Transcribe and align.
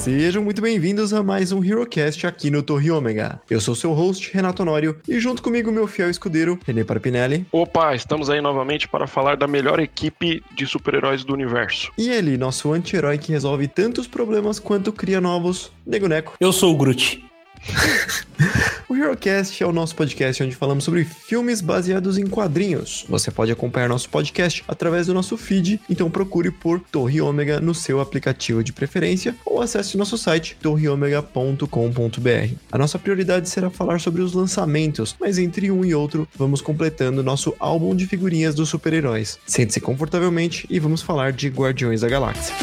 Sejam 0.00 0.42
muito 0.42 0.62
bem-vindos 0.62 1.12
a 1.12 1.22
mais 1.22 1.52
um 1.52 1.62
HeroCast 1.62 2.26
aqui 2.26 2.50
no 2.50 2.62
Torre 2.62 2.90
Ômega. 2.90 3.38
Eu 3.50 3.60
sou 3.60 3.74
seu 3.74 3.92
host, 3.92 4.32
Renato 4.32 4.62
Honório, 4.62 4.96
e 5.06 5.20
junto 5.20 5.42
comigo 5.42 5.70
meu 5.70 5.86
fiel 5.86 6.08
escudeiro, 6.08 6.58
René 6.66 6.84
Parpinelli. 6.84 7.44
Opa, 7.52 7.94
estamos 7.94 8.30
aí 8.30 8.40
novamente 8.40 8.88
para 8.88 9.06
falar 9.06 9.36
da 9.36 9.46
melhor 9.46 9.78
equipe 9.78 10.42
de 10.56 10.64
super-heróis 10.64 11.22
do 11.22 11.34
universo. 11.34 11.92
E 11.98 12.08
ele, 12.08 12.38
nosso 12.38 12.72
anti-herói 12.72 13.18
que 13.18 13.30
resolve 13.30 13.68
tantos 13.68 14.06
problemas 14.06 14.58
quanto 14.58 14.90
cria 14.90 15.20
novos, 15.20 15.70
Nego 15.86 16.08
Neco. 16.08 16.32
Eu 16.40 16.50
sou 16.50 16.72
o 16.72 16.78
Groot. 16.78 17.22
o 18.88 18.96
HeroCast 18.96 19.62
é 19.62 19.66
o 19.66 19.72
nosso 19.72 19.94
podcast 19.94 20.42
onde 20.42 20.56
falamos 20.56 20.84
sobre 20.84 21.04
filmes 21.04 21.60
baseados 21.60 22.18
em 22.18 22.26
quadrinhos. 22.26 23.04
Você 23.08 23.30
pode 23.30 23.52
acompanhar 23.52 23.88
nosso 23.88 24.08
podcast 24.08 24.64
através 24.66 25.06
do 25.06 25.14
nosso 25.14 25.36
feed, 25.36 25.80
então 25.88 26.10
procure 26.10 26.50
por 26.50 26.80
Torre 26.80 27.20
Ômega 27.20 27.60
no 27.60 27.74
seu 27.74 28.00
aplicativo 28.00 28.64
de 28.64 28.72
preferência 28.72 29.36
ou 29.44 29.60
acesse 29.60 29.96
nosso 29.96 30.16
site 30.16 30.56
torreomega.com.br. 30.60 32.54
A 32.72 32.78
nossa 32.78 32.98
prioridade 32.98 33.48
será 33.48 33.70
falar 33.70 34.00
sobre 34.00 34.22
os 34.22 34.32
lançamentos, 34.32 35.16
mas 35.20 35.38
entre 35.38 35.70
um 35.70 35.84
e 35.84 35.94
outro 35.94 36.26
vamos 36.34 36.60
completando 36.60 37.22
nosso 37.22 37.54
álbum 37.58 37.94
de 37.94 38.06
figurinhas 38.06 38.54
dos 38.54 38.68
super-heróis. 38.68 39.38
Sente-se 39.46 39.80
confortavelmente 39.80 40.66
e 40.70 40.78
vamos 40.78 41.02
falar 41.02 41.32
de 41.32 41.48
Guardiões 41.48 42.00
da 42.00 42.08
Galáxia. 42.08 42.54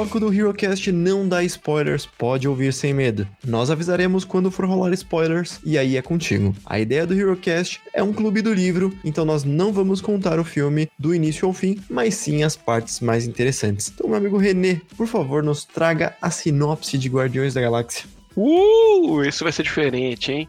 Bloco 0.00 0.18
do 0.18 0.32
HeroCast 0.32 0.90
não 0.92 1.28
dá 1.28 1.44
spoilers, 1.44 2.06
pode 2.06 2.48
ouvir 2.48 2.72
sem 2.72 2.94
medo. 2.94 3.28
Nós 3.46 3.70
avisaremos 3.70 4.24
quando 4.24 4.50
for 4.50 4.64
rolar 4.64 4.94
spoilers 4.94 5.60
e 5.62 5.76
aí 5.76 5.94
é 5.98 6.00
contigo. 6.00 6.56
A 6.64 6.80
ideia 6.80 7.06
do 7.06 7.12
HeroCast 7.12 7.82
é 7.92 8.02
um 8.02 8.10
clube 8.10 8.40
do 8.40 8.54
livro, 8.54 8.96
então 9.04 9.26
nós 9.26 9.44
não 9.44 9.74
vamos 9.74 10.00
contar 10.00 10.40
o 10.40 10.44
filme 10.44 10.88
do 10.98 11.14
início 11.14 11.46
ao 11.46 11.52
fim, 11.52 11.78
mas 11.90 12.14
sim 12.14 12.42
as 12.42 12.56
partes 12.56 13.00
mais 13.00 13.26
interessantes. 13.26 13.92
Então, 13.94 14.08
meu 14.08 14.16
amigo 14.16 14.38
René, 14.38 14.80
por 14.96 15.06
favor, 15.06 15.42
nos 15.42 15.66
traga 15.66 16.16
a 16.22 16.30
sinopse 16.30 16.96
de 16.96 17.10
Guardiões 17.10 17.52
da 17.52 17.60
Galáxia. 17.60 18.06
Uh, 18.34 19.22
isso 19.22 19.44
vai 19.44 19.52
ser 19.52 19.64
diferente, 19.64 20.32
hein? 20.32 20.48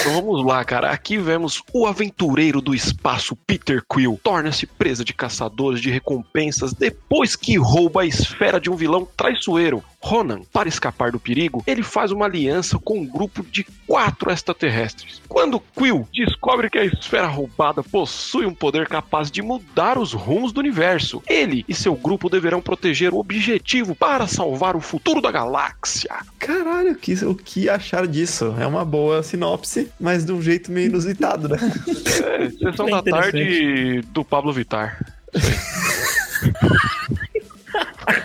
Então 0.00 0.14
vamos 0.14 0.44
lá, 0.44 0.64
cara. 0.64 0.90
Aqui 0.90 1.16
vemos 1.18 1.62
o 1.72 1.86
aventureiro 1.86 2.60
do 2.60 2.74
espaço 2.74 3.36
Peter 3.46 3.82
Quill 3.90 4.20
torna-se 4.22 4.66
presa 4.66 5.04
de 5.04 5.12
caçadores 5.12 5.80
de 5.80 5.90
recompensas 5.90 6.72
depois 6.72 7.36
que 7.36 7.56
rouba 7.56 8.02
a 8.02 8.06
esfera 8.06 8.60
de 8.60 8.70
um 8.70 8.76
vilão 8.76 9.06
traiçoeiro. 9.16 9.82
Ronan, 10.04 10.42
para 10.52 10.68
escapar 10.68 11.10
do 11.10 11.18
perigo, 11.18 11.64
ele 11.66 11.82
faz 11.82 12.12
uma 12.12 12.26
aliança 12.26 12.78
com 12.78 12.98
um 12.98 13.06
grupo 13.06 13.42
de 13.42 13.64
quatro 13.86 14.30
extraterrestres. 14.30 15.22
Quando 15.26 15.58
Quill 15.58 16.06
descobre 16.12 16.68
que 16.68 16.76
a 16.76 16.84
esfera 16.84 17.26
roubada 17.26 17.82
possui 17.82 18.44
um 18.44 18.54
poder 18.54 18.86
capaz 18.86 19.30
de 19.30 19.40
mudar 19.40 19.96
os 19.96 20.12
rumos 20.12 20.52
do 20.52 20.60
universo, 20.60 21.22
ele 21.26 21.64
e 21.66 21.74
seu 21.74 21.94
grupo 21.94 22.28
deverão 22.28 22.60
proteger 22.60 23.14
o 23.14 23.18
objetivo 23.18 23.94
para 23.94 24.26
salvar 24.26 24.76
o 24.76 24.80
futuro 24.80 25.22
da 25.22 25.30
galáxia. 25.30 26.14
Caralho, 26.38 26.92
o 26.92 26.96
que, 26.96 27.14
o 27.24 27.34
que 27.34 27.70
achar 27.70 28.06
disso? 28.06 28.54
É 28.58 28.66
uma 28.66 28.84
boa 28.84 29.22
sinopse, 29.22 29.90
mas 29.98 30.22
de 30.26 30.32
um 30.32 30.42
jeito 30.42 30.70
meio 30.70 30.88
inusitado, 30.88 31.48
né? 31.48 31.56
É, 31.86 32.50
sessão 32.50 32.88
é 32.88 32.90
da 32.90 33.02
tarde 33.02 34.02
do 34.12 34.22
Pablo 34.22 34.52
Vitar. 34.52 34.98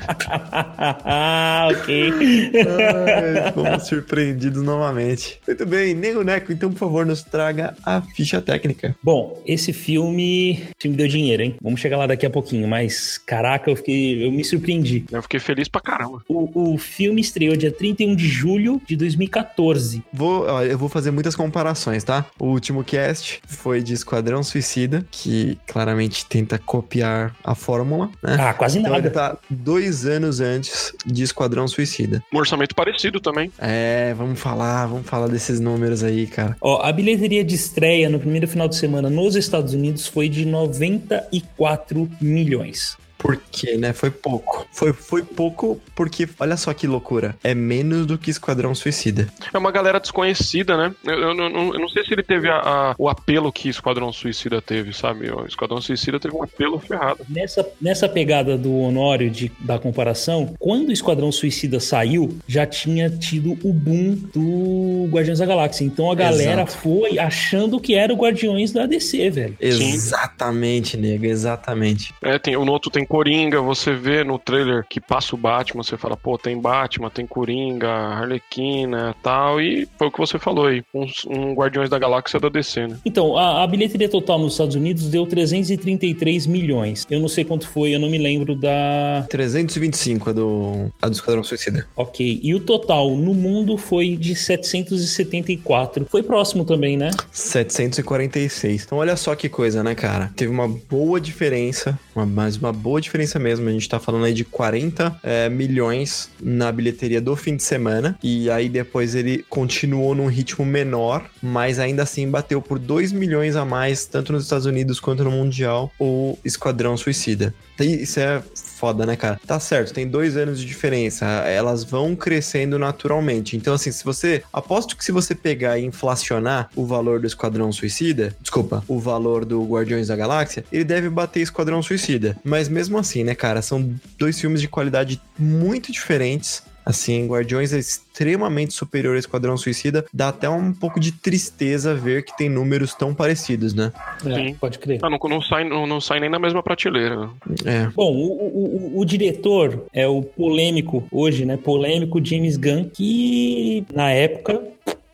ok. 1.69 2.51
Ai, 2.55 3.51
fomos 3.53 3.87
surpreendidos 3.87 4.63
novamente. 4.63 5.39
Muito 5.45 5.65
bem, 5.65 5.93
Nego 5.93 6.23
Neco, 6.23 6.51
então, 6.51 6.71
por 6.71 6.79
favor, 6.79 7.05
nos 7.05 7.23
traga 7.23 7.75
a 7.85 8.01
ficha 8.01 8.41
técnica. 8.41 8.95
Bom, 9.03 9.41
esse 9.45 9.71
filme, 9.73 10.63
me 10.83 10.95
deu 10.95 11.07
dinheiro, 11.07 11.43
hein? 11.43 11.55
Vamos 11.61 11.79
chegar 11.79 11.97
lá 11.97 12.07
daqui 12.07 12.25
a 12.25 12.29
pouquinho, 12.29 12.67
mas 12.67 13.17
caraca, 13.17 13.69
eu 13.69 13.75
fiquei, 13.75 14.25
eu 14.25 14.31
me 14.31 14.43
surpreendi. 14.43 15.05
Eu 15.11 15.21
fiquei 15.21 15.39
feliz 15.39 15.67
pra 15.67 15.81
caramba. 15.81 16.21
O, 16.27 16.73
o 16.73 16.77
filme 16.77 17.21
estreou 17.21 17.55
dia 17.55 17.71
31 17.71 18.15
de 18.15 18.27
julho 18.27 18.81
de 18.87 18.95
2014. 18.95 20.03
Vou, 20.11 20.45
ó, 20.47 20.63
eu 20.63 20.77
vou 20.77 20.89
fazer 20.89 21.11
muitas 21.11 21.35
comparações, 21.35 22.03
tá? 22.03 22.25
O 22.39 22.47
último 22.47 22.83
cast 22.83 23.41
foi 23.47 23.81
de 23.81 23.93
Esquadrão 23.93 24.43
Suicida, 24.43 25.05
que 25.11 25.57
claramente 25.67 26.25
tenta 26.25 26.57
copiar 26.57 27.35
a 27.43 27.55
fórmula, 27.55 28.09
né? 28.23 28.37
Ah, 28.39 28.53
quase 28.53 28.79
então 28.79 28.91
nada. 28.91 29.07
Ele 29.07 29.13
tá 29.13 29.37
dois 29.49 29.98
anos 30.05 30.39
antes 30.39 30.93
de 31.05 31.23
Esquadrão 31.23 31.67
Suicida. 31.67 32.23
Um 32.33 32.37
orçamento 32.37 32.75
parecido 32.75 33.19
também. 33.19 33.51
É, 33.57 34.13
vamos 34.17 34.39
falar, 34.39 34.85
vamos 34.87 35.07
falar 35.07 35.27
desses 35.27 35.59
números 35.59 36.03
aí, 36.03 36.27
cara. 36.27 36.55
Ó, 36.61 36.81
a 36.81 36.91
bilheteria 36.91 37.43
de 37.43 37.55
estreia 37.55 38.09
no 38.09 38.19
primeiro 38.19 38.47
final 38.47 38.67
de 38.67 38.75
semana 38.75 39.09
nos 39.09 39.35
Estados 39.35 39.73
Unidos 39.73 40.07
foi 40.07 40.29
de 40.29 40.45
94 40.45 42.09
milhões. 42.21 42.97
Porque, 43.19 43.75
né? 43.75 43.91
Foi 43.91 44.09
pouco. 44.09 44.65
Foi, 44.71 44.93
foi 44.93 45.23
pouco 45.23 45.79
porque, 45.93 46.27
olha 46.39 46.55
só 46.55 46.73
que 46.73 46.87
loucura. 46.87 47.35
É 47.43 47.53
menos 47.53 48.05
do 48.05 48.17
que 48.17 48.31
Esquadrão 48.31 48.73
Suicida. 48.73 49.27
É 49.53 49.57
uma 49.57 49.71
galera 49.71 49.99
desconhecida, 49.99 50.77
né? 50.77 50.95
Eu, 51.03 51.13
eu, 51.13 51.37
eu, 51.37 51.73
eu 51.73 51.79
não 51.79 51.89
sei 51.89 52.05
se 52.05 52.13
ele 52.13 52.23
teve 52.23 52.49
a, 52.49 52.57
a, 52.57 52.95
o 52.97 53.09
apelo 53.09 53.51
que 53.51 53.67
Esquadrão 53.67 54.11
Suicida 54.13 54.61
teve, 54.61 54.93
sabe? 54.93 55.29
O 55.29 55.45
Esquadrão 55.45 55.81
Suicida 55.81 56.17
teve 56.17 56.33
um 56.33 56.41
apelo 56.41 56.79
ferrado. 56.79 57.25
Nessa, 57.29 57.67
nessa 57.81 58.07
pegada 58.07 58.57
do 58.57 58.73
Honório 58.73 59.29
de, 59.29 59.51
da 59.59 59.77
comparação, 59.77 60.55
quando 60.57 60.89
o 60.89 60.93
Esquadrão 60.93 61.31
Suicida 61.31 61.79
saiu, 61.81 62.37
já 62.47 62.65
tinha 62.65 63.09
tido 63.09 63.57
o 63.63 63.73
boom 63.73 64.15
do 64.33 65.09
Guardiões 65.11 65.39
da 65.39 65.45
Galáxia. 65.45 65.83
Então 65.83 66.09
a 66.09 66.15
galera 66.15 66.61
Exato. 66.61 66.77
foi 66.77 67.19
achando 67.19 67.79
que 67.81 67.95
era 67.95 68.13
o 68.13 68.15
Guardiões 68.15 68.71
da 68.71 68.85
DC, 68.85 69.29
velho. 69.29 69.57
Exatamente, 69.59 70.95
nego, 70.95 71.25
exatamente. 71.25 72.13
É, 72.21 72.39
tem, 72.39 72.55
o 72.55 72.63
Noto 72.63 72.89
tem 72.89 73.05
Coringa, 73.09 73.59
você 73.59 73.95
vê 73.95 74.23
no 74.23 74.37
trailer 74.37 74.85
que 74.87 75.01
passa 75.01 75.33
o 75.33 75.37
Batman, 75.37 75.81
você 75.81 75.97
fala, 75.97 76.15
pô, 76.15 76.37
tem 76.37 76.61
Batman, 76.61 77.09
tem 77.09 77.25
Coringa, 77.25 77.89
Arlequina 77.89 79.15
tal, 79.23 79.59
e 79.59 79.87
foi 79.97 80.07
o 80.07 80.11
que 80.11 80.19
você 80.19 80.37
falou 80.37 80.67
aí, 80.67 80.83
um, 80.93 81.07
um 81.27 81.53
Guardiões 81.55 81.89
da 81.89 81.97
Galáxia 81.97 82.39
da 82.39 82.49
DC, 82.49 82.87
né? 82.87 82.99
Então, 83.03 83.35
a, 83.35 83.63
a, 83.63 83.67
bilheteria 83.67 84.07
total 84.07 84.37
nos 84.37 84.53
Estados 84.53 84.75
Unidos 84.75 85.09
deu 85.09 85.25
333 85.25 86.45
milhões. 86.45 87.07
Eu 87.09 87.19
não 87.19 87.27
sei 87.27 87.43
quanto 87.43 87.67
foi, 87.67 87.95
eu 87.95 87.99
não 87.99 88.11
me 88.11 88.19
lembro 88.19 88.55
da... 88.55 89.25
325 89.27 90.29
a 90.29 90.33
do, 90.33 90.91
a 91.01 91.07
do 91.07 91.13
Esquadrão 91.13 91.43
Suicida. 91.43 91.87
Ok, 91.95 92.39
e 92.43 92.53
o 92.53 92.59
total 92.59 93.09
no 93.15 93.33
mundo 93.33 93.75
foi 93.75 94.15
de 94.15 94.35
774. 94.35 96.05
Foi 96.07 96.21
próximo 96.21 96.63
também, 96.63 96.95
né? 96.95 97.09
746. 97.31 98.83
Então 98.85 98.99
olha 98.99 99.15
só 99.15 99.35
que 99.35 99.49
coisa, 99.49 99.83
né, 99.83 99.95
cara? 99.95 100.31
Teve 100.35 100.51
uma 100.51 100.67
boa 100.67 101.19
diferença, 101.19 101.97
uma, 102.15 102.25
mais 102.27 102.55
uma 102.55 102.71
boa 102.71 102.98
boa 102.99 103.01
diferença 103.01 103.39
mesmo. 103.39 103.67
A 103.67 103.71
gente 103.71 103.87
tá 103.87 103.99
falando 103.99 104.25
aí 104.25 104.33
de 104.33 104.43
40 104.43 105.19
é, 105.23 105.49
milhões 105.49 106.29
na 106.41 106.71
bilheteria 106.71 107.21
do 107.21 107.35
fim 107.35 107.55
de 107.55 107.63
semana. 107.63 108.17
E 108.21 108.49
aí 108.51 108.67
depois 108.67 109.15
ele 109.15 109.45
continuou 109.49 110.13
num 110.13 110.27
ritmo 110.27 110.65
menor, 110.65 111.29
mas 111.41 111.79
ainda 111.79 112.03
assim 112.03 112.29
bateu 112.29 112.61
por 112.61 112.77
2 112.77 113.11
milhões 113.13 113.55
a 113.55 113.63
mais, 113.63 114.05
tanto 114.05 114.33
nos 114.33 114.43
Estados 114.43 114.65
Unidos 114.65 114.99
quanto 114.99 115.23
no 115.23 115.31
Mundial, 115.31 115.91
o 115.97 116.37
Esquadrão 116.43 116.97
Suicida. 116.97 117.53
Isso 117.79 118.19
é 118.19 118.43
foda, 118.79 119.05
né, 119.05 119.17
cara? 119.17 119.39
Tá 119.45 119.59
certo, 119.59 119.93
tem 119.93 120.07
dois 120.07 120.37
anos 120.37 120.59
de 120.59 120.65
diferença. 120.65 121.25
Elas 121.25 121.83
vão 121.83 122.15
crescendo 122.15 122.79
naturalmente. 122.79 123.57
Então, 123.57 123.73
assim, 123.73 123.91
se 123.91 124.05
você. 124.05 124.41
Aposto 124.53 124.95
que 124.95 125.03
se 125.03 125.11
você 125.11 125.35
pegar 125.35 125.77
e 125.77 125.85
inflacionar 125.85 126.69
o 126.75 126.85
valor 126.85 127.19
do 127.19 127.27
Esquadrão 127.27 127.71
Suicida, 127.71 128.33
desculpa, 128.39 128.83
o 128.87 128.97
valor 128.97 129.43
do 129.43 129.61
Guardiões 129.63 130.07
da 130.07 130.15
Galáxia, 130.15 130.63
ele 130.71 130.85
deve 130.85 131.09
bater 131.09 131.41
Esquadrão 131.41 131.83
Suicida. 131.83 132.37
Mas 132.43 132.69
mesmo 132.69 132.97
assim, 132.97 133.23
né, 133.23 133.35
cara, 133.35 133.61
são 133.61 133.93
dois 134.17 134.39
filmes 134.39 134.61
de 134.61 134.67
qualidade 134.67 135.21
muito 135.37 135.91
diferentes. 135.91 136.63
Assim, 136.89 137.27
Guardiões 137.27 137.71
é 137.71 137.77
extremamente 137.77 138.73
superior 138.73 139.15
a 139.15 139.19
Esquadrão 139.19 139.55
Suicida. 139.55 140.03
Dá 140.11 140.29
até 140.29 140.49
um 140.49 140.73
pouco 140.73 140.99
de 140.99 141.11
tristeza 141.11 141.93
ver 141.93 142.23
que 142.23 142.35
tem 142.35 142.49
números 142.49 142.95
tão 142.95 143.13
parecidos, 143.13 143.75
né? 143.75 143.93
É, 144.25 144.33
Sim. 144.33 144.55
pode 144.55 144.79
crer. 144.79 144.97
Ah, 145.03 145.07
não, 145.07 145.19
não, 145.29 145.39
sai, 145.39 145.69
não, 145.69 145.85
não 145.85 146.01
sai 146.01 146.19
nem 146.19 146.31
na 146.31 146.39
mesma 146.39 146.63
prateleira. 146.63 147.29
É. 147.63 147.85
Bom, 147.95 148.11
o, 148.11 148.95
o, 148.95 148.99
o, 149.01 149.05
diretor 149.05 149.85
é 149.93 150.07
o 150.07 150.23
polêmico, 150.23 151.07
hoje, 151.11 151.45
né? 151.45 151.57
Polêmico 151.57 152.25
James 152.25 152.57
Gunn, 152.57 152.89
que 152.91 153.85
na 153.93 154.09
época 154.09 154.59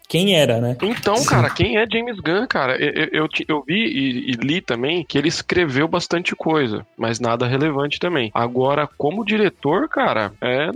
quem 0.08 0.36
era, 0.36 0.60
né? 0.60 0.78
Então, 0.82 1.18
Sim. 1.18 1.30
cara, 1.30 1.50
quem 1.50 1.78
é 1.78 1.86
James 1.90 2.20
Gunn, 2.20 2.48
cara? 2.48 2.78
Eu, 2.78 3.10
eu, 3.12 3.30
eu 3.48 3.64
vi 3.66 3.86
e, 3.86 4.32
e, 4.32 4.34
li 4.34 4.62
também 4.62 5.04
que 5.04 5.18
ele 5.18 5.28
escreveu 5.28 5.88
bastante 5.88 6.36
coisa, 6.36 6.86
mas 6.98 7.20
nada 7.20 7.48
relevante 7.48 8.00
também. 8.00 8.32
Agora, 8.34 8.88
como 8.98 9.26
diretor, 9.26 9.88
cara, 9.90 10.32
é 10.42 10.70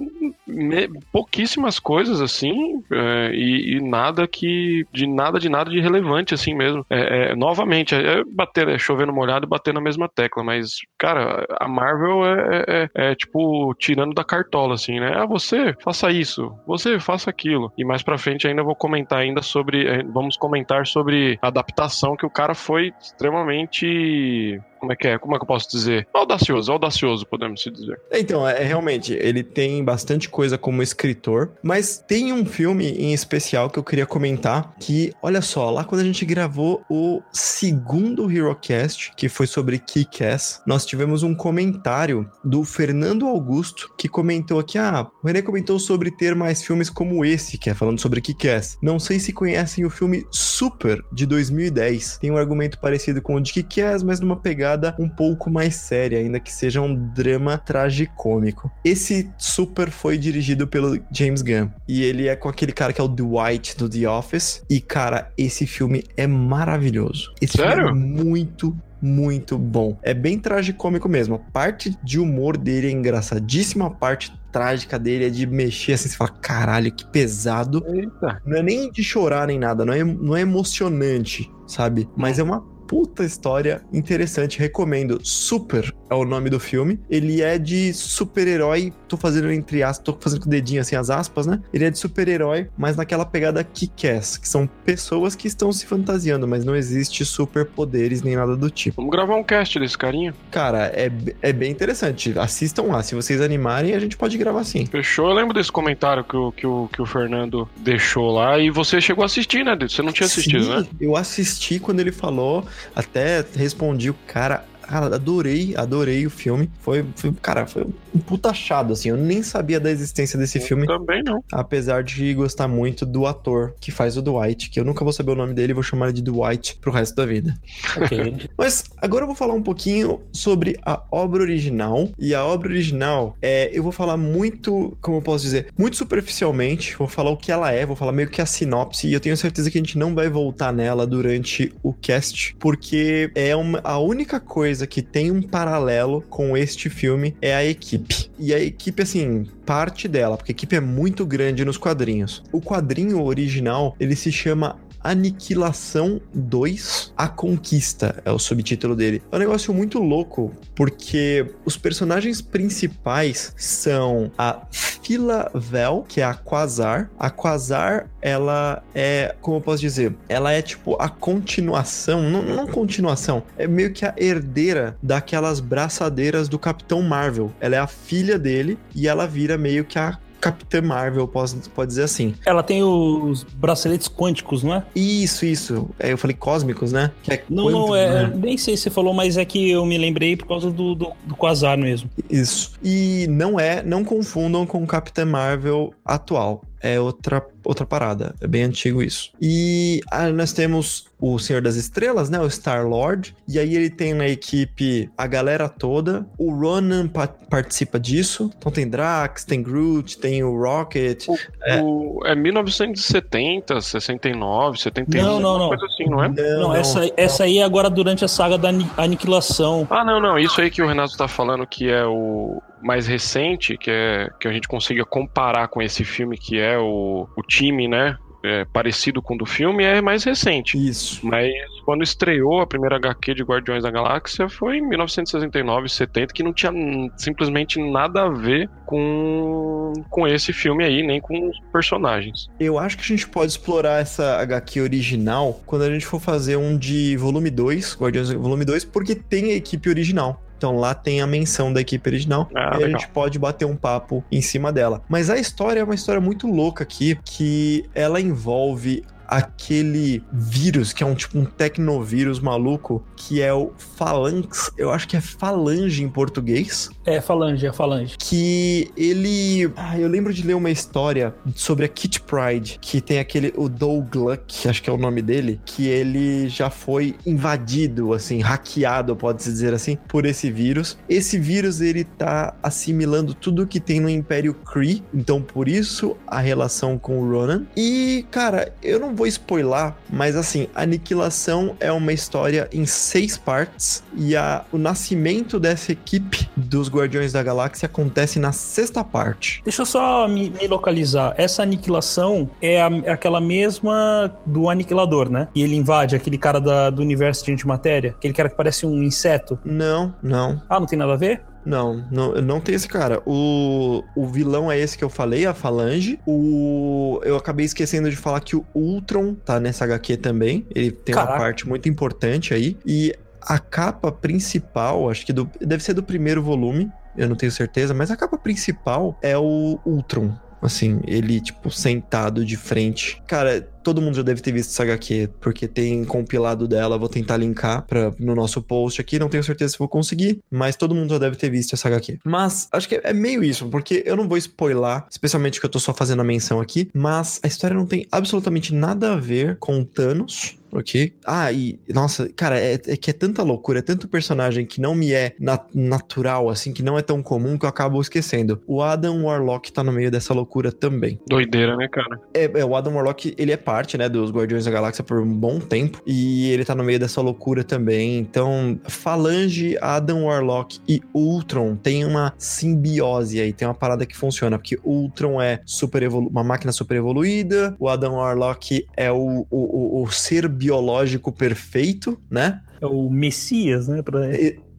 me, 0.48 0.88
pouquíssimas 1.12 1.80
coisas 1.80 2.22
assim 2.22 2.84
é, 2.92 3.32
e, 3.34 3.78
e, 3.78 3.82
nada 3.82 4.28
que 4.28 4.86
de 4.92 5.08
nada 5.08 5.40
de 5.40 5.50
nada 5.50 5.70
de 5.70 5.80
relevante 5.80 6.34
assim 6.34 6.54
mesmo. 6.54 6.86
É, 6.90 7.32
é, 7.32 7.36
novamente, 7.36 7.96
é, 7.96 8.24
bater, 8.26 8.68
é 8.68 8.78
chover 8.78 9.08
no 9.08 9.14
molhado 9.14 9.46
e 9.46 9.50
bater 9.50 9.74
na 9.74 9.82
mesma 9.82 10.10
tecla, 10.10 10.44
mas 10.44 10.78
cara, 10.98 11.46
a 11.60 11.68
Marvel 11.68 12.26
é, 12.26 12.66
é, 12.68 12.90
é, 12.96 13.16
tipo 13.16 13.74
tirando 13.76 14.14
da 14.14 14.24
cartola 14.24 14.74
assim, 14.74 15.00
né? 15.00 15.14
Ah, 15.16 15.26
você 15.26 15.76
faça 15.82 16.12
isso, 16.12 16.52
você 16.66 17.00
faça 17.00 17.30
aquilo. 17.30 17.72
E 17.78 17.86
mais 17.86 18.02
para 18.02 18.18
frente 18.18 18.48
ainda 18.48 18.64
vou 18.64 18.76
comentar 18.76 19.19
ainda 19.20 19.42
sobre, 19.42 19.88
eh, 19.88 20.04
vamos 20.04 20.38
comentar 20.38 20.86
sobre 20.88 21.38
a 21.42 21.48
adaptação 21.48 22.16
que 22.16 22.26
o 22.26 22.30
cara 22.30 22.54
foi 22.54 22.94
extremamente 23.00 24.62
como 24.80 24.94
é 24.94 24.96
que 24.96 25.08
é? 25.08 25.18
Como 25.18 25.36
é 25.36 25.38
que 25.38 25.44
eu 25.44 25.48
posso 25.48 25.70
dizer? 25.70 26.08
Audacioso, 26.14 26.72
audacioso, 26.72 27.26
podemos 27.26 27.62
dizer. 27.62 28.00
Então, 28.12 28.48
é 28.48 28.64
realmente, 28.64 29.14
ele 29.14 29.44
tem 29.44 29.84
bastante 29.84 30.30
coisa 30.30 30.58
como 30.58 30.82
escritor, 30.82 31.52
mas 31.62 31.98
tem 31.98 32.32
um 32.34 32.46
filme 32.46 32.90
em 32.92 33.14
especial 33.14 33.70
que 33.70 33.78
eu 33.78 33.84
queria 33.84 34.06
comentar 34.06 34.74
que, 34.80 35.14
olha 35.22 35.42
só, 35.42 35.70
lá 35.70 35.84
quando 35.84 36.02
a 36.02 36.06
gente 36.06 36.26
gravou 36.26 36.84
o 36.90 37.22
segundo 37.32 38.32
HeroCast, 38.32 39.12
que 39.16 39.28
foi 39.28 39.48
sobre 39.48 39.78
Kick-Ass, 39.78 40.62
nós 40.66 40.86
tivemos 40.86 41.24
um 41.24 41.36
comentário 41.36 42.30
do 42.44 42.64
Fernando 42.64 43.28
Augusto 43.28 43.94
que 43.98 44.08
comentou 44.08 44.60
aqui, 44.60 44.78
ah, 44.78 45.08
o 45.22 45.28
René 45.28 45.42
comentou 45.42 45.80
sobre 45.80 46.12
ter 46.12 46.34
mais 46.36 46.64
filmes 46.64 46.90
como 46.90 47.26
esse, 47.26 47.58
que 47.58 47.70
é 47.70 47.74
falando 47.74 48.00
sobre 48.00 48.22
Kick-Ass. 48.22 48.78
Não 48.82 49.00
sei 49.00 49.20
se 49.20 49.34
conhecem 49.34 49.86
o 49.86 49.90
filme 49.90 50.26
Super, 50.32 51.04
de 51.12 51.26
2010. 51.26 52.18
Tem 52.20 52.32
um 52.32 52.38
argumento 52.38 52.80
parecido 52.80 53.22
com 53.22 53.36
o 53.36 53.42
de 53.42 53.54
Kick-Ass, 53.54 54.04
mas 54.04 54.20
numa 54.20 54.36
pegada 54.36 54.69
pegada 54.70 54.96
um 55.00 55.10
pouco 55.10 55.50
mais 55.50 55.76
séria, 55.76 56.20
ainda 56.20 56.40
que 56.40 56.52
seja 56.52 56.82
um 56.82 56.96
drama 56.96 57.58
tragicômico. 57.58 58.72
Esse 58.84 59.30
Super 59.38 59.90
foi 59.90 60.18
dirigido 60.18 60.68
pelo 60.68 61.00
James 61.12 61.42
Gunn 61.42 61.70
e 61.88 62.04
ele 62.04 62.28
é 62.28 62.36
com 62.36 62.50
aquele 62.50 62.72
cara 62.72 62.94
que 62.94 63.02
é 63.02 63.04
o 63.04 63.08
Dwight 63.08 63.78
do 63.78 63.90
The 63.90 64.08
Office. 64.08 64.64
E 64.70 64.80
cara, 64.80 65.32
esse 65.38 65.66
filme 65.66 66.04
é 66.16 66.28
maravilhoso. 66.28 67.34
Esse 67.42 67.58
Sério? 67.58 67.88
filme 67.88 67.90
é 67.90 68.24
muito, 68.24 68.78
muito 69.02 69.58
bom. 69.58 69.98
É 70.04 70.14
bem 70.14 70.38
tragicômico 70.38 71.10
mesmo. 71.10 71.36
A 71.36 71.40
parte 71.40 71.98
de 72.04 72.20
humor 72.20 72.58
dele 72.58 72.88
é 72.88 72.92
engraçadíssima, 72.92 73.88
a 73.88 73.92
parte 73.92 74.32
trágica 74.52 74.98
dele 74.98 75.28
é 75.28 75.30
de 75.30 75.46
mexer 75.46 75.94
assim, 75.94 76.10
você 76.10 76.16
fala, 76.16 76.32
caralho, 76.42 76.92
que 76.92 77.06
pesado. 77.08 77.84
Eita. 77.88 78.42
Não 78.46 78.58
é 78.58 78.64
nem 78.64 78.92
de 78.92 79.04
chorar 79.04 79.48
nem 79.48 79.60
nada, 79.60 79.86
não 79.86 79.94
é, 79.94 80.04
não 80.04 80.36
é 80.36 80.42
emocionante, 80.42 81.50
sabe? 81.68 82.10
Mas 82.18 82.40
é 82.40 82.44
uma 82.44 82.64
puta 82.90 83.24
história 83.24 83.84
interessante, 83.94 84.58
recomendo. 84.58 85.20
Super 85.24 85.94
é 86.10 86.16
o 86.16 86.26
nome 86.26 86.50
do 86.50 86.60
filme. 86.60 87.00
Ele 87.08 87.40
é 87.40 87.60
de 87.60 87.94
super-herói, 87.94 88.92
tô 89.08 89.16
fazendo 89.16 89.52
entre 89.52 89.84
aspas, 89.84 90.04
tô 90.04 90.18
fazendo 90.20 90.42
com 90.42 90.48
o 90.48 90.50
dedinho 90.50 90.82
assim 90.82 90.96
as 90.96 91.12
aspas, 91.12 91.46
né? 91.46 91.62
Ele 91.72 91.86
é 91.86 91.92
de 91.92 92.00
super-herói, 92.00 92.68
mas 92.76 92.96
naquela 92.96 93.26
pegada 93.26 93.64
kick-ass, 93.64 94.38
que 94.38 94.50
são 94.50 94.68
pessoas 94.84 95.36
que 95.36 95.48
estão 95.48 95.72
se 95.72 95.86
fantasiando, 95.86 96.48
mas 96.48 96.66
não 96.66 96.76
existe 96.76 97.24
superpoderes 97.24 98.24
nem 98.24 98.36
nada 98.36 98.58
do 98.58 98.72
tipo. 98.72 98.96
Vamos 98.96 99.12
gravar 99.12 99.36
um 99.36 99.44
cast 99.44 99.80
desse 99.80 99.98
carinha? 99.98 100.34
Cara, 100.50 100.88
é, 100.88 101.12
é 101.44 101.54
bem 101.54 101.72
interessante. 101.72 102.34
Assistam 102.40 102.84
lá, 102.84 103.04
se 103.04 103.14
vocês 103.14 103.40
animarem, 103.40 103.94
a 103.94 104.00
gente 104.00 104.18
pode 104.18 104.36
gravar 104.36 104.64
sim. 104.64 104.88
Fechou? 104.88 105.30
Eu 105.30 105.36
lembro 105.36 105.54
desse 105.54 105.72
comentário 105.72 106.24
que 106.24 106.36
o, 106.36 106.52
que 106.52 106.66
o, 106.66 106.90
que 106.92 107.02
o 107.04 107.06
Fernando 107.06 107.70
deixou 107.78 108.32
lá 108.32 108.58
e 108.58 108.72
você 108.72 109.00
chegou 109.00 109.22
a 109.22 109.26
assistir, 109.28 109.64
né? 109.64 109.78
Você 109.80 110.02
não 110.02 110.12
tinha 110.12 110.26
assistido, 110.26 110.64
sim, 110.64 110.70
né? 110.70 110.88
Eu 111.00 111.16
assisti 111.16 111.80
quando 111.80 112.00
ele 112.00 112.12
falou, 112.12 112.66
até 112.96 113.44
respondi 113.56 114.10
o 114.10 114.14
cara 114.28 114.66
Cara, 114.90 115.06
adorei, 115.06 115.76
adorei 115.78 116.26
o 116.26 116.32
filme. 116.32 116.68
Foi, 116.80 117.06
foi, 117.16 117.32
cara, 117.40 117.68
foi 117.68 117.84
um 117.84 118.20
puta 118.20 118.50
achado, 118.50 118.94
assim. 118.94 119.10
Eu 119.10 119.18
nem 119.18 119.44
sabia 119.44 119.80
da 119.80 119.92
existência 119.92 120.38
desse 120.38 120.58
eu 120.58 120.64
filme. 120.64 120.88
Também 120.88 121.22
não. 121.24 121.44
Apesar 121.52 122.04
de 122.04 122.34
gostar 122.34 122.68
muito 122.68 123.06
do 123.06 123.28
ator 123.28 123.76
que 123.80 123.92
faz 123.92 124.18
o 124.18 124.22
Dwight, 124.22 124.72
que 124.72 124.80
eu 124.80 124.84
nunca 124.84 125.04
vou 125.04 125.14
saber 125.14 125.34
o 125.34 125.36
nome 125.36 125.54
dele, 125.54 125.76
vou 125.76 125.84
chamar 125.84 126.08
ele 126.08 126.14
de 126.14 126.24
Dwight 126.24 126.76
pro 126.82 126.92
resto 126.92 127.16
da 127.16 127.24
vida. 127.24 127.56
Ok. 127.98 128.50
Mas 128.58 128.84
agora 128.98 129.26
eu 129.26 129.28
vou 129.28 129.36
falar 129.36 129.54
um 129.54 129.62
pouquinho 129.62 130.22
sobre 130.34 130.76
a 130.84 131.04
obra 131.12 131.44
original. 131.44 132.10
E 132.18 132.34
a 132.34 132.44
obra 132.44 132.70
original, 132.70 133.38
é, 133.44 133.70
eu 133.72 133.84
vou 133.84 133.92
falar 133.92 134.18
muito, 134.18 134.98
como 135.02 135.18
eu 135.18 135.22
posso 135.22 135.44
dizer, 135.44 135.68
muito 135.78 135.98
superficialmente. 135.98 136.98
Vou 136.98 137.08
falar 137.08 137.30
o 137.30 137.38
que 137.38 137.52
ela 137.52 137.72
é, 137.72 137.86
vou 137.86 137.96
falar 137.96 138.12
meio 138.12 138.28
que 138.28 138.42
a 138.42 138.46
sinopse. 138.48 139.08
E 139.08 139.14
eu 139.14 139.20
tenho 139.20 139.38
certeza 139.38 139.70
que 139.70 139.78
a 139.78 139.82
gente 139.82 140.00
não 140.00 140.16
vai 140.16 140.30
voltar 140.30 140.74
nela 140.74 141.06
durante 141.06 141.72
o 141.84 141.94
cast, 141.94 142.56
porque 142.60 143.32
é 143.36 143.56
uma, 143.56 143.82
a 143.84 144.00
única 144.00 144.40
coisa 144.40 144.79
coisa 144.80 144.88
que 144.88 145.02
tem 145.02 145.32
um 145.32 145.42
paralelo 145.42 146.24
com 146.30 146.56
este 146.56 146.90
filme 146.90 147.36
é 147.42 147.54
a 147.54 147.66
equipe. 147.66 148.30
E 148.38 148.54
a 148.54 148.60
equipe, 148.60 149.02
assim, 149.02 149.46
parte 149.66 150.08
dela, 150.08 150.38
porque 150.38 150.52
a 150.52 150.56
equipe 150.56 150.76
é 150.76 150.80
muito 150.80 151.26
grande 151.26 151.66
nos 151.66 151.78
quadrinhos. 151.78 152.44
O 152.52 152.62
quadrinho 152.62 153.22
original, 153.22 153.96
ele 154.00 154.16
se 154.16 154.32
chama 154.32 154.78
Aniquilação 155.02 156.22
2 156.34 157.14
A 157.16 157.28
Conquista 157.28 158.22
é 158.26 158.32
o 158.32 158.40
subtítulo 158.40 158.96
dele. 158.96 159.22
É 159.32 159.36
um 159.36 159.40
negócio 159.40 159.74
muito 159.74 160.00
louco, 160.00 160.54
porque 160.76 161.46
os 161.66 161.78
personagens 161.78 162.42
principais 162.42 163.54
são 163.58 164.32
a 164.38 164.62
Philavel, 164.72 166.06
que 166.08 166.22
é 166.22 166.24
a 166.24 166.34
Quasar. 166.34 167.10
A 167.18 167.30
Quasar, 167.30 168.10
ela 168.22 168.84
é, 168.94 169.36
como 169.42 169.58
eu 169.58 169.62
posso 169.62 169.82
dizer, 169.82 170.16
ela 170.28 170.52
é 170.52 170.62
tipo 170.62 170.96
a 171.02 171.10
continuação, 171.10 172.30
não, 172.30 172.44
não 172.44 172.68
continuação, 172.68 173.44
é 173.58 173.68
meio 173.68 173.92
que 173.92 174.06
a 174.06 174.14
herdeira 174.18 174.98
daquelas 175.02 175.60
braçadeiras 175.60 176.48
do 176.48 176.60
Capitão 176.60 177.02
Marvel. 177.02 177.52
Ela 177.60 177.76
é 177.76 177.80
a 177.80 177.88
filha 177.88 178.38
dele 178.38 178.78
e 178.94 179.08
ela 179.08 179.26
vira 179.26 179.58
meio 179.58 179.84
que 179.84 179.98
a 179.98 180.20
Capitã 180.40 180.82
Marvel, 180.82 181.28
pode, 181.28 181.56
pode 181.76 181.90
dizer 181.90 182.04
assim. 182.04 182.36
Ela 182.46 182.64
tem 182.64 182.84
os 182.84 183.44
braceletes 183.44 184.08
quânticos, 184.08 184.64
não 184.64 184.76
é? 184.76 184.84
Isso, 184.96 185.46
isso. 185.46 185.90
É, 186.00 186.12
eu 186.12 186.18
falei 186.18 186.36
cósmicos, 186.36 186.92
né? 186.92 187.12
É 187.28 187.42
não, 187.50 187.66
quântico, 187.66 187.88
não, 187.88 187.96
é. 187.96 188.28
Né? 188.28 188.34
Nem 188.36 188.58
sei 188.58 188.78
se 188.78 188.84
você 188.84 188.90
falou, 188.90 189.14
mas 189.14 189.38
é 189.38 189.46
que 189.46 189.70
eu 189.70 189.86
me 189.86 189.98
lembrei 189.98 190.36
por 190.36 190.48
causa 190.48 190.72
do, 190.72 190.96
do, 190.96 191.12
do 191.26 191.36
Quasar 191.36 191.78
mesmo. 191.78 192.10
Isso. 192.30 192.74
E 192.84 193.28
não 193.30 193.60
é, 193.60 193.84
não 193.84 194.04
confundam 194.04 194.66
com 194.66 194.84
o 194.84 194.88
Capitã 194.88 195.26
Marvel 195.26 195.94
atual 196.06 196.62
é 196.82 197.00
outra, 197.00 197.46
outra 197.64 197.86
parada. 197.86 198.36
É 198.42 198.48
bem 198.48 198.64
antigo 198.64 199.02
isso. 199.02 199.32
E 199.42 200.02
ah, 200.12 200.30
nós 200.30 200.54
temos 200.54 201.08
o 201.22 201.38
Senhor 201.38 201.62
das 201.62 201.76
Estrelas, 201.76 202.30
né? 202.30 202.40
O 202.40 202.50
Star-Lord. 202.50 203.36
E 203.48 203.60
aí 203.60 203.76
ele 203.76 203.90
tem 203.90 204.14
na 204.14 204.28
equipe 204.28 205.10
a 205.18 205.28
galera 205.28 205.68
toda. 205.68 206.26
O 206.38 206.54
Ronan 206.54 207.08
pa 207.08 207.28
participa 207.28 208.00
disso. 208.00 208.52
Então 208.58 208.72
tem 208.72 208.88
Drax, 208.88 209.44
tem 209.44 209.62
Groot, 209.62 210.20
tem 210.20 210.44
o 210.44 210.56
Rocket. 210.56 211.28
O, 211.28 211.38
é... 211.64 211.82
O, 211.82 212.22
é 212.26 212.36
1970, 212.36 213.82
69, 213.82 214.80
71. 214.80 215.22
Não, 215.22 215.40
não, 215.40 215.58
não. 215.58 215.70
Coisa 215.70 215.86
assim, 215.86 216.06
não 216.06 216.24
é? 216.24 216.30
Não, 216.30 216.60
não 216.60 216.76
essa, 216.76 217.02
não. 217.02 217.12
essa 217.18 217.44
aí 217.44 217.58
é 217.58 217.64
agora 217.64 217.90
durante 217.90 218.24
a 218.24 218.28
saga 218.28 218.58
da 218.58 218.70
aniquilação. 218.98 219.88
Ah, 219.90 220.06
não, 220.06 220.22
não. 220.22 220.38
Isso 220.38 220.62
aí 220.62 220.70
que 220.70 220.82
o 220.82 220.88
Renato 220.88 221.18
tá 221.18 221.28
falando 221.28 221.66
que 221.66 221.90
é 221.90 222.06
o 222.06 222.62
mais 222.82 223.08
recente, 223.08 223.78
que 223.78 223.92
é 223.92 224.30
que 224.40 224.48
a 224.48 224.52
gente 224.52 224.68
consiga 224.68 225.06
comparar 225.06 225.68
com 225.68 225.82
esse 225.82 226.04
filme 226.04 226.38
que 226.38 226.60
é 226.60 226.78
o, 226.78 227.28
o 227.38 227.42
time, 227.44 227.88
né? 227.88 228.18
É, 228.42 228.64
parecido 228.64 229.22
com 229.22 229.36
o 229.36 229.38
do 229.38 229.46
filme 229.46 229.84
é 229.84 230.02
mais 230.02 230.24
recente. 230.24 230.78
Isso. 230.78 231.26
Mas 231.26 231.52
quando 231.84 232.04
estreou 232.04 232.62
a 232.62 232.68
primeira 232.68 232.96
HQ 232.96 233.34
de 233.34 233.44
Guardiões 233.44 233.84
da 233.84 233.92
Galáxia 233.92 234.48
foi 234.48 234.78
em 234.78 234.82
1969, 234.88 235.90
70, 235.90 236.34
que 236.34 236.42
não 236.42 236.54
tinha 236.54 236.72
simplesmente 237.18 237.82
nada 237.82 238.24
a 238.24 238.30
ver 238.30 238.70
com, 238.86 239.92
com 240.10 240.26
esse 240.26 240.54
filme 240.54 240.86
aí, 240.86 241.06
nem 241.06 241.20
com 241.20 241.50
os 241.50 241.60
personagens. 241.72 242.48
Eu 242.60 242.80
acho 242.80 242.98
que 242.98 243.04
a 243.04 243.08
gente 243.08 243.28
pode 243.28 243.52
explorar 243.52 244.00
essa 244.00 244.38
HQ 244.38 244.82
original 244.82 245.60
quando 245.66 245.82
a 245.82 245.92
gente 245.92 246.06
for 246.06 246.22
fazer 246.22 246.56
um 246.56 246.78
de 246.78 247.18
volume 247.18 247.50
2, 247.50 247.98
Guardiões 248.00 248.32
volume 248.32 248.64
2, 248.64 248.86
porque 248.86 249.16
tem 249.16 249.52
a 249.52 249.56
equipe 249.56 249.90
original. 249.90 250.42
Então 250.60 250.76
lá 250.76 250.94
tem 250.94 251.22
a 251.22 251.28
menção 251.28 251.72
da 251.72 251.80
equipe 251.80 252.10
original 252.10 252.50
ah, 252.54 252.72
e 252.74 252.80
legal. 252.80 252.84
a 252.84 252.90
gente 252.90 253.08
pode 253.08 253.40
bater 253.40 253.64
um 253.64 253.78
papo 253.78 254.22
em 254.30 254.42
cima 254.42 254.74
dela. 254.74 255.02
Mas 255.08 255.30
a 255.30 255.38
história 255.38 255.80
é 255.80 255.84
uma 255.84 255.96
história 255.96 256.20
muito 256.20 256.48
louca 256.48 256.84
aqui, 256.84 257.18
que 257.24 257.86
ela 257.96 258.20
envolve 258.20 259.06
aquele 259.26 260.24
vírus, 260.34 260.92
que 260.92 261.04
é 261.04 261.06
um 261.06 261.14
tipo 261.14 261.38
um 261.38 261.46
tecnovírus 261.46 262.40
maluco, 262.40 263.06
que 263.16 263.42
é 263.42 263.54
o 263.54 263.72
Phalanx, 263.78 264.72
eu 264.76 264.92
acho 264.92 265.08
que 265.08 265.16
é 265.16 265.22
Falange 265.22 266.04
em 266.04 266.10
português. 266.10 266.90
É, 267.10 267.20
Falange, 267.20 267.66
é 267.66 267.74
Falange. 267.74 268.16
Que 268.20 268.92
ele. 268.96 269.72
Ah, 269.76 269.98
eu 269.98 270.08
lembro 270.08 270.32
de 270.32 270.46
ler 270.46 270.54
uma 270.54 270.70
história 270.70 271.34
sobre 271.56 271.86
a 271.86 271.88
Kit 271.88 272.22
Pride, 272.22 272.78
que 272.80 273.02
tem 273.02 273.18
aquele. 273.18 273.52
O 273.58 273.68
Dougluck, 273.68 274.68
acho 274.68 274.84
que 274.84 274.90
é 274.92 274.94
o 274.94 274.98
nome 274.98 275.24
dele, 275.24 275.60
que 275.66 275.88
ele 275.88 276.48
já 276.48 276.70
foi 276.70 277.16
invadido, 277.26 278.14
assim, 278.14 278.42
hackeado, 278.42 279.16
pode-se 279.16 279.50
dizer 279.50 279.74
assim, 279.74 279.98
por 280.08 280.24
esse 280.28 280.52
vírus. 280.52 281.00
Esse 281.10 281.40
vírus, 281.40 281.82
ele 281.82 282.04
tá 282.04 282.54
assimilando 282.62 283.34
tudo 283.34 283.66
que 283.66 283.80
tem 283.80 284.00
no 284.00 284.10
Império 284.10 284.54
Kree, 284.54 285.04
então 285.12 285.42
por 285.42 285.68
isso 285.68 286.16
a 286.28 286.40
relação 286.40 287.00
com 287.00 287.20
o 287.20 287.32
Ronan. 287.32 287.66
E, 287.76 288.24
cara, 288.30 288.72
eu 288.84 289.00
não 289.00 289.16
vou 289.16 289.26
spoiler, 289.26 289.94
mas 290.12 290.36
assim, 290.36 290.68
Aniquilação 290.76 291.76
é 291.80 291.92
uma 291.92 292.14
história 292.14 292.70
em 292.72 292.86
seis 292.86 293.36
partes 293.36 294.04
e 294.16 294.36
a, 294.36 294.64
o 294.72 294.78
nascimento 294.78 295.60
dessa 295.60 295.92
equipe 295.92 296.48
dos 296.56 296.88
Guardiões 297.00 297.32
da 297.32 297.42
Galáxia 297.42 297.86
acontece 297.86 298.40
na 298.40 298.52
sexta 298.52 299.04
parte. 299.04 299.62
Deixa 299.64 299.82
eu 299.82 299.86
só 299.86 300.28
me, 300.28 300.50
me 300.50 300.68
localizar. 300.68 301.34
Essa 301.38 301.64
aniquilação 301.64 302.50
é, 302.62 302.82
a, 302.82 302.90
é, 303.04 303.12
aquela 303.12 303.42
mesma 303.42 304.34
do 304.46 304.70
Aniquilador, 304.70 305.30
né? 305.30 305.48
E 305.56 305.64
ele 305.64 305.76
invade 305.76 306.16
aquele 306.16 306.38
cara 306.38 306.60
da, 306.60 306.90
do 306.90 307.02
universo 307.02 307.46
de 307.46 307.52
antimatéria, 307.52 308.12
aquele 308.18 308.34
cara 308.34 308.50
que 308.50 308.56
parece 308.56 308.86
um 308.86 309.02
inseto. 309.04 309.58
Não, 309.64 310.14
não. 310.22 310.62
Ah, 310.70 310.80
não 310.80 310.88
tem 310.88 310.98
nada 310.98 311.14
a 311.14 311.18
ver? 311.18 311.42
Não, 311.66 312.06
não, 312.10 312.34
não 312.42 312.60
tem 312.60 312.76
esse 312.76 312.88
cara. 312.88 313.22
O, 313.26 314.04
o 314.16 314.26
vilão 314.28 314.72
é 314.72 314.80
esse 314.80 314.98
que 314.98 315.04
eu 315.04 315.10
falei, 315.10 315.46
a 315.46 315.54
Falange. 315.54 316.20
O, 316.26 317.20
eu 317.24 317.36
acabei 317.36 317.66
esquecendo 317.66 318.10
de 318.10 318.16
falar 318.16 318.40
que 318.40 318.56
o 318.56 318.66
Ultron 318.74 319.36
tá 319.36 319.60
nessa 319.60 319.86
HQ 319.86 320.18
também. 320.18 320.66
Ele 320.74 320.92
tem 320.92 321.14
Caraca. 321.14 321.34
uma 321.34 321.40
parte 321.40 321.68
muito 321.68 321.88
importante 321.88 322.54
aí. 322.54 322.78
E 322.86 323.14
a 323.42 323.60
capa 323.60 324.12
principal, 324.12 325.10
acho 325.10 325.26
que 325.26 325.34
do, 325.34 325.50
deve 325.60 325.84
ser 325.84 325.94
do 325.94 326.04
primeiro 326.04 326.42
volume, 326.42 326.92
eu 327.18 327.28
não 327.28 327.36
tenho 327.36 327.52
certeza, 327.52 327.94
mas 327.94 328.12
a 328.12 328.16
capa 328.16 328.38
principal 328.38 329.18
é 329.22 329.38
o 329.38 329.80
Ultron. 329.86 330.34
Assim, 330.62 331.00
ele, 331.08 331.40
tipo, 331.40 331.72
sentado 331.72 332.46
de 332.46 332.58
frente. 332.58 333.22
Cara, 333.26 333.66
todo 333.90 334.04
mundo 334.04 334.16
já 334.16 334.22
deve 334.22 334.40
ter 334.40 334.52
visto 334.52 334.70
essa 334.70 334.84
HQ, 334.84 335.30
porque 335.42 335.68
tem 335.68 336.06
compilado 336.06 336.68
dela, 336.68 336.96
vou 336.96 337.10
tentar 337.10 337.38
linkar 337.38 337.88
pra, 337.88 338.14
no 338.20 338.36
nosso 338.36 338.62
post 338.62 339.02
aqui, 339.02 339.18
não 339.18 339.28
tenho 339.28 339.44
certeza 339.44 339.74
se 339.74 339.80
vou 339.80 339.88
conseguir, 339.88 340.40
mas 340.52 340.76
todo 340.76 340.94
mundo 340.94 341.10
já 341.10 341.18
deve 341.18 341.36
ter 341.36 341.50
visto 341.50 341.74
essa 341.74 341.88
HQ. 341.88 342.20
Mas 342.24 342.68
acho 342.72 342.88
que 342.88 343.02
é 343.04 343.14
meio 343.14 343.44
isso, 343.44 343.68
porque 343.68 344.04
eu 344.06 344.16
não 344.16 344.28
vou 344.28 344.38
spoiler, 344.38 345.04
especialmente 345.10 345.60
que 345.60 345.66
eu 345.66 345.70
tô 345.72 345.80
só 345.80 345.92
fazendo 345.92 346.22
a 346.22 346.24
menção 346.24 346.62
aqui, 346.62 346.88
mas 346.94 347.40
a 347.42 347.48
história 347.48 347.76
não 347.76 347.88
tem 347.88 348.06
absolutamente 348.12 348.76
nada 348.76 349.14
a 349.14 349.16
ver 349.16 349.58
com 349.58 349.84
Thanos, 349.84 350.60
ok? 350.72 351.14
Ah, 351.26 351.52
e, 351.52 351.80
nossa, 351.90 352.30
cara, 352.30 352.60
é, 352.60 352.74
é, 352.74 352.98
que 352.98 353.10
é 353.10 353.14
tanta 353.14 353.44
loucura, 353.44 353.80
é 353.80 353.82
tanto 353.82 354.08
personagem 354.08 354.66
que 354.66 354.80
não 354.80 354.96
me 354.96 355.12
é 355.12 355.36
na, 355.40 355.60
natural, 355.74 356.50
assim, 356.50 356.72
que 356.74 356.84
não 356.84 356.98
é 356.98 357.02
tão 357.02 357.22
comum 357.22 357.58
que 357.58 357.66
eu 357.66 357.70
acabo 357.70 358.00
esquecendo. 358.02 358.62
O 358.68 358.82
Adam 358.82 359.26
Warlock 359.26 359.72
tá 359.72 359.84
no 359.84 359.92
meio 359.92 360.12
dessa 360.12 360.34
loucura 360.34 360.72
também. 360.72 361.20
Doideira, 361.28 361.76
né, 361.76 361.88
cara? 361.88 362.20
É, 362.34 362.60
é 362.60 362.66
o 362.66 362.76
Adam 362.76 362.96
Warlock, 362.96 363.34
ele 363.38 363.52
é 363.52 363.58
parte, 363.58 363.79
né, 363.98 364.10
dos 364.10 364.32
Guardiões 364.32 364.66
da 364.66 364.72
Galáxia 364.72 365.04
por 365.04 365.20
um 365.20 365.34
bom 365.34 365.60
tempo. 365.60 366.02
E 366.06 366.52
ele 366.52 366.66
tá 366.66 366.76
no 366.76 366.84
meio 366.84 367.00
dessa 367.00 367.22
loucura 367.22 367.64
também. 367.64 368.18
Então, 368.18 368.80
Falange, 368.88 369.78
Adam 369.82 370.26
Warlock 370.26 370.80
e 370.88 371.02
Ultron 371.14 371.76
tem 371.76 372.06
uma 372.06 372.34
simbiose 372.38 373.40
aí, 373.40 373.54
tem 373.54 373.68
uma 373.68 373.74
parada 373.74 374.06
que 374.06 374.18
funciona. 374.18 374.58
Porque 374.58 374.78
Ultron 374.84 375.42
é 375.42 375.62
super 375.66 376.08
uma 376.10 376.44
máquina 376.44 376.72
super 376.72 376.98
evoluída, 376.98 377.76
o 377.80 377.88
Adam 377.88 378.16
Warlock 378.16 378.86
é 378.96 379.12
o, 379.12 379.46
o, 379.50 380.04
o 380.04 380.12
ser 380.12 380.48
biológico 380.48 381.32
perfeito, 381.32 382.20
né? 382.30 382.62
É 382.82 382.86
o 382.86 383.10
Messias, 383.10 383.88
né? 383.88 384.02
Pra... 384.02 384.22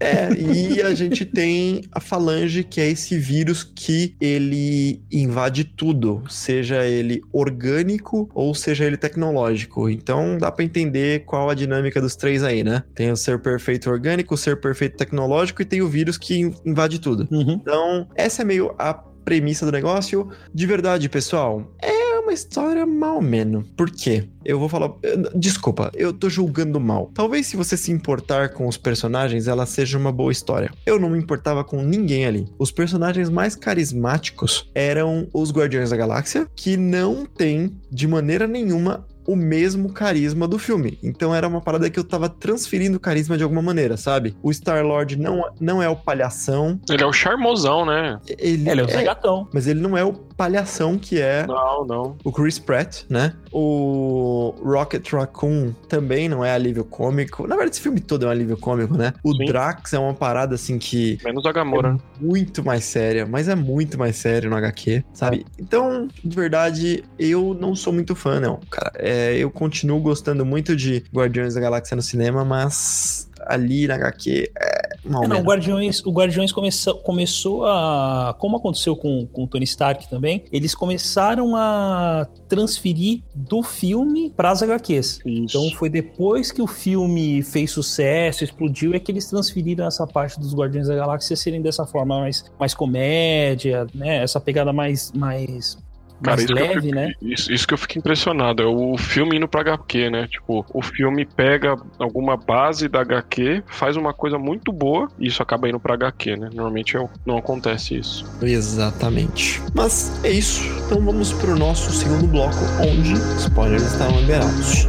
É, 0.00 0.32
e 0.32 0.80
a 0.82 0.94
gente 0.94 1.26
tem 1.26 1.82
a 1.92 2.00
falange, 2.00 2.64
que 2.64 2.80
é 2.80 2.88
esse 2.88 3.18
vírus 3.18 3.62
que 3.62 4.16
ele 4.20 5.02
invade 5.12 5.64
tudo, 5.64 6.22
seja 6.28 6.86
ele 6.86 7.20
orgânico 7.32 8.28
ou 8.34 8.54
seja 8.54 8.84
ele 8.84 8.96
tecnológico. 8.96 9.88
Então 9.90 10.38
dá 10.38 10.50
para 10.50 10.64
entender 10.64 11.24
qual 11.26 11.50
a 11.50 11.54
dinâmica 11.54 12.00
dos 12.00 12.16
três 12.16 12.42
aí, 12.42 12.64
né? 12.64 12.82
Tem 12.94 13.12
o 13.12 13.16
ser 13.16 13.40
perfeito 13.40 13.90
orgânico, 13.90 14.34
o 14.34 14.38
ser 14.38 14.58
perfeito 14.60 14.96
tecnológico 14.96 15.60
e 15.60 15.64
tem 15.66 15.82
o 15.82 15.88
vírus 15.88 16.16
que 16.16 16.50
invade 16.64 16.98
tudo. 16.98 17.28
Uhum. 17.30 17.52
Então, 17.52 18.08
essa 18.14 18.42
é 18.42 18.44
meio 18.44 18.74
a 18.78 19.09
premissa 19.30 19.64
do 19.64 19.70
negócio. 19.70 20.28
De 20.52 20.66
verdade, 20.66 21.08
pessoal, 21.08 21.72
é 21.80 22.18
uma 22.18 22.32
história 22.32 22.84
mal 22.84 23.22
menos. 23.22 23.64
Por 23.76 23.88
quê? 23.88 24.28
Eu 24.44 24.58
vou 24.58 24.68
falar. 24.68 24.92
Desculpa, 25.36 25.92
eu 25.94 26.12
tô 26.12 26.28
julgando 26.28 26.80
mal. 26.80 27.12
Talvez 27.14 27.46
se 27.46 27.56
você 27.56 27.76
se 27.76 27.92
importar 27.92 28.48
com 28.48 28.66
os 28.66 28.76
personagens, 28.76 29.46
ela 29.46 29.66
seja 29.66 29.96
uma 29.96 30.10
boa 30.10 30.32
história. 30.32 30.72
Eu 30.84 30.98
não 30.98 31.10
me 31.10 31.18
importava 31.18 31.62
com 31.62 31.80
ninguém 31.80 32.26
ali. 32.26 32.48
Os 32.58 32.72
personagens 32.72 33.30
mais 33.30 33.54
carismáticos 33.54 34.68
eram 34.74 35.28
os 35.32 35.52
Guardiões 35.52 35.90
da 35.90 35.96
Galáxia, 35.96 36.48
que 36.56 36.76
não 36.76 37.24
tem 37.24 37.78
de 37.88 38.08
maneira 38.08 38.48
nenhuma 38.48 39.06
o 39.30 39.36
mesmo 39.36 39.92
carisma 39.92 40.48
do 40.48 40.58
filme. 40.58 40.98
Então 41.00 41.32
era 41.32 41.46
uma 41.46 41.60
parada 41.60 41.88
que 41.88 42.00
eu 42.00 42.02
tava 42.02 42.28
transferindo 42.28 42.98
carisma 42.98 43.36
de 43.38 43.44
alguma 43.44 43.62
maneira, 43.62 43.96
sabe? 43.96 44.36
O 44.42 44.52
Star-Lord 44.52 45.16
não, 45.16 45.44
não 45.60 45.80
é 45.80 45.88
o 45.88 45.94
palhação. 45.94 46.80
Ele 46.90 47.04
é 47.04 47.06
o 47.06 47.12
charmosão, 47.12 47.86
né? 47.86 48.18
Ele, 48.26 48.68
ele 48.68 48.80
é 48.80 48.84
o 48.84 49.04
Gatão. 49.04 49.48
Mas 49.52 49.68
ele 49.68 49.80
não 49.80 49.96
é 49.96 50.04
o 50.04 50.12
palhação 50.12 50.98
que 50.98 51.20
é 51.20 51.46
não, 51.46 51.84
não. 51.84 52.16
o 52.24 52.32
Chris 52.32 52.58
Pratt, 52.58 53.02
né? 53.08 53.34
O 53.52 54.54
Rocket 54.64 55.12
Raccoon 55.12 55.72
também 55.88 56.28
não 56.28 56.44
é 56.44 56.52
alívio 56.52 56.84
cômico. 56.84 57.42
Na 57.46 57.54
verdade, 57.54 57.76
esse 57.76 57.80
filme 57.80 58.00
todo 58.00 58.24
é 58.24 58.28
um 58.28 58.30
alívio 58.30 58.56
cômico, 58.56 58.96
né? 58.96 59.12
O 59.22 59.34
Sim. 59.34 59.44
Drax 59.44 59.92
é 59.92 59.98
uma 59.98 60.14
parada 60.14 60.54
assim 60.54 60.78
que. 60.78 61.18
Menos 61.22 61.44
a 61.44 61.52
Gamora. 61.52 61.96
É 62.18 62.24
muito 62.24 62.64
mais 62.64 62.84
séria, 62.84 63.26
mas 63.26 63.48
é 63.48 63.54
muito 63.54 63.98
mais 63.98 64.16
sério 64.16 64.48
no 64.50 64.56
HQ, 64.56 65.04
sabe? 65.12 65.46
É. 65.46 65.62
Então, 65.62 66.08
de 66.24 66.34
verdade, 66.34 67.04
eu 67.18 67.54
não 67.60 67.76
sou 67.76 67.92
muito 67.92 68.14
fã, 68.14 68.40
não, 68.40 68.58
cara. 68.70 68.92
É, 68.96 69.19
eu 69.36 69.50
continuo 69.50 70.00
gostando 70.00 70.44
muito 70.44 70.76
de 70.76 71.04
Guardiões 71.12 71.54
da 71.54 71.60
Galáxia 71.60 71.96
no 71.96 72.02
cinema, 72.02 72.44
mas 72.44 73.30
ali 73.46 73.86
na 73.86 73.94
HQ 73.94 74.50
é 74.58 74.80
mal 75.04 75.24
é, 75.24 75.28
não, 75.28 75.40
o 75.40 75.42
Guardiões, 75.42 76.04
o 76.04 76.10
Guardiões 76.10 76.52
começou, 76.52 76.94
começou 76.98 77.66
a. 77.66 78.34
Como 78.38 78.56
aconteceu 78.56 78.94
com, 78.96 79.26
com 79.26 79.44
o 79.44 79.46
Tony 79.46 79.64
Stark 79.64 80.08
também, 80.08 80.44
eles 80.52 80.74
começaram 80.74 81.56
a 81.56 82.26
transferir 82.48 83.22
do 83.34 83.62
filme 83.62 84.30
para 84.36 84.50
as 84.50 84.62
HQs. 84.62 85.20
Isso. 85.24 85.28
Então 85.28 85.70
foi 85.78 85.88
depois 85.88 86.52
que 86.52 86.60
o 86.60 86.66
filme 86.66 87.42
fez 87.42 87.70
sucesso, 87.70 88.44
explodiu, 88.44 88.94
é 88.94 89.00
que 89.00 89.10
eles 89.10 89.26
transferiram 89.26 89.86
essa 89.86 90.06
parte 90.06 90.38
dos 90.38 90.54
Guardiões 90.54 90.88
da 90.88 90.94
Galáxia 90.94 91.36
serem 91.36 91.62
dessa 91.62 91.86
forma 91.86 92.20
mais, 92.20 92.44
mais 92.58 92.74
comédia, 92.74 93.86
né? 93.94 94.22
Essa 94.22 94.40
pegada 94.40 94.72
mais, 94.72 95.12
mais 95.12 95.78
Cara, 96.22 96.36
mais 96.36 96.50
leve, 96.50 96.80
fico, 96.82 96.94
né? 96.94 97.12
Isso, 97.22 97.52
isso, 97.52 97.66
que 97.66 97.74
eu 97.74 97.78
fico 97.78 97.98
impressionado. 97.98 98.62
É 98.62 98.66
o 98.66 98.96
filme 98.98 99.36
indo 99.36 99.48
pra 99.48 99.62
HQ, 99.62 100.10
né? 100.10 100.26
Tipo, 100.28 100.64
o 100.72 100.82
filme 100.82 101.24
pega 101.24 101.76
alguma 101.98 102.36
base 102.36 102.88
da 102.88 103.00
HQ, 103.00 103.62
faz 103.66 103.96
uma 103.96 104.12
coisa 104.12 104.38
muito 104.38 104.72
boa 104.72 105.08
e 105.18 105.26
isso 105.26 105.42
acaba 105.42 105.68
indo 105.68 105.80
pra 105.80 105.94
HQ, 105.94 106.36
né? 106.36 106.50
Normalmente 106.52 106.96
é 106.96 107.08
não 107.24 107.38
acontece 107.38 107.96
isso. 107.96 108.24
Exatamente. 108.42 109.62
Mas 109.74 110.12
é 110.24 110.30
isso. 110.30 110.62
Então 110.86 111.00
vamos 111.00 111.32
pro 111.32 111.56
nosso 111.56 111.90
segundo 111.92 112.26
bloco, 112.26 112.56
onde 112.80 113.12
spoilers 113.38 113.82
estão 113.82 114.10
liberados. 114.20 114.86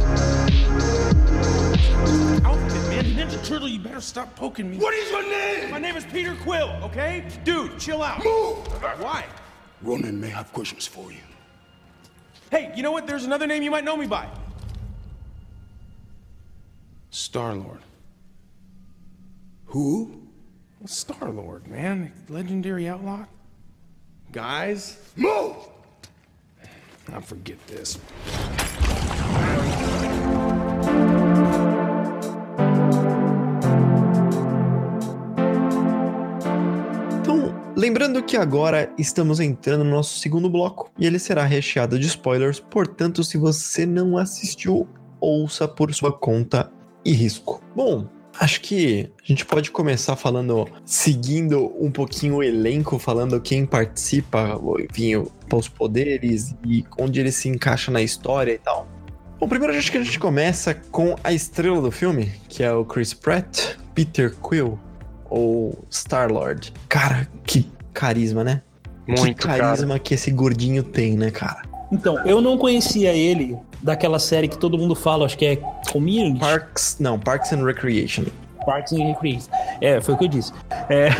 Turtle, 3.42 3.68
you 3.68 3.80
better 3.80 4.00
stop 4.00 4.34
poking 4.36 4.70
me. 4.70 4.78
What 4.78 4.94
is 4.94 5.10
your 5.10 5.22
name? 5.22 5.70
My 5.72 5.78
name 5.78 5.96
is 5.96 6.04
Peter 6.04 6.34
Quill, 6.44 6.70
okay? 6.84 7.24
Dude, 7.44 7.76
chill 7.78 8.00
out. 8.00 8.24
Move! 8.24 8.56
Why? 8.98 9.24
Ronan 9.82 10.20
may 10.20 10.28
have 10.28 10.52
questions 10.52 10.86
for 10.86 11.10
you. 11.10 11.18
Hey, 12.50 12.72
you 12.76 12.82
know 12.82 12.92
what? 12.92 13.06
There's 13.06 13.24
another 13.24 13.46
name 13.46 13.62
you 13.62 13.70
might 13.70 13.84
know 13.84 13.96
me 13.96 14.06
by. 14.06 14.28
Star-Lord. 17.10 17.80
Who? 19.66 20.22
Star-Lord, 20.84 21.66
man. 21.66 22.12
Legendary 22.28 22.88
outlaw. 22.88 23.24
Guys? 24.32 24.98
Move! 25.16 25.56
I'll 27.12 27.20
forget 27.20 27.58
this. 27.66 27.98
Lembrando 37.82 38.22
que 38.22 38.36
agora 38.36 38.92
estamos 38.96 39.40
entrando 39.40 39.82
no 39.82 39.90
nosso 39.90 40.16
segundo 40.20 40.48
bloco 40.48 40.88
e 40.96 41.04
ele 41.04 41.18
será 41.18 41.42
recheado 41.42 41.98
de 41.98 42.06
spoilers, 42.06 42.60
portanto, 42.60 43.24
se 43.24 43.36
você 43.36 43.84
não 43.84 44.16
assistiu, 44.16 44.88
ouça 45.20 45.66
por 45.66 45.92
sua 45.92 46.12
conta 46.12 46.70
e 47.04 47.10
risco. 47.10 47.60
Bom, 47.74 48.06
acho 48.38 48.60
que 48.60 49.10
a 49.20 49.26
gente 49.26 49.44
pode 49.44 49.72
começar 49.72 50.14
falando, 50.14 50.68
seguindo 50.84 51.74
um 51.76 51.90
pouquinho 51.90 52.36
o 52.36 52.42
elenco, 52.44 53.00
falando 53.00 53.40
quem 53.40 53.66
participa, 53.66 54.60
enfim, 54.88 55.16
os 55.52 55.66
poderes 55.68 56.54
e 56.64 56.84
onde 56.96 57.18
ele 57.18 57.32
se 57.32 57.48
encaixa 57.48 57.90
na 57.90 58.00
história 58.00 58.52
e 58.52 58.58
tal. 58.58 58.86
Bom, 59.40 59.48
primeiro 59.48 59.76
acho 59.76 59.90
que 59.90 59.98
a 59.98 60.04
gente 60.04 60.20
começa 60.20 60.72
com 60.72 61.16
a 61.24 61.32
estrela 61.32 61.82
do 61.82 61.90
filme, 61.90 62.30
que 62.48 62.62
é 62.62 62.72
o 62.72 62.84
Chris 62.84 63.12
Pratt, 63.12 63.74
Peter 63.92 64.32
Quill, 64.36 64.78
ou 65.32 65.82
Star-Lord. 65.90 66.74
Cara, 66.90 67.26
que 67.44 67.66
carisma, 67.92 68.42
né? 68.44 68.62
Muito 69.06 69.24
que 69.24 69.46
carisma 69.46 69.88
cara. 69.88 69.98
que 69.98 70.14
esse 70.14 70.30
gordinho 70.30 70.82
tem, 70.82 71.16
né, 71.16 71.30
cara? 71.30 71.62
Então, 71.90 72.18
eu 72.26 72.40
não 72.40 72.56
conhecia 72.56 73.12
ele 73.12 73.56
daquela 73.82 74.18
série 74.18 74.48
que 74.48 74.56
todo 74.56 74.78
mundo 74.78 74.94
fala, 74.94 75.26
acho 75.26 75.36
que 75.36 75.44
é 75.44 75.56
Community. 75.90 76.38
Parks, 76.38 76.96
não, 76.98 77.18
Parks 77.18 77.52
and 77.52 77.64
Recreation. 77.64 78.24
Parks 78.64 78.92
and 78.92 79.04
Recreation. 79.04 79.48
É, 79.80 80.00
foi 80.00 80.14
o 80.14 80.18
que 80.18 80.24
eu 80.24 80.28
disse. 80.28 80.52
É... 80.88 81.10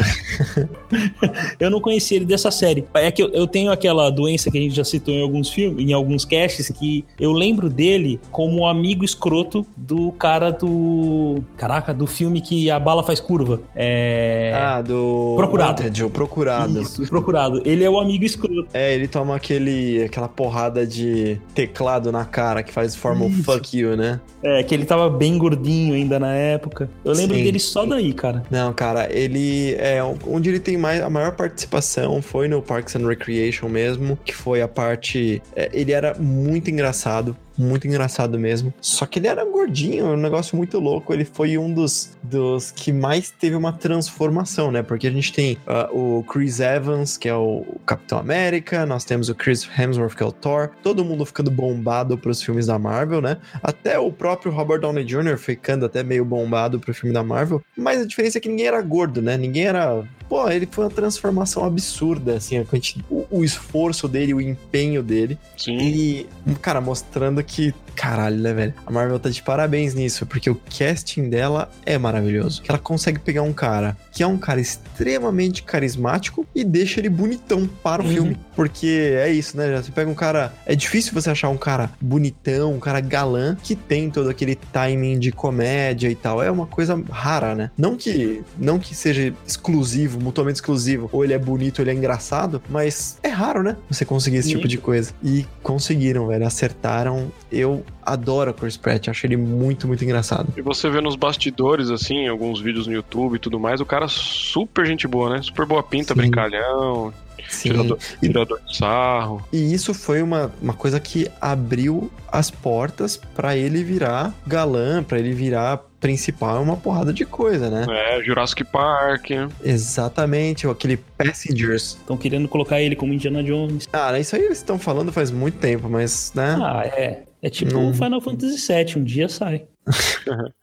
eu 1.58 1.70
não 1.70 1.80
conhecia 1.80 2.16
ele 2.16 2.26
dessa 2.26 2.50
série. 2.50 2.84
É 2.94 3.10
que 3.10 3.22
eu, 3.22 3.28
eu, 3.30 3.46
tenho 3.46 3.70
aquela 3.70 4.10
doença 4.10 4.50
que 4.50 4.58
a 4.58 4.60
gente 4.60 4.74
já 4.74 4.84
citou 4.84 5.14
em 5.14 5.22
alguns 5.22 5.50
filmes, 5.50 5.86
em 5.86 5.92
alguns 5.92 6.24
casts, 6.24 6.68
que 6.70 7.04
eu 7.18 7.32
lembro 7.32 7.68
dele 7.68 8.20
como 8.30 8.60
o 8.60 8.66
amigo 8.66 9.04
escroto 9.04 9.66
do 9.76 10.12
cara 10.12 10.50
do. 10.50 11.42
Caraca, 11.56 11.92
do 11.92 12.06
filme 12.06 12.40
que 12.40 12.70
a 12.70 12.78
bala 12.78 13.02
faz 13.02 13.20
curva. 13.20 13.60
É... 13.74 14.52
Ah, 14.54 14.82
do. 14.82 15.34
Procurado. 15.36 15.82
Wanted, 15.82 16.04
o 16.04 16.10
Procurado. 16.10 16.80
Isso, 16.80 17.02
o 17.02 17.08
Procurado. 17.08 17.62
Ele 17.64 17.84
é 17.84 17.90
o 17.90 17.98
amigo 17.98 18.24
escroto. 18.24 18.68
É, 18.72 18.94
ele 18.94 19.08
toma 19.08 19.36
aquele, 19.36 20.04
aquela 20.04 20.28
porrada 20.28 20.86
de 20.86 21.40
teclado 21.54 22.10
na 22.12 22.24
cara 22.24 22.62
que 22.62 22.72
faz 22.72 22.94
forma 22.94 23.26
Isso. 23.26 23.42
fuck 23.42 23.76
you, 23.76 23.96
né? 23.96 24.20
É, 24.42 24.62
que 24.62 24.74
ele 24.74 24.84
tava 24.84 25.08
bem 25.08 25.38
gordinho 25.38 25.94
ainda 25.94 26.18
na 26.18 26.34
época. 26.34 26.90
Eu 27.04 27.12
lembro 27.12 27.31
Sim. 27.38 27.44
dele 27.44 27.58
só 27.58 27.86
daí, 27.86 28.12
cara. 28.12 28.42
Não, 28.50 28.72
cara, 28.72 29.08
ele 29.10 29.74
é 29.74 30.02
onde 30.26 30.48
ele 30.48 30.60
tem 30.60 30.76
mais 30.76 31.00
a 31.00 31.10
maior 31.10 31.32
participação 31.32 32.20
foi 32.22 32.48
no 32.48 32.62
Parks 32.62 32.94
and 32.96 33.06
Recreation 33.06 33.68
mesmo, 33.68 34.18
que 34.24 34.34
foi 34.34 34.62
a 34.62 34.68
parte. 34.68 35.42
É, 35.54 35.70
ele 35.72 35.92
era 35.92 36.14
muito 36.18 36.70
engraçado 36.70 37.36
muito 37.62 37.86
engraçado 37.86 38.38
mesmo. 38.38 38.72
Só 38.80 39.06
que 39.06 39.18
ele 39.18 39.28
era 39.28 39.44
gordinho, 39.44 40.06
um 40.06 40.16
negócio 40.16 40.56
muito 40.56 40.78
louco. 40.78 41.12
Ele 41.12 41.24
foi 41.24 41.56
um 41.56 41.72
dos, 41.72 42.16
dos 42.22 42.70
que 42.70 42.92
mais 42.92 43.30
teve 43.30 43.56
uma 43.56 43.72
transformação, 43.72 44.70
né? 44.70 44.82
Porque 44.82 45.06
a 45.06 45.10
gente 45.10 45.32
tem 45.32 45.58
uh, 45.66 46.18
o 46.18 46.24
Chris 46.24 46.60
Evans, 46.60 47.16
que 47.16 47.28
é 47.28 47.34
o 47.34 47.64
Capitão 47.86 48.18
América, 48.18 48.84
nós 48.86 49.04
temos 49.04 49.28
o 49.28 49.34
Chris 49.34 49.68
Hemsworth, 49.78 50.14
que 50.14 50.22
é 50.22 50.26
o 50.26 50.32
Thor, 50.32 50.70
todo 50.82 51.04
mundo 51.04 51.24
ficando 51.24 51.50
bombado 51.50 52.18
pros 52.18 52.42
filmes 52.42 52.66
da 52.66 52.78
Marvel, 52.78 53.20
né? 53.20 53.38
Até 53.62 53.98
o 53.98 54.10
próprio 54.12 54.52
Robert 54.52 54.80
Downey 54.80 55.04
Jr. 55.04 55.36
ficando 55.36 55.86
até 55.86 56.02
meio 56.02 56.24
bombado 56.24 56.78
pro 56.80 56.94
filme 56.94 57.14
da 57.14 57.22
Marvel. 57.22 57.62
Mas 57.76 58.00
a 58.00 58.06
diferença 58.06 58.38
é 58.38 58.40
que 58.40 58.48
ninguém 58.48 58.66
era 58.66 58.80
gordo, 58.82 59.22
né? 59.22 59.36
Ninguém 59.36 59.64
era. 59.64 60.04
Pô, 60.32 60.48
ele 60.48 60.66
foi 60.70 60.84
uma 60.84 60.90
transformação 60.90 61.62
absurda, 61.62 62.36
assim, 62.36 62.56
a 62.56 62.64
quantidade, 62.64 63.04
o, 63.10 63.26
o 63.30 63.44
esforço 63.44 64.08
dele, 64.08 64.32
o 64.32 64.40
empenho 64.40 65.02
dele. 65.02 65.38
Sim. 65.58 65.76
E, 65.76 66.26
cara, 66.62 66.80
mostrando 66.80 67.44
que, 67.44 67.74
caralho, 67.94 68.38
né, 68.38 68.52
velho? 68.52 68.74
A 68.86 68.90
Marvel 68.90 69.18
tá 69.18 69.28
de 69.28 69.42
parabéns 69.42 69.94
nisso, 69.94 70.26
porque 70.26 70.50
o 70.50 70.54
casting 70.54 71.28
dela 71.28 71.70
é 71.84 71.98
maravilhoso. 71.98 72.62
Ela 72.68 72.78
consegue 72.78 73.18
pegar 73.18 73.42
um 73.42 73.52
cara 73.52 73.96
que 74.12 74.22
é 74.22 74.26
um 74.26 74.38
cara 74.38 74.60
extremamente 74.60 75.62
carismático 75.62 76.46
e 76.54 76.64
deixa 76.64 77.00
ele 77.00 77.08
bonitão 77.08 77.68
para 77.82 78.02
o 78.02 78.06
uhum. 78.06 78.12
filme. 78.12 78.36
Porque 78.54 79.14
é 79.16 79.30
isso, 79.30 79.56
né? 79.56 79.80
Você 79.80 79.90
pega 79.90 80.10
um 80.10 80.14
cara. 80.14 80.52
É 80.66 80.74
difícil 80.74 81.12
você 81.14 81.30
achar 81.30 81.48
um 81.48 81.56
cara 81.56 81.90
bonitão, 82.00 82.74
um 82.74 82.80
cara 82.80 83.00
galã, 83.00 83.56
que 83.62 83.74
tem 83.74 84.10
todo 84.10 84.28
aquele 84.28 84.54
timing 84.54 85.18
de 85.18 85.32
comédia 85.32 86.08
e 86.08 86.14
tal. 86.14 86.42
É 86.42 86.50
uma 86.50 86.66
coisa 86.66 87.02
rara, 87.10 87.54
né? 87.54 87.70
Não 87.76 87.96
que, 87.96 88.42
não 88.58 88.78
que 88.78 88.94
seja 88.94 89.32
exclusivo, 89.46 90.20
mutuamente 90.20 90.56
exclusivo, 90.56 91.08
ou 91.12 91.24
ele 91.24 91.32
é 91.32 91.38
bonito, 91.38 91.78
ou 91.78 91.84
ele 91.84 91.90
é 91.90 91.94
engraçado, 91.94 92.62
mas 92.68 93.18
é 93.22 93.28
raro, 93.28 93.62
né? 93.62 93.76
Você 93.88 94.04
conseguir 94.04 94.38
esse 94.38 94.48
Sim. 94.48 94.56
tipo 94.56 94.68
de 94.68 94.78
coisa. 94.78 95.12
E 95.22 95.46
conseguiram, 95.62 96.26
velho. 96.26 96.46
Acertaram. 96.46 97.32
Eu 97.50 97.81
adoro 98.02 98.50
o 98.50 98.54
Chris 98.54 98.76
Pratt, 98.76 99.08
acho 99.08 99.26
ele 99.26 99.36
muito, 99.36 99.86
muito 99.86 100.04
engraçado. 100.04 100.52
E 100.56 100.62
você 100.62 100.88
vê 100.90 101.00
nos 101.00 101.16
bastidores, 101.16 101.90
assim, 101.90 102.26
alguns 102.28 102.60
vídeos 102.60 102.86
no 102.86 102.92
YouTube 102.92 103.36
e 103.36 103.38
tudo 103.38 103.58
mais, 103.58 103.80
o 103.80 103.86
cara 103.86 104.08
super 104.08 104.86
gente 104.86 105.06
boa, 105.06 105.30
né? 105.30 105.42
Super 105.42 105.66
boa 105.66 105.82
pinta, 105.82 106.14
Sim. 106.14 106.20
brincalhão. 106.20 107.12
Sim. 107.48 107.70
Tirador, 107.70 107.98
tirador 108.20 108.60
de 108.66 108.76
sarro. 108.76 109.44
E 109.52 109.74
isso 109.74 109.92
foi 109.92 110.22
uma, 110.22 110.52
uma 110.60 110.72
coisa 110.72 110.98
que 110.98 111.28
abriu 111.40 112.10
as 112.30 112.50
portas 112.50 113.16
para 113.16 113.56
ele 113.56 113.82
virar 113.84 114.32
galã, 114.46 115.02
para 115.02 115.18
ele 115.18 115.32
virar 115.32 115.80
principal, 116.00 116.56
é 116.56 116.60
uma 116.60 116.76
porrada 116.76 117.12
de 117.12 117.24
coisa, 117.24 117.70
né? 117.70 117.86
É, 117.88 118.22
Jurassic 118.24 118.64
Park. 118.64 119.30
Exatamente, 119.62 120.66
aquele 120.66 120.96
Passengers. 120.96 121.96
Estão 122.00 122.16
querendo 122.16 122.48
colocar 122.48 122.80
ele 122.80 122.96
como 122.96 123.12
Indiana 123.12 123.42
Jones. 123.42 123.88
Ah, 123.92 124.18
isso 124.18 124.34
aí 124.34 124.42
eles 124.42 124.58
estão 124.58 124.78
falando 124.78 125.12
faz 125.12 125.30
muito 125.30 125.58
tempo, 125.58 125.88
mas, 125.88 126.32
né? 126.34 126.58
Ah, 126.60 126.84
é. 126.86 127.22
É 127.42 127.50
tipo 127.50 127.76
um 127.76 127.92
Final 127.92 128.20
Fantasy 128.20 128.72
VII, 128.72 128.98
um 129.00 129.04
dia 129.04 129.28
sai. 129.28 129.66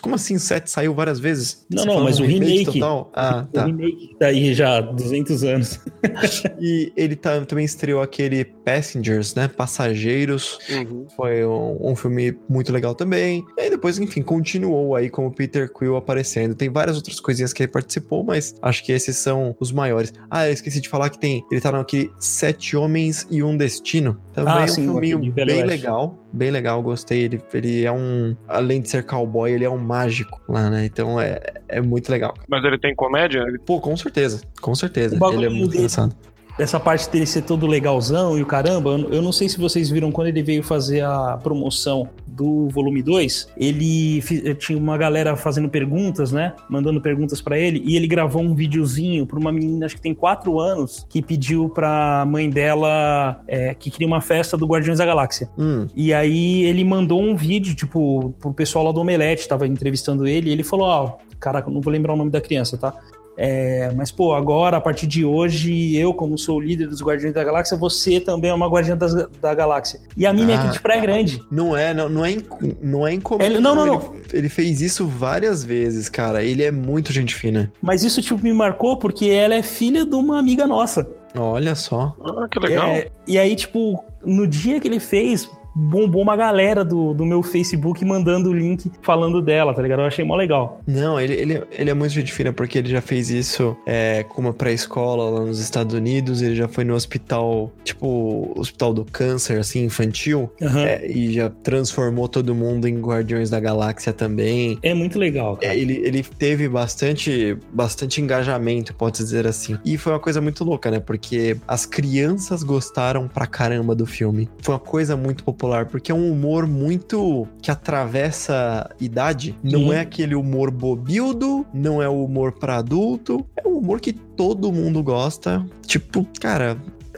Como 0.00 0.14
assim 0.14 0.38
7 0.38 0.70
saiu 0.70 0.94
várias 0.94 1.18
vezes? 1.18 1.66
Não, 1.70 1.82
Você 1.82 1.88
não, 1.88 2.04
mas 2.04 2.20
o 2.20 2.24
remake. 2.24 2.78
Total? 2.80 3.10
Ah, 3.14 3.46
tá. 3.52 3.62
O 3.62 3.66
remake 3.66 4.16
tá 4.18 4.26
aí 4.26 4.54
já 4.54 4.78
há 4.78 4.80
200 4.80 5.44
anos. 5.44 5.80
e 6.60 6.92
ele 6.96 7.16
tá, 7.16 7.40
também 7.44 7.64
estreou 7.64 8.02
aquele 8.02 8.44
Passengers, 8.44 9.34
né? 9.34 9.48
Passageiros. 9.48 10.58
Uhum. 10.70 11.06
Foi 11.16 11.44
um, 11.44 11.90
um, 11.90 11.96
filme 11.96 12.36
muito 12.48 12.72
legal 12.72 12.94
também. 12.94 13.44
E 13.56 13.62
aí 13.62 13.70
depois, 13.70 13.98
enfim, 13.98 14.22
continuou 14.22 14.94
aí 14.94 15.10
com 15.10 15.26
o 15.26 15.30
Peter 15.30 15.72
Quill 15.72 15.96
aparecendo. 15.96 16.54
Tem 16.54 16.68
várias 16.68 16.96
outras 16.96 17.18
coisinhas 17.18 17.52
que 17.52 17.62
ele 17.62 17.72
participou, 17.72 18.22
mas 18.22 18.54
acho 18.62 18.84
que 18.84 18.92
esses 18.92 19.16
são 19.16 19.56
os 19.58 19.72
maiores. 19.72 20.12
Ah, 20.30 20.46
eu 20.46 20.52
esqueci 20.52 20.80
de 20.80 20.88
falar 20.88 21.10
que 21.10 21.18
tem. 21.18 21.44
Ele 21.50 21.60
tá 21.60 21.72
naquele 21.72 22.10
Sete 22.18 22.76
Homens 22.76 23.26
e 23.30 23.42
um 23.42 23.56
Destino. 23.56 24.20
Também 24.32 24.54
ah, 24.54 24.60
é 24.60 24.64
um 24.64 24.68
sim, 24.68 24.82
filminho 24.82 25.32
bem 25.32 25.64
legal. 25.64 26.21
Bem 26.32 26.50
legal, 26.50 26.82
gostei. 26.82 27.24
Ele, 27.24 27.42
ele 27.52 27.84
é 27.84 27.92
um. 27.92 28.34
Além 28.48 28.80
de 28.80 28.88
ser 28.88 29.04
cowboy, 29.04 29.52
ele 29.52 29.64
é 29.64 29.70
um 29.70 29.78
mágico 29.78 30.40
lá, 30.48 30.70
né? 30.70 30.86
Então 30.86 31.20
é, 31.20 31.40
é 31.68 31.80
muito 31.80 32.10
legal. 32.10 32.34
Mas 32.48 32.64
ele 32.64 32.78
tem 32.78 32.94
comédia? 32.94 33.44
Pô, 33.66 33.80
com 33.80 33.96
certeza. 33.96 34.40
Com 34.60 34.74
certeza. 34.74 35.18
Ele 35.32 35.46
é 35.46 35.48
muito 35.48 35.76
engraçado 35.76 36.14
essa 36.58 36.78
parte 36.78 37.10
dele 37.10 37.26
ser 37.26 37.42
todo 37.42 37.66
legalzão 37.66 38.38
e 38.38 38.42
o 38.42 38.46
caramba, 38.46 38.90
eu 38.90 39.22
não 39.22 39.32
sei 39.32 39.48
se 39.48 39.58
vocês 39.58 39.90
viram 39.90 40.12
quando 40.12 40.28
ele 40.28 40.42
veio 40.42 40.62
fazer 40.62 41.02
a 41.04 41.38
promoção 41.42 42.08
do 42.26 42.68
volume 42.68 43.02
2, 43.02 43.48
ele 43.56 44.22
tinha 44.58 44.78
uma 44.78 44.96
galera 44.96 45.36
fazendo 45.36 45.68
perguntas, 45.68 46.32
né? 46.32 46.54
Mandando 46.68 47.00
perguntas 47.00 47.40
para 47.40 47.58
ele, 47.58 47.82
e 47.84 47.96
ele 47.96 48.06
gravou 48.06 48.42
um 48.42 48.54
videozinho 48.54 49.26
pra 49.26 49.38
uma 49.38 49.52
menina, 49.52 49.86
acho 49.86 49.96
que 49.96 50.02
tem 50.02 50.14
4 50.14 50.58
anos, 50.58 51.06
que 51.08 51.20
pediu 51.20 51.68
pra 51.68 52.24
mãe 52.26 52.48
dela 52.48 53.40
é, 53.46 53.74
que 53.74 53.90
queria 53.90 54.06
uma 54.06 54.20
festa 54.20 54.56
do 54.56 54.66
Guardiões 54.66 54.98
da 54.98 55.06
Galáxia. 55.06 55.48
Hum. 55.58 55.86
E 55.94 56.12
aí 56.14 56.62
ele 56.64 56.84
mandou 56.84 57.20
um 57.20 57.36
vídeo, 57.36 57.74
tipo, 57.74 58.34
pro 58.40 58.52
pessoal 58.52 58.86
lá 58.86 58.92
do 58.92 59.00
Omelete, 59.00 59.46
tava 59.46 59.66
entrevistando 59.66 60.26
ele, 60.26 60.50
e 60.50 60.52
ele 60.52 60.62
falou: 60.62 60.86
Ó, 60.86 61.04
oh, 61.06 61.36
caraca, 61.38 61.70
não 61.70 61.80
vou 61.80 61.92
lembrar 61.92 62.14
o 62.14 62.16
nome 62.16 62.30
da 62.30 62.40
criança, 62.40 62.78
tá? 62.78 62.94
É, 63.36 63.90
mas, 63.96 64.10
pô, 64.10 64.34
agora, 64.34 64.76
a 64.76 64.80
partir 64.80 65.06
de 65.06 65.24
hoje, 65.24 65.96
eu, 65.96 66.12
como 66.12 66.36
sou 66.36 66.58
o 66.58 66.60
líder 66.60 66.86
dos 66.88 67.02
Guardiões 67.02 67.34
da 67.34 67.42
Galáxia, 67.42 67.76
você 67.76 68.20
também 68.20 68.50
é 68.50 68.54
uma 68.54 68.68
Guardiã 68.68 68.96
das, 68.96 69.14
da 69.40 69.54
Galáxia. 69.54 70.00
E 70.16 70.26
a 70.26 70.32
minha 70.32 70.48
ah, 70.48 70.52
é 70.52 70.54
aqui 70.56 70.72
de 70.72 70.80
Praia 70.80 71.00
Grande. 71.00 71.42
Não 71.50 71.76
é, 71.76 71.94
não, 71.94 72.08
não 72.08 72.24
é, 72.24 72.36
não 72.80 73.06
é 73.06 73.14
incomum. 73.14 73.42
Ele, 73.42 73.58
não, 73.58 73.74
não, 73.74 73.86
não. 73.86 74.14
Ele, 74.14 74.24
ele, 74.32 74.48
fez 74.48 74.80
isso 74.80 75.06
várias 75.06 75.64
vezes, 75.64 76.08
cara. 76.08 76.42
Ele 76.42 76.62
é 76.62 76.70
muito 76.70 77.12
gente 77.12 77.34
fina. 77.34 77.72
Mas 77.80 78.04
isso, 78.04 78.20
tipo, 78.20 78.42
me 78.42 78.52
marcou 78.52 78.96
porque 78.96 79.26
ela 79.26 79.54
é 79.54 79.62
filha 79.62 80.04
de 80.04 80.14
uma 80.14 80.38
amiga 80.38 80.66
nossa. 80.66 81.08
Olha 81.34 81.74
só. 81.74 82.14
Ah, 82.22 82.46
que 82.50 82.58
legal. 82.58 82.88
É, 82.88 83.08
e 83.26 83.38
aí, 83.38 83.56
tipo, 83.56 84.04
no 84.24 84.46
dia 84.46 84.78
que 84.78 84.86
ele 84.86 85.00
fez, 85.00 85.48
bombou 85.74 86.22
uma 86.22 86.36
galera 86.36 86.84
do, 86.84 87.14
do 87.14 87.24
meu 87.24 87.42
Facebook 87.42 88.04
mandando 88.04 88.50
o 88.50 88.52
link 88.52 88.90
falando 89.00 89.40
dela, 89.40 89.74
tá 89.74 89.82
ligado? 89.82 90.00
Eu 90.00 90.06
achei 90.06 90.24
mó 90.24 90.36
legal. 90.36 90.80
Não, 90.86 91.20
ele, 91.20 91.34
ele, 91.34 91.62
ele 91.70 91.90
é 91.90 91.94
muito 91.94 92.12
gente 92.12 92.32
fina 92.32 92.52
porque 92.52 92.78
ele 92.78 92.88
já 92.88 93.00
fez 93.00 93.30
isso 93.30 93.76
é, 93.86 94.22
com 94.22 94.40
uma 94.40 94.52
pré-escola 94.52 95.30
lá 95.30 95.44
nos 95.44 95.58
Estados 95.58 95.94
Unidos, 95.94 96.42
ele 96.42 96.54
já 96.54 96.68
foi 96.68 96.84
no 96.84 96.94
hospital, 96.94 97.72
tipo, 97.84 98.52
hospital 98.56 98.92
do 98.92 99.04
câncer, 99.04 99.58
assim, 99.58 99.84
infantil, 99.84 100.50
uhum. 100.60 100.78
é, 100.78 101.06
e 101.06 101.32
já 101.32 101.50
transformou 101.50 102.28
todo 102.28 102.54
mundo 102.54 102.86
em 102.86 103.00
Guardiões 103.00 103.50
da 103.50 103.58
Galáxia 103.58 104.12
também. 104.12 104.78
É 104.82 104.94
muito 104.94 105.18
legal, 105.18 105.56
cara. 105.56 105.72
É, 105.72 105.78
ele, 105.78 106.02
ele 106.04 106.22
teve 106.22 106.68
bastante, 106.68 107.56
bastante 107.72 108.20
engajamento, 108.20 108.94
pode 108.94 109.18
dizer 109.18 109.46
assim. 109.46 109.78
E 109.84 109.96
foi 109.96 110.12
uma 110.12 110.20
coisa 110.20 110.40
muito 110.40 110.64
louca, 110.64 110.90
né? 110.90 111.00
Porque 111.00 111.56
as 111.66 111.86
crianças 111.86 112.62
gostaram 112.62 113.28
pra 113.28 113.46
caramba 113.46 113.94
do 113.94 114.06
filme. 114.06 114.48
Foi 114.60 114.74
uma 114.74 114.80
coisa 114.80 115.16
muito 115.16 115.44
popular 115.44 115.61
popular, 115.62 115.86
porque 115.86 116.10
é 116.10 116.14
um 116.14 116.32
humor 116.32 116.66
muito 116.66 117.46
que 117.62 117.70
atravessa 117.70 118.90
idade. 119.00 119.54
Não 119.62 119.84
uhum. 119.84 119.92
é 119.92 120.00
aquele 120.00 120.34
humor 120.34 120.72
bobildo, 120.72 121.64
não 121.72 122.02
é 122.02 122.08
o 122.08 122.24
humor 122.24 122.50
para 122.50 122.78
adulto, 122.78 123.46
é 123.56 123.66
um 123.66 123.78
humor 123.78 124.00
que 124.00 124.12
todo 124.12 124.72
mundo 124.72 125.00
gosta. 125.04 125.64
Tipo, 125.86 126.26
cara, 126.40 126.76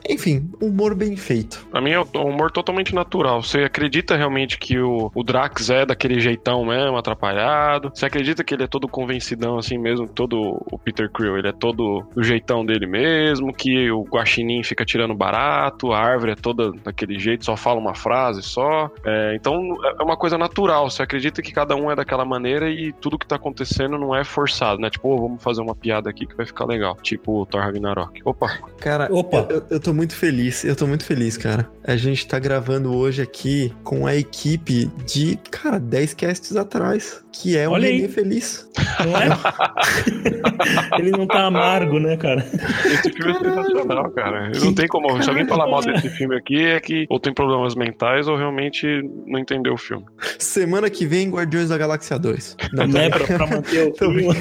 enfim, 0.09 0.51
humor 0.61 0.95
bem 0.95 1.17
feito. 1.17 1.67
Pra 1.71 1.81
mim 1.81 1.93
é 1.93 2.01
um 2.01 2.29
humor 2.29 2.51
totalmente 2.51 2.95
natural. 2.95 3.43
Você 3.43 3.61
acredita 3.61 4.17
realmente 4.17 4.59
que 4.59 4.79
o, 4.79 5.11
o 5.15 5.23
Drax 5.23 5.71
é 5.71 5.87
daquele 5.87 6.21
jeitão 6.21 6.65
mesmo, 6.65 6.97
atrapalhado? 6.97 7.91
Você 7.95 8.07
acredita 8.07 8.45
que 8.45 8.55
ele 8.55 8.65
é 8.65 8.67
todo 8.67 8.89
convencidão 8.89 9.59
assim 9.59 9.79
mesmo, 9.79 10.07
todo 10.07 10.63
o 10.71 10.79
Peter 10.79 11.11
Krill, 11.11 11.39
ele 11.39 11.49
é 11.49 11.53
todo 11.53 12.07
do 12.15 12.23
jeitão 12.23 12.65
dele 12.65 12.87
mesmo, 12.87 13.53
que 13.53 13.91
o 13.91 14.03
guaxinim 14.03 14.63
fica 14.63 14.85
tirando 14.85 15.15
barato, 15.15 15.93
a 15.93 15.99
árvore 15.99 16.33
é 16.33 16.37
toda 16.37 16.73
daquele 16.85 17.19
jeito, 17.19 17.45
só 17.45 17.57
fala 17.57 17.81
uma 17.81 17.95
frase 17.95 18.43
só. 18.43 18.91
É, 19.05 19.35
então 19.35 19.77
é 19.99 20.03
uma 20.03 20.17
coisa 20.17 20.37
natural. 20.37 20.91
Você 20.91 21.03
acredita 21.03 21.41
que 21.41 21.53
cada 21.53 21.75
um 21.75 21.91
é 21.91 21.97
daquela 21.97 22.25
maneira 22.25 22.69
e 22.69 22.93
tudo 22.93 23.19
que 23.19 23.27
tá 23.27 23.37
acontecendo 23.37 23.99
não 23.99 24.15
é 24.15 24.25
forçado, 24.25 24.81
né? 24.81 24.91
Tipo, 24.91 25.09
oh, 25.09 25.21
vamos 25.21 25.43
fazer 25.43 25.63
uma 25.63 25.75
piada 25.75 26.11
aqui 26.11 26.27
que 26.27 26.37
vai 26.37 26.47
ficar 26.47 26.67
legal. 26.67 26.97
Tipo 27.03 27.43
o 27.43 27.47
Thor 27.47 27.63
Ragnarok. 27.63 28.21
Opa. 28.25 28.59
Cara, 28.79 29.09
Opa. 29.11 29.47
Eu, 29.49 29.63
eu 29.71 29.81
tô 29.81 29.94
tô 29.95 29.97
muito 29.97 30.17
feliz, 30.17 30.65
eu 30.65 30.75
tô 30.75 30.87
muito 30.87 31.05
feliz, 31.05 31.37
cara. 31.37 31.71
A 31.85 31.97
gente 31.97 32.27
tá 32.27 32.39
gravando 32.39 32.95
hoje 32.95 33.23
aqui 33.23 33.73
com 33.85 34.07
a 34.07 34.17
equipe 34.17 34.91
de, 35.07 35.39
cara, 35.51 35.79
10 35.79 36.15
casts 36.15 36.57
atrás, 36.57 37.25
que 37.31 37.57
é 37.57 37.69
o 37.69 37.73
Olha 37.73 37.89
aí. 37.89 37.97
Renê 37.97 38.09
Feliz. 38.09 38.69
Não 39.05 39.17
é? 39.17 39.29
Ele 40.99 41.11
não 41.11 41.27
tá 41.27 41.47
amargo, 41.47 41.99
né, 41.99 42.17
cara? 42.17 42.41
Esse 42.87 43.13
filme 43.13 43.33
é 43.33 43.35
sensacional, 43.35 44.11
cara. 44.13 44.51
Não 44.63 44.75
tem 44.75 44.87
como. 44.89 45.23
Se 45.23 45.29
alguém 45.29 45.47
falar 45.47 45.67
mal 45.67 45.83
desse 45.83 46.09
filme 46.09 46.37
aqui, 46.37 46.65
é 46.65 46.81
que 46.81 47.07
ou 47.11 47.21
tem 47.21 47.35
problemas 47.35 47.75
mentais 47.75 48.29
ou 48.29 48.37
realmente 48.37 48.87
não 49.27 49.39
entendeu 49.39 49.75
o 49.75 49.79
filme. 49.79 50.07
Semana 50.39 50.89
que 50.89 51.07
vem, 51.07 51.31
Guardiões 51.31 51.69
da 51.69 51.77
Galáxia 51.77 52.19
2. 52.19 52.57
Não, 52.73 52.87
Não 52.87 53.01
é 53.01 53.11
pra, 53.11 53.27
pra 53.27 53.47
manter 53.47 53.89
o 53.89 53.93
clima. 53.95 54.35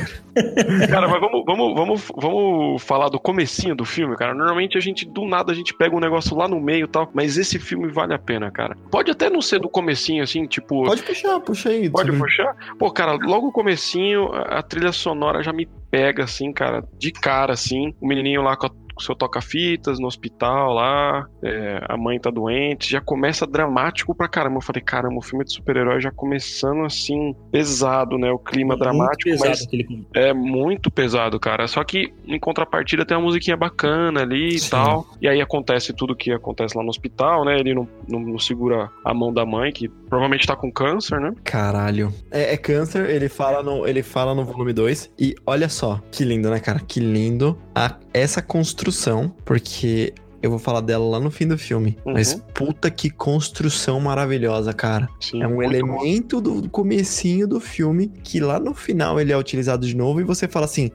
Cara, 0.90 1.08
mas 1.08 1.20
vamos, 1.20 1.44
vamos, 1.46 1.76
vamos, 1.76 2.12
vamos 2.16 2.84
falar 2.84 3.10
do 3.10 3.20
comecinho 3.20 3.76
do 3.76 3.86
filme, 3.86 4.16
cara. 4.16 4.34
Normalmente 4.34 4.78
a 4.78 4.82
gente, 4.82 5.06
do 5.06 5.26
nada, 5.26 5.43
a 5.52 5.56
gente 5.56 5.74
pega 5.74 5.96
um 5.96 6.00
negócio 6.00 6.36
lá 6.38 6.48
no 6.48 6.60
meio 6.60 6.86
e 6.86 6.88
tal, 6.88 7.10
mas 7.14 7.38
esse 7.38 7.60
filme 7.60 7.88
vale 7.92 8.14
a 8.14 8.20
pena, 8.20 8.50
cara. 8.52 8.76
Pode 8.90 9.12
até 9.12 9.30
não 9.30 9.42
ser 9.42 9.60
do 9.60 9.70
comecinho, 9.70 10.24
assim, 10.24 10.46
tipo... 10.48 10.84
Pode 10.86 11.04
puxar, 11.04 11.40
puxa 11.40 11.70
aí. 11.70 11.90
Pode 11.90 12.12
puxar? 12.14 12.56
Pô, 12.80 12.90
cara, 12.92 13.14
logo 13.14 13.48
o 13.48 13.52
comecinho, 13.52 14.32
a 14.34 14.54
a 14.60 14.62
trilha 14.64 14.92
sonora 14.92 15.44
já 15.44 15.52
me 15.52 15.68
pega, 15.92 16.24
assim, 16.24 16.52
cara, 16.54 16.84
de 16.98 17.12
cara, 17.12 17.54
assim. 17.54 17.94
O 18.00 18.08
menininho 18.08 18.42
lá 18.42 18.56
com, 18.56 18.68
a- 18.68 18.72
com 18.94 19.02
seu 19.02 19.16
toca-fitas 19.16 20.00
no 20.00 20.08
hospital 20.08 20.74
lá, 20.74 21.28
é, 21.42 21.84
a 21.88 21.98
mãe 21.98 22.20
tá 22.20 22.30
doente, 22.30 22.92
já 22.92 23.02
começa 23.02 23.46
dramático 23.46 24.16
pra 24.16 24.28
caramba. 24.28 24.58
Eu 24.58 24.62
falei, 24.62 24.82
caramba, 24.82 25.18
o 25.18 25.22
filme 25.22 25.46
de 25.46 25.54
super-herói 25.54 26.02
já 26.02 26.12
começando, 26.12 26.86
assim, 26.86 27.36
pesado, 27.52 28.18
né? 28.18 28.32
O 28.32 28.40
clima 28.40 28.78
dramático, 28.78 29.30
Muito 29.30 29.42
pesado 29.42 29.50
mas 29.50 29.64
aquele 29.64 30.06
é 30.14 30.34
muito 30.34 30.92
pesado, 30.92 31.40
cara. 31.40 31.68
Só 31.68 31.84
que 31.84 32.14
em 32.26 32.40
contrapartida 32.40 33.06
tem 33.06 33.18
uma 33.18 33.24
musiquinha 33.24 33.58
bacana 33.58 34.22
ali 34.22 34.56
e 34.56 34.60
Sim. 34.60 34.70
tal. 34.70 35.08
E 35.22 35.28
aí 35.28 35.42
acontece 35.42 35.94
tudo 35.94 36.16
que 36.16 36.32
acontece 36.32 36.78
lá 36.78 36.84
no 36.84 36.90
hospital, 36.90 37.46
né? 37.46 37.60
Ele 37.60 37.74
não, 37.74 37.88
não, 38.08 38.20
não 38.20 38.40
segura 38.40 38.90
a 39.04 39.14
mão 39.14 39.34
da 39.34 39.46
mãe, 39.46 39.72
que 39.72 39.88
provavelmente 39.88 40.48
tá 40.48 40.56
com 40.56 40.72
câncer, 40.72 41.20
né? 41.20 41.34
Caralho. 41.44 42.14
É, 42.32 42.54
é 42.54 42.58
câncer, 42.58 43.10
ele 43.10 43.30
fala, 43.30 43.64
no, 43.64 43.88
ele 43.88 44.04
fala 44.04 44.34
no 44.34 44.44
volume 44.44 44.74
2. 44.74 45.12
E 45.20 45.36
olha 45.46 45.70
só, 45.70 46.02
que 46.12 46.24
lindo, 46.24 46.50
né, 46.50 46.60
cara? 46.60 46.80
Que 46.80 47.00
lindo 47.00 47.58
a, 47.76 47.96
essa 48.14 48.42
construção, 48.42 48.83
porque 49.46 50.14
eu 50.42 50.50
vou 50.50 50.60
falar 50.60 50.82
dela 50.82 51.06
lá 51.06 51.20
no 51.22 51.32
fim 51.32 51.48
do 51.48 51.58
filme. 51.58 51.98
Uhum. 52.06 52.14
Mas 52.14 52.34
puta 52.54 52.92
que 52.92 53.10
construção 53.10 53.98
maravilhosa, 54.02 54.74
cara. 54.74 55.08
Sim, 55.20 55.42
É 55.42 55.48
um 55.48 55.56
muito 55.56 55.70
bom. 55.86 55.96
elemento 56.04 56.42
do 56.42 56.68
comecinho 56.70 57.48
do 57.48 57.62
filme 57.62 58.10
que 58.24 58.42
lá 58.42 58.60
no 58.60 58.74
final 58.74 59.20
ele 59.22 59.32
é 59.32 59.38
utilizado 59.38 59.88
de 59.88 59.96
novo 59.96 60.20
e 60.20 60.24
você 60.26 60.46
fala 60.46 60.66
assim, 60.66 60.90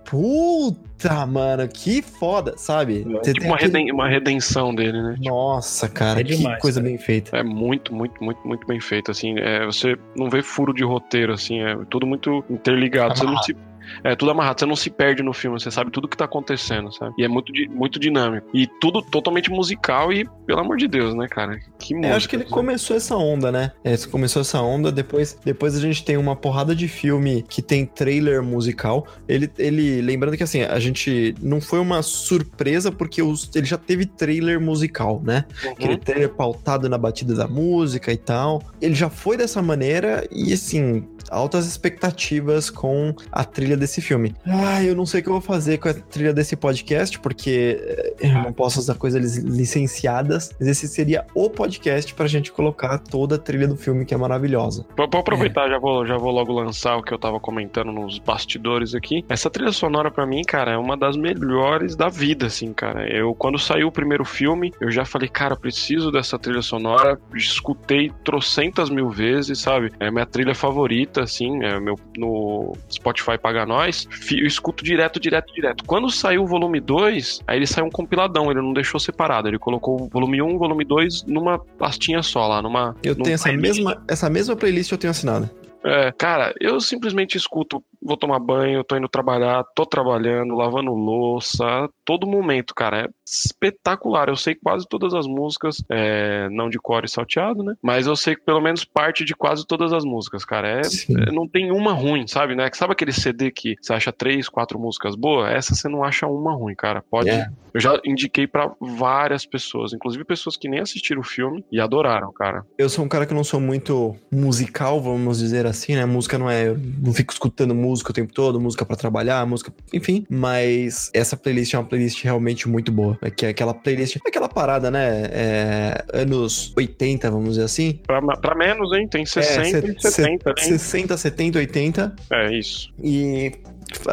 puta, 0.49 1.25
mano, 1.27 1.67
que 1.67 2.03
foda, 2.03 2.55
sabe? 2.59 3.07
É, 3.09 3.13
Você 3.19 3.33
tipo 3.33 3.41
tem 3.41 3.47
uma, 3.49 3.57
aquele- 3.57 3.73
reden- 3.79 3.93
uma 3.93 4.09
redenção 4.09 4.75
dele, 4.75 5.01
né? 5.01 5.17
Nossa, 5.25 5.89
cara, 5.89 6.21
É 6.21 6.25
que 6.25 6.37
demais, 6.37 6.61
coisa 6.61 6.81
cara. 6.81 6.91
bem 6.91 6.99
feita. 6.99 7.37
É 7.37 7.43
muito, 7.43 7.95
muito, 7.95 8.23
muito, 8.23 8.47
muito 8.47 8.67
bem 8.67 8.81
feito, 8.81 9.11
assim. 9.11 9.39
É, 9.39 9.65
você 9.65 9.97
não 10.15 10.29
vê 10.29 10.43
furo 10.43 10.75
de 10.75 10.85
roteiro, 10.85 11.33
assim. 11.33 11.61
É 11.63 11.75
tudo 11.89 12.07
muito 12.07 12.45
interligado. 12.51 13.17
Você 13.19 13.25
não 13.25 13.43
se... 13.43 13.57
É 14.05 14.15
tudo 14.17 14.31
amarrado, 14.31 14.61
você 14.61 14.67
não 14.67 14.77
se 14.77 14.91
perde 14.91 15.23
no 15.23 15.33
filme, 15.33 15.59
você 15.59 15.71
sabe 15.71 15.91
tudo 15.91 16.09
que 16.09 16.17
tá 16.17 16.25
acontecendo, 16.25 16.93
sabe? 16.93 17.15
E 17.19 17.25
é 17.25 17.29
muito, 17.29 17.53
muito 17.71 17.99
dinâmico. 17.99 18.47
E 18.53 18.67
tudo 18.81 19.03
totalmente 19.03 19.51
musical 19.51 20.13
e, 20.13 20.29
pelo 20.47 20.61
amor 20.61 20.77
de 20.77 20.87
Deus, 20.89 21.15
né, 21.15 21.27
cara? 21.29 21.59
Que 21.79 21.95
música. 21.95 22.13
É, 22.13 22.17
acho 22.17 22.29
que 22.29 22.37
ele 22.37 22.45
começou 22.45 22.97
essa 22.97 23.17
onda, 23.17 23.51
né? 23.53 23.73
É, 23.85 23.97
começou 24.11 24.43
essa 24.43 24.61
onda, 24.61 24.91
depois, 24.93 25.39
depois 25.45 25.77
a 25.77 25.81
gente 25.81 26.05
tem 26.05 26.17
uma 26.17 26.37
porrada 26.37 26.75
de 26.75 26.89
filme 26.89 27.45
que 27.49 27.61
tem 27.63 27.85
trailer 27.87 28.43
musical. 28.43 29.07
Ele, 29.29 29.51
ele 29.59 30.01
lembrando 30.03 30.37
que 30.37 30.43
assim, 30.43 30.63
a 30.63 30.79
gente 30.79 31.35
não 31.41 31.61
foi 31.61 31.79
uma 31.79 32.03
surpresa 32.03 32.91
porque 32.93 33.23
os, 33.23 33.51
ele 33.55 33.67
já 33.67 33.77
teve 33.79 34.07
trailer 34.07 34.61
musical, 34.61 35.21
né? 35.25 35.45
Aquele 35.71 35.95
Uhum. 35.95 35.99
trailer 35.99 36.29
pautado 36.31 36.89
na 36.89 36.99
batida 36.99 37.35
da 37.35 37.49
música 37.49 38.13
e 38.13 38.17
tal. 38.17 38.63
Ele 38.81 38.95
já 38.95 39.09
foi 39.11 39.37
dessa 39.37 39.63
maneira 39.63 40.27
e 40.31 40.53
assim, 40.53 41.07
altas 41.31 41.67
expectativas 41.67 42.71
com 42.71 43.15
a 43.31 43.45
trilha 43.45 43.77
desse 43.77 44.01
filme. 44.01 44.35
Ah, 44.47 44.83
eu 44.83 44.95
não 44.95 45.07
sei 45.07 45.21
o 45.21 45.23
que 45.23 45.29
eu 45.29 45.35
vou 45.35 45.43
fazer 45.43 45.79
com 45.79 45.89
a 45.89 45.95
trilha 45.95 46.33
desse 46.33 46.57
podcast, 46.57 47.19
porque 47.21 47.79
eh, 47.81 48.15
eu 48.21 48.43
não 48.43 48.53
posso 48.53 48.79
usar 48.79 48.95
coisas 48.95 49.37
lic- 49.37 49.47
licenciadas, 49.49 50.51
mas 50.59 50.69
esse 50.69 50.89
seria 50.89 51.25
o 51.35 51.49
podcast 51.49 52.13
pra 52.15 52.27
gente 52.27 52.51
colocar 52.53 52.99
toda 52.99 53.37
a 53.37 53.39
trilha 53.39 53.69
do 53.69 53.77
filme, 53.77 54.05
que 54.05 54.15
é 54.15 54.17
maravilhosa. 54.17 54.85
Vou 54.97 55.09
vou 55.11 55.21
aproveitar, 55.21 55.69
já, 55.69 55.79
vou, 55.79 56.07
já 56.07 56.17
vou 56.17 56.31
logo 56.31 56.53
lançar 56.53 56.97
o 56.97 57.03
que 57.03 57.13
eu 57.13 57.19
tava 57.19 57.41
comentando 57.41 57.93
nos 57.93 58.19
bastidores 58.19 58.95
aqui. 58.95 59.25
Essa 59.29 59.51
trilha 59.51 59.73
sonora, 59.73 60.11
pra 60.11 60.27
mim, 60.27 60.43
cara, 60.43 60.73
é 60.73 60.77
uma 60.77 60.97
das 60.97 61.17
melhores 61.17 61.97
da 61.97 62.09
vida, 62.09 62.47
assim, 62.47 62.73
cara. 62.73 63.09
Eu, 63.09 63.35
quando 63.35 63.59
saiu 63.59 63.89
o 63.89 63.93
primeiro 63.93 64.25
filme, 64.25 64.73
eu 64.81 64.91
já 64.91 65.05
falei, 65.05 65.29
cara, 65.29 65.57
preciso 65.57 66.11
dessa 66.11 66.39
trilha 66.39 66.63
sonora. 66.63 67.19
Escutei 67.35 68.13
trocentas 68.25 68.91
mil 68.91 69.11
vezes, 69.11 69.59
sabe? 69.59 69.93
É 70.01 70.11
minha 70.11 70.27
trilha 70.27 70.55
favorita, 70.55 71.18
assim, 71.21 71.65
é 71.65 71.79
meu, 71.79 71.99
no 72.17 72.77
Spotify 72.91 73.39
Paga 73.39 73.67
Nós. 73.67 74.09
Eu 74.31 74.47
escuto 74.47 74.85
direto, 74.85 75.21
direto, 75.21 75.53
direto. 75.53 75.85
Quando 75.85 76.11
saiu 76.11 76.43
o 76.43 76.47
volume 76.47 76.81
2, 76.81 77.43
aí 77.47 77.59
ele 77.59 77.67
saiu 77.67 77.87
um 77.87 77.91
compiladão, 77.91 78.51
ele 78.51 78.61
não 78.61 78.73
deixou 78.73 78.99
separado. 78.99 79.49
Ele 79.49 79.59
colocou 79.59 80.03
o 80.03 80.09
volume 80.09 80.41
1 80.43 80.51
e 80.51 80.55
o 80.55 80.59
volume 80.59 80.85
2 80.85 81.25
numa 81.25 81.59
pastinha 81.59 82.23
só 82.23 82.47
lá, 82.47 82.63
numa. 82.63 82.97
Eu 83.03 83.15
tenho 83.15 83.35
essa 83.35 83.49
playlist. 83.49 83.77
mesma, 83.77 84.03
essa 84.09 84.31
mesma 84.31 84.57
playlist 84.57 84.93
eu 84.93 84.99
tenho 84.99 85.11
assinada. 85.11 85.51
É, 85.85 86.13
cara, 86.13 86.53
eu 86.61 86.81
simplesmente 86.81 87.37
escuto, 87.37 87.83
vou 88.03 88.17
tomar 88.17 88.39
banho, 88.39 88.85
tô 88.85 88.97
indo 88.97 89.09
trabalhar, 89.09 89.65
tô 89.75 89.85
trabalhando, 89.85 90.55
lavando 90.55 90.93
louça, 90.93 91.89
todo 92.05 92.27
momento, 92.27 92.75
cara, 92.75 93.03
é 93.03 93.09
espetacular. 93.27 94.29
Eu 94.29 94.37
sei 94.37 94.55
quase 94.55 94.87
todas 94.89 95.13
as 95.13 95.27
músicas, 95.27 95.83
é, 95.91 96.49
não 96.51 96.71
de 96.71 96.79
core 96.79 97.09
salteado, 97.09 97.63
né? 97.63 97.75
Mas 97.83 98.07
eu 98.07 98.17
sei 98.17 98.37
pelo 98.37 98.61
menos 98.61 98.85
parte 98.85 99.25
de 99.25 99.35
quase 99.35 99.67
todas 99.67 99.93
as 99.93 100.05
músicas, 100.05 100.45
cara. 100.45 100.69
É, 100.69 100.81
é, 100.81 101.33
não 101.33 101.47
tem 101.47 101.71
uma 101.71 101.93
ruim, 101.93 102.27
sabe, 102.27 102.55
né? 102.55 102.71
Sabe 102.73 102.93
aquele 102.93 103.13
CD 103.13 103.51
que 103.51 103.75
você 103.81 103.93
acha 103.93 104.13
três, 104.13 104.49
quatro 104.49 104.79
músicas 104.79 105.15
boas? 105.15 105.51
Essa 105.51 105.75
você 105.75 105.89
não 105.89 106.03
acha 106.05 106.27
uma 106.27 106.55
ruim, 106.55 106.75
cara. 106.75 107.05
Pode. 107.11 107.29
É. 107.29 107.49
Eu 107.75 107.81
já 107.81 108.01
indiquei 108.05 108.47
pra 108.47 108.73
várias 108.81 109.45
pessoas, 109.45 109.93
inclusive 109.93 110.25
pessoas 110.25 110.57
que 110.57 110.69
nem 110.69 110.81
assistiram 110.81 111.21
o 111.21 111.25
filme 111.25 111.65
e 111.71 111.81
adoraram, 111.81 112.33
cara. 112.33 112.65
Eu 112.79 112.89
sou 112.89 113.05
um 113.05 113.09
cara 113.09 113.27
que 113.27 113.35
não 113.35 113.45
sou 113.45 113.61
muito 113.61 114.17
musical, 114.33 115.01
vamos 115.01 115.39
dizer 115.39 115.67
assim, 115.67 115.95
né? 115.95 116.07
Música 116.07 116.39
não 116.39 116.49
é. 116.49 116.69
Eu 116.69 116.79
não 116.79 117.13
fico 117.13 117.33
escutando 117.33 117.75
música 117.75 117.88
o 118.11 118.15
tempo 118.15 118.33
todo, 118.33 118.61
música 118.61 118.85
pra 118.85 118.97
trabalhar, 118.97 119.47
música. 119.47 119.73
Enfim. 119.93 120.27
Mas 120.29 121.11
essa 121.15 121.37
playlist 121.37 121.75
é 121.75 121.79
uma 121.79 121.85
playlist 121.85 122.23
realmente 122.23 122.69
muito 122.69 122.91
boa. 122.93 123.19
É 123.23 123.31
que 123.31 123.47
é 123.47 123.51
aquela 123.51 123.75
playlist. 123.75 124.17
É 124.17 124.29
aquela 124.29 124.49
parada, 124.49 124.91
né? 124.91 125.29
É, 125.31 126.05
anos 126.13 126.73
80, 126.77 127.31
vamos 127.31 127.51
dizer 127.51 127.65
assim. 127.65 128.01
Pra, 128.07 128.21
pra 128.21 128.55
menos, 128.55 128.93
hein? 128.93 129.07
Tem 129.09 129.25
60 129.25 129.87
É, 129.87 129.91
e 129.91 130.01
70, 130.01 130.51
hein? 130.51 130.57
60, 130.57 131.17
70, 131.17 131.59
80. 131.59 132.17
É 132.33 132.53
isso. 132.55 132.93
E 133.03 133.53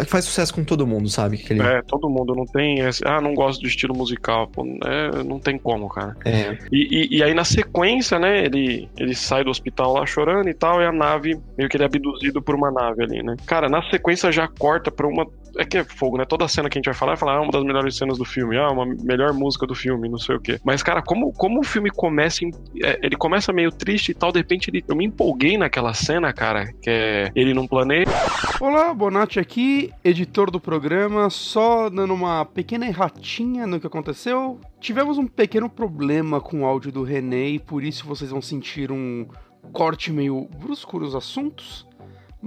faz 0.07 0.25
sucesso 0.25 0.53
com 0.53 0.63
todo 0.63 0.85
mundo, 0.87 1.09
sabe? 1.09 1.37
Aquele, 1.37 1.61
É, 1.61 1.81
todo 1.81 2.09
mundo 2.09 2.33
não 2.35 2.45
tem. 2.45 2.79
esse- 2.79 3.03
ah, 3.05 3.19
não 3.21 3.33
gosto 3.33 3.61
do 3.61 3.67
estilo 3.67 3.95
musical. 3.95 4.47
Pô, 4.47 4.65
é, 4.83 5.23
não 5.23 5.39
tem 5.39 5.57
como, 5.57 5.87
cara. 5.89 6.15
é, 6.25 6.57
E, 6.71 7.15
e, 7.15 7.17
e 7.17 7.23
aí, 7.23 7.33
na 7.33 7.43
sequência, 7.43 8.17
né, 8.19 8.45
ele, 8.45 8.89
ele 8.97 9.15
sai 9.15 9.43
do 9.43 9.49
hospital 9.49 9.93
lá 9.93 10.05
chorando 10.05 10.47
e 10.49 10.53
tal, 10.53 10.81
e 10.81 10.85
a 10.85 10.91
nave, 10.91 11.39
meio 11.57 11.69
que 11.69 11.77
ele 11.77 11.83
é 11.83 11.87
abduzido 11.87 12.41
por 12.41 12.55
uma 12.55 12.71
nave 12.71 13.03
ali, 13.03 13.23
né? 13.23 13.35
Cara, 13.45 13.67
na 13.69 13.81
sequência 13.89 14.31
já 14.31 14.47
corta 14.47 14.89
pra 14.91 15.07
uma. 15.07 15.25
É 15.57 15.63
que 15.65 15.77
é 15.77 15.83
fogo, 15.83 16.17
né? 16.17 16.25
Toda 16.25 16.47
cena 16.47 16.69
que 16.69 16.77
a 16.77 16.79
gente 16.79 16.85
vai 16.85 16.93
falar, 16.93 17.11
vai 17.13 17.17
falar, 17.19 17.37
ah, 17.37 17.41
uma 17.41 17.51
das 17.51 17.63
melhores 17.63 17.95
cenas 17.97 18.17
do 18.17 18.25
filme, 18.25 18.57
ah, 18.57 18.69
uma 18.69 18.85
melhor 18.85 19.33
música 19.33 19.65
do 19.65 19.73
filme, 19.73 20.09
não 20.09 20.17
sei 20.17 20.35
o 20.35 20.39
quê. 20.39 20.59
Mas, 20.63 20.83
cara, 20.83 21.01
como, 21.01 21.31
como 21.33 21.59
o 21.59 21.63
filme 21.63 21.89
começa. 21.89 22.43
em- 22.43 22.51
é, 22.83 22.99
ele 23.01 23.15
começa 23.15 23.53
meio 23.53 23.71
triste 23.71 24.09
e 24.09 24.13
tal, 24.13 24.31
de 24.31 24.39
repente 24.39 24.69
ele, 24.69 24.83
eu 24.87 24.95
me 24.95 25.05
empolguei 25.05 25.57
naquela 25.57 25.93
cena, 25.93 26.33
cara, 26.33 26.65
que 26.81 26.89
é 26.89 27.31
ele 27.35 27.53
num 27.53 27.67
planeta. 27.67 28.11
Olá, 28.59 28.93
Bonatti 28.93 29.39
aqui, 29.39 29.91
editor 30.03 30.51
do 30.51 30.59
programa, 30.59 31.29
só 31.29 31.89
dando 31.89 32.13
uma 32.13 32.43
pequena 32.45 32.85
erratinha 32.87 33.65
no 33.65 33.79
que 33.79 33.87
aconteceu. 33.87 34.59
Tivemos 34.79 35.17
um 35.17 35.25
pequeno 35.27 35.69
problema 35.69 36.41
com 36.41 36.61
o 36.61 36.65
áudio 36.65 36.91
do 36.91 37.03
René 37.03 37.49
e 37.49 37.59
por 37.59 37.83
isso 37.83 38.05
vocês 38.05 38.29
vão 38.31 38.41
sentir 38.41 38.91
um 38.91 39.25
corte 39.71 40.11
meio 40.11 40.47
brusco 40.59 40.99
nos 40.99 41.15
assuntos. 41.15 41.84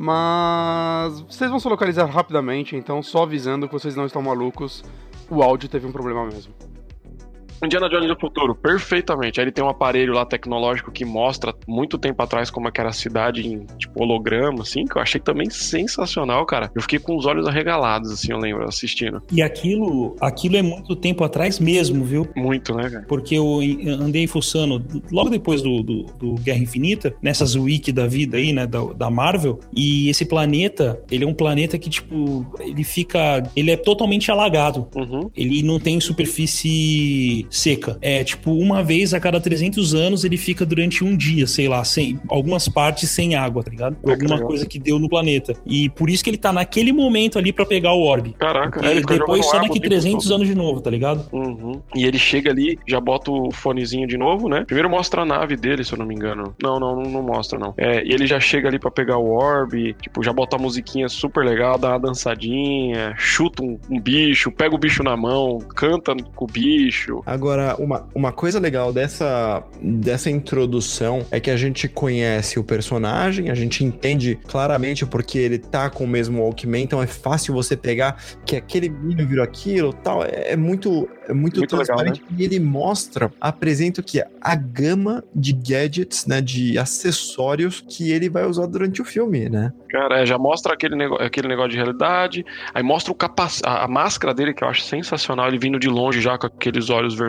Mas 0.00 1.22
vocês 1.22 1.50
vão 1.50 1.58
se 1.58 1.68
localizar 1.68 2.04
rapidamente, 2.04 2.76
então 2.76 3.02
só 3.02 3.24
avisando 3.24 3.66
que 3.66 3.72
vocês 3.72 3.96
não 3.96 4.06
estão 4.06 4.22
malucos, 4.22 4.84
o 5.28 5.42
áudio 5.42 5.68
teve 5.68 5.88
um 5.88 5.90
problema 5.90 6.24
mesmo. 6.24 6.54
Indiana 7.62 7.88
Jones 7.88 8.09
do 8.09 8.18
futuro, 8.18 8.55
perfeitamente. 8.55 9.40
Aí 9.40 9.44
ele 9.44 9.53
tem 9.53 9.64
um 9.64 9.68
aparelho 9.68 10.12
lá 10.12 10.25
tecnológico 10.25 10.90
que 10.90 11.05
mostra 11.05 11.55
muito 11.66 11.99
tempo 11.99 12.23
atrás 12.23 12.51
como 12.51 12.68
é 12.68 12.71
que 12.71 12.81
era 12.81 12.90
a 12.90 12.92
cidade 12.92 13.47
em 13.47 13.66
tipo 13.79 14.03
holograma, 14.03 14.62
assim, 14.62 14.85
que 14.85 14.97
eu 14.97 15.03
achei 15.03 15.21
também 15.21 15.51
sensacional, 15.51 16.44
cara. 16.47 16.71
Eu 16.75 16.83
fiquei 16.83 16.99
com 16.99 17.16
os 17.16 17.27
olhos 17.27 17.47
arregalados, 17.47 18.11
assim, 18.11 18.33
eu 18.33 18.38
lembro, 18.38 18.64
assistindo. 18.64 19.23
E 19.31 19.42
aquilo, 19.42 20.16
aquilo 20.21 20.57
é 20.57 20.62
muito 20.62 20.94
tempo 20.94 21.25
atrás 21.25 21.59
mesmo, 21.59 22.05
viu? 22.05 22.29
Muito, 22.37 22.75
né, 22.75 22.90
cara? 22.90 23.05
Porque 23.09 23.35
eu 23.35 23.61
andei 24.01 24.27
fuçando 24.27 24.85
logo 25.11 25.31
depois 25.31 25.62
do, 25.62 25.83
do, 25.83 26.03
do 26.18 26.35
Guerra 26.35 26.59
Infinita, 26.59 27.14
nessas 27.21 27.55
wiki 27.55 27.92
da 27.92 28.07
vida 28.07 28.37
aí, 28.37 28.53
né, 28.53 28.66
da, 28.66 28.85
da 28.92 29.11
Marvel, 29.11 29.61
e 29.75 30.09
esse 30.09 30.25
planeta, 30.25 31.01
ele 31.11 31.25
é 31.25 31.27
um 31.27 31.35
planeta 31.35 31.79
que, 31.79 31.90
tipo, 31.90 32.47
ele 32.61 32.85
fica. 32.85 33.42
Ele 33.57 33.71
é 33.71 33.77
totalmente 33.77 34.31
alagado. 34.31 34.88
Uhum. 34.94 35.31
Ele 35.37 35.62
não 35.62 35.81
tem 35.81 36.01
superfície 36.01 37.47
seca. 37.50 37.98
É 38.00 38.22
tipo, 38.24 38.52
uma 38.52 38.82
vez 38.82 39.14
a 39.14 39.20
cada 39.20 39.40
300 39.40 39.94
anos 39.94 40.24
ele 40.24 40.37
fica 40.37 40.64
durante 40.64 41.04
um 41.04 41.16
dia, 41.16 41.46
sei 41.46 41.68
lá, 41.68 41.84
sem 41.84 42.20
algumas 42.28 42.68
partes 42.68 43.11
sem 43.11 43.34
água, 43.34 43.62
tá 43.62 43.70
ligado? 43.70 43.96
Por 43.96 44.12
alguma 44.12 44.40
coisa 44.40 44.66
que 44.66 44.78
deu 44.78 44.98
no 44.98 45.08
planeta. 45.08 45.54
E 45.66 45.88
por 45.88 46.11
isso 46.11 46.22
que 46.22 46.30
ele 46.30 46.38
tá 46.38 46.52
naquele 46.52 46.92
momento 46.92 47.38
ali 47.38 47.52
para 47.52 47.66
pegar 47.66 47.92
o 47.92 48.02
orbe. 48.02 48.34
Caraca, 48.38 48.84
é, 48.87 49.00
depois 49.00 49.44
só 49.46 49.58
daqui 49.58 49.80
300 49.80 50.30
anos 50.30 50.46
de 50.46 50.54
novo, 50.54 50.80
tá 50.80 50.90
ligado? 50.90 51.28
Uhum. 51.32 51.80
E 51.94 52.04
ele 52.04 52.18
chega 52.18 52.50
ali, 52.50 52.78
já 52.87 53.00
bota 53.00 53.30
o 53.30 53.50
fonezinho 53.50 54.06
de 54.06 54.16
novo, 54.16 54.48
né? 54.48 54.64
Primeiro 54.64 54.90
mostra 54.90 55.22
a 55.22 55.24
nave 55.24 55.56
dele, 55.56 55.84
se 55.84 55.92
eu 55.92 55.98
não 55.98 56.06
me 56.06 56.14
engano. 56.14 56.54
Não, 56.62 56.78
não, 56.78 56.96
não, 56.96 57.11
não 57.11 57.22
mostra, 57.22 57.58
não. 57.58 57.74
É, 57.76 58.04
e 58.04 58.12
ele 58.12 58.26
já 58.26 58.40
chega 58.40 58.68
ali 58.68 58.78
para 58.78 58.90
pegar 58.90 59.18
o 59.18 59.30
orbe, 59.30 59.94
tipo, 60.00 60.22
já 60.22 60.32
bota 60.32 60.56
a 60.56 60.58
musiquinha 60.58 61.08
super 61.08 61.44
legal, 61.44 61.78
dá 61.78 61.90
uma 61.90 62.00
dançadinha, 62.00 63.14
chuta 63.16 63.62
um, 63.62 63.78
um 63.90 64.00
bicho, 64.00 64.50
pega 64.50 64.74
o 64.74 64.78
bicho 64.78 65.02
na 65.02 65.16
mão, 65.16 65.58
canta 65.58 66.14
com 66.34 66.44
o 66.44 66.48
bicho. 66.48 67.22
Agora, 67.38 67.77
uma, 67.79 68.05
uma 68.12 68.33
coisa 68.33 68.59
legal 68.59 68.92
dessa, 68.92 69.62
dessa 69.81 70.29
introdução 70.29 71.24
é 71.31 71.38
que 71.38 71.53
a 71.53 71.57
gente 71.57 71.88
conhece 71.88 72.59
o 72.59 72.64
personagem, 72.64 73.48
a 73.48 73.55
gente 73.55 73.85
entende 73.85 74.35
claramente 74.48 75.07
porque 75.07 75.38
ele 75.38 75.57
tá 75.57 75.88
com 75.88 76.03
o 76.03 76.09
mesmo 76.09 76.42
Walkman, 76.42 76.83
então 76.83 77.01
é 77.01 77.07
fácil 77.07 77.55
você 77.55 77.77
pegar 77.77 78.20
que 78.44 78.57
aquele 78.57 78.88
menino 78.88 79.24
virou 79.24 79.44
aquilo 79.44 79.92
tal. 79.92 80.24
É, 80.24 80.53
é 80.53 80.57
muito, 80.57 81.09
é 81.29 81.33
muito, 81.33 81.59
muito 81.59 81.77
transparente. 81.77 82.22
Legal, 82.22 82.31
né? 82.33 82.37
E 82.38 82.44
ele 82.44 82.59
mostra, 82.59 83.31
apresenta 83.40 84.01
o 84.01 84.05
que? 84.05 84.20
A 84.40 84.57
gama 84.57 85.22
de 85.33 85.53
gadgets, 85.53 86.27
né? 86.27 86.40
De 86.40 86.77
acessórios 86.77 87.85
que 87.88 88.11
ele 88.11 88.29
vai 88.29 88.46
usar 88.46 88.66
durante 88.66 89.01
o 89.01 89.05
filme, 89.05 89.48
né? 89.48 89.72
Cara, 89.88 90.22
é, 90.22 90.27
já 90.27 90.37
mostra 90.37 90.74
aquele, 90.74 90.96
negócio, 90.96 91.24
aquele 91.24 91.46
negócio 91.46 91.70
de 91.70 91.77
realidade, 91.77 92.44
aí 92.74 92.83
mostra 92.83 93.12
o 93.12 93.14
capacete, 93.14 93.62
a, 93.64 93.85
a, 93.85 93.88
máscara 93.88 94.35
dele, 94.35 94.53
que 94.53 94.64
eu 94.64 94.68
acho 94.68 94.83
sensacional, 94.83 95.48
ele 95.48 95.59
vindo 95.59 95.79
de 95.79 95.88
longe 95.88 96.20
já 96.20 96.37
com 96.37 96.46
aqueles 96.46 96.90
olhos 96.90 97.14
vermelhos, 97.14 97.27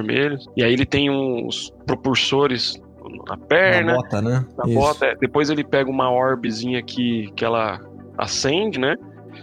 e 0.56 0.64
aí 0.64 0.74
ele 0.74 0.86
tem 0.86 1.10
uns 1.10 1.72
propulsores 1.86 2.82
na 3.28 3.38
perna. 3.38 3.94
Na 3.94 3.98
bota, 3.98 4.22
né? 4.22 4.46
Na 4.58 4.66
Isso. 4.66 4.74
bota. 4.74 5.06
É. 5.06 5.16
Depois 5.16 5.50
ele 5.50 5.64
pega 5.64 5.90
uma 5.90 6.12
orbezinha 6.12 6.82
que, 6.82 7.32
que 7.36 7.44
ela 7.44 7.80
acende, 8.18 8.80
né? 8.80 8.96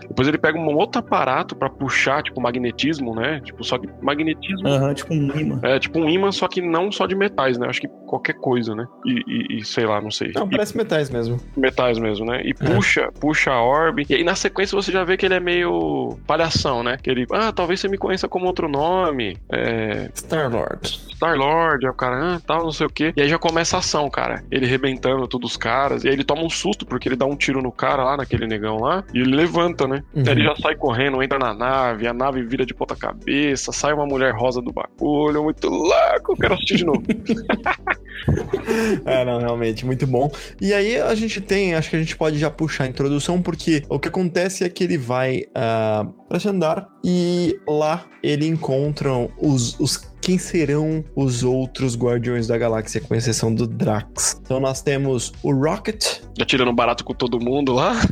Depois 0.09 0.29
ele 0.29 0.39
pega 0.39 0.59
um 0.59 0.75
outro 0.77 1.01
aparato 1.01 1.55
para 1.55 1.69
puxar, 1.69 2.23
tipo 2.23 2.41
magnetismo, 2.41 3.15
né? 3.15 3.41
Tipo, 3.45 3.65
só 3.65 3.79
que 3.79 3.89
magnetismo. 4.03 4.69
Aham, 4.69 4.89
uhum, 4.89 4.95
tipo 4.95 5.15
um 5.15 5.39
imã. 5.39 5.61
É, 5.63 5.79
tipo 5.79 5.99
um 5.99 6.09
imã, 6.09 6.33
só 6.33 6.49
que 6.49 6.61
não 6.61 6.91
só 6.93 7.07
de 7.07 7.15
metais, 7.15 7.59
né? 7.59 7.69
Acho 7.69 7.81
que 7.81 7.89
qualquer 8.07 8.35
coisa, 8.35 8.75
né? 8.75 8.87
E, 9.05 9.23
e, 9.27 9.59
e 9.59 9.65
sei 9.65 9.87
lá, 9.87 10.01
não 10.01 10.11
sei. 10.11 10.33
Não, 10.35 10.47
e, 10.47 10.51
parece 10.51 10.77
metais 10.77 11.11
mesmo. 11.11 11.41
Metais 11.57 11.99
mesmo, 11.99 12.27
né? 12.27 12.43
E 12.45 12.51
é. 12.51 12.55
puxa, 12.55 13.11
puxa 13.21 13.53
a 13.53 13.63
orbe. 13.63 14.07
E 14.09 14.15
aí 14.15 14.25
na 14.25 14.35
sequência 14.35 14.75
você 14.75 14.93
já 14.93 15.05
vê 15.05 15.17
que 15.17 15.27
ele 15.27 15.35
é 15.35 15.41
meio 15.41 16.19
palhação, 16.27 16.83
né? 16.83 16.97
Que 17.03 17.11
ele, 17.11 17.27
ah, 17.33 17.53
talvez 17.53 17.81
você 17.81 17.89
me 17.89 17.99
conheça 17.99 18.29
como 18.29 18.47
outro 18.47 18.69
nome. 18.69 19.37
É. 19.51 20.11
Star-Lord. 20.15 21.07
Star-Lord, 21.17 21.87
é 21.87 21.91
o 21.91 21.95
cara, 21.95 22.35
ah, 22.35 22.41
tal, 22.47 22.65
não 22.65 22.73
sei 22.73 22.87
o 22.87 22.91
quê. 22.91 23.13
E 23.17 23.23
aí 23.23 23.29
já 23.29 23.39
começa 23.39 23.77
a 23.77 23.79
ação, 23.79 24.09
cara. 24.11 24.45
Ele 24.51 24.67
rebentando 24.67 25.27
todos 25.27 25.53
os 25.53 25.57
caras. 25.57 26.05
E 26.05 26.09
aí 26.09 26.15
ele 26.15 26.25
toma 26.25 26.43
um 26.43 26.51
susto, 26.51 26.85
porque 26.85 27.09
ele 27.09 27.17
dá 27.17 27.25
um 27.25 27.37
tiro 27.37 27.63
no 27.63 27.73
cara 27.73 28.05
lá, 28.05 28.17
naquele 28.17 28.47
negão 28.47 28.79
lá. 28.79 29.03
E 29.15 29.21
ele 29.21 29.35
levanta, 29.35 29.87
né? 29.87 29.96
Uhum. 30.15 30.23
Aí 30.27 30.33
ele 30.33 30.45
já 30.45 30.57
sai 30.57 30.77
correndo, 30.77 31.23
entra 31.23 31.39
na 31.39 31.55
nave, 31.55 32.07
a 32.07 32.13
nave 32.13 32.43
vira 32.43 32.65
de 32.65 32.75
ponta 32.75 32.97
cabeça, 32.97 33.73
sai 33.73 33.93
uma 33.93 34.07
mulher 34.07 34.35
rosa 34.35 34.61
do 34.61 34.73
bagulho, 34.73 35.43
muito 35.43 35.69
louco, 35.69 36.37
quero 36.37 36.55
assistir 36.55 36.77
de 36.77 36.85
novo. 36.85 37.03
é, 39.05 39.25
não, 39.25 39.39
realmente, 39.39 39.85
muito 39.85 40.07
bom. 40.07 40.31
E 40.61 40.73
aí 40.73 41.01
a 41.01 41.15
gente 41.15 41.41
tem, 41.41 41.75
acho 41.75 41.91
que 41.91 41.97
a 41.97 41.99
gente 41.99 42.17
pode 42.17 42.39
já 42.39 42.51
puxar 42.51 42.85
a 42.85 42.87
introdução, 42.87 43.41
porque 43.41 43.83
o 43.89 43.99
que 43.99 44.09
acontece 44.09 44.65
é 44.65 44.69
que 44.69 44.85
ele 44.85 44.99
vai 44.99 45.45
uh, 45.51 46.13
para 46.29 46.37
esse 46.37 46.49
andar 46.49 46.89
e 47.05 47.59
lá 47.69 48.05
ele 48.23 48.47
encontra 48.47 49.11
os, 49.39 49.79
os 49.79 49.97
quem 50.27 50.39
serão 50.39 51.05
os 51.15 51.45
outros 51.45 51.97
Guardiões 51.97 52.49
da 52.49 52.59
Galáxia, 52.59 53.01
com 53.01 53.15
exceção 53.15 53.55
do 53.55 53.65
Drax. 53.65 54.41
Então 54.43 54.59
nós 54.59 54.83
temos 54.83 55.33
o 55.41 55.53
Rocket. 55.53 56.19
Atirando 56.41 56.73
barato 56.73 57.05
com 57.05 57.15
todo 57.15 57.39
mundo 57.39 57.73
lá. 57.73 57.95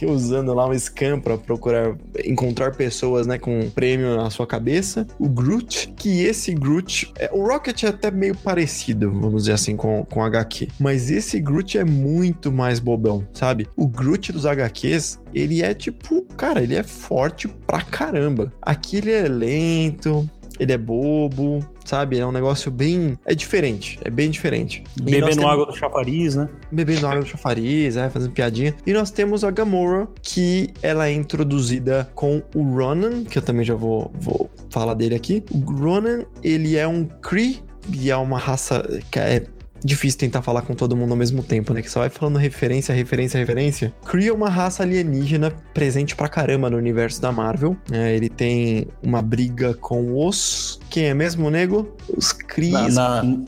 É, 0.00 0.06
usando 0.06 0.52
lá 0.54 0.66
um 0.68 0.78
scan 0.78 1.20
pra 1.20 1.36
procurar 1.36 1.96
encontrar 2.24 2.74
pessoas, 2.74 3.26
né, 3.26 3.38
com 3.38 3.60
um 3.60 3.70
prêmio 3.70 4.16
na 4.16 4.30
sua 4.30 4.46
cabeça. 4.46 5.06
O 5.18 5.28
Groot, 5.28 5.92
que 5.96 6.22
esse 6.22 6.54
Groot... 6.54 7.12
É, 7.18 7.30
o 7.32 7.46
Rocket 7.46 7.82
é 7.84 7.88
até 7.88 8.10
meio 8.10 8.34
parecido, 8.36 9.10
vamos 9.10 9.42
dizer 9.42 9.52
assim, 9.52 9.76
com, 9.76 10.04
com 10.04 10.22
HQ. 10.22 10.68
Mas 10.78 11.10
esse 11.10 11.38
Groot 11.40 11.78
é 11.78 11.84
muito 11.84 12.50
mais 12.50 12.80
bobão, 12.80 13.26
sabe? 13.32 13.68
O 13.76 13.86
Groot 13.86 14.32
dos 14.32 14.46
HQs, 14.46 15.20
ele 15.34 15.62
é 15.62 15.74
tipo... 15.74 16.22
Cara, 16.36 16.62
ele 16.62 16.74
é 16.74 16.82
forte 16.82 17.48
pra 17.48 17.82
caramba. 17.82 18.52
Aqui 18.62 18.96
ele 18.98 19.12
é 19.12 19.28
lento, 19.28 20.28
ele 20.58 20.72
é 20.72 20.78
bobo, 20.78 21.60
sabe? 21.84 22.18
É 22.18 22.26
um 22.26 22.32
negócio 22.32 22.70
bem. 22.70 23.18
É 23.24 23.34
diferente, 23.34 23.98
é 24.04 24.10
bem 24.10 24.30
diferente. 24.30 24.82
Bebendo 25.00 25.28
temos... 25.28 25.44
água 25.44 25.66
do 25.66 25.76
chafariz, 25.76 26.36
né? 26.36 26.48
Bebendo 26.70 27.06
água 27.06 27.20
do 27.20 27.26
chafariz, 27.26 27.96
é, 27.96 28.10
fazendo 28.10 28.32
piadinha. 28.32 28.74
E 28.86 28.92
nós 28.92 29.10
temos 29.10 29.44
a 29.44 29.50
Gamora, 29.50 30.08
que 30.22 30.70
ela 30.82 31.08
é 31.08 31.12
introduzida 31.12 32.08
com 32.14 32.42
o 32.54 32.62
Ronan, 32.62 33.24
que 33.24 33.38
eu 33.38 33.42
também 33.42 33.64
já 33.64 33.74
vou, 33.74 34.10
vou 34.18 34.50
falar 34.70 34.94
dele 34.94 35.14
aqui. 35.14 35.44
O 35.50 35.58
Ronan, 35.58 36.24
ele 36.42 36.76
é 36.76 36.86
um 36.86 37.04
Kree, 37.04 37.62
e 37.92 38.10
é 38.10 38.16
uma 38.16 38.38
raça 38.38 38.82
que 39.10 39.18
é 39.18 39.44
difícil 39.84 40.18
tentar 40.18 40.42
falar 40.42 40.62
com 40.62 40.74
todo 40.74 40.96
mundo 40.96 41.10
ao 41.10 41.16
mesmo 41.16 41.42
tempo, 41.42 41.72
né? 41.72 41.82
Que 41.82 41.90
só 41.90 42.00
vai 42.00 42.08
falando 42.08 42.36
referência, 42.38 42.94
referência, 42.94 43.38
referência. 43.38 43.94
Kree 44.04 44.28
é 44.28 44.32
uma 44.32 44.48
raça 44.48 44.82
alienígena 44.82 45.52
presente 45.72 46.14
pra 46.14 46.28
caramba 46.28 46.70
no 46.70 46.76
universo 46.76 47.20
da 47.20 47.32
Marvel. 47.32 47.76
É, 47.90 48.14
ele 48.14 48.28
tem 48.28 48.88
uma 49.02 49.22
briga 49.22 49.74
com 49.74 50.26
os. 50.26 50.80
Quem 50.90 51.06
é 51.06 51.14
mesmo, 51.14 51.50
nego? 51.50 51.94
Os 52.14 52.32
Kree. 52.32 52.72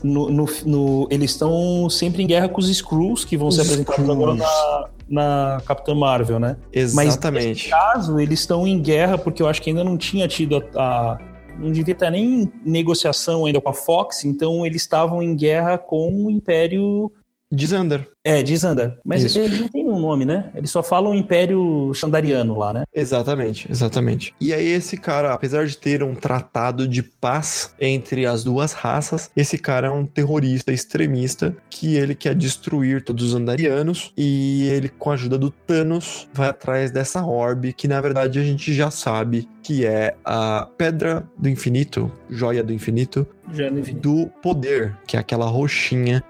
no, 0.02 0.30
no, 0.30 0.46
no, 0.64 1.08
eles 1.10 1.30
estão 1.30 1.88
sempre 1.90 2.22
em 2.22 2.26
guerra 2.26 2.48
com 2.48 2.60
os 2.60 2.68
Skrulls, 2.68 3.24
que 3.24 3.36
vão 3.36 3.48
os 3.48 3.56
ser 3.56 3.62
apresentados 3.62 4.08
agora 4.08 4.34
na, 4.34 4.88
na 5.08 5.62
Capitã 5.66 5.94
Marvel, 5.94 6.38
né? 6.38 6.56
Exatamente. 6.72 7.24
Mas 7.32 7.44
nesse 7.44 7.68
caso, 7.70 8.20
eles 8.20 8.40
estão 8.40 8.66
em 8.66 8.80
guerra 8.80 9.16
porque 9.16 9.42
eu 9.42 9.46
acho 9.46 9.62
que 9.62 9.70
ainda 9.70 9.82
não 9.82 9.96
tinha 9.96 10.28
tido 10.28 10.56
a, 10.56 10.80
a 10.80 11.18
não 11.59 11.73
devia 11.73 11.92
estar 11.92 12.11
nem 12.11 12.42
em 12.42 12.53
negociação 12.64 13.44
ainda 13.44 13.61
com 13.61 13.68
a 13.68 13.75
Fox, 13.75 14.25
então 14.25 14.64
eles 14.64 14.83
estavam 14.83 15.23
em 15.23 15.35
guerra 15.35 15.77
com 15.77 16.27
o 16.27 16.31
Império 16.31 17.12
de 17.50 17.66
Xander. 17.66 18.06
É, 18.22 18.42
de 18.42 18.58
Xander. 18.58 18.98
Mas 19.04 19.24
Isso. 19.24 19.38
ele 19.38 19.61
não 19.61 19.68
tem 19.68 19.87
um 19.88 19.98
nome, 19.98 20.24
né? 20.24 20.50
Eles 20.54 20.70
só 20.70 20.82
falam 20.82 21.14
Império 21.14 21.92
Xandariano 21.94 22.58
lá, 22.58 22.72
né? 22.72 22.84
Exatamente, 22.94 23.70
exatamente. 23.70 24.34
E 24.40 24.52
aí 24.52 24.66
esse 24.66 24.96
cara, 24.96 25.32
apesar 25.32 25.66
de 25.66 25.76
ter 25.76 26.02
um 26.02 26.14
tratado 26.14 26.87
de 26.87 27.02
paz 27.02 27.74
entre 27.80 28.26
as 28.26 28.44
duas 28.44 28.72
raças, 28.72 29.30
esse 29.34 29.56
cara 29.56 29.88
é 29.88 29.90
um 29.90 30.04
terrorista 30.04 30.72
extremista 30.72 31.56
que 31.70 31.96
ele 31.96 32.14
quer 32.14 32.34
destruir 32.34 33.02
todos 33.02 33.24
os 33.24 33.34
andarianos 33.34 34.12
e 34.16 34.68
ele, 34.68 34.88
com 34.88 35.11
a 35.11 35.14
ajuda 35.14 35.38
do 35.38 35.50
Thanos, 35.50 36.28
vai 36.32 36.50
atrás 36.50 36.90
dessa 36.90 37.24
orbe 37.24 37.72
que 37.72 37.88
na 37.88 38.00
verdade 38.00 38.38
a 38.38 38.42
gente 38.42 38.74
já 38.74 38.90
sabe 38.90 39.48
que 39.62 39.87
é 39.87 40.14
a 40.24 40.68
Pedra 40.76 41.26
do 41.37 41.48
Infinito, 41.48 42.11
Joia 42.28 42.62
do 42.62 42.72
Infinito, 42.72 43.26
Joia 43.52 43.70
do, 43.70 43.80
Infinito. 43.80 44.00
do 44.00 44.26
Poder, 44.42 44.96
que 45.06 45.16
é 45.16 45.20
aquela 45.20 45.46
roxinha 45.46 46.22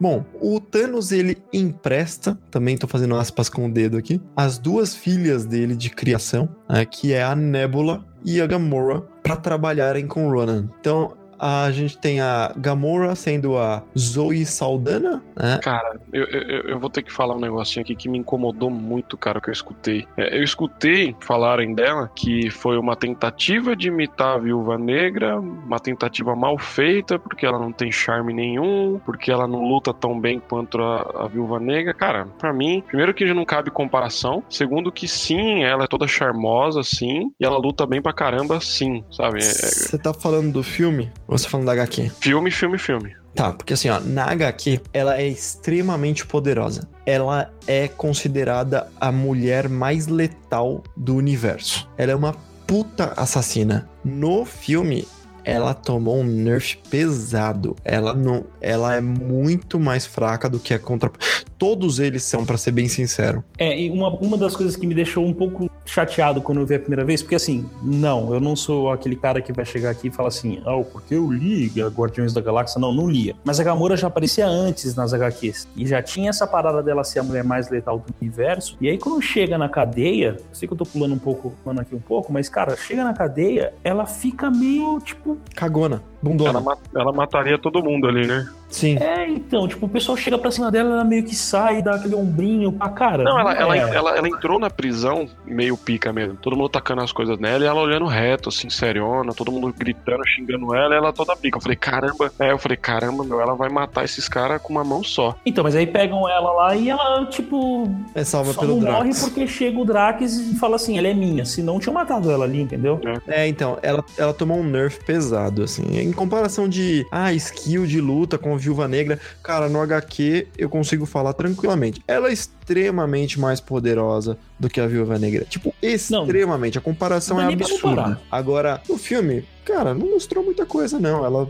Bom, 0.00 0.24
o 0.40 0.60
Thanos 0.60 1.12
ele 1.12 1.38
empresta, 1.52 2.38
também 2.50 2.76
tô 2.76 2.86
fazendo 2.86 3.14
aspas 3.16 3.48
com 3.48 3.66
o 3.66 3.72
dedo 3.72 3.96
aqui, 3.96 4.20
as 4.36 4.58
duas 4.58 4.94
filhas 4.94 5.44
dele 5.44 5.76
de 5.76 5.90
criação, 5.90 6.48
né, 6.68 6.84
que 6.84 7.12
é 7.12 7.22
a 7.22 7.34
Nebula 7.34 8.04
e 8.24 8.40
a 8.40 8.46
Gamora, 8.46 9.02
para 9.22 9.36
trabalharem 9.36 10.06
com 10.06 10.30
Ronan. 10.30 10.68
Então, 10.80 11.16
a 11.38 11.70
gente 11.70 11.98
tem 11.98 12.20
a 12.20 12.52
Gamora 12.56 13.14
sendo 13.14 13.58
a 13.58 13.82
Zoe 13.98 14.44
Saldana, 14.46 15.22
né? 15.36 15.58
Cara, 15.62 16.00
eu, 16.12 16.24
eu, 16.24 16.60
eu, 16.68 16.80
vou 16.80 16.90
ter 16.90 17.02
que 17.02 17.12
falar 17.12 17.36
um 17.36 17.40
negocinho 17.40 17.82
aqui 17.82 17.94
que 17.94 18.08
me 18.08 18.18
incomodou 18.18 18.70
muito, 18.70 19.16
cara, 19.16 19.40
que 19.40 19.50
eu 19.50 19.52
escutei. 19.52 20.06
É, 20.16 20.38
eu 20.38 20.42
escutei 20.42 21.14
falarem 21.20 21.74
dela 21.74 22.10
que 22.14 22.50
foi 22.50 22.78
uma 22.78 22.96
tentativa 22.96 23.76
de 23.76 23.88
imitar 23.88 24.36
a 24.36 24.38
Viúva 24.38 24.78
Negra, 24.78 25.38
uma 25.38 25.78
tentativa 25.78 26.34
mal 26.34 26.58
feita, 26.58 27.18
porque 27.18 27.44
ela 27.44 27.58
não 27.58 27.72
tem 27.72 27.90
charme 27.90 28.32
nenhum, 28.32 29.00
porque 29.04 29.30
ela 29.30 29.46
não 29.46 29.62
luta 29.68 29.92
tão 29.92 30.20
bem 30.20 30.40
quanto 30.40 30.80
a, 30.80 31.24
a 31.24 31.28
Viúva 31.28 31.58
Negra. 31.58 31.92
Cara, 31.92 32.26
para 32.38 32.52
mim, 32.52 32.82
primeiro 32.86 33.12
que 33.12 33.24
não 33.34 33.44
cabe 33.44 33.70
comparação, 33.70 34.42
segundo 34.48 34.92
que 34.92 35.08
sim, 35.08 35.62
ela 35.64 35.84
é 35.84 35.86
toda 35.86 36.06
charmosa, 36.06 36.82
sim, 36.82 37.30
e 37.40 37.44
ela 37.44 37.58
luta 37.58 37.86
bem 37.86 38.00
pra 38.00 38.12
caramba, 38.12 38.60
sim, 38.60 39.04
sabe? 39.10 39.38
É, 39.40 39.48
é 39.48 39.50
Você 39.52 39.98
tá 39.98 40.14
falando 40.14 40.52
do 40.52 40.62
filme? 40.62 41.10
Ou 41.26 41.36
você 41.38 41.44
tá 41.44 41.50
falando 41.50 41.66
da 41.66 41.72
HQ? 41.72 42.10
Filme, 42.20 42.50
filme, 42.50 42.78
filme. 42.78 43.16
Tá, 43.34 43.52
porque 43.52 43.74
assim, 43.74 43.88
ó, 43.88 43.98
na 43.98 44.26
HQ, 44.30 44.80
ela 44.92 45.18
é 45.20 45.26
extremamente 45.26 46.24
poderosa. 46.24 46.88
Ela 47.04 47.50
é 47.66 47.88
considerada 47.88 48.88
a 49.00 49.10
mulher 49.10 49.68
mais 49.68 50.06
letal 50.06 50.84
do 50.96 51.16
universo. 51.16 51.88
Ela 51.98 52.12
é 52.12 52.14
uma 52.14 52.34
puta 52.66 53.12
assassina. 53.16 53.88
No 54.04 54.44
filme, 54.44 55.06
ela 55.44 55.74
tomou 55.74 56.18
um 56.18 56.24
nerf 56.24 56.78
pesado. 56.90 57.76
Ela 57.84 58.14
não, 58.14 58.44
ela 58.60 58.94
é 58.94 59.00
muito 59.00 59.78
mais 59.78 60.06
fraca 60.06 60.48
do 60.48 60.58
que 60.58 60.72
a 60.72 60.78
contra. 60.78 61.10
Todos 61.58 61.98
eles 61.98 62.22
são, 62.22 62.44
para 62.44 62.56
ser 62.56 62.72
bem 62.72 62.88
sincero. 62.88 63.44
É, 63.58 63.78
e 63.78 63.90
uma, 63.90 64.08
uma 64.08 64.36
das 64.36 64.56
coisas 64.56 64.76
que 64.76 64.86
me 64.86 64.94
deixou 64.94 65.24
um 65.24 65.32
pouco 65.32 65.70
chateado 65.84 66.40
quando 66.40 66.60
eu 66.60 66.66
vi 66.66 66.74
a 66.76 66.78
primeira 66.78 67.04
vez, 67.04 67.22
porque 67.22 67.34
assim, 67.34 67.68
não, 67.82 68.32
eu 68.32 68.40
não 68.40 68.56
sou 68.56 68.90
aquele 68.90 69.16
cara 69.16 69.40
que 69.40 69.52
vai 69.52 69.64
chegar 69.64 69.90
aqui 69.90 70.08
e 70.08 70.10
falar 70.10 70.28
assim, 70.28 70.62
oh, 70.66 70.84
porque 70.84 71.14
eu 71.14 71.30
li 71.30 71.70
Guardiões 71.94 72.32
da 72.32 72.40
Galáxia. 72.40 72.80
Não, 72.80 72.92
não 72.92 73.08
lia. 73.08 73.34
Mas 73.44 73.60
a 73.60 73.64
Gamora 73.64 73.96
já 73.96 74.06
aparecia 74.06 74.46
antes 74.46 74.94
nas 74.94 75.12
HQs. 75.12 75.68
E 75.76 75.86
já 75.86 76.02
tinha 76.02 76.30
essa 76.30 76.46
parada 76.46 76.82
dela 76.82 77.04
ser 77.04 77.20
a 77.20 77.22
mulher 77.22 77.44
mais 77.44 77.68
letal 77.70 77.98
do 77.98 78.14
universo. 78.20 78.76
E 78.80 78.88
aí 78.88 78.98
quando 78.98 79.20
chega 79.22 79.58
na 79.58 79.68
cadeia, 79.68 80.36
sei 80.52 80.66
que 80.66 80.74
eu 80.74 80.78
tô 80.78 80.86
pulando 80.86 81.14
um 81.14 81.18
pouco, 81.18 81.52
pulando 81.62 81.80
aqui 81.80 81.94
um 81.94 82.00
pouco, 82.00 82.32
mas 82.32 82.48
cara, 82.48 82.76
chega 82.76 83.04
na 83.04 83.12
cadeia, 83.12 83.74
ela 83.82 84.06
fica 84.06 84.50
meio 84.50 85.00
tipo. 85.00 85.33
Cagona, 85.54 86.00
bundona. 86.24 86.58
Ela, 86.58 86.78
ela 86.96 87.12
mataria 87.12 87.58
todo 87.58 87.82
mundo 87.82 88.08
ali, 88.08 88.26
né? 88.26 88.48
Sim. 88.68 88.96
É, 88.98 89.28
então, 89.28 89.68
tipo, 89.68 89.86
o 89.86 89.88
pessoal 89.88 90.16
chega 90.16 90.36
pra 90.36 90.50
cima 90.50 90.70
dela, 90.70 90.94
ela 90.94 91.04
meio 91.04 91.22
que 91.22 91.34
sai, 91.34 91.80
dá 91.80 91.94
aquele 91.94 92.16
ombrinho 92.16 92.72
pra 92.72 92.88
cara. 92.88 93.22
Não, 93.22 93.38
ela, 93.38 93.54
é. 93.54 93.60
ela, 93.60 93.76
ela, 93.76 94.16
ela 94.16 94.28
entrou 94.28 94.58
na 94.58 94.68
prisão 94.68 95.28
meio 95.46 95.76
pica 95.76 96.12
mesmo. 96.12 96.36
Todo 96.36 96.56
mundo 96.56 96.68
tacando 96.68 97.02
as 97.02 97.12
coisas 97.12 97.38
nela 97.38 97.62
e 97.62 97.66
ela 97.68 97.80
olhando 97.80 98.06
reto, 98.06 98.48
assim, 98.48 98.68
seriona, 98.68 99.32
todo 99.32 99.52
mundo 99.52 99.72
gritando, 99.78 100.26
xingando 100.26 100.74
ela, 100.74 100.94
e 100.94 100.98
ela 100.98 101.12
toda 101.12 101.36
pica. 101.36 101.56
Eu 101.58 101.62
falei, 101.62 101.76
caramba, 101.76 102.32
é, 102.40 102.50
eu 102.50 102.58
falei, 102.58 102.76
caramba, 102.76 103.22
meu, 103.22 103.40
ela 103.40 103.54
vai 103.54 103.68
matar 103.68 104.04
esses 104.04 104.28
caras 104.28 104.60
com 104.60 104.72
uma 104.72 104.82
mão 104.82 105.04
só. 105.04 105.36
Então, 105.46 105.62
mas 105.62 105.76
aí 105.76 105.86
pegam 105.86 106.28
ela 106.28 106.52
lá 106.52 106.74
e 106.74 106.90
ela, 106.90 107.26
tipo. 107.26 107.88
É 108.14 108.24
salva 108.24 108.52
só 108.52 108.60
pelo 108.60 108.80
não 108.80 108.92
morre 108.92 109.10
Drax. 109.10 109.24
porque 109.28 109.46
chega 109.46 109.78
o 109.78 109.84
Drax 109.84 110.36
e 110.36 110.56
fala 110.56 110.76
assim, 110.76 110.98
ela 110.98 111.06
é 111.06 111.14
minha. 111.14 111.44
Senão 111.44 111.78
tinha 111.78 111.92
matado 111.92 112.28
ela 112.28 112.44
ali, 112.44 112.60
entendeu? 112.60 113.00
É, 113.28 113.46
então, 113.46 113.78
ela, 113.82 114.04
ela 114.18 114.34
tomou 114.34 114.58
um 114.58 114.64
nerf 114.64 114.98
pesado, 115.04 115.62
assim. 115.62 115.84
Comparação 116.14 116.68
de, 116.68 117.04
ah, 117.10 117.32
skill 117.32 117.86
de 117.86 118.00
luta 118.00 118.38
com 118.38 118.56
Viúva 118.56 118.86
Negra, 118.86 119.18
cara, 119.42 119.68
no 119.68 119.80
HQ 119.80 120.46
eu 120.56 120.68
consigo 120.68 121.04
falar 121.06 121.32
tranquilamente. 121.32 122.00
Ela 122.06 122.28
é 122.28 122.32
extremamente 122.32 123.38
mais 123.38 123.60
poderosa 123.60 124.38
do 124.64 124.70
que 124.70 124.80
a 124.80 124.86
Viúva 124.86 125.18
Negra. 125.18 125.44
Tipo, 125.48 125.74
extremamente. 125.82 126.78
A 126.78 126.80
comparação 126.80 127.36
Não 127.36 127.48
é 127.50 127.52
absurda. 127.52 128.20
Agora, 128.30 128.80
no 128.88 128.96
filme, 128.96 129.44
cara, 129.64 129.92
não 129.94 130.10
mostrou 130.10 130.42
muita 130.44 130.64
coisa, 130.64 130.98
não. 130.98 131.24
Ela, 131.24 131.48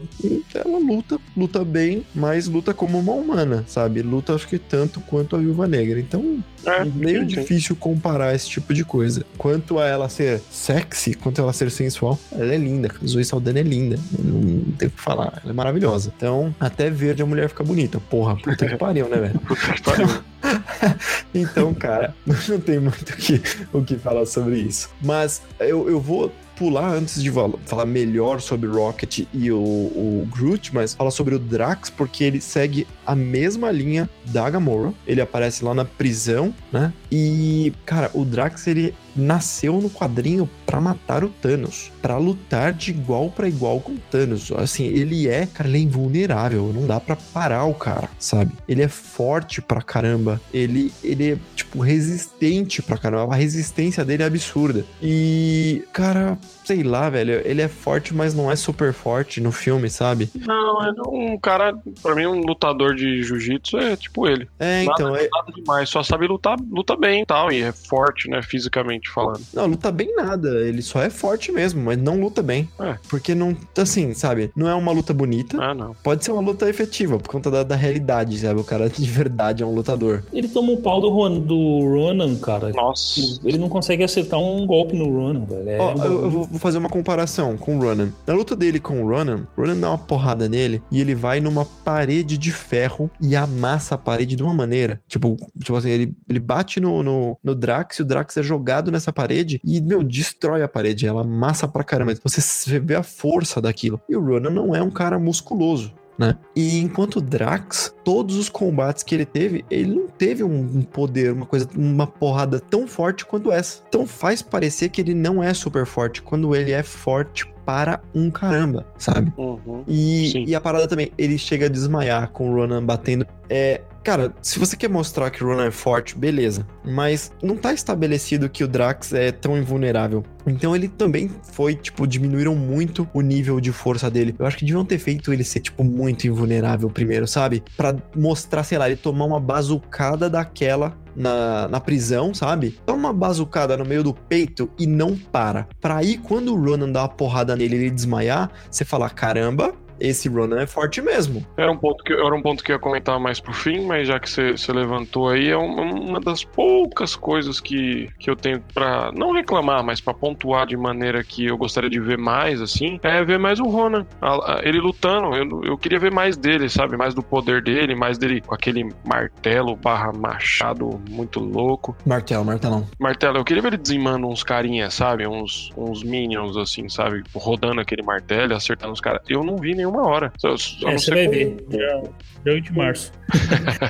ela 0.55 0.79
luta, 0.79 1.18
luta 1.37 1.64
bem, 1.64 2.05
mas 2.14 2.46
luta 2.48 2.74
como 2.74 2.98
uma 2.98 3.12
humana, 3.12 3.64
sabe? 3.68 4.03
Luta, 4.03 4.35
acho 4.35 4.48
que 4.48 4.59
tanto 4.59 5.00
quanto 5.00 5.37
a 5.37 5.38
Viúva 5.38 5.66
Negra. 5.66 5.98
Então, 6.00 6.42
É, 6.66 6.85
meio 6.85 7.20
sim, 7.22 7.29
sim. 7.29 7.40
difícil 7.40 7.77
comparar 7.77 8.35
esse 8.35 8.48
tipo 8.48 8.74
de 8.74 8.85
coisa. 8.85 9.24
Quanto 9.38 9.79
a 9.79 9.87
ela 9.87 10.09
ser 10.09 10.40
sexy, 10.50 11.14
quanto 11.14 11.38
a 11.40 11.44
ela 11.44 11.53
ser 11.53 11.70
sensual, 11.70 12.18
ela 12.33 12.53
é 12.55 12.59
linda. 12.59 12.90
Zoe 13.07 13.24
Saldana 13.24 13.61
é 13.61 13.62
linda. 13.62 13.98
Não 14.18 14.72
tem 14.77 14.88
o 14.88 14.90
que 14.90 15.00
falar. 15.00 15.40
Ela 15.42 15.53
é 15.53 15.55
maravilhosa. 15.55 16.12
Então, 16.16 16.55
até 16.59 16.90
verde 16.90 17.22
a 17.22 17.27
mulher 17.27 17.48
fica 17.48 17.62
bonita. 17.62 18.00
Porra, 18.00 18.37
puta 18.37 18.66
que 18.66 18.77
pariu, 18.77 19.09
né, 19.09 19.16
velho? 19.18 19.38
Puta 19.40 19.72
que 19.72 19.83
pariu. 19.83 20.09
Então, 21.35 21.74
cara, 21.74 22.14
não 22.48 22.61
tem 22.61 22.78
muito 22.78 23.11
o 23.11 23.16
que, 23.16 23.42
o 23.72 23.83
que 23.83 23.96
falar 23.96 24.24
sobre 24.26 24.59
isso. 24.59 24.88
Mas 25.02 25.42
eu, 25.59 25.88
eu 25.88 26.00
vou 26.00 26.33
pular 26.57 26.92
antes 26.92 27.20
de 27.22 27.33
falar 27.66 27.85
melhor 27.85 28.40
sobre 28.40 28.68
Rocket 28.68 29.26
e 29.33 29.50
o, 29.50 29.59
o 29.59 30.28
Groot, 30.30 30.72
mas 30.74 30.94
falar 30.94 31.11
sobre 31.11 31.35
o 31.35 31.38
Drax, 31.38 31.90
porque 31.90 32.22
ele 32.22 32.40
segue 32.40 32.87
a 33.04 33.14
mesma 33.14 33.70
linha 33.70 34.09
da 34.26 34.48
Gamora. 34.48 34.92
Ele 35.07 35.20
aparece 35.20 35.64
lá 35.64 35.74
na 35.74 35.85
prisão, 35.85 36.54
né? 36.72 36.92
E, 37.11 37.72
cara, 37.85 38.11
o 38.14 38.24
Drax, 38.24 38.66
ele 38.66 38.94
nasceu 39.14 39.81
no 39.81 39.90
quadrinho 39.90 40.48
pra 40.66 40.81
matar 40.81 41.24
o 41.24 41.29
Thanos, 41.29 41.90
Pra 42.03 42.18
lutar 42.18 42.72
de 42.72 42.90
igual 42.90 43.31
pra 43.31 43.48
igual 43.48 43.81
com 43.81 43.92
o 43.92 43.98
Thanos. 44.11 44.50
Assim, 44.53 44.85
ele 44.85 45.29
é, 45.29 45.46
cara, 45.46 45.68
ele 45.68 45.79
é 45.79 45.81
invulnerável, 45.83 46.72
não 46.74 46.87
dá 46.87 47.00
pra 47.00 47.16
parar 47.16 47.64
o 47.64 47.74
cara, 47.74 48.09
sabe? 48.18 48.53
Ele 48.68 48.83
é 48.83 48.88
forte 48.88 49.62
pra 49.62 49.83
caramba, 49.83 50.40
ele, 50.53 50.92
ele 51.03 51.33
é, 51.33 51.38
tipo, 51.55 51.81
resistente 51.81 52.83
pra 52.83 52.98
caramba, 52.98 53.35
a 53.35 53.37
resistência 53.37 54.05
dele 54.05 54.22
é 54.22 54.27
absurda. 54.27 54.85
E, 55.03 55.85
cara, 55.92 56.38
sei 56.64 56.83
lá, 56.83 57.09
velho, 57.11 57.42
ele 57.44 57.62
é 57.62 57.68
forte, 57.68 58.14
mas 58.14 58.35
não 58.35 58.50
é 58.50 58.57
super 58.57 58.92
forte 58.92 59.40
no 59.40 59.53
filme, 59.53 59.90
sabe? 59.90 60.31
Não, 60.46 60.83
é 60.83 60.92
um 61.07 61.38
cara, 61.38 61.77
pra 62.03 62.14
mim, 62.14 62.27
um 62.27 62.40
lutador 62.40 62.94
de 62.94 63.22
jiu-jitsu 63.22 63.77
é 63.79 63.96
tipo 63.96 64.27
ele. 64.27 64.48
É, 64.59 64.85
então, 64.85 65.12
nada, 65.12 65.22
é, 65.22 65.29
nada 65.31 65.53
demais, 65.53 65.88
só 65.88 66.03
sabe 66.03 66.27
lutar, 66.27 66.57
luta 66.70 66.96
bem 66.96 67.22
e 67.22 67.27
tal, 67.27 67.53
e 67.53 67.62
é 67.62 67.72
forte, 67.72 68.29
né, 68.29 68.42
fisicamente 68.42 69.11
falando. 69.11 69.42
Não, 69.53 69.66
luta 69.66 69.92
bem 69.92 70.14
nada. 70.16 70.48
Ele 70.61 70.83
só 70.83 71.03
é 71.03 71.11
forte 71.11 71.53
mesmo, 71.53 71.83
mas 71.83 71.98
não 71.98 72.20
luta 72.20 72.42
bem. 72.42 72.68
É. 72.81 72.96
Porque 73.09 73.35
não, 73.35 73.57
assim, 73.77 74.14
sabe? 74.14 74.50
Não 74.57 74.68
é 74.68 74.74
uma 74.74 74.92
luta 74.92 75.12
bonita. 75.12 75.59
Ah, 75.61 75.74
não. 75.74 75.94
Pode 76.03 76.24
ser 76.24 76.33
uma 76.33 76.42
luta 76.42 76.68
efetiva, 76.68 77.18
por 77.18 77.29
conta 77.29 77.50
da, 77.50 77.62
da 77.62 77.77
realidade, 77.77 78.38
sabe? 78.38 78.61
O 78.61 78.64
cara 78.64 78.88
de 78.88 79.11
verdade 79.11 79.62
é 79.62 79.66
um 79.66 79.74
lutador. 79.74 80.22
Ele 80.33 80.48
toma 80.48 80.72
um 80.72 80.81
pau 80.81 81.00
do, 81.00 81.11
Ron, 81.11 81.40
do 81.40 81.81
Ronan, 81.81 82.37
cara. 82.37 82.70
Nossa. 82.70 83.40
Ele 83.44 83.59
não 83.59 83.68
consegue 83.68 84.03
acertar 84.03 84.40
um 84.40 84.66
golpe 84.66 84.96
no 84.96 85.09
Ronan, 85.11 85.44
velho. 85.44 85.68
É 85.68 85.79
Ó, 85.79 85.94
um 85.94 86.05
eu, 86.05 86.22
eu 86.24 86.31
vou 86.31 86.48
vou 86.55 86.61
fazer 86.61 86.79
uma 86.79 86.88
comparação 86.88 87.57
com 87.57 87.77
o 87.77 87.81
Ronan. 87.81 88.12
Na 88.27 88.33
luta 88.33 88.55
dele 88.55 88.79
com 88.79 89.03
o 89.03 89.09
Ronan, 89.09 89.47
o 89.57 89.61
Ronan 89.61 89.77
dá 89.77 89.90
uma 89.90 89.99
porrada 89.99 90.49
nele 90.49 90.81
e 90.90 91.01
ele 91.01 91.14
vai 91.14 91.40
numa 91.40 91.64
parede 91.64 92.38
de 92.38 92.53
ferro 92.53 93.11
e 93.21 93.35
amassa 93.35 93.97
a 93.97 93.99
parede 93.99 94.37
de 94.37 94.43
uma 94.43 94.55
maneira. 94.55 95.03
Tipo, 95.09 95.37
tipo 95.59 95.77
assim, 95.77 95.90
ele, 95.90 96.17
ele 96.29 96.38
bate 96.38 96.79
no, 96.81 97.03
no, 97.03 97.37
no 97.43 97.55
Drax 97.55 97.99
e 97.99 98.03
o 98.03 98.05
Drax 98.05 98.37
é 98.37 98.43
jogado 98.43 98.93
nessa 98.93 99.12
parede 99.12 99.61
e, 99.64 99.81
meu, 99.81 100.05
destrói 100.05 100.62
a 100.62 100.69
parede. 100.69 101.07
Ela 101.07 101.23
amassa 101.23 101.67
pra 101.67 101.83
caramba. 101.83 102.14
Você 102.23 102.79
vê 102.79 102.95
a 102.95 103.03
força 103.03 103.61
daquilo. 103.61 104.01
E 104.09 104.14
o 104.14 104.25
Ronan 104.25 104.51
não 104.51 104.75
é 104.75 104.83
um 104.83 104.90
cara 104.90 105.19
musculoso. 105.19 105.93
Né? 106.16 106.37
E 106.55 106.79
enquanto 106.79 107.20
Drax, 107.20 107.94
todos 108.05 108.37
os 108.37 108.48
combates 108.48 109.03
que 109.03 109.14
ele 109.14 109.24
teve, 109.24 109.64
ele 109.70 109.94
não 109.94 110.07
teve 110.07 110.44
um 110.44 110.83
poder, 110.83 111.33
uma 111.33 111.46
coisa, 111.46 111.68
uma 111.77 112.07
porrada 112.07 112.61
tão 112.61 112.87
forte 112.87 113.24
quanto 113.24 113.50
essa. 113.50 113.83
Então 113.88 114.07
faz 114.07 114.40
parecer 114.40 114.90
que 114.90 115.00
ele 115.00 115.14
não 115.14 115.42
é 115.42 115.53
super 115.53 115.85
forte, 115.87 116.22
quando 116.22 116.55
ele 116.55 116.70
é 116.70 116.83
forte 116.83 117.53
para 117.64 118.00
um 118.14 118.31
caramba, 118.31 118.87
sabe? 118.98 119.33
Uhum. 119.37 119.85
E, 119.88 120.44
e 120.50 120.55
a 120.55 120.61
parada 120.61 120.87
também, 120.87 121.11
ele 121.16 121.38
chega 121.38 121.66
a 121.66 121.68
desmaiar 121.68 122.31
com 122.31 122.50
o 122.50 122.55
Ronan 122.55 122.85
batendo. 122.85 123.27
É, 123.48 123.81
cara, 124.05 124.35
se 124.43 124.59
você 124.59 124.77
quer 124.77 124.88
mostrar 124.88 125.31
que 125.31 125.43
o 125.43 125.49
Ronan 125.49 125.67
é 125.67 125.71
forte, 125.71 126.17
beleza. 126.17 126.67
Mas 126.85 127.33
não 127.43 127.57
tá 127.57 127.73
estabelecido 127.73 128.49
que 128.51 128.62
o 128.62 128.69
Drax 128.69 129.14
é 129.14 129.33
tão 129.33 129.57
invulnerável. 129.57 130.23
Então 130.47 130.77
ele 130.77 130.88
também 130.88 131.31
foi, 131.53 131.75
tipo, 131.75 132.07
diminuíram 132.07 132.55
muito 132.55 133.09
o 133.14 133.23
nível 133.23 133.59
de 133.61 133.73
força 133.73 134.11
dele. 134.11 134.35
Eu 134.38 134.47
acho 134.47 134.59
que 134.59 134.64
deviam 134.64 134.85
ter 134.85 134.99
feito 134.99 135.33
ele 135.33 135.43
ser, 135.43 135.61
tipo, 135.61 135.83
muito 135.83 136.27
invulnerável 136.27 136.90
primeiro, 136.90 137.27
sabe? 137.27 137.64
Pra 137.77 137.97
mostrar, 138.14 138.62
sei 138.62 138.77
lá, 138.77 138.87
ele 138.87 138.97
tomar 138.97 139.25
uma 139.25 139.40
bazucada 139.40 140.29
daquela 140.29 140.95
na, 141.17 141.69
na 141.69 141.81
prisão, 141.81 142.35
sabe? 142.35 142.79
Dá 142.85 142.93
uma 142.93 143.12
bazucada 143.12 143.77
no 143.77 143.85
meio 143.85 144.03
do 144.03 144.12
peito 144.12 144.71
e 144.79 144.87
não 144.87 145.17
para. 145.17 145.67
Pra 145.81 145.97
aí, 145.97 146.19
quando 146.19 146.55
o 146.55 146.62
Ronan 146.62 146.90
dá 146.93 147.03
uma 147.03 147.09
porrada 147.09 147.57
nele 147.57 147.77
e 147.77 147.79
ele 147.81 147.90
desmaiar, 147.90 148.51
você 148.71 148.85
fala: 148.85 149.09
caramba, 149.09 149.73
esse 150.00 150.28
Ronan 150.28 150.61
é 150.62 150.66
forte 150.66 151.00
mesmo. 151.00 151.44
Era 151.57 151.70
um 151.70 151.76
ponto 151.76 152.02
que 152.04 152.12
era 152.12 152.35
um 152.35 152.42
ponto 152.42 152.62
que 152.62 152.72
eu 152.72 152.76
ia 152.76 152.80
comentar 152.80 153.18
mais 153.20 153.40
pro 153.40 153.52
fim, 153.52 153.85
mas 153.87 154.09
já 154.09 154.18
que 154.18 154.28
você 154.30 154.72
levantou 154.72 155.28
aí, 155.28 155.48
é 155.48 155.57
uma, 155.57 155.83
uma 155.83 156.20
das 156.20 156.44
poucas 156.44 157.14
coisas 157.16 157.61
que, 157.61 158.09
que 158.18 158.28
eu 158.30 158.37
tenho 158.37 158.62
pra 158.72 159.11
não 159.12 159.33
reclamar, 159.33 159.83
mas 159.85 160.00
pra 160.00 160.14
pontuar 160.14 160.66
de 160.66 160.76
maneira 160.76 161.22
que 161.22 161.46
eu 161.46 161.57
gostaria 161.57 161.90
de 161.90 162.00
ver 162.00 162.18
mais, 162.18 162.61
assim, 162.61 162.98
é 163.02 163.24
ver 163.24 163.38
mais 163.38 163.61
o 163.61 163.64
Ronan. 163.64 164.07
A- 164.20 164.57
a- 164.59 164.61
Ele 164.64 164.80
lutando, 164.80 165.35
eu, 165.35 165.64
eu 165.64 165.78
queria 165.78 165.98
ver 165.98 166.12
mais 166.12 166.37
dele, 166.37 166.68
sabe? 166.68 166.96
Mais 166.96 167.14
do 167.14 167.22
poder 167.22 167.62
dele, 167.62 167.94
mais 167.94 168.18
dele 168.18 168.40
com 168.40 168.54
aquele 168.54 168.88
martelo 169.07 169.76
barra 169.76 170.12
machado 170.12 171.00
muito 171.11 171.40
louco. 171.40 171.96
Martelo, 172.04 172.44
martelão. 172.44 172.87
Martelo, 172.98 173.38
eu 173.38 173.44
queria 173.44 173.62
ver 173.62 173.68
ele 173.68 173.76
dizimando 173.78 174.26
uns 174.26 174.42
carinhas, 174.42 174.94
sabe? 174.94 175.26
Uns, 175.26 175.70
uns 175.76 176.02
minions, 176.02 176.57
assim, 176.57 176.88
sabe? 176.88 177.22
Rodando 177.35 177.80
aquele 177.80 178.02
martelo 178.02 178.54
acertando 178.54 178.92
os 178.92 179.00
caras. 179.00 179.22
Eu 179.28 179.42
não 179.44 179.57
vi 179.57 179.74
nenhuma 179.87 180.07
hora. 180.09 180.33
Só, 180.38 180.57
só 180.57 180.88
É, 180.88 180.99
você 180.99 181.11
vai 181.11 181.25
como- 181.27 181.37
ver. 181.38 181.57
Dia, 181.68 182.03
dia 182.44 182.53
8 182.55 182.64
de 182.64 182.73
março. 182.73 183.12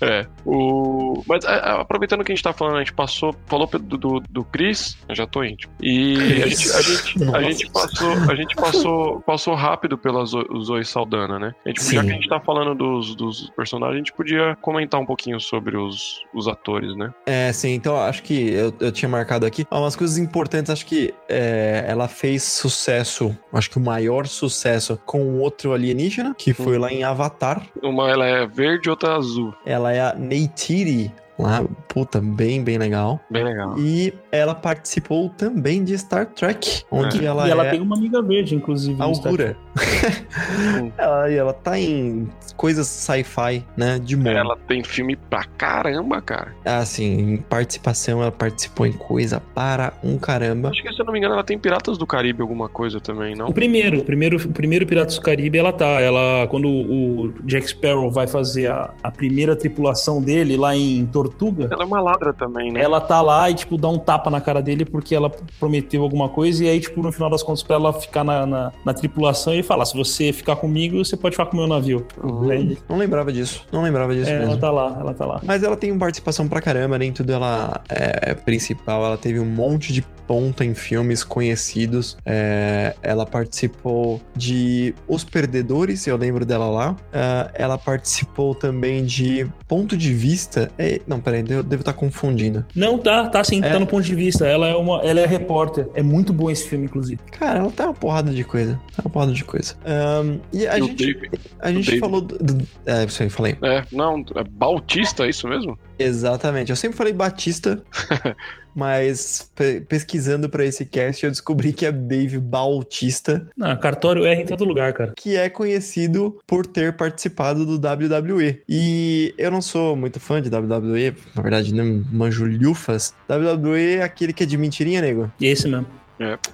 É. 0.00 0.26
O... 0.44 1.22
Mas 1.26 1.44
a- 1.44 1.54
a- 1.54 1.80
aproveitando 1.80 2.22
que 2.24 2.30
a 2.30 2.34
gente 2.34 2.42
tá 2.42 2.52
falando, 2.52 2.76
a 2.76 2.78
gente 2.80 2.92
passou. 2.92 3.34
Falou 3.46 3.66
do, 3.66 3.78
do, 3.98 4.20
do 4.20 4.44
Chris, 4.44 4.96
eu 5.08 5.14
já 5.14 5.26
tô 5.26 5.42
íntimo. 5.42 5.72
E 5.82 6.16
a 6.42 6.46
gente, 6.46 6.70
a 6.72 6.82
gente, 6.82 7.24
a 7.34 7.42
gente 7.42 7.70
passou. 7.70 8.10
A 8.30 8.34
gente 8.34 8.54
passou, 8.56 9.20
passou 9.22 9.54
rápido 9.54 9.98
pela 9.98 10.24
Zo- 10.24 10.46
Zoe 10.62 10.84
Saldana, 10.84 11.38
né? 11.38 11.54
A 11.66 11.68
gente, 11.68 11.82
já 11.94 12.02
que 12.04 12.10
a 12.10 12.14
gente 12.14 12.28
tá 12.28 12.40
falando 12.40 12.74
dos, 12.74 13.14
dos 13.16 13.50
personagens, 13.50 13.96
a 13.96 13.98
gente 13.98 14.12
podia 14.12 14.56
comentar 14.60 15.00
um 15.00 15.06
pouquinho 15.06 15.40
sobre 15.40 15.76
os, 15.76 16.20
os 16.34 16.46
atores, 16.46 16.94
né? 16.96 17.12
É, 17.26 17.52
sim, 17.52 17.70
então 17.74 17.96
acho 18.00 18.22
que 18.22 18.50
eu, 18.52 18.72
eu 18.80 18.92
tinha 18.92 19.08
marcado 19.08 19.44
aqui. 19.46 19.66
Ah, 19.70 19.80
umas 19.80 19.96
coisas 19.96 20.16
importantes, 20.18 20.70
acho 20.70 20.86
que 20.86 21.12
é, 21.28 21.84
ela 21.88 22.06
fez 22.08 22.42
sucesso, 22.44 23.36
acho 23.52 23.70
que 23.70 23.78
o 23.78 23.80
maior 23.80 24.26
sucesso 24.26 24.97
com 25.04 25.38
outro 25.38 25.72
alienígena, 25.72 26.34
que 26.36 26.52
foi 26.52 26.78
lá 26.78 26.92
em 26.92 27.04
Avatar. 27.04 27.62
Uma 27.82 28.10
ela 28.10 28.26
é 28.26 28.46
verde 28.46 28.90
outra 28.90 29.16
azul. 29.16 29.54
Ela 29.64 29.92
é 29.92 30.00
a 30.00 30.14
Neytiri 30.14 31.12
lá, 31.38 31.64
puta, 31.88 32.20
bem, 32.20 32.62
bem 32.62 32.78
legal. 32.78 33.20
Bem 33.30 33.44
legal. 33.44 33.78
E 33.78 34.12
ela 34.32 34.54
participou 34.54 35.28
também 35.30 35.84
de 35.84 35.96
Star 35.96 36.26
Trek, 36.26 36.82
onde 36.90 37.24
ela 37.24 37.46
e 37.46 37.50
ela 37.50 37.66
é 37.66 37.70
tem 37.70 37.80
uma 37.80 37.96
amiga 37.96 38.20
verde, 38.22 38.54
inclusive. 38.54 38.94
Star 38.94 39.08
Augura. 39.08 39.56
ela, 40.98 41.30
e 41.30 41.36
ela 41.36 41.52
tá 41.52 41.78
em 41.78 42.28
coisas 42.56 42.86
sci-fi, 42.86 43.64
né, 43.76 43.98
de 43.98 44.16
moda. 44.16 44.30
Ela 44.30 44.56
tem 44.66 44.82
filme 44.82 45.16
pra 45.16 45.44
caramba, 45.44 46.20
cara. 46.20 46.54
Assim, 46.64 47.34
em 47.34 47.36
participação, 47.36 48.20
ela 48.20 48.32
participou 48.32 48.86
em 48.86 48.92
coisa 48.92 49.40
para 49.54 49.92
um 50.02 50.18
caramba. 50.18 50.70
Acho 50.70 50.82
que, 50.82 50.92
se 50.92 51.00
eu 51.00 51.04
não 51.04 51.12
me 51.12 51.18
engano, 51.18 51.34
ela 51.34 51.44
tem 51.44 51.58
Piratas 51.58 51.96
do 51.96 52.06
Caribe 52.06 52.42
alguma 52.42 52.68
coisa 52.68 53.00
também, 53.00 53.34
não? 53.34 53.48
O 53.48 53.54
primeiro, 53.54 54.00
o 54.00 54.04
primeiro, 54.04 54.36
o 54.36 54.52
primeiro 54.52 54.86
Piratas 54.86 55.14
do 55.14 55.22
Caribe, 55.22 55.58
ela 55.58 55.72
tá. 55.72 56.00
Ela, 56.00 56.46
quando 56.48 56.68
o 56.68 57.32
Jack 57.44 57.68
Sparrow 57.68 58.10
vai 58.10 58.26
fazer 58.26 58.70
a, 58.70 58.92
a 59.02 59.10
primeira 59.10 59.54
tripulação 59.54 60.20
dele 60.20 60.56
lá 60.56 60.74
em 60.74 61.04
Tortuga, 61.30 61.68
Ela 61.70 61.82
é 61.82 61.86
uma 61.86 62.00
ladra 62.00 62.32
também, 62.32 62.72
né? 62.72 62.80
ela 62.80 63.00
tá 63.00 63.20
lá 63.20 63.50
e, 63.50 63.54
tipo, 63.54 63.76
dá 63.76 63.88
um 63.88 63.98
tapa 63.98 64.30
na 64.30 64.40
cara 64.40 64.60
dele 64.62 64.84
porque 64.84 65.14
ela 65.14 65.30
prometeu 65.58 66.02
alguma 66.02 66.28
coisa. 66.28 66.64
E 66.64 66.68
aí, 66.68 66.80
tipo, 66.80 67.02
no 67.02 67.12
final 67.12 67.30
das 67.30 67.42
contas, 67.42 67.62
pra 67.62 67.76
ela 67.76 67.92
ficar 67.92 68.24
na, 68.24 68.46
na, 68.46 68.72
na 68.84 68.94
tripulação, 68.94 69.52
ele 69.52 69.62
fala: 69.62 69.84
se 69.84 69.96
você 69.96 70.32
ficar 70.32 70.56
comigo, 70.56 71.04
você 71.04 71.16
pode 71.16 71.34
ficar 71.34 71.46
com 71.46 71.56
o 71.56 71.60
meu 71.60 71.68
navio. 71.68 72.06
Uhum. 72.22 72.50
Aí, 72.50 72.78
Não 72.88 72.96
lembrava 72.96 73.32
disso, 73.32 73.66
não 73.72 73.82
lembrava 73.82 74.14
disso 74.14 74.30
é, 74.30 74.34
ela 74.36 74.46
mesmo. 74.46 74.60
tá 74.60 74.70
lá, 74.70 74.96
ela 75.00 75.14
tá 75.14 75.26
lá. 75.26 75.40
Mas 75.44 75.62
ela 75.62 75.76
tem 75.76 75.90
uma 75.90 76.00
participação 76.00 76.48
pra 76.48 76.60
caramba, 76.60 76.98
nem 76.98 77.12
tudo 77.12 77.32
ela 77.32 77.80
é 77.88 78.34
principal. 78.34 79.04
Ela 79.04 79.16
teve 79.16 79.38
um 79.40 79.44
monte 79.46 79.92
de 79.92 80.02
ponta 80.26 80.64
em 80.64 80.74
filmes 80.74 81.24
conhecidos. 81.24 82.16
É, 82.24 82.94
ela 83.02 83.24
participou 83.24 84.20
de 84.36 84.94
Os 85.08 85.24
Perdedores, 85.24 86.06
eu 86.06 86.16
lembro 86.16 86.44
dela 86.44 86.68
lá. 86.68 86.96
É, 87.12 87.50
ela 87.54 87.78
participou 87.78 88.54
também 88.54 89.04
de 89.04 89.46
Ponto 89.66 89.96
de 89.96 90.12
Vista. 90.12 90.70
É, 90.78 91.00
não, 91.06 91.17
peraí, 91.20 91.44
eu 91.48 91.62
devo 91.62 91.82
estar 91.82 91.92
confundindo. 91.92 92.64
Não, 92.74 92.98
tá, 92.98 93.28
tá 93.28 93.42
sim, 93.44 93.62
É. 93.62 93.70
tá 93.72 93.78
no 93.78 93.86
ponto 93.86 94.04
de 94.04 94.14
vista. 94.14 94.46
Ela 94.46 94.68
é 94.68 94.74
uma, 94.76 95.00
ela 95.02 95.20
é 95.20 95.26
repórter. 95.26 95.88
É 95.94 96.02
muito 96.02 96.32
bom 96.32 96.50
esse 96.50 96.68
filme, 96.68 96.84
inclusive. 96.86 97.20
Cara, 97.32 97.60
ela 97.60 97.70
tá 97.70 97.84
uma 97.86 97.94
porrada 97.94 98.30
de 98.32 98.44
coisa. 98.44 98.80
Tá 98.96 99.02
uma 99.04 99.10
porrada 99.10 99.32
de 99.32 99.44
coisa. 99.44 99.74
Ahn, 99.84 100.38
e 100.52 100.66
a 100.66 100.78
E 100.78 100.82
gente, 100.82 101.30
a 101.60 101.70
gente 101.72 101.86
Dave. 101.86 101.98
falou. 102.00 102.20
Do, 102.20 102.38
do- 102.38 102.66
é, 102.86 103.04
isso 103.04 103.22
aí, 103.22 103.28
falei. 103.30 103.56
É, 103.62 103.82
não, 103.92 104.24
é 104.36 104.44
Bautista, 104.44 105.24
é 105.26 105.30
isso 105.30 105.46
mesmo? 105.48 105.78
Exatamente. 105.98 106.70
Eu 106.70 106.76
sempre 106.76 106.96
falei 106.96 107.12
Batista, 107.12 107.82
mas 108.78 109.50
pe- 109.56 109.80
pesquisando 109.80 110.48
pra 110.48 110.64
esse 110.64 110.84
cast 110.84 111.24
eu 111.24 111.30
descobri 111.30 111.72
que 111.72 111.84
é 111.84 111.90
Dave 111.92 112.38
Bautista, 112.38 113.46
Não, 113.56 113.76
cartório 113.76 114.24
erra 114.24 114.42
em 114.42 114.46
todo 114.46 114.64
lugar, 114.64 114.92
cara. 114.92 115.12
que 115.16 115.36
é 115.36 115.48
conhecido 115.50 116.38
por 116.46 116.64
ter 116.64 116.92
participado 116.96 117.66
do 117.66 117.74
WWE. 117.76 118.62
E 118.68 119.34
eu 119.36 119.50
não 119.50 119.60
sou 119.60 119.96
muito 119.96 120.20
fã 120.20 120.40
de 120.40 120.48
WWE, 120.48 121.14
na 121.34 121.42
verdade 121.42 121.74
não 121.74 122.04
manjo 122.12 122.46
lhufas. 122.46 123.12
WWE 123.28 123.96
é 123.96 124.02
aquele 124.02 124.32
que 124.32 124.44
é 124.44 124.46
de 124.46 124.56
mentirinha, 124.56 125.00
nego? 125.00 125.30
E 125.40 125.46
esse 125.46 125.66
mesmo. 125.68 125.86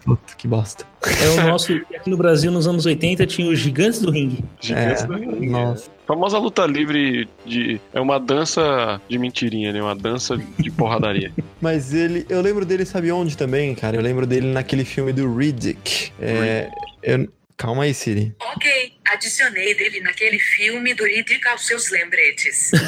Puta, 0.05 0.35
que 0.37 0.47
bosta. 0.47 0.85
É 1.07 1.41
o 1.41 1.47
nosso. 1.49 1.72
Aqui 1.97 2.11
no 2.11 2.18
Brasil, 2.18 2.51
nos 2.53 2.66
anos 2.66 2.85
80, 2.85 3.27
tinha 3.27 3.51
os 3.51 3.59
gigantes 3.59 4.01
do 4.01 4.11
ringue. 4.11 4.45
Gigantes 4.61 5.03
É, 5.03 5.07
do 5.07 5.14
ringue. 5.14 5.47
nossa. 5.49 5.91
Famosa 6.07 6.38
luta 6.38 6.66
livre 6.66 7.28
de. 7.46 7.80
É 7.92 8.00
uma 8.00 8.20
dança 8.20 9.00
de 9.09 9.18
mentirinha, 9.18 9.72
né? 9.72 9.82
Uma 9.82 9.94
dança 9.96 10.36
de 10.59 10.70
porradaria. 10.70 11.32
Mas 11.61 11.94
ele, 11.94 12.26
eu 12.28 12.40
lembro 12.42 12.64
dele, 12.66 12.84
sabe 12.84 13.11
onde 13.11 13.36
também, 13.36 13.74
cara? 13.74 13.96
Eu 13.96 14.02
lembro 14.02 14.26
dele 14.26 14.46
naquele 14.48 14.84
filme 14.84 15.12
do 15.12 15.34
Riddick. 15.34 16.12
É, 16.20 16.68
eu- 17.02 17.28
calma 17.57 17.84
aí, 17.84 17.94
Siri. 17.94 18.34
Ok, 18.55 18.92
adicionei 19.12 19.74
dele 19.74 20.00
naquele 20.00 20.38
filme 20.38 20.92
do 20.92 21.05
Riddick 21.05 21.46
aos 21.48 21.66
seus 21.66 21.90
lembretes. 21.90 22.70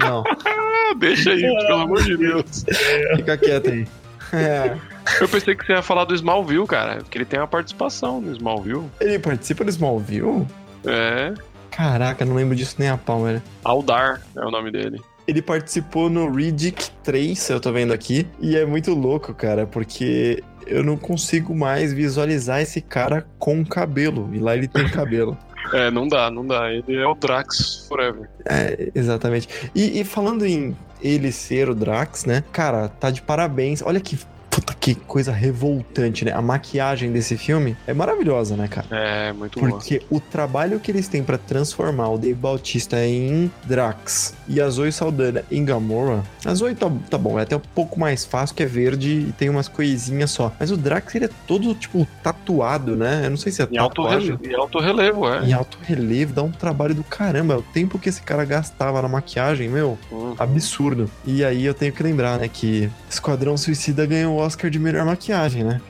Não, 0.00 0.24
ah, 0.26 0.94
deixa 0.98 1.32
aí, 1.32 1.40
pelo 1.40 1.80
amor 1.80 2.02
de 2.02 2.16
Deus. 2.16 2.64
fica 3.16 3.36
quieto 3.36 3.70
aí. 3.70 3.86
É. 4.32 4.76
Eu 5.20 5.28
pensei 5.28 5.54
que 5.56 5.66
você 5.66 5.72
ia 5.72 5.82
falar 5.82 6.04
do 6.04 6.14
Smallville, 6.14 6.66
cara. 6.66 7.02
Que 7.10 7.18
ele 7.18 7.24
tem 7.24 7.40
uma 7.40 7.48
participação 7.48 8.20
no 8.20 8.30
Smallville. 8.32 8.84
Ele 9.00 9.18
participa 9.18 9.64
do 9.64 9.70
Smallville? 9.70 10.46
É. 10.84 11.34
Caraca, 11.70 12.24
não 12.24 12.34
lembro 12.34 12.56
disso 12.56 12.76
nem 12.78 12.88
a 12.88 12.96
pau, 12.96 13.24
velho. 13.24 13.42
Aldar 13.64 14.22
é 14.36 14.44
o 14.44 14.50
nome 14.50 14.70
dele. 14.70 15.00
Ele 15.26 15.40
participou 15.40 16.10
no 16.10 16.28
Riddick 16.30 16.90
3, 17.04 17.50
eu 17.50 17.60
tô 17.60 17.70
vendo 17.72 17.92
aqui, 17.92 18.26
e 18.40 18.56
é 18.56 18.66
muito 18.66 18.92
louco, 18.92 19.32
cara, 19.32 19.66
porque 19.66 20.42
eu 20.66 20.82
não 20.82 20.96
consigo 20.96 21.54
mais 21.54 21.92
visualizar 21.92 22.60
esse 22.60 22.80
cara 22.80 23.26
com 23.38 23.64
cabelo, 23.64 24.28
e 24.32 24.38
lá 24.38 24.56
ele 24.56 24.66
tem 24.66 24.88
cabelo. 24.90 25.38
É, 25.72 25.90
não 25.90 26.08
dá, 26.08 26.30
não 26.30 26.44
dá. 26.44 26.72
Ele 26.72 26.96
é 26.96 27.06
o 27.06 27.14
Drax 27.14 27.86
Forever. 27.88 28.28
É, 28.44 28.90
exatamente. 28.94 29.48
E, 29.74 30.00
e 30.00 30.04
falando 30.04 30.44
em 30.44 30.76
ele 31.00 31.30
ser 31.30 31.68
o 31.68 31.74
Drax, 31.74 32.24
né? 32.24 32.42
Cara, 32.52 32.88
tá 32.88 33.10
de 33.10 33.22
parabéns. 33.22 33.82
Olha 33.82 34.00
que. 34.00 34.18
Puta 34.50 34.74
que 34.74 34.94
coisa 34.94 35.30
revoltante, 35.32 36.24
né? 36.24 36.32
A 36.32 36.42
maquiagem 36.42 37.12
desse 37.12 37.36
filme 37.36 37.76
é 37.86 37.94
maravilhosa, 37.94 38.56
né, 38.56 38.66
cara? 38.66 38.86
É, 38.90 39.32
muito 39.32 39.60
bom. 39.60 39.68
Porque 39.70 40.02
o 40.10 40.18
trabalho 40.18 40.80
que 40.80 40.90
eles 40.90 41.06
têm 41.06 41.22
pra 41.22 41.38
transformar 41.38 42.08
o 42.08 42.18
Dave 42.18 42.34
Bautista 42.34 43.04
em 43.04 43.50
Drax 43.64 44.34
e 44.48 44.60
a 44.60 44.68
Zoe 44.68 44.90
Saldana 44.90 45.44
em 45.50 45.64
Gamora. 45.64 46.22
A 46.44 46.52
Zoe 46.54 46.74
tá, 46.74 46.90
tá 47.08 47.16
bom, 47.16 47.38
é 47.38 47.42
até 47.42 47.56
um 47.56 47.60
pouco 47.74 47.98
mais 48.00 48.24
fácil, 48.24 48.56
que 48.56 48.62
é 48.62 48.66
verde 48.66 49.26
e 49.28 49.32
tem 49.32 49.48
umas 49.48 49.68
coisinhas 49.68 50.30
só. 50.32 50.52
Mas 50.58 50.70
o 50.72 50.76
Drax, 50.76 51.14
ele 51.14 51.26
é 51.26 51.30
todo, 51.46 51.72
tipo, 51.74 52.06
tatuado, 52.22 52.96
né? 52.96 53.22
Eu 53.24 53.30
não 53.30 53.36
sei 53.36 53.52
se 53.52 53.62
é 53.62 53.68
Em 53.70 53.78
alto, 53.78 54.04
relevo, 54.04 54.40
em 54.44 54.54
alto 54.54 54.78
relevo, 54.80 55.28
é. 55.32 55.44
Em 55.44 55.52
alto 55.52 55.78
relevo, 55.82 56.32
dá 56.32 56.42
um 56.42 56.50
trabalho 56.50 56.94
do 56.94 57.04
caramba. 57.04 57.58
O 57.58 57.62
tempo 57.62 57.98
que 57.98 58.08
esse 58.08 58.22
cara 58.22 58.44
gastava 58.44 59.00
na 59.00 59.08
maquiagem, 59.08 59.68
meu, 59.68 59.96
Hum. 60.10 60.34
absurdo. 60.38 61.08
E 61.24 61.44
aí 61.44 61.64
eu 61.64 61.74
tenho 61.74 61.92
que 61.92 62.02
lembrar, 62.02 62.38
né, 62.38 62.48
que 62.48 62.90
Esquadrão 63.08 63.56
Suicida 63.56 64.04
ganhou 64.06 64.39
Oscar 64.40 64.70
de 64.70 64.78
melhor 64.78 65.04
maquiagem, 65.04 65.64
né? 65.64 65.80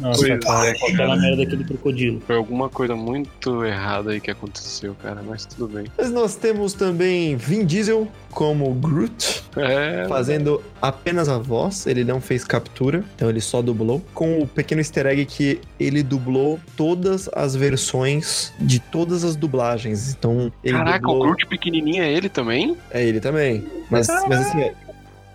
Nossa, 0.00 0.20
Pois 0.26 0.44
cara, 0.44 0.66
é, 0.68 0.70
aquela 0.70 1.16
merda 1.16 1.44
daquele 1.44 1.64
crocodilo. 1.64 2.20
Foi 2.26 2.36
alguma 2.36 2.68
coisa 2.68 2.94
muito 2.96 3.64
errada 3.64 4.10
aí 4.10 4.20
que 4.20 4.30
aconteceu, 4.30 4.94
cara. 5.02 5.22
Mas 5.26 5.46
tudo 5.46 5.68
bem. 5.68 5.86
Mas 5.96 6.10
nós 6.10 6.34
temos 6.36 6.72
também 6.72 7.36
Vin 7.36 7.64
Diesel 7.64 8.08
como 8.30 8.72
Groot. 8.74 9.38
É. 9.56 10.06
fazendo 10.08 10.62
apenas 10.80 11.28
a 11.28 11.36
voz, 11.38 11.86
ele 11.86 12.04
não 12.04 12.20
fez 12.20 12.44
captura, 12.44 13.02
então 13.16 13.28
ele 13.28 13.40
só 13.40 13.60
dublou. 13.60 14.00
Com 14.14 14.40
o 14.40 14.46
pequeno 14.46 14.80
easter 14.80 15.06
egg 15.06 15.24
que 15.24 15.60
ele 15.80 16.02
dublou 16.02 16.60
todas 16.76 17.28
as 17.34 17.56
versões 17.56 18.52
de 18.60 18.78
todas 18.78 19.24
as 19.24 19.34
dublagens. 19.34 20.14
Então, 20.16 20.52
ele 20.62 20.76
Caraca, 20.76 20.98
dublou... 21.00 21.16
o 21.18 21.26
Groot 21.26 21.46
pequenininho 21.46 22.02
é 22.02 22.12
ele 22.12 22.28
também? 22.28 22.76
É 22.90 23.02
ele 23.04 23.18
também. 23.20 23.64
Mas, 23.90 24.06
mas 24.28 24.46
assim, 24.46 24.60
é- 24.60 24.74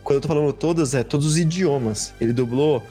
quando 0.04 0.16
eu 0.16 0.22
tô 0.22 0.28
falando 0.28 0.54
todas, 0.54 0.94
é 0.94 1.04
todos 1.04 1.26
os 1.26 1.38
idiomas. 1.38 2.14
Ele 2.20 2.34
dublou 2.34 2.84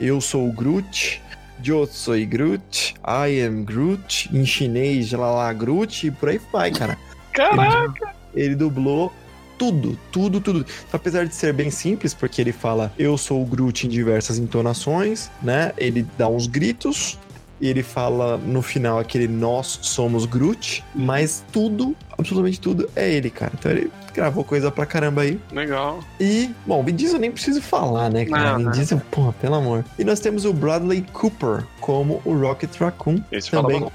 Eu 0.00 0.20
sou 0.20 0.48
o 0.48 0.52
Groot, 0.52 1.20
Eu 1.64 1.86
sou 1.86 2.14
Groot, 2.26 2.94
I 3.06 3.42
am 3.42 3.64
Groot, 3.64 4.30
em 4.32 4.44
chinês, 4.46 5.12
lá 5.12 5.30
lá, 5.30 5.52
Groot, 5.52 6.06
e 6.06 6.10
por 6.10 6.28
aí 6.28 6.40
vai, 6.52 6.70
cara. 6.70 6.98
Caraca! 7.32 8.14
Ele 8.34 8.54
dublou 8.54 9.12
tudo, 9.58 9.98
tudo, 10.10 10.40
tudo. 10.40 10.64
Apesar 10.90 11.26
de 11.26 11.34
ser 11.34 11.52
bem 11.52 11.70
simples, 11.70 12.14
porque 12.14 12.40
ele 12.40 12.52
fala 12.52 12.90
eu 12.98 13.18
sou 13.18 13.42
o 13.42 13.44
Groot 13.44 13.86
em 13.86 13.90
diversas 13.90 14.38
entonações, 14.38 15.30
né? 15.42 15.72
Ele 15.76 16.06
dá 16.16 16.28
uns 16.28 16.46
gritos. 16.46 17.18
E 17.60 17.68
ele 17.68 17.82
fala 17.82 18.38
no 18.38 18.62
final 18.62 18.98
aquele 18.98 19.28
nós 19.28 19.80
somos 19.82 20.24
Groot, 20.24 20.82
mas 20.94 21.44
tudo, 21.52 21.94
absolutamente 22.10 22.58
tudo, 22.58 22.88
é 22.96 23.12
ele, 23.12 23.28
cara. 23.28 23.52
Então 23.52 23.70
ele 23.70 23.90
gravou 24.12 24.44
coisa 24.44 24.70
pra 24.70 24.84
caramba 24.86 25.22
aí. 25.22 25.38
Legal. 25.52 26.00
E, 26.18 26.50
bom, 26.66 26.82
Vin 26.82 26.94
Diesel 26.94 27.18
nem 27.18 27.30
preciso 27.30 27.60
falar, 27.62 28.10
né, 28.10 28.24
cara? 28.24 28.58
Não, 28.58 28.64
Vin. 28.64 28.70
Diesel, 28.78 29.00
porra, 29.10 29.32
pelo 29.34 29.54
amor. 29.56 29.84
E 29.98 30.04
nós 30.04 30.20
temos 30.20 30.44
o 30.44 30.52
Bradley 30.52 31.04
Cooper 31.12 31.64
como 31.80 32.20
o 32.24 32.34
Rocket 32.34 32.74
Raccoon, 32.78 33.20
Esse 33.32 33.50
Também. 33.50 33.86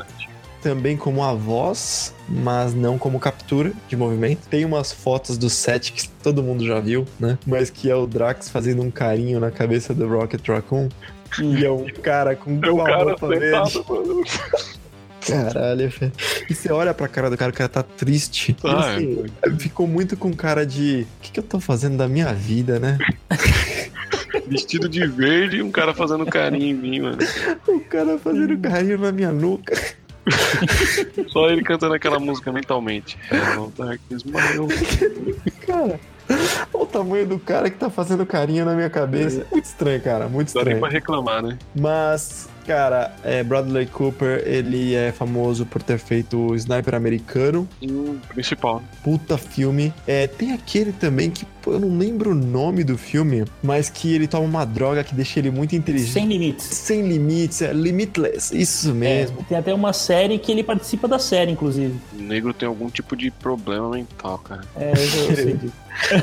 também 0.61 0.97
como 0.97 1.23
a 1.23 1.33
voz, 1.33 2.13
mas 2.27 2.73
não 2.73 2.97
como 2.97 3.19
captura 3.19 3.71
de 3.87 3.95
movimento. 3.95 4.47
Tem 4.49 4.65
umas 4.65 4.91
fotos 4.91 5.37
do 5.37 5.49
set 5.49 5.91
que 5.93 6.07
todo 6.09 6.41
mundo 6.41 6.65
já 6.65 6.79
viu, 6.79 7.05
né? 7.19 7.37
Mas 7.45 7.69
que 7.69 7.89
é 7.89 7.95
o 7.95 8.07
Drax 8.07 8.49
fazendo 8.49 8.81
um 8.81 8.89
carinho 8.89 9.39
na 9.39 9.51
cabeça 9.51 9.93
do 9.93 10.07
Rocket 10.07 10.47
Raccoon. 10.47 10.89
E 11.41 11.65
é 11.65 11.69
um 11.71 11.85
cara 12.01 12.33
com 12.33 12.57
É 12.63 12.69
o 12.69 12.75
uma 12.75 12.85
cara 12.85 13.17
sentado, 13.17 13.85
mano. 13.89 14.23
Caralho, 15.27 15.89
velho. 15.89 16.11
E 16.49 16.53
você 16.53 16.71
olha 16.71 16.93
pra 16.93 17.07
cara 17.07 17.29
do 17.29 17.37
cara, 17.37 17.51
o 17.51 17.53
cara 17.53 17.69
tá 17.69 17.83
triste. 17.83 18.55
Ah, 18.63 18.95
assim, 18.95 19.25
ficou 19.59 19.87
muito 19.87 20.15
com 20.15 20.33
cara 20.33 20.65
de. 20.65 21.07
O 21.19 21.21
que, 21.21 21.31
que 21.31 21.39
eu 21.39 21.43
tô 21.43 21.59
fazendo 21.59 21.97
da 21.97 22.07
minha 22.07 22.33
vida, 22.33 22.79
né? 22.79 22.97
Vestido 24.47 24.87
de 24.87 25.05
verde 25.07 25.57
e 25.57 25.63
um 25.63 25.71
cara 25.71 25.93
fazendo 25.93 26.25
carinho 26.25 26.67
em 26.67 26.73
mim, 26.73 26.99
mano. 27.01 27.17
O 27.67 27.79
cara 27.79 28.17
fazendo 28.17 28.57
carinho 28.59 28.99
na 28.99 29.11
minha 29.11 29.31
nuca. 29.31 29.73
Só 31.29 31.49
ele 31.49 31.63
cantando 31.63 31.93
aquela 31.93 32.19
música 32.19 32.51
mentalmente. 32.51 33.17
Old 33.57 33.73
Cara, 35.65 35.99
olha 36.73 36.83
o 36.83 36.85
tamanho 36.85 37.27
do 37.27 37.39
cara 37.39 37.69
que 37.69 37.77
tá 37.77 37.89
fazendo 37.89 38.25
carinho 38.25 38.65
na 38.65 38.75
minha 38.75 38.89
cabeça. 38.89 39.45
Muito 39.51 39.65
estranho, 39.65 40.01
cara, 40.01 40.27
muito 40.27 40.53
Dá 40.53 40.63
nem 40.63 40.73
estranho. 40.73 40.79
pra 40.79 40.89
reclamar, 40.89 41.43
né? 41.43 41.57
Mas 41.75 42.49
Cara, 42.65 43.13
é, 43.23 43.43
Bradley 43.43 43.85
Cooper, 43.85 44.41
ele 44.45 44.95
é 44.95 45.11
famoso 45.11 45.65
por 45.65 45.83
ter 45.83 45.99
feito 45.99 46.37
o 46.37 46.55
Sniper 46.55 46.95
Americano. 46.95 47.67
Hum, 47.81 48.17
principal. 48.29 48.81
Puta 49.03 49.37
filme. 49.37 49.93
É, 50.07 50.25
tem 50.27 50.51
aquele 50.51 50.91
também 50.91 51.29
que 51.29 51.45
pô, 51.61 51.73
eu 51.73 51.79
não 51.79 51.95
lembro 51.97 52.31
o 52.31 52.35
nome 52.35 52.83
do 52.83 52.97
filme, 52.97 53.45
mas 53.61 53.89
que 53.89 54.13
ele 54.13 54.27
toma 54.27 54.45
uma 54.45 54.65
droga 54.65 55.03
que 55.03 55.13
deixa 55.13 55.39
ele 55.39 55.51
muito 55.51 55.75
inteligente. 55.75 56.11
Sem 56.13 56.27
limites. 56.27 56.65
Sem 56.65 57.07
limites, 57.07 57.61
é 57.61 57.71
Limitless. 57.73 58.55
Isso 58.55 58.93
mesmo. 58.93 59.39
É, 59.41 59.43
tem 59.43 59.57
até 59.57 59.73
uma 59.73 59.93
série 59.93 60.37
que 60.39 60.51
ele 60.51 60.63
participa 60.63 61.07
da 61.07 61.19
série, 61.19 61.51
inclusive. 61.51 61.93
O 62.17 62.21
negro 62.21 62.53
tem 62.53 62.67
algum 62.67 62.89
tipo 62.89 63.15
de 63.15 63.29
problema 63.29 63.89
mental, 63.89 64.37
cara. 64.39 64.61
É, 64.75 64.91
eu, 64.91 65.29
eu 65.29 65.35
sei 65.35 65.53
disso. 65.57 65.73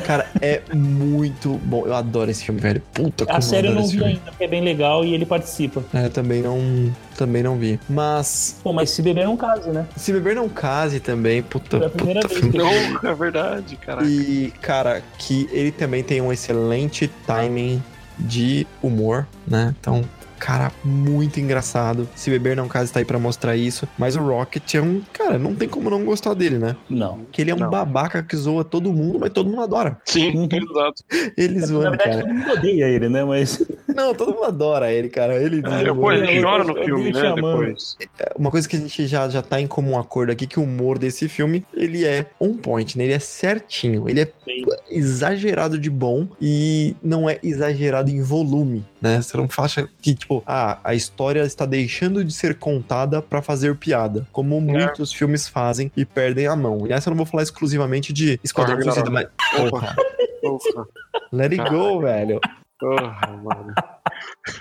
Cara, 0.05 0.28
é 0.40 0.61
muito 0.74 1.59
bom. 1.64 1.86
Eu 1.86 1.95
adoro 1.95 2.30
esse 2.30 2.45
filme, 2.45 2.61
velho. 2.61 2.82
Puta 2.93 3.24
A 3.28 3.40
série 3.40 3.68
eu 3.68 3.74
não 3.74 3.84
vi 3.86 3.93
filme. 3.93 4.05
ainda, 4.05 4.20
porque 4.30 4.45
é 4.45 4.49
bem 4.49 4.61
legal 4.62 5.03
e 5.05 5.14
ele 5.14 5.24
participa. 5.24 5.82
É, 5.95 6.07
eu 6.07 6.11
também 6.32 6.42
não, 6.42 6.92
também 7.16 7.42
não 7.42 7.58
vi. 7.58 7.78
Mas 7.88 8.56
Pô, 8.62 8.72
mas 8.72 8.90
se 8.90 9.02
beber 9.02 9.26
não 9.26 9.36
case, 9.36 9.68
né? 9.68 9.86
Se 9.96 10.12
Beber 10.12 10.34
Não 10.34 10.48
Case 10.48 11.00
também, 11.00 11.42
puta, 11.42 11.78
Foi 11.78 11.86
a 11.86 11.90
primeira 11.90 12.20
puta 12.20 12.40
vez 12.40 12.54
Não, 12.54 13.10
é 13.10 13.14
verdade, 13.14 13.76
cara. 13.76 14.04
E, 14.04 14.52
cara, 14.62 15.02
que 15.18 15.48
ele 15.52 15.70
também 15.70 16.02
tem 16.02 16.20
um 16.20 16.32
excelente 16.32 17.10
timing 17.26 17.82
de 18.18 18.66
humor, 18.82 19.26
né? 19.46 19.74
Então, 19.78 20.04
cara, 20.43 20.72
muito 20.84 21.38
engraçado. 21.38 22.09
Se 22.16 22.28
Beber 22.28 22.57
Não 22.57 22.66
Case 22.68 22.93
tá 22.93 22.99
aí 22.99 23.05
pra 23.05 23.16
mostrar 23.18 23.55
isso. 23.57 23.86
Mas 23.97 24.16
o 24.16 24.20
Rocket 24.20 24.74
é 24.74 24.82
um. 24.82 25.01
Cara, 25.12 25.38
não 25.38 25.55
tem 25.55 25.68
como 25.68 25.88
não 25.88 26.05
gostar 26.05 26.34
dele, 26.34 26.59
né? 26.59 26.74
Não. 26.90 27.20
Que 27.30 27.43
ele 27.43 27.53
é 27.53 27.55
um 27.55 27.59
Não. 27.59 27.70
babaca 27.70 28.22
que 28.24 28.36
zoa 28.36 28.64
todo 28.64 28.93
mundo, 28.93 29.18
mas 29.20 29.30
todo 29.30 29.49
mundo 29.49 29.62
adora. 29.62 29.99
Sim, 30.05 30.36
Uhum. 30.36 30.49
exato. 30.51 31.05
Ele 31.36 31.61
Na 31.61 31.66
zoando, 31.66 31.90
verdade, 31.90 32.11
cara. 32.11 32.22
todo 32.22 32.34
mundo 32.34 32.53
odeia 32.53 32.88
ele, 32.88 33.09
né? 33.09 33.24
Mas. 33.24 33.62
Não, 33.95 34.14
todo 34.14 34.32
mundo 34.34 34.45
adora 34.45 34.90
ele, 34.93 35.09
cara. 35.09 35.34
Ele 35.40 35.59
É, 35.64 35.93
pô, 35.95 36.11
ele 36.11 36.43
chora 36.43 36.64
no 36.64 36.74
filme, 36.74 37.12
né? 37.12 37.34
Depois. 37.34 37.97
uma 38.36 38.51
coisa 38.51 38.68
que 38.68 38.74
a 38.76 38.80
gente 38.80 39.07
já, 39.07 39.28
já 39.28 39.43
tá 39.43 39.61
em 39.61 39.66
comum 39.66 39.99
acordo 39.99 40.32
aqui, 40.32 40.47
que 40.47 40.59
o 40.59 40.62
humor 40.64 40.99
desse 40.99 41.28
filme, 41.28 41.64
ele 41.74 42.05
é 42.05 42.26
on 42.40 42.55
point, 42.55 42.97
né? 42.99 43.05
Ele 43.05 43.12
é 43.12 43.18
certinho, 43.18 44.09
ele 44.09 44.22
é 44.22 44.24
Sim. 44.45 44.64
exagerado 44.90 45.78
de 45.78 45.90
bom 45.90 46.26
e 46.40 46.97
não 47.03 47.28
é 47.28 47.38
exagerado 47.43 48.11
em 48.11 48.22
volume, 48.22 48.84
né? 49.01 49.20
Você 49.20 49.36
não 49.36 49.47
acha 49.59 49.86
que, 50.01 50.14
tipo, 50.14 50.31
ah, 50.46 50.78
a 50.84 50.94
história 50.94 51.42
está 51.42 51.66
deixando 51.66 52.24
de 52.24 52.32
ser 52.32 52.58
contada 52.58 53.20
pra 53.20 53.42
fazer 53.42 53.76
piada, 53.76 54.26
como 54.32 54.60
muitos 54.60 55.12
filmes 55.12 55.48
fazem 55.48 55.90
e 55.96 56.04
perdem 56.04 56.46
a 56.46 56.54
mão. 56.54 56.86
E 56.86 56.92
essa 56.92 57.08
eu 57.08 57.10
não 57.10 57.18
vou 57.18 57.26
falar 57.26 57.42
exclusivamente 57.42 58.12
de 58.12 58.38
Esquadrão. 58.44 58.80
Suicida, 58.80 59.10
mas... 59.10 59.26
Porra, 59.56 59.94
Porra, 60.40 60.86
let 61.32 61.52
it 61.52 61.70
go, 61.70 62.00
velho. 62.00 62.40
porra, 62.78 63.28
mano. 63.42 63.74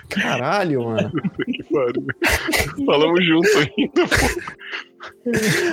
Caralho, 0.08 0.84
mano. 0.84 1.10
Falamos 2.86 3.24
junto 3.26 3.48
ainda, 3.58 4.06
pô. 4.08 4.42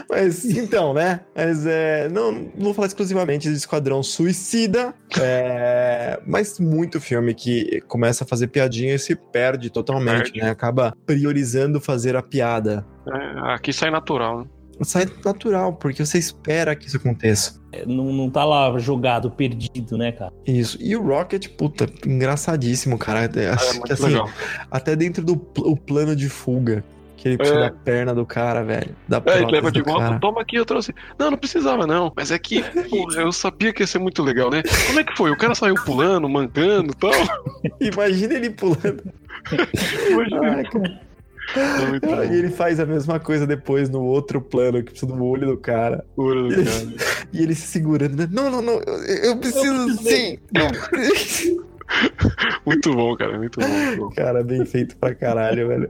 Mas 0.10 0.44
então, 0.46 0.94
né? 0.94 1.22
Mas 1.36 1.66
é. 1.66 2.10
Não, 2.10 2.32
não 2.32 2.66
vou 2.66 2.74
falar 2.74 2.88
exclusivamente 2.88 3.48
de 3.50 3.56
Esquadrão 3.56 4.02
Suicida. 4.02 4.94
é, 5.22 6.20
mas 6.26 6.60
muito 6.60 7.00
filme 7.00 7.34
que 7.36 7.82
começa 7.88 8.24
a 8.24 8.28
fazer 8.28 8.48
piadinha 8.48 8.96
e 8.96 9.00
se 9.00 9.16
perde 9.16 9.70
totalmente, 9.70 10.32
Perde. 10.32 10.40
né? 10.42 10.50
Acaba 10.50 10.94
priorizando 11.06 11.80
fazer 11.80 12.16
a 12.16 12.24
piada. 12.24 12.86
É, 13.08 13.54
aqui 13.54 13.72
sai 13.72 13.92
natural, 13.92 14.40
né? 14.40 14.46
Sai 14.82 15.06
natural, 15.26 15.74
porque 15.74 16.06
você 16.06 16.18
espera 16.18 16.76
que 16.76 16.88
isso 16.88 16.98
aconteça. 16.98 17.60
é, 17.72 17.86
Não, 17.86 18.06
não 18.14 18.30
tá 18.30 18.46
lá 18.46 18.78
jogado, 18.80 19.30
perdido, 19.30 19.98
né, 19.98 20.12
cara? 20.12 20.32
Isso. 20.48 20.78
E 20.80 20.96
o 20.96 21.02
Rocket, 21.06 21.48
puta, 21.50 21.88
engraçadíssimo, 22.06 22.98
cara. 22.98 23.24
É, 23.36 23.44
É, 23.46 23.50
Acho 23.50 23.82
que 23.82 23.94
assim, 23.94 24.04
legal. 24.06 24.30
até 24.72 24.96
dentro 24.96 25.24
do 25.24 25.36
pl- 25.38 25.68
o 25.68 25.76
plano 25.78 26.16
de 26.16 26.30
fuga. 26.30 26.84
Que 27.18 27.28
ele 27.28 27.38
puxa 27.38 27.54
É. 27.54 27.60
da 27.60 27.72
perna 27.72 28.16
do 28.16 28.26
cara, 28.26 28.64
velho. 28.64 28.96
Da 29.06 29.22
É, 29.26 29.42
ele 29.42 29.52
leva 29.52 29.70
de 29.70 29.82
volta, 29.82 30.06
cara. 30.06 30.20
toma 30.20 30.40
aqui, 30.42 30.56
eu 30.56 30.66
trouxe. 30.66 30.96
Não, 31.18 31.30
não 31.32 31.38
precisava, 31.38 31.86
não. 31.86 32.14
Mas 32.16 32.32
é 32.32 32.40
que, 32.40 32.64
porra, 32.90 33.22
eu 33.22 33.32
sabia 33.34 33.74
que 33.74 33.84
ia 33.84 33.88
ser 33.88 34.00
muito 34.00 34.24
legal, 34.24 34.50
né? 34.50 34.64
Como 34.88 35.00
é 35.02 35.04
que 35.04 35.18
foi? 35.18 35.30
O 35.30 35.38
cara 35.38 35.54
saiu 35.54 35.76
pulando, 35.84 36.30
mancando 36.30 36.94
e 36.94 36.96
tal. 36.96 37.12
Imagina 37.82 38.36
ele 38.36 38.50
pulando. 38.52 39.04
Imagina. 40.10 40.56
Ai, 40.56 40.64
cara. 40.64 41.02
É. 41.56 42.26
E 42.34 42.38
ele 42.38 42.50
faz 42.50 42.80
a 42.80 42.86
mesma 42.86 43.20
coisa 43.20 43.48
depois 43.48 43.90
no 43.90 44.02
outro 44.04 44.40
plano, 44.42 44.84
que 44.84 44.92
precisa 44.92 45.12
do 45.12 45.24
olho 45.24 45.48
do 45.48 45.58
cara. 45.58 46.06
Loucura 46.18 46.44
do 46.44 46.64
cara. 46.66 47.10
E 47.32 47.44
ele 47.44 47.54
se 47.54 47.68
segurando, 47.68 48.16
né? 48.18 48.28
Não, 48.32 48.50
não, 48.50 48.60
não, 48.62 48.74
eu, 48.82 49.16
eu 49.32 49.38
preciso 49.38 49.98
sim. 50.02 50.40
Eu- 50.56 51.70
Muito 52.66 52.94
bom, 52.94 53.16
cara. 53.16 53.38
Muito 53.38 53.60
bom. 53.60 53.68
muito 53.68 53.98
bom. 54.02 54.10
cara, 54.10 54.44
bem 54.44 54.66
feito 54.66 54.96
pra 54.98 55.14
caralho, 55.16 55.68
velho. 55.68 55.90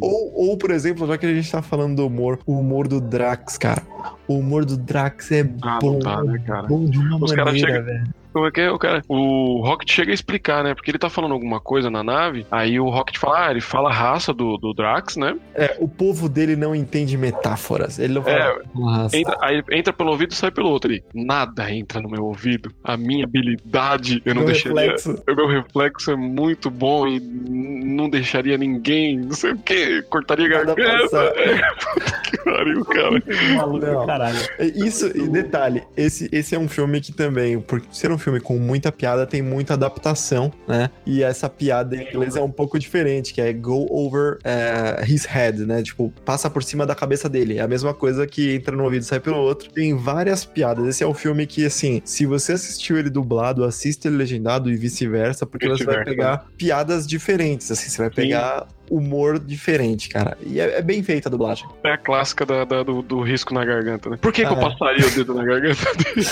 Ou, 0.00 0.32
ou, 0.50 0.56
por 0.56 0.70
exemplo, 0.70 1.06
já 1.06 1.18
que 1.18 1.26
a 1.26 1.34
gente 1.34 1.50
tá 1.50 1.60
falando 1.60 1.96
do 1.96 2.06
humor, 2.06 2.38
o 2.46 2.58
humor 2.58 2.86
do 2.86 3.00
Drax, 3.00 3.58
cara. 3.58 3.82
O 4.26 4.34
humor 4.38 4.64
do 4.64 4.76
Drax 4.76 5.32
é 5.32 5.48
Ah, 5.62 5.78
bom, 5.80 5.98
tá, 5.98 6.22
né, 6.22 6.38
cara? 6.46 6.66
bom 6.66 6.84
de 6.84 6.98
uma 6.98 7.16
Os 7.16 7.34
maneira, 7.34 7.58
chegam- 7.58 7.84
velho. 7.84 8.04
Como 8.38 8.48
é 8.48 8.50
que 8.52 8.60
é? 8.60 8.70
O 8.70 8.78
cara. 8.78 9.02
O 9.08 9.60
Rocket 9.64 9.90
chega 9.90 10.10
a 10.12 10.14
explicar, 10.14 10.62
né? 10.62 10.74
Porque 10.74 10.90
ele 10.90 10.98
tá 10.98 11.10
falando 11.10 11.32
alguma 11.32 11.60
coisa 11.60 11.90
na 11.90 12.02
nave. 12.04 12.46
Aí 12.50 12.78
o 12.78 12.88
Rocket 12.88 13.18
fala, 13.18 13.46
ah, 13.46 13.50
ele 13.50 13.60
fala 13.60 13.90
a 13.90 13.92
raça 13.92 14.32
do, 14.32 14.56
do 14.56 14.72
Drax, 14.72 15.16
né? 15.16 15.36
É, 15.54 15.76
o 15.80 15.88
povo 15.88 16.28
dele 16.28 16.54
não 16.56 16.74
entende 16.74 17.16
metáforas. 17.16 17.98
Ele 17.98 18.14
não 18.14 18.22
fala. 18.22 18.36
É, 18.36 18.62
Nossa. 18.74 19.16
Entra, 19.16 19.36
aí 19.40 19.62
entra 19.72 19.92
pelo 19.92 20.10
ouvido 20.10 20.32
e 20.32 20.36
sai 20.36 20.50
pelo 20.50 20.68
outro. 20.70 20.92
Ele, 20.92 21.02
nada 21.14 21.70
entra 21.72 22.00
no 22.00 22.08
meu 22.08 22.24
ouvido. 22.24 22.72
A 22.84 22.96
minha 22.96 23.24
habilidade, 23.24 24.22
eu 24.24 24.34
não 24.34 24.42
Meu 24.42 24.52
deixaria. 24.52 24.80
reflexo. 24.92 25.22
O 25.28 25.34
meu 25.34 25.48
reflexo 25.48 26.10
é 26.12 26.16
muito 26.16 26.70
bom 26.70 27.06
e 27.08 27.18
não 27.20 28.08
deixaria 28.08 28.56
ninguém, 28.56 29.18
não 29.18 29.32
sei 29.32 29.52
o 29.52 29.58
que, 29.58 30.02
cortaria 30.02 30.46
a 30.46 30.64
Nada 30.64 30.74
garganta. 30.74 31.34
Puta 31.94 32.22
que 32.30 32.36
pariu, 32.44 32.84
cara. 32.84 33.22
Maluco, 33.56 33.86
Não. 33.86 34.06
caralho. 34.06 34.38
É, 34.58 34.66
Isso, 34.66 35.06
e 35.16 35.28
detalhe, 35.28 35.82
esse, 35.96 36.28
esse 36.32 36.54
é 36.54 36.58
um 36.58 36.68
filme 36.68 37.00
que 37.00 37.12
também, 37.12 37.60
por 37.60 37.82
ser 37.90 38.10
um 38.12 38.18
filme 38.18 38.27
com 38.40 38.58
muita 38.58 38.92
piada, 38.92 39.26
tem 39.26 39.40
muita 39.40 39.74
adaptação, 39.74 40.52
né? 40.66 40.90
E 41.06 41.22
essa 41.22 41.48
piada 41.48 41.96
em 41.96 42.08
inglês 42.08 42.36
é 42.36 42.42
um 42.42 42.50
pouco 42.50 42.78
diferente, 42.78 43.32
que 43.32 43.40
é 43.40 43.52
go 43.52 43.86
over 43.90 44.38
eh, 44.44 45.04
his 45.06 45.24
head, 45.24 45.64
né? 45.64 45.82
Tipo, 45.82 46.12
passa 46.24 46.50
por 46.50 46.62
cima 46.62 46.84
da 46.86 46.94
cabeça 46.94 47.28
dele. 47.28 47.58
É 47.58 47.60
a 47.60 47.68
mesma 47.68 47.94
coisa 47.94 48.26
que 48.26 48.54
entra 48.54 48.76
no 48.76 48.84
ouvido 48.84 49.02
e 49.02 49.06
sai 49.06 49.20
pelo 49.20 49.38
outro. 49.38 49.70
Tem 49.70 49.96
várias 49.96 50.44
piadas. 50.44 50.86
Esse 50.86 51.02
é 51.02 51.06
um 51.06 51.14
filme 51.14 51.46
que, 51.46 51.64
assim, 51.64 52.02
se 52.04 52.26
você 52.26 52.52
assistiu 52.52 52.98
ele 52.98 53.10
dublado, 53.10 53.64
assista 53.64 54.08
ele 54.08 54.16
legendado 54.16 54.70
e 54.70 54.76
vice-versa, 54.76 55.46
porque 55.46 55.68
você 55.68 55.84
vai 55.84 56.04
pegar 56.04 56.46
piadas 56.56 57.06
diferentes, 57.06 57.70
assim, 57.70 57.88
você 57.88 58.02
vai 58.02 58.10
pegar 58.10 58.66
humor 58.90 59.38
diferente, 59.38 60.08
cara. 60.08 60.36
E 60.44 60.60
é, 60.60 60.78
é 60.78 60.82
bem 60.82 61.02
feita 61.02 61.28
a 61.28 61.30
dublagem. 61.30 61.66
É 61.84 61.92
a 61.92 61.98
clássica 61.98 62.44
da, 62.46 62.64
da- 62.64 62.82
do, 62.82 63.02
do 63.02 63.20
risco 63.20 63.52
na 63.54 63.64
garganta, 63.64 64.10
né? 64.10 64.16
Por 64.20 64.32
que, 64.32 64.42
que 64.42 64.48
Ah, 64.48 64.52
eu 64.52 64.58
é. 64.58 64.70
passaria 64.70 65.06
o 65.06 65.10
dedo 65.10 65.34
na 65.34 65.44
garganta 65.44 65.82
dele? 65.96 66.26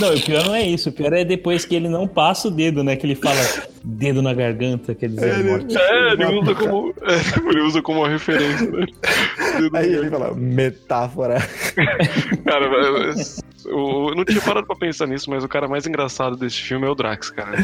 Não, 0.00 0.14
o 0.14 0.20
pior 0.20 0.44
não 0.46 0.54
é 0.54 0.62
isso. 0.62 0.88
O 0.88 0.92
pior 0.92 1.12
é 1.12 1.24
depois 1.24 1.64
que 1.64 1.74
ele 1.74 1.88
não 1.88 2.06
passa 2.08 2.48
o 2.48 2.50
dedo, 2.50 2.82
né? 2.82 2.96
Que 2.96 3.06
ele 3.06 3.14
fala 3.14 3.40
dedo 3.84 4.20
na 4.22 4.34
garganta, 4.34 4.94
quer 4.94 5.08
dizer, 5.08 5.28
É, 5.30 5.38
ele- 5.38 5.50
morte. 5.50 5.76
É, 5.78 6.12
ele 6.12 6.24
usa 6.40 6.54
como, 6.54 6.94
é, 7.02 7.48
ele 7.50 7.60
usa 7.60 7.82
como 7.82 7.98
uma 8.00 8.08
referência, 8.08 8.70
né? 8.70 8.86
Dedo 9.60 9.76
Aí 9.76 9.94
ele 9.94 10.10
fala, 10.10 10.34
metáfora. 10.34 11.36
Cara, 12.44 13.14
eu, 13.66 14.08
eu- 14.08 14.14
não 14.14 14.24
tinha 14.24 14.40
parado 14.40 14.66
pra 14.66 14.76
pensar 14.76 15.06
nisso, 15.06 15.28
mas 15.30 15.42
o 15.44 15.48
cara 15.48 15.66
mais 15.68 15.86
engraçado 15.86 16.36
desse 16.36 16.60
filme 16.60 16.86
é 16.86 16.90
o 16.90 16.94
Drax, 16.94 17.30
cara. 17.30 17.56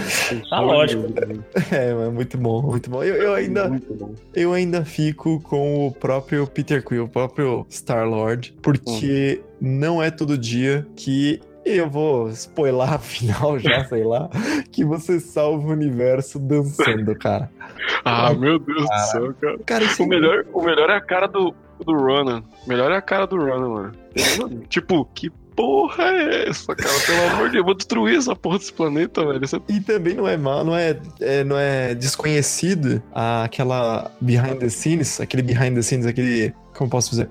Ah, 0.51 0.61
lógico. 0.61 1.05
É, 1.71 1.95
mas 1.95 2.13
muito 2.13 2.37
bom, 2.39 2.63
muito 2.63 2.91
bom. 2.91 3.03
Eu, 3.03 3.15
eu 3.17 3.35
ainda, 3.35 3.69
bom. 3.69 4.15
eu 4.35 4.53
ainda 4.53 4.85
fico 4.85 5.41
com 5.41 5.87
o 5.87 5.93
próprio 5.93 6.47
Peter 6.47 6.85
Quill, 6.85 7.05
o 7.05 7.09
próprio 7.09 7.67
Star-Lord, 7.71 8.55
porque 8.63 9.41
não 9.61 10.03
é 10.03 10.11
todo 10.11 10.37
dia 10.37 10.87
que 10.97 11.41
eu 11.65 11.89
vou 11.89 12.29
spoiler 12.31 12.93
a 12.95 12.99
final 12.99 13.59
já, 13.59 13.85
sei 13.89 14.03
lá, 14.05 14.29
que 14.73 14.85
você 14.85 15.21
salva 15.21 15.69
o 15.69 15.71
universo 15.73 16.39
dançando, 16.39 17.15
cara. 17.17 17.51
Ah, 18.05 18.33
meu 18.35 18.59
Deus 18.59 18.83
do 18.89 18.97
céu, 19.11 19.35
cara. 19.41 19.59
Cara, 19.67 19.85
O 19.99 20.07
melhor, 20.07 20.45
o 20.53 20.63
melhor 20.63 20.91
é 20.91 20.97
a 20.97 21.01
cara 21.01 21.27
do, 21.27 21.55
do 21.85 21.93
Ronan. 21.93 22.43
O 22.65 22.69
melhor 22.69 22.91
é 22.91 22.97
a 22.97 23.03
cara 23.03 23.27
do 23.27 23.37
Ronan, 23.37 23.69
mano. 23.69 23.93
Tipo, 24.69 25.05
que 25.15 25.31
porra 25.61 26.05
é 26.05 26.49
essa, 26.49 26.75
cara? 26.75 27.01
Pelo 27.07 27.23
amor 27.35 27.47
de 27.49 27.53
Deus, 27.53 27.55
eu 27.57 27.65
vou 27.65 27.75
destruir 27.75 28.17
essa 28.17 28.35
porra 28.35 28.59
desse 28.59 28.73
planeta, 28.73 29.25
velho. 29.27 29.41
É 29.45 29.73
E 29.73 29.81
também 29.81 30.15
não 30.15 30.27
é 30.27 30.37
mal, 30.37 30.65
não 30.65 30.75
é, 30.75 30.99
é- 31.21 31.45
não 31.45 31.59
é 31.59 31.95
desconhecido 31.95 33.03
aquela 33.13 34.11
behind 34.21 34.59
the 34.59 34.71
scenes, 34.71 35.21
aquele 35.21 35.43
behind 35.43 35.75
the 35.75 35.83
scenes, 35.83 36.07
aquele. 36.07 36.55
Como 36.75 36.89
posso 36.89 37.11
dizer? 37.11 37.29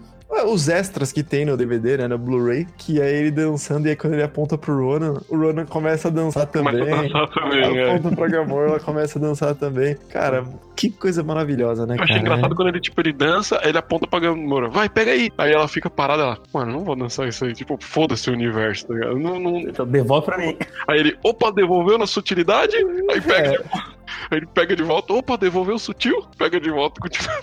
Os 0.48 0.70
extras 0.70 1.12
que 1.12 1.24
tem 1.24 1.44
no 1.44 1.58
DVD, 1.58 1.98
né, 1.98 2.08
no 2.08 2.18
Blu-ray, 2.18 2.66
que 2.78 3.02
é 3.02 3.12
ele 3.14 3.32
dançando 3.32 3.88
e 3.88 3.90
aí 3.90 3.96
quando 3.96 4.14
ele 4.14 4.24
aponta 4.24 4.58
pro 4.58 4.74
Ronan, 4.78 5.20
o 5.28 5.36
Ronan 5.38 5.66
começa 5.66 6.08
a 6.08 6.12
dançar 6.12 6.46
também. 6.48 6.80
Começa 6.80 6.96
a 7.00 7.02
dançar 7.02 7.30
também, 7.30 7.78
é. 7.78 7.96
Aponta 7.96 8.16
pra 8.16 8.28
Gamora, 8.28 8.70
ela 8.70 8.80
começa 8.80 9.18
a 9.20 9.22
dançar 9.22 9.56
também. 9.56 9.98
Cara, 10.10 10.46
que 10.76 10.90
coisa 10.92 11.24
maravilhosa, 11.24 11.86
né, 11.86 11.96
Eu 11.96 11.98
cara? 11.98 12.10
achei 12.12 12.22
engraçado 12.22 12.56
quando 12.56 12.70
ele, 12.70 12.80
tipo, 12.80 13.02
ele 13.02 13.12
dança, 13.12 13.60
aí 13.62 13.70
ele 13.70 13.78
aponta 13.80 14.08
pra 14.08 14.20
Gamora, 14.20 14.70
vai, 14.70 14.88
pega 14.88 15.12
aí. 15.12 15.30
Aí 15.38 15.52
ela 15.52 15.68
fica 15.68 15.90
parada, 15.90 16.24
ela, 16.24 16.38
mano, 16.54 16.72
não 16.72 16.84
vou 16.86 16.96
dançar 16.96 17.28
isso 17.28 17.44
aí. 17.46 17.54
Tipo, 17.54 17.78
foda-se 17.82 18.30
o 18.30 18.34
universo, 18.34 18.88
tá 18.88 18.94
ligado? 18.94 19.20
Não, 19.20 19.40
não... 19.40 19.58
Então, 19.60 19.86
devolve 19.86 20.26
pra 20.28 20.38
mim. 20.38 20.56
Aí 20.88 21.00
ele, 21.00 21.18
opa, 21.24 21.52
devolveu 21.52 21.98
na 21.98 22.08
sutilidade? 22.08 22.76
Aí 23.10 23.20
pega, 23.22 23.48
É. 23.48 23.52
tipo, 23.58 24.00
Aí 24.32 24.38
ele 24.40 24.48
pega 24.48 24.76
de 24.76 24.82
volta, 24.84 25.14
opa, 25.14 25.38
devolveu 25.38 25.76
o 25.76 25.80
sutil, 25.80 26.24
pega 26.38 26.60
de 26.60 26.70
volta 26.72 27.00
e 27.00 27.02
continua. 27.10 27.40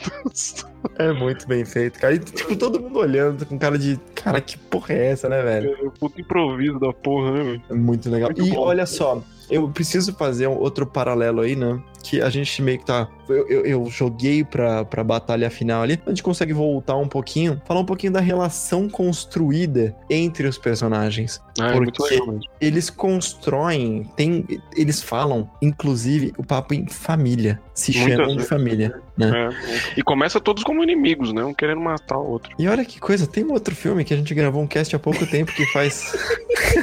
É 0.98 1.12
muito 1.12 1.46
bem 1.46 1.64
feito, 1.64 1.98
cara. 1.98 2.14
E, 2.14 2.18
tipo, 2.18 2.56
todo 2.56 2.80
mundo 2.80 2.98
olhando 2.98 3.44
com 3.46 3.58
cara 3.58 3.78
de. 3.78 3.98
Cara, 4.14 4.40
que 4.40 4.58
porra 4.58 4.94
é 4.94 5.06
essa, 5.08 5.28
né, 5.28 5.42
velho? 5.42 5.76
É 5.80 5.86
o 5.86 5.90
puto 5.90 6.20
improviso 6.20 6.78
da 6.78 6.92
porra, 6.92 7.32
né, 7.32 7.44
velho? 7.44 7.62
É 7.70 7.74
muito 7.74 8.10
legal. 8.10 8.30
Muito 8.30 8.46
e 8.46 8.50
bom. 8.50 8.60
olha 8.60 8.86
só, 8.86 9.22
eu 9.50 9.68
preciso 9.68 10.14
fazer 10.14 10.46
um 10.46 10.58
outro 10.58 10.86
paralelo 10.86 11.40
aí, 11.40 11.54
né? 11.54 11.80
Que 12.08 12.22
a 12.22 12.30
gente 12.30 12.62
meio 12.62 12.78
que 12.78 12.84
tá. 12.86 13.08
Eu, 13.28 13.48
eu, 13.48 13.66
eu 13.66 13.86
joguei 13.90 14.44
pra, 14.44 14.84
pra 14.84 15.02
batalha 15.02 15.50
final 15.50 15.82
ali. 15.82 16.00
A 16.06 16.10
gente 16.10 16.22
consegue 16.22 16.52
voltar 16.52 16.96
um 16.96 17.08
pouquinho, 17.08 17.60
falar 17.66 17.80
um 17.80 17.84
pouquinho 17.84 18.12
da 18.12 18.20
relação 18.20 18.88
construída 18.88 19.92
entre 20.08 20.46
os 20.46 20.56
personagens. 20.56 21.40
Ah, 21.60 21.70
é 21.70 21.72
Porque- 21.72 21.82
muito 21.82 22.02
legal. 22.04 22.40
Eles 22.60 22.88
constroem, 22.88 24.08
tem, 24.14 24.46
eles 24.76 25.02
falam, 25.02 25.50
inclusive, 25.60 26.32
o 26.38 26.44
papo 26.44 26.74
em 26.74 26.86
família. 26.86 27.60
Se 27.74 27.92
Muitas 27.98 28.16
chamam 28.16 28.36
de 28.36 28.44
família, 28.44 28.94
né? 29.18 29.50
É. 29.50 29.98
E 29.98 30.02
começa 30.02 30.40
todos 30.40 30.62
como 30.62 30.82
inimigos, 30.82 31.32
né? 31.32 31.44
Um 31.44 31.52
querendo 31.52 31.80
matar 31.80 32.16
o 32.18 32.26
outro. 32.26 32.54
E 32.58 32.68
olha 32.68 32.84
que 32.84 33.00
coisa, 33.00 33.26
tem 33.26 33.44
um 33.44 33.52
outro 33.52 33.74
filme 33.74 34.04
que 34.04 34.14
a 34.14 34.16
gente 34.16 34.32
gravou 34.32 34.62
um 34.62 34.66
cast 34.66 34.94
há 34.94 34.98
pouco 34.98 35.26
tempo 35.26 35.52
que 35.52 35.66
faz 35.72 36.12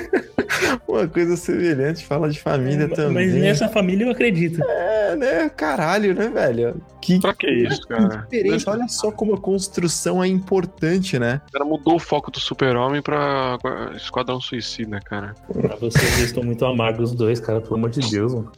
uma 0.87 1.07
coisa 1.07 1.35
semelhante, 1.35 2.05
fala 2.05 2.29
de 2.29 2.39
família 2.39 2.87
também. 2.87 3.27
Mas 3.27 3.33
nessa 3.33 3.69
família 3.69 4.05
eu 4.05 4.11
acredito. 4.11 4.61
É, 4.63 5.12
né? 5.15 5.49
Caralho, 5.49 6.13
né, 6.13 6.27
velho? 6.29 6.81
Que 7.01 7.19
Pra 7.19 7.33
que 7.33 7.49
isso, 7.49 7.85
cara? 7.87 8.25
diferença. 8.31 8.71
Olha 8.71 8.87
só 8.87 9.11
como 9.11 9.33
a 9.33 9.37
construção 9.37 10.23
é 10.23 10.27
importante, 10.27 11.19
né? 11.19 11.41
O 11.49 11.51
cara 11.51 11.65
mudou 11.65 11.95
o 11.95 11.99
foco 11.99 12.31
do 12.31 12.39
super-homem 12.39 13.01
pra 13.01 13.57
Esquadrão 13.95 14.39
Suicida, 14.39 15.01
cara. 15.01 15.35
Pra 15.51 15.75
vocês, 15.75 16.03
eles 16.17 16.27
estão 16.27 16.43
muito 16.43 16.65
amargos 16.65 17.11
os 17.11 17.15
dois, 17.15 17.41
cara. 17.41 17.59
Pelo 17.59 17.75
amor 17.75 17.89
de 17.89 17.99
Deus, 18.09 18.33
mano. 18.33 18.51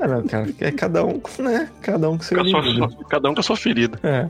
Ah, 0.00 0.08
não, 0.08 0.22
cara, 0.26 0.48
é 0.60 0.70
cada 0.72 1.04
um, 1.04 1.20
né? 1.40 1.68
Cada 1.82 2.08
um 2.10 2.16
com 2.16 2.24
seu 2.24 2.38
cada 3.08 3.28
um 3.30 3.34
com 3.34 3.40
a 3.40 3.42
sua 3.42 3.56
ferida. 3.56 3.98
É. 4.02 4.26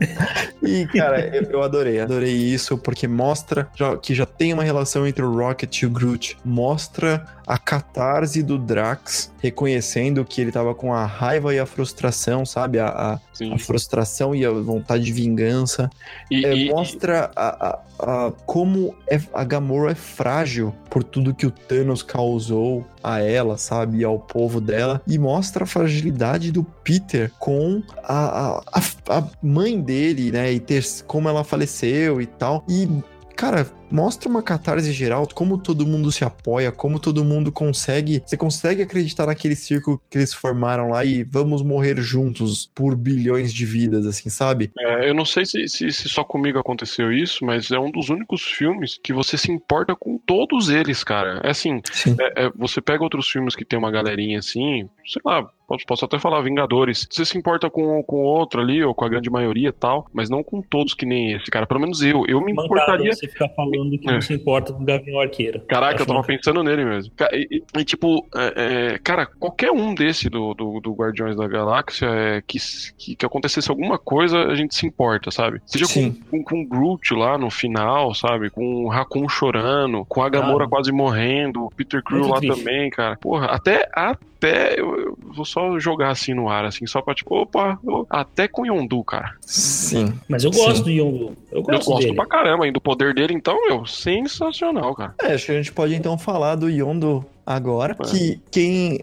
E, 0.61 0.85
cara, 0.87 1.19
eu, 1.35 1.43
eu 1.43 1.63
adorei, 1.63 2.01
adorei 2.01 2.33
isso, 2.33 2.77
porque 2.77 3.07
mostra 3.07 3.69
já- 3.73 3.95
que 3.97 4.13
já 4.13 4.25
tem 4.25 4.53
uma 4.53 4.63
relação 4.63 5.07
entre 5.07 5.23
o 5.23 5.33
Rocket 5.33 5.81
e 5.81 5.85
o 5.85 5.89
Groot. 5.89 6.37
Mostra 6.43 7.25
a 7.47 7.57
catarse 7.57 8.43
do 8.43 8.57
Drax, 8.57 9.31
reconhecendo 9.41 10.23
que 10.25 10.41
ele 10.41 10.51
tava 10.51 10.73
com 10.75 10.93
a 10.93 11.05
raiva 11.23 11.53
e 11.53 11.59
a 11.59 11.65
frustração, 11.65 12.45
sabe? 12.45 12.79
A, 12.79 12.87
a- 12.87 13.19
a 13.53 13.57
frustração 13.57 14.35
e 14.35 14.45
a 14.45 14.51
vontade 14.51 15.03
de 15.03 15.11
vingança. 15.13 15.89
E, 16.29 16.45
É, 16.45 16.55
e- 16.55 16.69
mostra 16.69 17.31
a, 17.35 17.67
a- 17.67 17.79
a- 18.27 18.31
como 18.45 18.95
é- 19.07 19.19
a 19.33 19.43
Gamora 19.43 19.91
é 19.91 19.95
frágil 19.95 20.73
por 20.89 21.03
tudo 21.03 21.33
que 21.33 21.45
o 21.45 21.51
Thanos 21.51 22.03
causou 22.03 22.85
a 23.03 23.19
ela, 23.21 23.57
sabe? 23.57 23.99
E 23.99 24.03
ao 24.03 24.19
povo 24.19 24.59
dela. 24.61 25.01
E 25.07 25.17
mostra 25.17 25.63
a 25.63 25.67
fragilidade 25.67 26.51
do 26.51 26.63
Peter 26.63 27.31
com 27.39 27.81
a, 28.03 28.57
a, 28.57 28.63
a- 28.73 29.17
a 29.19 29.23
mãe 29.41 29.79
dele, 29.81 30.31
né? 30.31 30.51
E 30.51 30.59
ter, 30.59 30.83
como 31.07 31.29
ela 31.29 31.43
faleceu 31.43 32.21
e 32.21 32.25
tal. 32.25 32.63
E. 32.69 32.87
Cara, 33.35 33.65
mostra 33.93 34.27
uma 34.27 34.41
catarse 34.41 34.91
geral, 34.91 35.27
como 35.33 35.57
todo 35.57 35.85
mundo 35.85 36.11
se 36.11 36.23
apoia, 36.25 36.71
como 36.71 36.99
todo 36.99 37.23
mundo 37.23 37.51
consegue. 37.51 38.23
Você 38.25 38.35
consegue 38.35 38.81
acreditar 38.81 39.27
naquele 39.27 39.55
círculo 39.55 40.01
que 40.09 40.17
eles 40.17 40.33
formaram 40.33 40.89
lá 40.89 41.05
e 41.05 41.23
vamos 41.23 41.61
morrer 41.61 42.01
juntos 42.01 42.69
por 42.73 42.95
bilhões 42.95 43.53
de 43.53 43.65
vidas, 43.65 44.05
assim, 44.05 44.29
sabe? 44.29 44.71
é, 44.79 45.09
eu 45.09 45.13
não 45.13 45.25
sei 45.25 45.45
se, 45.45 45.67
se- 45.67 45.91
se 45.91 46.09
só 46.09 46.23
comigo 46.23 46.57
aconteceu 46.57 47.13
isso, 47.13 47.45
mas 47.45 47.69
é 47.71 47.77
um 47.79 47.91
dos 47.91 48.09
únicos 48.09 48.41
filmes 48.41 48.99
que 49.01 49.13
você 49.13 49.37
se 49.37 49.51
importa 49.51 49.95
com 49.95 50.17
todos 50.17 50.69
eles, 50.69 51.03
cara. 51.03 51.39
É 51.43 51.51
assim, 51.51 51.79
Sim. 51.91 52.15
é- 52.19 52.45
é, 52.45 52.51
você 52.55 52.81
pega 52.81 53.03
outros 53.03 53.27
filmes 53.29 53.55
que 53.55 53.63
tem 53.63 53.77
uma 53.77 53.91
galerinha 53.91 54.39
assim, 54.39 54.89
sei 55.05 55.21
lá, 55.23 55.47
posso, 55.67 55.85
posso 55.85 56.05
até 56.05 56.17
falar 56.17 56.41
Vingadores. 56.41 57.07
Você 57.09 57.23
se 57.25 57.37
importa 57.37 57.69
com 57.69 58.01
com 58.03 58.17
o 58.17 58.23
outro 58.25 58.59
ali, 58.61 58.83
ou 58.83 58.93
com 58.95 59.05
a 59.05 59.09
grande 59.09 59.29
maioria 59.29 59.69
e 59.69 59.71
tal, 59.71 60.07
mas 60.13 60.29
não 60.29 60.43
com 60.43 60.61
todos 60.61 60.93
que 60.93 61.05
nem 61.05 61.33
esse, 61.33 61.51
cara. 61.51 61.67
Pelo 61.67 61.79
menos 61.79 62.01
eu. 62.01 62.25
Eu 62.27 62.41
me 62.41 62.51
importaria. 62.51 63.13
você 63.13 63.27
ficar 63.27 63.49
falando 63.49 63.82
que 63.91 64.09
É. 64.09 64.13
não 64.13 64.21
se 64.21 64.33
importa 64.33 64.73
com 64.73 64.81
o 64.81 64.85
Gavião 64.85 65.19
Arqueiro. 65.19 65.61
Caraca, 65.67 66.01
eu 66.01 66.05
tava 66.05 66.19
mancada. 66.19 66.37
pensando 66.37 66.63
nele 66.63 66.85
mesmo. 66.85 67.11
E, 67.31 67.47
e- 67.57 67.63
e, 67.79 67.83
tipo, 67.85 68.25
é, 68.35 68.93
é, 68.93 68.97
cara, 68.99 69.25
qualquer 69.25 69.71
um 69.71 69.93
desse 69.93 70.29
do, 70.29 70.53
do, 70.53 70.79
do 70.79 70.93
Guardiões 70.93 71.35
da 71.35 71.47
Galáxia 71.47 72.07
é, 72.07 72.41
que, 72.45 72.57
que, 72.97 73.15
que 73.15 73.25
acontecesse 73.25 73.69
alguma 73.69 73.97
coisa, 73.97 74.43
a 74.45 74.55
gente 74.55 74.75
se 74.75 74.85
importa, 74.85 75.31
sabe? 75.31 75.61
Seja 75.65 75.85
com, 75.85 75.91
Sim. 75.93 76.19
com, 76.29 76.43
com 76.43 76.61
o 76.61 76.65
Groot 76.65 77.13
lá 77.13 77.37
no 77.37 77.49
final, 77.49 78.13
sabe? 78.13 78.49
Com 78.49 78.85
o 78.85 78.89
Raccoon 78.89 79.27
chorando, 79.29 80.05
com 80.05 80.21
a 80.21 80.29
Gamora 80.29 80.65
Ah. 80.65 80.69
quase 80.69 80.91
morrendo, 80.91 81.65
o 81.65 81.69
Peter 81.71 82.01
Crew 82.03 82.19
Muito 82.19 82.31
lá 82.33 82.39
triste. 82.39 82.57
também, 82.63 82.89
cara. 82.89 83.17
Porra, 83.17 83.47
até, 83.47 83.89
até 83.93 84.79
eu, 84.79 84.99
eu 84.99 85.17
vou 85.33 85.45
só 85.45 85.79
jogar 85.79 86.09
assim 86.09 86.33
no 86.33 86.49
ar, 86.49 86.65
assim, 86.65 86.85
só 86.85 87.01
pra 87.01 87.13
tipo, 87.13 87.35
opa, 87.35 87.79
eu- 87.83 88.05
até 88.09 88.47
com 88.47 88.65
Yondu, 88.65 89.03
cara. 89.03 89.35
Sim. 89.41 90.13
Mas 90.27 90.43
eu 90.43 90.51
Sim. 90.53 90.63
gosto 90.65 90.83
do 90.83 90.89
Yondu. 90.89 91.37
Eu 91.51 91.57
Eu 91.59 91.63
gosto 91.63 91.85
gosto 91.89 92.03
dele. 92.03 92.15
pra 92.15 92.25
caramba, 92.25 92.65
hein, 92.65 92.73
do 92.73 92.81
poder 92.81 93.13
dele, 93.13 93.33
então, 93.33 93.57
meu, 93.77 93.85
sensacional, 93.85 94.95
cara. 94.95 95.13
É, 95.21 95.33
acho 95.33 95.45
que 95.47 95.51
a 95.51 95.55
gente 95.55 95.71
pode 95.71 95.95
então 95.95 96.17
falar 96.17 96.55
do 96.55 96.69
Yondo 96.69 97.25
agora, 97.45 97.95
É. 97.99 98.05
que 98.11 98.39
quem 98.51 98.99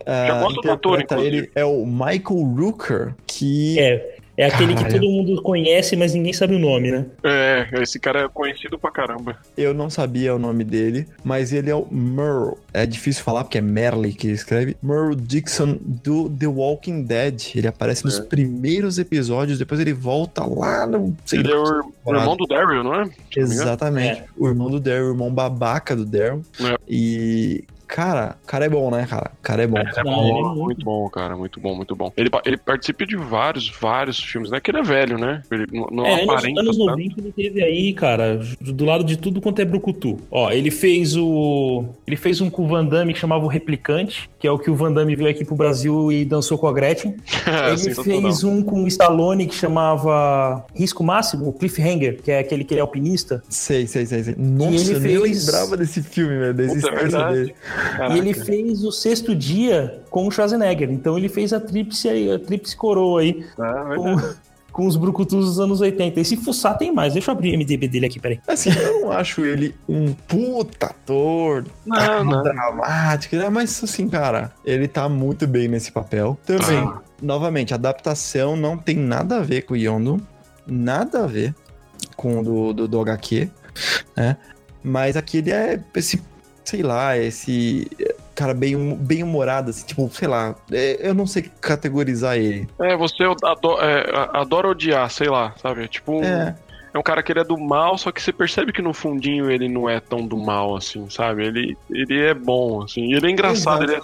ator, 0.73 0.99
interpreta 1.01 1.15
inclusive. 1.15 1.37
ele 1.37 1.51
é 1.55 1.65
o 1.65 1.85
Michael 1.85 2.55
Rooker, 2.57 3.15
que 3.27 3.79
É, 3.79 4.17
é 4.41 4.47
aquele 4.47 4.75
Caralho. 4.75 4.93
que 4.95 5.01
todo 5.01 5.11
mundo 5.11 5.43
conhece, 5.43 5.97
mas 5.97 6.15
ninguém 6.15 6.33
sabe 6.33 6.55
o 6.55 6.59
nome, 6.59 6.91
né? 6.91 7.07
É, 7.25 7.69
esse 7.83 7.99
cara 7.99 8.21
é 8.23 8.29
conhecido 8.29 8.79
pra 8.79 8.91
caramba. 8.91 9.37
eu 9.57 9.73
não 9.75 9.89
sabia 9.91 10.35
o 10.35 10.39
nome 10.39 10.65
dele, 10.65 11.07
mas 11.25 11.53
ele 11.53 11.71
é 11.71 11.75
o 11.75 11.87
Merle. 11.91 12.55
É 12.73 12.87
difícil 12.87 13.23
falar 13.25 13.45
porque 13.45 13.59
é 13.59 13.61
Merle 13.61 14.13
que 14.13 14.29
escreve. 14.29 14.77
Merle 14.83 15.17
Dixon 15.17 15.77
do 15.83 16.29
The 16.31 16.47
Walking 16.47 17.03
Dead. 17.03 17.53
Ele 17.55 17.67
aparece 17.69 18.05
nos 18.05 18.19
É. 18.19 18.23
primeiros 18.23 18.99
episódios, 18.99 19.59
depois 19.59 19.81
ele 19.81 19.93
volta 19.93 20.45
lá 20.45 20.87
no. 20.87 21.17
sei 21.25 21.41
Ele 21.41 21.53
é 21.53 21.55
lá, 21.57 21.63
o, 21.63 21.67
ir- 21.81 21.85
o 22.05 22.15
irmão 22.17 22.37
do 22.37 22.47
Daryl, 22.47 22.83
não 22.85 22.95
é? 23.03 23.11
Exatamente. 23.37 24.23
O 24.37 24.49
irmão 24.49 24.71
do 24.71 24.81
Daryl, 24.81 25.07
o 25.07 25.11
irmão 25.11 25.33
babaca 25.33 25.95
do 25.97 26.05
Daryl. 26.05 26.43
É. 26.61 26.77
E. 26.89 27.65
Cara, 27.93 28.37
o 28.43 28.47
cara 28.47 28.65
é 28.67 28.69
bom, 28.69 28.89
né, 28.91 29.05
cara? 29.09 29.33
O 29.39 29.43
cara 29.43 29.63
é 29.65 29.67
bom. 29.67 29.79
É 29.79 29.85
Não, 30.05 30.05
bom, 30.05 30.23
ele 30.23 30.39
é 30.39 30.55
muito- 30.63 30.85
bom, 30.85 31.09
cara, 31.11 31.37
muito 31.37 31.61
bom, 31.61 31.75
muito 31.75 31.97
bom. 31.97 32.13
Ele, 32.17 32.31
ele 32.45 32.57
participa 32.57 33.05
de 33.05 33.17
vários, 33.17 33.69
vários 33.81 34.19
filmes, 34.21 34.49
não 34.51 34.59
é 34.59 34.61
que 34.61 34.71
ele 34.71 34.79
é 34.79 34.83
velho, 34.83 35.19
né? 35.19 35.43
Ele 35.51 35.67
não, 35.73 35.89
não 35.91 36.07
é, 36.07 36.23
anos, 36.23 36.29
aparenta 36.35 36.61
anos 36.61 36.77
tanto. 36.77 36.91
90 36.91 37.21
ele 37.21 37.33
teve 37.33 37.63
aí, 37.65 37.93
cara, 37.93 38.41
do 38.61 38.85
lado 38.85 39.03
de 39.03 39.17
tudo 39.17 39.41
quanto 39.41 39.61
é 39.61 39.65
brucutu. 39.65 40.19
Ó, 40.31 40.51
ele 40.53 40.71
fez 40.71 41.17
o. 41.17 41.85
Ele 42.07 42.17
fez 42.17 42.41
um 42.41 42.49
com 42.49 42.65
o 42.65 42.69
Van 42.69 42.85
Damme 42.85 43.13
que 43.13 43.19
chamava 43.19 43.45
o 43.45 43.49
Replicante, 43.49 44.31
que 44.39 44.47
é 44.47 44.51
o 44.53 44.59
que 44.59 44.71
o 44.71 44.75
Van 44.77 44.93
Damme 44.93 45.17
veio 45.17 45.29
aqui 45.29 45.45
pro 45.45 45.57
Brasil 45.57 46.13
e 46.13 46.25
dançou 46.25 46.57
com 46.59 46.69
a 46.69 46.73
Gretchen. 46.73 47.17
É, 47.51 47.73
ele 47.73 47.95
fez 47.95 48.45
um 48.45 48.63
com 48.63 48.85
o 48.85 48.87
Stallone 48.87 49.47
que 49.47 49.55
chamava 49.55 50.65
Risco 50.75 51.03
Máximo, 51.03 51.49
o 51.49 51.53
Cliffhanger, 51.53 52.23
que 52.23 52.31
é 52.31 52.39
aquele 52.39 52.63
que 52.65 52.75
ele 52.75 52.79
é 52.79 52.83
alpinista. 52.83 53.43
Sei, 53.49 53.87
sei, 53.87 54.07
sei, 54.07 54.23
sei. 54.23 54.35
Nossa, 54.39 54.93
ele 54.93 54.95
eu 54.95 55.01
nem 55.23 55.35
fez- 55.35 55.47
lembrava 55.47 55.77
desse 55.77 56.03
filme, 56.03 56.39
velho, 56.39 56.55
da 56.55 56.63
Puta, 56.63 56.73
é 56.73 56.77
existência 56.77 57.01
verdade. 57.03 57.35
dele. 57.39 57.55
Caraca. 57.97 58.15
E 58.15 58.19
ele 58.19 58.35
fez 58.35 58.85
o 58.85 58.91
sexto 58.93 59.35
dia 59.35 60.03
com 60.11 60.27
o 60.27 60.31
Schwarzenegger. 60.31 60.91
Então 60.91 61.17
ele 61.19 61.29
fez 61.29 61.53
a 61.53 61.61
tríplice, 61.61 62.09
aí, 62.09 62.31
a 62.33 62.39
tríplice 62.39 62.77
coroa 62.77 63.21
aí 63.21 63.45
Ah, 63.59 63.85
verdade. 63.85 63.97
com, 63.97 64.35
com 64.73 64.87
os 64.87 64.97
brucutus 64.97 65.45
dos 65.45 65.61
anos 65.61 65.81
80. 65.81 66.21
E 66.21 66.25
se 66.25 66.37
fuçar 66.37 66.79
tem 66.79 66.93
mais. 66.93 67.13
Deixa 67.13 67.31
eu 67.31 67.35
abrir 67.35 67.55
o 67.55 67.59
MDB 67.59 67.89
dele 67.89 68.07
aqui, 68.07 68.21
peraí. 68.21 68.41
Assim, 68.47 68.71
eu 68.71 69.01
não 69.03 69.13
acho 69.13 69.45
ele 69.45 69.75
um 69.89 70.13
puta 70.13 70.87
ator 70.87 71.65
Não, 71.85 72.25
não. 72.25 72.43
dramático, 72.43 73.37
né? 73.37 73.49
Mas 73.49 73.83
assim, 73.83 74.09
cara, 74.09 74.53
ele 74.65 74.87
tá 74.87 75.09
muito 75.09 75.47
bem 75.47 75.67
nesse 75.69 75.91
papel. 75.91 76.39
Também, 76.47 76.85
Tá. 76.85 77.01
novamente, 77.21 77.73
a 77.73 77.77
adaptação 77.77 78.57
não 78.57 78.77
tem 78.79 78.97
nada 78.97 79.39
a 79.39 79.43
ver 79.43 79.63
com 79.63 79.75
o 79.75 79.77
Yondo, 79.77 80.21
nada 80.67 81.25
a 81.25 81.27
ver 81.27 81.55
com 82.17 82.39
o 82.41 82.45
do, 82.45 82.73
do, 82.73 82.89
do 82.89 83.01
HQ, 83.01 83.51
né? 84.17 84.37
Mas 84.83 85.17
aqui 85.17 85.39
ele 85.39 85.51
é 85.51 85.79
esse, 85.95 86.23
sei 86.65 86.83
lá, 86.83 87.17
esse 87.19 87.91
cara 88.35 88.55
bem, 88.55 88.77
hum- 88.77 88.95
bem 88.97 89.23
humorado, 89.23 89.71
assim, 89.71 89.87
tipo, 89.87 90.09
sei 90.13 90.29
lá, 90.29 90.55
é, 90.73 90.99
eu 91.09 91.15
não 91.15 91.27
sei 91.27 91.51
categorizar 91.61 92.37
ele. 92.37 92.69
É, 92.81 92.97
você 92.97 93.25
adora, 93.43 93.85
é, 93.87 94.29
adora 94.39 94.69
odiar, 94.69 95.11
sei 95.11 95.29
lá, 95.29 95.55
sabe? 95.61 95.87
Tipo, 95.89 96.23
É, 96.25 96.55
é 96.95 96.99
um 96.99 97.03
cara 97.03 97.23
que 97.23 97.31
ele 97.33 97.41
é 97.41 97.45
do 97.45 97.59
mal, 97.59 97.97
só 97.99 98.11
que 98.11 98.21
você 98.23 98.33
percebe 98.33 98.73
que 98.73 98.83
no 98.83 98.93
fundinho 98.95 99.51
ele 99.51 99.69
não 99.69 99.89
é 99.89 100.01
tão 100.01 100.27
do 100.27 100.37
mal, 100.37 100.75
assim, 100.77 101.09
sabe? 101.11 101.45
Ele, 101.47 101.77
ele 101.91 102.21
é 102.21 102.35
bom, 102.35 102.83
assim. 102.83 103.13
Ele 103.13 103.27
é 103.27 103.31
engraçado, 103.31 103.83
ele, 103.85 103.95
é- 103.95 104.01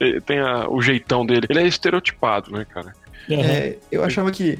ele 0.00 0.20
tem 0.20 0.38
a- 0.38 0.68
o 0.68 0.82
jeitão 0.82 1.24
dele. 1.24 1.46
Ele 1.48 1.60
é 1.60 1.66
estereotipado, 1.66 2.50
né, 2.52 2.66
cara? 2.68 2.92
Uhum. 3.28 3.42
É, 3.42 3.76
eu 3.92 4.02
achava 4.04 4.30
que, 4.30 4.58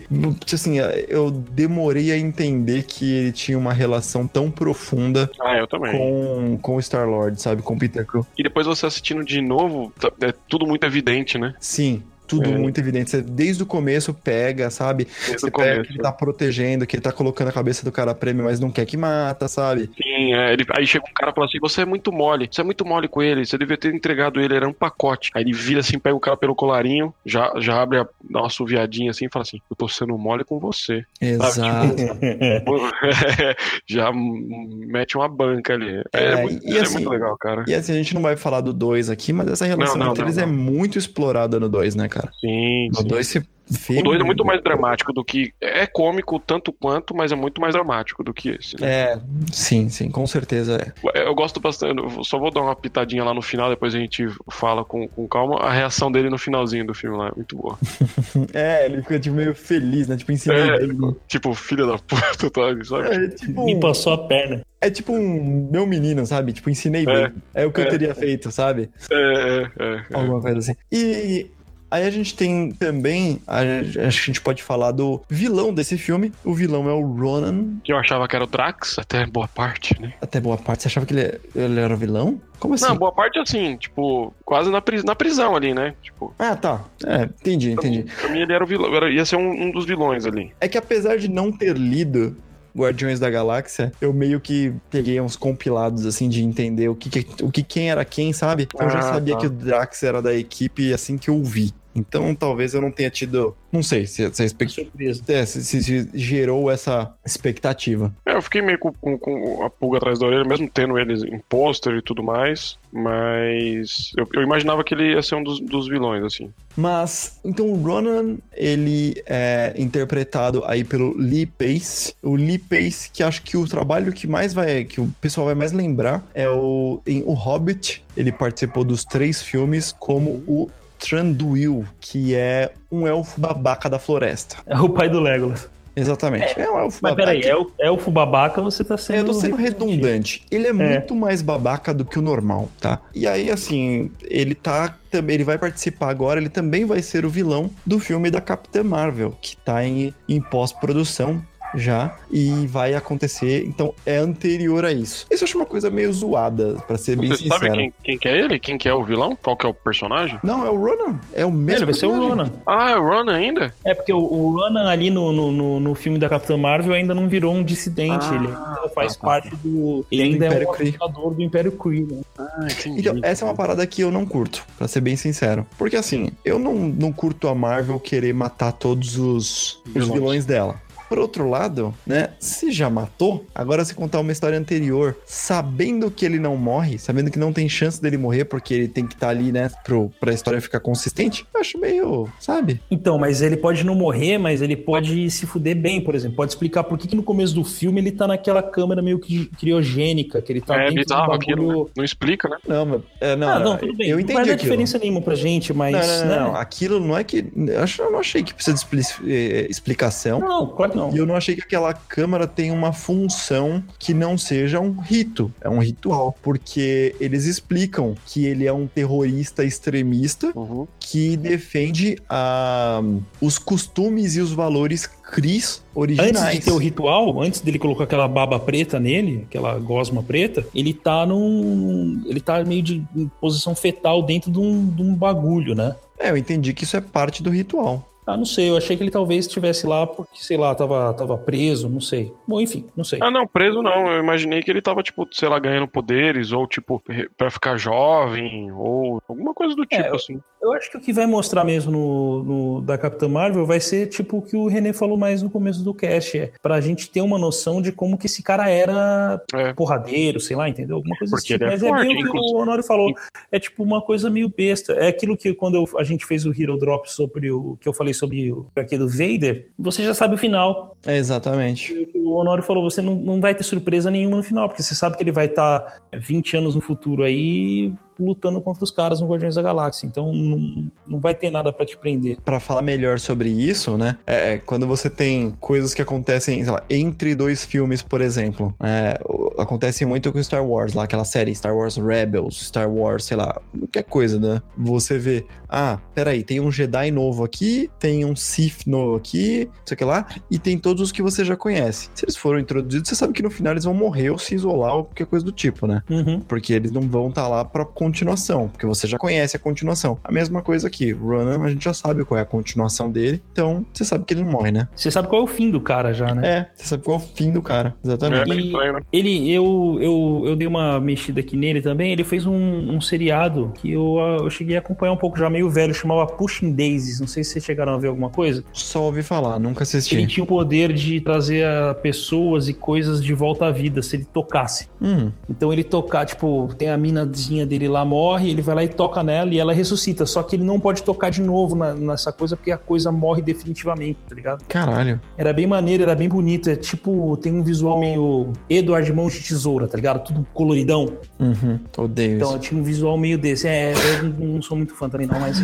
assim, 0.53 0.77
eu 1.09 1.31
demorei 1.31 2.13
a 2.13 2.19
entender 2.19 2.83
que 2.85 3.11
ele 3.13 3.33
tinha 3.33 3.57
uma 3.59 3.73
relação 3.73 4.27
tão 4.27 4.51
profunda 4.51 5.31
Ah, 5.41 5.57
eu 5.57 5.67
também. 5.67 5.93
com, 5.93 6.59
com 6.61 6.77
o 6.77 6.81
Star-Lord, 6.83 7.41
sabe? 7.41 7.63
Com 7.63 7.75
o 7.75 7.79
Peter 7.79 8.07
Quill. 8.07 8.27
E 8.37 8.43
depois 8.43 8.67
você 8.67 8.87
assistindo 8.87 9.25
de 9.25 9.41
novo, 9.41 9.93
tá- 9.99 10.13
é 10.21 10.33
tudo 10.49 10.67
muito 10.67 10.85
evidente, 10.85 11.39
né? 11.39 11.55
Sim, 11.61 12.03
tudo 12.29 12.51
É. 12.51 12.57
muito 12.57 12.79
evidente. 12.79 13.11
Você 13.11 13.23
desde 13.23 13.63
o 13.63 13.67
começo 13.67 14.15
pega, 14.15 14.71
sabe? 14.71 15.07
Desde 15.27 15.41
Você 15.41 15.51
pega 15.51 15.71
começo. 15.73 15.83
que 15.85 15.93
ele 15.95 16.03
tá 16.03 16.13
protegendo, 16.13 16.87
que 16.87 16.95
ele 16.95 17.03
tá 17.03 17.11
colocando 17.11 17.49
a 17.49 17.53
cabeça 17.53 17.85
do 17.85 17.91
cara 17.91 18.15
prêmio, 18.15 18.45
mas 18.45 18.61
não 18.61 18.71
quer 18.71 18.85
que 18.87 18.97
mata, 18.97 19.49
sabe? 19.49 19.91
Sim, 20.01 20.35
é, 20.35 20.53
ele, 20.53 20.65
aí 20.77 20.87
chega 20.87 21.05
um 21.09 21.13
cara 21.15 21.33
e 21.33 21.35
fala 21.35 21.47
assim: 21.47 21.59
você 21.61 21.81
é 21.83 21.85
muito 21.85 22.13
mole, 22.13 22.49
você 22.51 22.61
é 22.61 22.65
muito 22.65 22.85
mole 22.85 23.09
com 23.09 23.23
ele, 23.23 23.45
você 23.47 23.57
devia 23.59 23.77
ter 23.77 23.95
entregado 23.95 24.41
ele, 24.41 24.55
era 24.55 24.69
um 24.69 24.73
pacote. 24.73 25.31
Aí 25.35 25.43
ele 25.43 25.53
vira 25.53 25.81
assim, 25.81 25.99
pega 25.99 26.15
o 26.15 26.21
cara 26.21 26.37
pelo 26.37 26.55
colarinho, 26.55 27.13
já, 27.25 27.53
já 27.59 27.81
abre, 27.83 27.99
a, 27.99 28.07
dá 28.31 28.41
uma 28.41 28.51
suviadinha 28.51 29.11
assim 29.11 29.27
e 29.27 29.31
fala 29.33 29.43
assim: 29.43 29.61
eu 29.71 29.75
tô 29.77 29.89
sendo 29.89 30.17
mole 30.19 30.45
com 30.45 30.59
você. 30.59 31.05
Exato. 31.21 31.95
já 33.87 34.11
mete 34.13 35.17
uma 35.17 35.29
banca 35.29 35.75
ali. 35.75 36.03
É, 36.13 36.25
É, 36.33 36.43
muito, 36.43 36.67
e 36.67 36.77
é 36.77 36.81
assim, 36.83 36.95
muito 36.95 37.11
legal, 37.11 37.37
cara. 37.39 37.65
E 37.67 37.75
assim, 37.75 37.93
a 37.93 37.97
gente 37.97 38.15
não 38.15 38.23
vai 38.23 38.37
falar 38.37 38.61
do 38.61 38.73
2 38.73 39.11
aqui, 39.11 39.33
mas 39.33 39.49
essa 39.49 39.65
relação 39.65 39.97
Não, 39.97 40.07
não, 40.07 40.13
entre 40.13 40.25
eles 40.25 40.37
não, 40.37 40.43
é 40.45 40.47
não. 40.47 40.53
muito 40.53 40.99
explorada 40.99 41.59
no 41.59 41.69
2, 41.69 41.95
né, 41.95 42.09
cara? 42.09 42.18
Sim, 42.41 42.89
No 42.89 43.03
sim. 43.03 43.07
2 43.09 43.27
se. 43.27 43.39
O 43.69 44.03
2 44.03 44.21
é 44.21 44.25
muito 44.25 44.47
mais 44.47 44.63
dramático 44.63 45.13
do 45.13 45.23
que. 45.23 45.53
É 45.61 45.87
cômico 45.87 46.39
tanto 46.39 46.73
quanto, 46.73 47.15
mas 47.15 47.33
é 47.33 47.35
muito 47.37 47.61
mais 47.61 47.75
dramático 47.75 48.25
do 48.25 48.33
que 48.33 48.51
esse. 48.51 48.81
né? 48.81 48.89
É, 48.91 49.21
sim, 49.53 49.91
sim, 49.91 50.11
com 50.11 50.27
certeza 50.27 50.79
é. 51.15 51.27
Eu 51.27 51.35
gosto 51.35 51.61
bastante, 51.61 51.99
eu 51.99 52.25
só 52.25 52.39
vou 52.39 52.51
dar 52.51 52.63
uma 52.63 52.75
pitadinha 52.75 53.23
lá 53.23 53.35
no 53.35 53.43
final, 53.43 53.69
depois 53.69 53.95
a 53.95 53.99
gente 53.99 54.27
fala 54.51 54.87
com, 54.87 55.07
com 55.09 55.29
calma. 55.29 55.59
A 55.61 55.71
reação 55.71 56.11
dele 56.11 56.31
no 56.31 56.39
finalzinho 56.39 56.87
do 56.87 56.95
filme 56.95 57.19
lá 57.19 57.29
é 57.29 57.33
muito 57.37 57.57
boa. 57.57 57.79
É, 58.55 58.87
ele 58.87 59.03
fica 59.03 59.21
tipo, 59.21 59.37
meio 59.37 59.55
feliz, 59.55 60.09
né? 60.09 60.17
Tipo, 60.17 60.33
ensinando. 60.33 60.73
É, 60.73 60.87
bem. 60.87 61.17
Tipo, 61.27 61.53
filha 61.55 61.85
da 61.85 61.99
puta, 61.99 62.49
tá, 62.51 62.85
sabe? 62.85 63.09
É, 63.15 63.29
tipo, 63.29 63.65
Me 63.65 63.79
passou 63.79 64.15
a 64.15 64.19
perna. 64.19 64.63
é 64.81 64.91
tipo 64.91 65.13
um 65.13 65.69
meu 65.71 65.87
menino, 65.87 66.25
sabe? 66.25 66.53
Tipo, 66.53 66.71
ensinei 66.71 67.05
bem. 67.05 67.33
É, 67.55 67.67
o 67.67 67.73
que 67.73 67.81
eu 67.81 67.85
é. 67.85 67.89
teria 67.89 68.15
feito, 68.15 68.51
sabe? 68.51 68.89
É, 69.11 69.15
é, 69.15 69.71
é. 69.79 70.05
é. 70.11 70.17
Alguma 70.17 70.41
coisa 70.41 70.59
assim. 70.59 70.75
E 70.91 71.51
aí 71.91 72.05
a 72.07 72.11
gente 72.11 72.35
tem 72.35 72.71
também, 72.73 73.41
a- 73.47 73.61
acho 73.81 73.93
que 73.93 73.99
a 74.01 74.11
gente 74.11 74.41
pode 74.41 74.63
falar 74.63 74.93
do 74.93 75.23
vilão 75.29 75.73
desse 75.73 75.97
filme. 75.99 76.33
O 76.45 76.55
vilão 76.55 76.89
é 76.89 76.93
o 76.93 77.01
Ronan, 77.03 77.79
Que 77.85 77.93
eu 77.93 77.97
achava 77.97 78.27
que 78.29 78.35
era 78.37 78.45
o 78.45 78.49
Drax, 78.49 78.99
até 78.99 79.27
boa 79.27 79.49
parte, 79.49 80.01
né? 80.01 80.13
até 80.21 80.41
boa 80.41 80.57
parte. 80.57 80.83
Você 80.83 80.89
achava 80.89 81.07
que 81.07 81.15
ele, 81.15 81.41
ele 81.55 81.81
era 81.81 81.93
o 81.93 81.97
vilão? 81.97 82.41
Como 82.59 82.75
assim? 82.75 82.87
Não, 82.87 82.97
boa 82.97 83.13
parte 83.13 83.39
assim, 83.39 83.77
tipo, 83.77 84.35
quase 84.45 84.69
na, 84.71 84.81
pris 84.81 85.05
na 85.05 85.15
prisão 85.15 85.55
ali, 85.55 85.73
né? 85.73 85.95
Tipo, 86.03 86.35
Ah, 86.39 86.57
tá. 86.57 86.81
É, 87.07 87.23
entendi, 87.23 87.71
entendi. 87.73 88.03
pra 88.21 88.29
mim 88.31 88.41
ele 88.41 88.53
era 88.53 88.65
o 88.65 88.67
vilão, 88.67 88.93
era- 88.95 89.11
ia 89.11 89.25
ser 89.25 89.37
um, 89.37 89.49
um 89.67 89.71
dos 89.71 89.85
vilões 89.87 90.27
ali. 90.27 90.53
É 90.61 90.67
que 90.69 90.77
apesar 90.77 91.17
de 91.19 91.29
não 91.29 91.53
ter 91.53 91.77
lido 91.77 92.37
Guardiões 92.79 93.19
da 93.19 93.29
Galáxia, 93.29 93.93
eu 94.01 94.13
meio 94.13 94.41
que 94.41 94.73
peguei 94.91 95.21
uns 95.21 95.37
compilados 95.37 96.07
assim 96.07 96.29
de 96.29 96.43
entender 96.43 96.89
o 96.89 96.95
que, 96.95 97.27
o 97.43 97.51
que 97.51 97.63
quem 97.63 97.91
era 97.91 98.05
quem, 98.05 98.33
sabe? 98.33 98.69
Eu 98.79 98.89
já 98.91 98.99
Ah, 99.01 99.03
sabia 99.15 99.35
tá. 99.35 99.41
que 99.41 99.47
o 99.47 99.51
Drax 99.51 100.03
era 100.03 100.23
da 100.23 100.35
equipe 100.35 100.93
assim 100.93 101.19
que 101.19 101.29
eu 101.31 101.43
vi. 101.43 101.73
Então 101.99 102.35
talvez 102.35 102.75
eu 102.75 102.81
não 102.81 102.91
tenha 102.91 103.11
tido. 103.11 103.55
Não 103.73 103.83
sei 103.83 104.07
se, 104.07 104.29
se, 104.35 104.43
a 104.43 104.45
expect- 104.47 104.73
Surpresa. 104.73 105.23
é, 105.29 105.45
se- 105.45 105.63
se- 105.65 105.83
se 105.83 106.09
gerou 106.15 106.71
essa 106.71 107.13
expectativa. 107.25 108.13
É, 108.25 108.35
eu 108.35 108.43
fiquei 108.43 108.63
meio 108.63 108.79
com, 108.79 108.93
com- 108.93 109.19
com 109.19 109.63
a 109.65 109.69
pulga 109.71 109.99
atrás 109.99 110.19
da 110.19 110.27
orelha, 110.27 110.45
mesmo 110.45 110.69
tendo 110.73 110.99
eles 110.99 111.23
em 111.23 111.39
pôster 111.49 111.95
e 111.97 112.03
tudo 112.03 112.23
mais, 112.23 112.79
mas 112.93 114.13
eu, 114.17 114.27
eu 114.35 114.43
imaginava 114.43 114.83
que 114.85 114.95
ele 114.95 115.13
ia 115.13 115.23
ser 115.23 115.35
um 115.35 115.43
dos, 115.43 115.61
dos 115.61 115.89
vilões, 115.89 116.23
assim. 116.25 116.53
Mas, 116.77 117.41
então 117.45 117.67
o 117.67 117.75
Ronan, 117.83 118.37
ele 118.55 119.21
é 119.27 119.75
interpretado 119.77 120.63
aí 120.65 120.85
pelo 120.85 121.17
Lee 121.17 121.47
Pace. 121.47 122.15
O 122.23 122.37
Lee 122.37 122.59
Pace, 122.59 123.11
que 123.13 123.23
acho 123.23 123.43
que 123.43 123.57
o 123.57 123.67
trabalho 123.67 124.13
que 124.13 124.27
mais 124.27 124.55
vai, 124.55 124.85
que 124.85 125.01
o 125.01 125.09
pessoal 125.21 125.47
vai 125.47 125.55
mais 125.57 125.73
lembrar 125.73 126.25
é 126.35 126.49
o 126.49 127.01
em 127.07 127.23
O 127.27 127.33
Hobbit. 127.33 128.05
Ele 128.17 128.31
participou 128.33 128.85
dos 128.85 129.05
três 129.05 129.43
filmes 129.43 129.93
como 129.93 130.31
o 130.47 130.71
Tranduil, 130.99 131.85
que 132.01 132.35
é 132.35 132.73
um 132.91 133.07
elfo 133.07 133.41
babaca 133.41 133.89
da 133.89 133.99
floresta. 133.99 134.57
É 134.67 134.79
o 134.79 134.89
pai 134.89 135.09
do 135.09 135.21
Legolas. 135.21 135.69
Exatamente. 135.99 136.59
É, 136.59 136.71
um 136.71 136.79
elfo 136.79 137.01
Mas 137.03 137.15
babaca. 137.15 137.17
peraí, 137.17 137.43
é 137.43 137.57
o, 137.57 137.71
é 137.81 137.91
o 137.91 137.99
fubabaca 137.99 138.61
ou 138.61 138.71
você 138.71 138.85
tá 138.85 138.97
sendo. 138.97 139.17
É, 139.17 139.21
eu 139.21 139.25
tô 139.27 139.35
sendo 139.35 139.57
redundante. 139.57 140.45
Ele 140.51 140.69
é, 140.69 140.73
muito 140.73 141.15
mais 141.15 141.43
babaca 141.43 141.93
do 141.93 142.05
que 142.05 142.19
o 142.19 142.23
normal, 142.23 142.69
tá? 142.81 143.01
E 143.13 143.27
aí, 143.27 143.51
assim, 143.51 144.11
ele 144.23 144.55
tá 144.55 144.97
também. 145.11 145.35
Ele 145.35 145.45
vai 145.45 145.59
participar 145.59 146.11
agora, 146.11 146.39
ele 146.39 146.49
também 146.49 146.85
vai 146.85 147.03
ser 147.03 147.25
o 147.25 147.31
vilão 147.31 147.71
do 147.85 147.99
filme 147.99 148.31
da 148.31 148.41
Capitã 148.41 148.85
Marvel, 148.85 149.37
que 149.41 149.57
tá 149.57 149.85
em, 149.85 150.15
em 150.29 150.41
pós-produção 150.41 151.43
já 151.75 152.17
e 152.31 152.67
vai 152.67 152.95
acontecer, 152.95 153.65
então 153.67 153.95
é 154.07 154.17
anterior 154.17 154.85
a 154.85 154.93
isso. 154.93 155.27
Isso 155.31 155.45
eu 155.45 155.47
acho 155.47 155.57
uma 155.59 155.67
coisa 155.67 155.91
meio 155.91 156.13
zoada, 156.13 156.75
pra 156.87 156.97
ser 156.97 157.17
bem 157.17 157.29
Você 157.31 157.45
sincero. 157.45 157.61
sabe 157.61 157.77
quem, 157.77 157.93
quem 158.03 158.19
que 158.19 158.29
é 158.29 158.39
ele? 158.39 158.59
Quem 158.59 158.79
que 158.79 158.89
é 158.89 158.95
o 158.95 159.05
vilão? 159.05 159.37
Qual 159.43 159.57
que 159.57 159.67
é 159.67 159.69
o 159.69 159.75
personagem? 159.75 160.39
Não, 160.43 160.67
é 160.67 160.71
o 160.71 160.77
Ronan, 160.77 161.19
é 161.33 161.45
o 161.45 161.53
mesmo 161.53 161.79
Ele 161.79 161.85
vai 161.87 161.95
ser 161.95 162.07
o. 162.07 162.29
Ronan. 162.29 162.51
Ah, 162.67 162.91
é 162.93 162.97
o 162.97 163.03
Ron 163.03 163.31
ainda? 163.31 163.75
É 163.85 163.95
porque 163.95 164.13
o, 164.13 164.19
o 164.19 164.53
Ronan 164.53 164.89
ali 164.89 165.11
no, 165.11 165.33
no, 165.33 165.53
no, 165.53 165.81
no 165.81 165.95
filme 165.95 166.19
da 166.19 166.29
Capitã 166.29 166.57
Marvel 166.57 166.95
ainda 166.95 167.15
não 167.15 167.29
virou 167.29 167.55
um 167.55 167.63
dissidente. 167.63 168.27
Ah, 168.31 168.35
ele 168.35 168.47
ainda 168.47 168.89
faz 168.95 169.15
tá, 169.17 169.21
tá. 169.21 169.27
parte 169.27 169.57
do. 169.57 170.05
Ele 170.11 170.23
Do 170.23 170.33
ainda 170.33 170.45
é 170.45 170.49
Império 170.49 170.69
um 170.69 170.73
Kree. 170.73 170.95
apoiador 170.99 171.35
do 171.35 171.43
Império 171.43 171.73
Kree. 171.73 172.07
Né? 172.11 172.21
Ah, 172.39 172.67
entendi. 172.71 173.01
Então, 173.01 173.19
essa 173.23 173.45
é 173.45 173.49
uma 173.49 173.55
parada 173.55 173.87
que 173.87 174.03
eu 174.03 174.11
não 174.11 174.25
curto, 174.27 174.65
pra 174.77 174.89
ser 174.89 175.01
bem 175.01 175.17
sincero. 175.17 175.67
Porque 175.77 175.97
assim, 175.97 176.31
eu 176.45 176.59
não, 176.59 176.75
não 176.75 177.13
curto 177.13 177.49
a 177.49 177.55
Marvel 177.55 177.99
querer 178.01 178.33
matar 178.33 178.73
todos 178.73 179.17
os, 179.19 179.83
os 179.95 180.09
vilões 180.09 180.45
dela. 180.47 180.81
Por 181.09 181.19
outro 181.19 181.49
lado, 181.49 181.95
né, 182.07 182.31
se 182.39 182.71
já 182.71 182.91
matou, 182.91 183.47
agora 183.55 183.85
se 183.85 183.95
contar 183.95 184.21
uma 184.21 184.33
história 184.33 184.59
anterior, 184.59 185.17
sabendo 185.25 186.11
que 186.11 186.25
ele 186.25 186.39
não 186.39 186.57
morre, 186.57 186.99
sabendo 186.99 187.31
que 187.31 187.39
não 187.39 187.53
tem 187.53 187.69
chance 187.69 188.01
dele 188.01 188.19
morrer, 188.19 188.45
porque 188.45 188.75
ele 188.75 188.89
tem 188.89 189.07
que 189.07 189.15
estar 189.15 189.31
ali, 189.31 189.51
né, 189.51 189.71
pro, 189.85 190.11
pra 190.21 190.33
história 190.33 190.61
ficar 190.61 190.81
consistente, 190.81 191.47
eu 191.55 191.61
acho 191.61 191.79
meio, 191.79 192.29
sabe? 192.39 192.81
Então, 192.91 193.19
mas 193.19 193.43
ele 193.43 193.57
pode 193.57 193.85
não 193.85 193.95
morrer, 193.95 194.39
mas 194.39 194.61
ele 194.61 194.77
pode 194.77 195.31
se 195.31 195.47
fuder 195.47 195.77
bem, 195.77 196.01
por 196.01 196.15
exemplo. 196.15 196.37
Pode 196.37 196.53
explicar 196.53 196.85
por 196.85 196.99
que, 196.99 197.09
que 197.09 197.17
no 197.17 197.23
começo 197.23 197.55
do 197.55 197.65
filme 197.65 198.01
ele 198.01 198.13
tá 198.13 198.27
naquela 198.27 198.63
câmera 198.63 199.01
meio 199.01 199.19
que 199.19 199.47
criogênica, 199.59 200.43
que 200.43 200.53
ele 200.53 200.61
tá 200.61 200.77
é 200.83 200.91
bizarro 200.91 201.29
do 201.29 201.33
aquilo, 201.35 201.67
bagulho... 201.67 201.85
né? 201.85 201.91
Não 201.97 202.05
explica, 202.05 202.49
né? 202.49 202.57
Não, 202.67 202.87
mas, 202.87 203.03
é, 203.21 203.37
não, 203.37 203.49
ah, 203.49 203.59
não, 203.59 203.77
tudo 203.77 203.95
bem. 203.95 204.09
eu 204.09 204.17
não 204.17 204.21
entendi 204.21 204.35
vai 204.35 204.47
dar 204.47 204.53
aquilo. 204.53 204.71
diferença 204.71 204.99
nenhuma 204.99 205.21
pra 205.21 205.35
gente, 205.35 205.73
mas. 205.73 205.93
Não, 205.93 206.01
não, 206.01 206.19
não, 206.19 206.27
né? 206.27 206.41
não, 206.41 206.57
aquilo 206.57 207.01
não 207.01 207.17
é 207.17 207.25
que, 207.25 207.45
eu, 207.57 207.83
acho, 207.83 208.03
eu 208.03 208.11
não 208.11 208.19
achei 208.19 208.43
que 208.43 208.53
precisa 208.53 208.77
de 208.77 209.33
eh, 209.33 209.67
explicação. 209.71 210.41
Não, 210.41 210.67
claro 210.67 210.93
que 210.93 210.98
não. 210.99 211.15
E 211.15 211.19
eu 211.19 211.27
não 211.27 211.35
achei 211.35 211.55
que 211.55 211.63
aquela 211.63 211.93
câmera 211.95 212.47
tem 212.47 212.71
uma 212.71 212.93
função 212.93 213.83
que 213.99 214.13
não 214.13 214.37
seja 214.37 214.81
um 214.81 214.93
rito, 214.99 215.53
é 215.61 215.69
um 215.69 215.79
ritual. 215.79 216.37
Porque 216.43 217.15
eles 217.21 217.45
explicam 217.45 218.15
que 218.27 218.45
ele 218.45 218.67
é 218.67 218.73
um 218.73 218.87
terrorista 218.87 219.65
extremista 219.65 220.53
Uhum. 220.55 220.87
que 220.99 221.37
defende 221.37 222.19
a, 222.29 223.01
os 223.41 223.59
costumes 223.59 224.37
e 224.37 224.41
os 224.41 224.53
valores 224.53 225.07
Cris 225.07 225.83
originais. 225.95 226.37
Antes 226.37 226.59
de 226.59 226.65
ter 226.65 226.71
o 226.71 226.79
ritual, 226.79 227.41
antes 227.43 227.61
dele 227.61 227.79
colocar 227.79 228.05
aquela 228.05 228.27
baba 228.27 228.59
preta 228.59 228.99
nele, 228.99 229.45
aquela 229.49 229.79
gosma 229.79 230.23
preta, 230.23 230.67
ele 230.75 230.95
tá 230.95 231.27
num. 231.27 232.23
Ele 232.27 232.41
tá 232.41 232.65
meio 232.65 232.83
de 232.83 233.05
posição 233.41 233.75
fetal 233.75 234.23
dentro 234.23 234.51
de 234.51 234.59
um, 234.59 234.87
de 234.87 235.03
um 235.03 235.15
bagulho, 235.15 235.75
né? 235.75 235.95
É, 236.19 236.31
eu 236.31 236.37
entendi 236.37 236.73
que 236.73 236.85
isso 236.85 236.97
é 236.97 237.01
parte 237.01 237.43
do 237.43 237.51
ritual. 237.51 238.08
Ah, 238.29 238.37
não 238.37 238.45
sei, 238.45 238.69
eu 238.69 238.77
achei 238.77 238.95
que 238.97 239.03
ele 239.03 239.11
talvez 239.11 239.47
estivesse 239.47 239.87
lá 239.87 240.07
porque, 240.07 240.39
sei 240.39 240.57
lá, 240.59 240.75
tava, 240.75 241.15
tava 241.15 241.39
preso, 241.39 241.89
não 241.89 242.01
sei. 242.01 242.31
Bom, 242.47 242.61
enfim, 242.61 242.85
não 242.95 243.03
sei. 243.03 243.19
Ah, 243.23 243.31
não, 243.31 243.47
preso 243.47 243.83
não. 243.83 244.07
Eu 244.13 244.23
imaginei 244.23 244.63
que 244.63 244.71
ele 244.71 244.83
tava, 244.83 245.03
tipo, 245.03 245.27
sei 245.33 245.49
lá, 245.49 245.59
ganhando 245.59 245.89
poderes, 245.89 246.53
ou, 246.53 246.67
tipo, 246.67 247.03
pra 247.37 247.51
ficar 247.51 247.79
jovem, 247.79 248.71
ou 248.73 249.23
alguma 249.27 249.55
coisa 249.55 249.75
do 249.75 249.87
tipo, 249.87 250.03
eu- 250.03 250.15
assim. 250.15 250.41
Eu 250.61 250.73
acho 250.73 250.91
que 250.91 250.97
o 250.97 251.01
que 251.01 251.13
vai 251.13 251.25
mostrar 251.25 251.63
mesmo 251.65 251.93
no, 251.93 252.43
no- 252.43 252.81
da 252.83 252.99
Capitã 252.99 253.29
Marvel 253.29 253.65
vai 253.65 253.79
ser 253.79 254.09
tipo 254.09 254.39
o 254.39 254.43
que 254.43 254.57
o 254.57 254.67
René 254.67 254.93
falou 254.93 255.17
mais 255.17 255.41
no 255.41 255.49
começo 255.49 255.85
do 255.85 255.95
cast, 255.95 256.37
é 256.37 256.53
pra 256.61 256.81
gente 256.81 257.09
ter 257.09 257.21
uma 257.21 257.39
noção 257.39 257.81
de 257.81 257.93
como 257.93 258.19
que 258.19 258.27
esse 258.27 258.43
cara 258.43 258.69
era 258.69 259.41
É. 259.55 259.73
porradeiro, 259.73 260.41
sei 260.41 260.57
lá, 260.57 260.69
entendeu? 260.69 260.97
Alguma 260.97 261.17
coisa 261.17 261.37
Porque 261.37 261.55
assim. 261.55 261.63
é 261.65 261.67
Mas 261.69 261.83
é 261.83 261.89
forte, 261.89 262.09
bem 262.09 262.25
o 262.27 262.33
que 262.33 262.39
o 262.39 262.57
Honório 262.57 262.83
falou. 262.83 263.15
É 263.53 263.61
tipo 263.61 263.85
uma 263.85 264.03
coisa 264.03 264.29
meio 264.29 264.49
besta. 264.49 264.95
É 264.95 265.07
aquilo 265.07 265.37
que 265.37 265.55
quando 265.55 265.77
eu- 265.77 265.99
a 265.99 266.03
gente 266.03 266.27
fez 266.27 266.45
o 266.45 266.51
Hero 266.53 266.77
Drop 266.77 267.09
sobre 267.11 267.53
o 267.53 267.79
que 267.81 267.89
eu 267.89 267.93
falei 267.93 268.13
sobre 268.19 268.53
o 268.53 268.67
do 268.75 269.09
Vader, 269.09 269.69
você 269.79 270.03
já 270.05 270.15
sabe 270.15 270.35
o 270.35 270.39
final. 270.39 270.97
É, 271.07 271.17
exatamente. 271.17 272.09
O 272.15 272.35
Honório 272.35 272.63
falou, 272.63 272.83
você 272.83 273.01
não, 273.01 273.15
não 273.15 273.41
vai 273.41 273.55
ter 273.55 273.63
surpresa 273.63 274.11
nenhuma 274.11 274.37
no 274.37 274.43
final, 274.43 274.69
porque 274.69 274.83
você 274.83 274.95
sabe 274.95 275.17
que 275.17 275.23
ele 275.23 275.33
vai 275.33 275.47
estar 275.47 276.03
20 276.13 276.57
anos 276.57 276.75
no 276.75 276.81
futuro 276.81 277.23
aí 277.23 277.93
lutando 278.19 278.61
contra 278.61 278.85
os 278.85 278.91
caras 278.91 279.21
no 279.21 279.29
Guardiões 279.29 279.55
da 279.55 279.63
Galáxia. 279.63 280.07
Então 280.07 280.33
não, 280.33 280.91
não 281.07 281.19
vai 281.19 281.35
ter 281.35 281.51
nada 281.51 281.73
pra 281.73 281.87
te 281.87 281.97
prender. 281.97 282.39
Pra 282.45 282.61
falar 282.61 282.83
melhor 282.83 283.19
sobre 283.19 283.49
isso, 283.49 283.97
né? 283.97 284.17
É, 284.27 284.55
é, 284.55 284.59
quando 284.59 284.87
você 284.87 285.09
tem 285.09 285.55
coisas 285.61 285.95
que 285.95 286.03
acontecem, 286.03 286.63
sei 286.63 286.73
lá, 286.73 286.83
entre 286.89 287.35
dois 287.35 287.65
filmes, 287.65 288.03
por 288.03 288.21
exemplo. 288.21 288.75
É, 288.81 289.19
acontece 289.59 290.05
muito 290.05 290.33
com 290.33 290.43
Star 290.43 290.65
Wars, 290.65 290.95
lá, 290.95 291.05
aquela 291.05 291.25
série 291.25 291.55
Star 291.55 291.77
Wars 291.77 291.97
Rebels, 291.97 292.67
Star 292.67 292.91
Wars, 292.91 293.25
sei 293.25 293.37
lá, 293.37 293.61
qualquer 293.79 294.05
coisa, 294.05 294.39
né? 294.39 294.63
Você 294.77 295.19
vê, 295.19 295.47
ah, 295.69 295.99
peraí, 296.15 296.43
tem 296.43 296.61
um 296.61 296.71
Jedi 296.71 297.11
novo 297.11 297.45
aqui, 297.45 297.91
tem 297.99 298.25
um 298.25 298.35
Sith 298.35 298.87
novo 298.87 299.17
aqui, 299.17 299.69
sei 299.85 299.97
que 299.97 300.05
lá, 300.05 300.27
e 300.51 300.59
tem 300.59 300.79
todos 300.79 301.03
os 301.03 301.13
que 301.13 301.23
você 301.23 301.45
já 301.45 301.57
conhece. 301.57 302.11
Se 302.15 302.25
eles 302.25 302.37
foram 302.37 302.59
introduzidos, 302.59 303.09
você 303.09 303.15
sabe 303.15 303.33
que 303.33 303.43
no 303.43 303.51
final 303.51 303.73
eles 303.73 303.85
vão 303.85 303.95
morrer 303.95 304.31
ou 304.31 304.39
se 304.39 304.55
isolar 304.55 304.95
ou 304.95 305.05
qualquer 305.05 305.27
coisa 305.27 305.45
do 305.45 305.53
tipo, 305.53 305.87
né? 305.87 306.03
Uhum. 306.09 306.41
Porque 306.41 306.73
eles 306.73 306.91
não 306.91 307.03
vão 307.03 307.29
estar 307.29 307.49
lá 307.49 307.65
pra 307.65 307.85
continuação, 308.09 308.69
porque 308.69 308.87
você 308.87 309.07
já 309.07 309.19
conhece 309.19 309.57
a 309.57 309.61
continuação. 309.61 310.19
A 310.25 310.33
mesma 310.33 310.63
coisa 310.63 310.87
aqui, 310.89 311.13
o 311.13 311.29
Ronan, 311.29 311.63
a 311.63 311.69
gente 311.69 311.85
já 311.85 311.93
sabe 311.93 312.25
qual 312.25 312.39
é 312.39 312.43
a 312.43 312.47
continuação 312.47 313.11
dele, 313.11 313.43
então 313.53 313.85
você 313.93 314.05
sabe 314.05 314.25
que 314.25 314.33
ele 314.35 314.43
não 314.43 314.51
morre, 314.53 314.71
né? 314.73 314.89
Você 314.97 315.11
sabe 315.11 315.29
qual 315.29 315.43
é 315.43 315.45
o 315.45 315.47
fim 315.47 315.71
do 315.71 315.81
cara 315.81 316.13
já, 316.15 316.35
né? 316.35 316.49
É, 316.49 316.67
você 316.75 316.87
sabe 316.89 317.05
qual 317.05 317.19
é 317.19 317.21
o 317.21 317.23
fim 317.23 317.51
do 317.53 317.61
cara, 317.63 317.95
É 318.03 318.07
exatamente. 318.07 318.49
bem 318.49 318.59
E- 318.61 318.67
estranho, 318.67 318.93
né? 318.95 319.01
Ele, 319.13 319.53
eu, 319.53 319.99
eu, 320.01 320.43
eu 320.47 320.57
dei 320.57 320.67
uma 320.67 320.99
mexida 321.01 321.41
aqui 321.41 321.57
nele 321.57 321.81
também. 321.83 322.13
Ele 322.13 322.25
fez 322.25 322.47
um, 322.47 322.55
um 322.55 323.01
seriado 323.01 323.73
que 323.77 323.93
eu, 323.93 324.17
eu 324.41 324.51
cheguei 324.51 324.77
a 324.77 324.79
acompanhar 324.79 325.13
um 325.13 325.17
pouco 325.17 325.39
já 325.39 325.51
meio 325.51 325.69
velho, 325.69 325.93
chamava 325.95 326.27
Pushing 326.27 326.73
Daisies. 326.73 327.21
Não 327.21 327.27
sei 327.27 327.45
se 327.45 327.51
vocês 327.53 327.65
chegaram 327.65 327.93
a 327.95 327.99
ver 327.99 328.09
alguma 328.09 328.31
coisa. 328.31 328.65
Só 328.73 329.03
ouvi 329.03 329.23
falar, 329.23 329.59
nunca 329.59 329.83
Ele 329.83 329.83
assisti. 329.83 330.27
tinha 330.27 330.45
o 330.45 330.47
poder 330.47 330.93
de 330.93 331.21
trazer 331.21 331.65
pessoas 332.03 332.69
e 332.69 332.75
coisas 332.75 333.23
de 333.23 333.35
volta 333.35 333.67
à 333.67 333.71
vida 333.71 334.03
se 334.03 334.17
ele 334.17 334.25
tocasse. 334.25 334.89
Hum, 335.01 335.31
Então 335.49 335.73
ele 335.73 335.85
tocar, 335.85 336.25
tipo, 336.25 336.69
tem 336.79 336.89
a 336.91 336.97
minazinha 336.97 337.67
dele 337.67 337.89
lá, 337.89 337.98
morre, 338.05 338.51
ele 338.51 338.63
vai 338.63 338.75
lá 338.75 338.85
e 338.85 338.89
toca 338.89 339.23
nela 339.23 339.53
e 339.53 339.59
ela 339.59 339.73
ressuscita. 339.73 340.27
Só 340.27 340.43
que 340.43 340.57
ele 340.57 340.65
não 340.65 340.79
pode 340.81 341.03
tocar 341.03 341.31
de 341.31 341.41
novo 341.43 341.75
na- 341.77 341.95
nessa 341.95 342.33
coisa 342.33 342.57
porque 342.57 342.71
a 342.71 342.79
coisa 342.79 343.11
morre 343.13 343.43
definitivamente, 343.43 344.19
tá 344.29 344.35
ligado? 344.35 344.65
caralho. 344.69 345.21
Era 345.37 345.53
bem 345.53 345.67
maneiro, 345.67 346.03
era 346.03 346.15
bem 346.15 346.29
bonito. 346.29 346.69
É 346.71 346.77
tipo, 346.77 347.37
tem 347.39 347.53
um 347.53 347.63
visual 347.63 347.99
meio 347.99 348.53
Edward 348.69 349.13
Mãos 349.13 349.33
de 349.35 349.43
Tesoura, 349.47 349.87
tá 349.89 349.97
ligado? 349.97 350.25
Tudo 350.25 350.47
coloridão. 350.55 351.19
Uhum, 351.39 351.79
odeio 351.97 352.37
Então 352.37 352.49
isso. 352.49 352.57
eu 352.57 352.61
tinha 352.61 352.81
um 352.81 352.85
visual 352.85 353.17
meio 353.19 353.39
desse. 353.39 353.67
É, 353.69 353.93
eu 353.93 354.25
não- 354.25 354.63
sou 354.63 354.77
muito 354.77 354.95
fã 354.95 355.09
também, 355.09 355.27
não, 355.27 355.39
mas. 355.41 355.59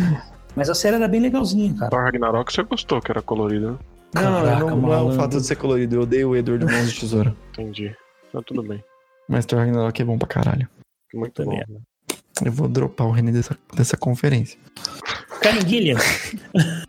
Mas 0.55 0.69
a 0.69 0.75
série 0.75 0.95
era 0.95 1.07
bem 1.07 1.19
legalzinha, 1.19 1.73
cara. 1.75 1.91
Thor 1.91 2.01
Ragnarok 2.03 2.51
você 2.53 2.63
gostou, 2.63 3.01
que 3.01 3.11
era 3.11 3.21
colorido, 3.21 3.71
né? 3.71 3.77
Não, 4.15 4.21
não, 4.23 4.43
Caraca, 4.45 4.65
não, 4.65 4.77
não 4.77 4.93
é 4.93 5.01
o 5.01 5.11
fato 5.11 5.37
de 5.41 5.45
ser 5.45 5.57
colorido, 5.57 5.95
eu 5.97 6.01
odeio 6.03 6.29
o 6.29 6.35
Edward 6.37 6.63
Mãos 6.65 6.93
de 6.93 6.99
Tesoura. 7.01 7.35
Entendi. 7.51 7.93
Então 8.29 8.41
tudo 8.41 8.63
bem. 8.63 8.81
Mas 9.27 9.45
Thor 9.45 9.59
Ragnarok 9.59 10.01
é 10.01 10.05
bom 10.05 10.17
pra 10.17 10.27
caralho. 10.27 10.69
Muito 11.13 11.33
Também 11.33 11.61
bom. 11.67 11.73
né? 11.73 11.79
Eu 12.43 12.51
vou 12.51 12.67
dropar 12.67 13.07
o 13.07 13.11
René 13.11 13.31
dessa, 13.31 13.57
dessa 13.75 13.95
conferência. 13.95 14.57
Karen 15.41 15.67
Gillian. 15.67 15.97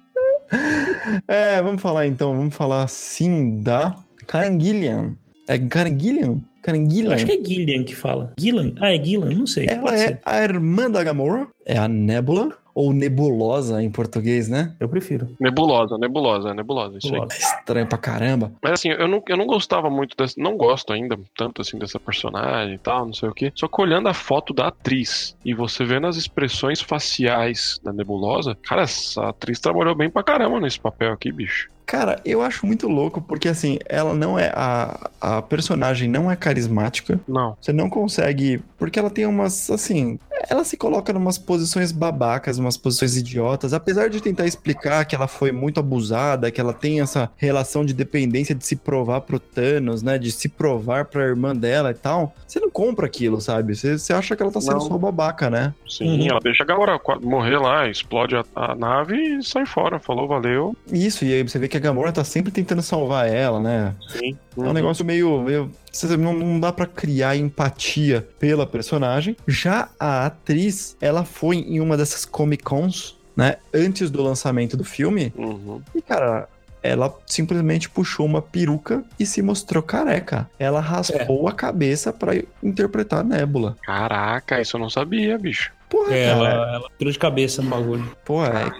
É, 1.26 1.60
vamos 1.60 1.82
falar 1.82 2.06
então, 2.06 2.36
vamos 2.36 2.54
falar 2.54 2.86
sim 2.88 3.60
da 3.60 3.96
Karen 4.26 4.58
Gillian. 4.60 5.16
É 5.48 5.56
Eu 5.56 6.90
Gillian? 6.90 7.14
acho 7.14 7.26
que 7.26 7.32
é 7.32 7.44
Gillian 7.44 7.84
que 7.84 7.94
fala. 7.94 8.32
Gillian? 8.38 8.72
Ah, 8.80 8.92
é 8.92 9.04
Gillian? 9.04 9.36
Não 9.36 9.46
sei. 9.46 9.66
Ela 9.68 9.94
é 9.94 10.06
ser. 10.08 10.20
a 10.24 10.42
irmã 10.42 10.90
da 10.90 11.02
Gamora, 11.04 11.46
é 11.64 11.76
a 11.76 11.86
Nebula, 11.86 12.56
ou 12.76 12.92
Nebulosa 12.92 13.82
em 13.82 13.90
português, 13.90 14.50
né? 14.50 14.74
Eu 14.78 14.86
prefiro. 14.86 15.34
Nebulosa, 15.40 15.96
nebulosa, 15.96 16.52
nebulosa, 16.52 16.98
isso 16.98 17.14
aí. 17.14 17.20
Gosto. 17.20 17.40
Estranho 17.40 17.86
pra 17.86 17.96
caramba. 17.96 18.52
Mas 18.62 18.72
assim, 18.72 18.90
eu 18.90 19.08
não, 19.08 19.22
eu 19.26 19.36
não 19.38 19.46
gostava 19.46 19.88
muito 19.88 20.14
dessa. 20.14 20.34
Não 20.36 20.58
gosto 20.58 20.92
ainda 20.92 21.18
tanto 21.34 21.62
assim 21.62 21.78
dessa 21.78 21.98
personagem 21.98 22.74
e 22.74 22.78
tal, 22.78 23.06
não 23.06 23.14
sei 23.14 23.30
o 23.30 23.32
quê. 23.32 23.50
Só 23.54 23.66
que 23.66 23.80
olhando 23.80 24.10
a 24.10 24.14
foto 24.14 24.52
da 24.52 24.68
atriz 24.68 25.34
e 25.42 25.54
você 25.54 25.86
vendo 25.86 26.06
as 26.06 26.16
expressões 26.16 26.82
faciais 26.82 27.80
da 27.82 27.94
nebulosa, 27.94 28.54
cara, 28.62 28.82
essa 28.82 29.30
atriz 29.30 29.58
trabalhou 29.58 29.94
bem 29.94 30.10
pra 30.10 30.22
caramba 30.22 30.60
nesse 30.60 30.78
papel 30.78 31.12
aqui, 31.12 31.32
bicho. 31.32 31.70
Cara, 31.86 32.20
eu 32.24 32.42
acho 32.42 32.66
muito 32.66 32.88
louco, 32.88 33.22
porque 33.22 33.48
assim, 33.48 33.78
ela 33.88 34.12
não 34.12 34.36
é. 34.36 34.52
A, 34.52 35.08
a 35.20 35.42
personagem 35.42 36.10
não 36.10 36.28
é 36.28 36.34
carismática. 36.34 37.20
Não. 37.28 37.56
Você 37.60 37.72
não 37.72 37.88
consegue. 37.88 38.60
Porque 38.76 38.98
ela 38.98 39.08
tem 39.08 39.24
umas. 39.24 39.70
Assim. 39.70 40.18
Ela 40.48 40.64
se 40.64 40.76
coloca 40.76 41.12
numas 41.12 41.38
posições 41.38 41.92
babacas, 41.92 42.58
umas 42.58 42.76
posições 42.76 43.16
idiotas. 43.16 43.72
Apesar 43.72 44.08
de 44.08 44.20
tentar 44.20 44.46
explicar 44.46 45.04
que 45.04 45.14
ela 45.14 45.26
foi 45.26 45.50
muito 45.52 45.80
abusada, 45.80 46.50
que 46.50 46.60
ela 46.60 46.72
tem 46.72 47.00
essa 47.00 47.30
relação 47.36 47.84
de 47.84 47.92
dependência 47.92 48.54
de 48.54 48.64
se 48.64 48.76
provar 48.76 49.22
pro 49.22 49.38
Thanos, 49.40 50.02
né? 50.02 50.18
De 50.18 50.30
se 50.30 50.48
provar 50.48 51.06
pra 51.06 51.22
irmã 51.24 51.54
dela 51.54 51.90
e 51.90 51.94
tal. 51.94 52.34
Você 52.46 52.60
não 52.60 52.70
compra 52.70 53.06
aquilo, 53.06 53.40
sabe? 53.40 53.74
Você, 53.74 53.98
você 53.98 54.12
acha 54.12 54.36
que 54.36 54.42
ela 54.42 54.52
tá 54.52 54.60
sendo 54.60 54.74
Não. 54.74 54.80
só 54.80 54.96
babaca, 54.98 55.50
né? 55.50 55.74
Sim, 55.88 56.20
Uhum. 56.20 56.26
ela 56.30 56.40
deixa 56.40 56.62
a 56.62 56.66
Gamora 56.66 57.00
morrer 57.22 57.58
lá, 57.58 57.88
explode 57.88 58.36
a, 58.36 58.44
a 58.54 58.74
nave 58.74 59.16
e 59.16 59.42
sai 59.42 59.66
fora. 59.66 59.98
Falou, 59.98 60.28
valeu. 60.28 60.76
Isso, 60.92 61.24
e 61.24 61.32
aí 61.32 61.42
você 61.42 61.58
vê 61.58 61.68
que 61.68 61.76
a 61.76 61.80
Gamora 61.80 62.12
tá 62.12 62.22
sempre 62.24 62.52
tentando 62.52 62.82
salvar 62.82 63.26
ela, 63.28 63.58
né? 63.60 63.94
Sim. 64.08 64.36
É 64.56 64.60
um 64.60 64.72
negócio 64.72 65.04
meio. 65.04 65.42
meio 65.42 65.70
não, 66.18 66.32
não 66.34 66.60
dá 66.60 66.72
pra 66.72 66.86
criar 66.86 67.36
empatia 67.36 68.26
pela 68.38 68.66
personagem. 68.66 69.36
Já 69.46 69.88
a 69.98 70.26
atriz, 70.26 70.96
ela 71.00 71.24
foi 71.24 71.56
em 71.56 71.80
uma 71.80 71.96
dessas 71.96 72.24
Comic 72.24 72.64
Cons, 72.64 73.16
né? 73.36 73.56
Antes 73.72 74.10
do 74.10 74.22
lançamento 74.22 74.76
do 74.76 74.84
filme. 74.84 75.32
Uhum. 75.36 75.80
E, 75.94 76.02
cara. 76.02 76.48
Ela 76.82 77.12
simplesmente 77.26 77.90
puxou 77.90 78.24
uma 78.24 78.40
peruca 78.40 79.02
e 79.18 79.26
se 79.26 79.42
mostrou 79.42 79.82
careca. 79.82 80.48
Ela 80.56 80.78
raspou 80.78 81.48
a 81.48 81.52
cabeça 81.52 82.12
pra 82.12 82.32
interpretar 82.62 83.20
a 83.20 83.24
Nebula. 83.24 83.76
Caraca, 83.82 84.60
isso 84.60 84.76
eu 84.76 84.80
não 84.80 84.88
sabia, 84.88 85.36
bicho. 85.36 85.72
Porra, 85.88 86.12
É, 86.14 86.26
cara. 86.26 86.48
ela, 86.48 86.74
ela 86.76 86.88
tirou 86.98 87.12
de 87.12 87.18
cabeça 87.18 87.62
no 87.62 87.70
bagulho. 87.70 88.10
Pô, 88.24 88.44
é, 88.44 88.70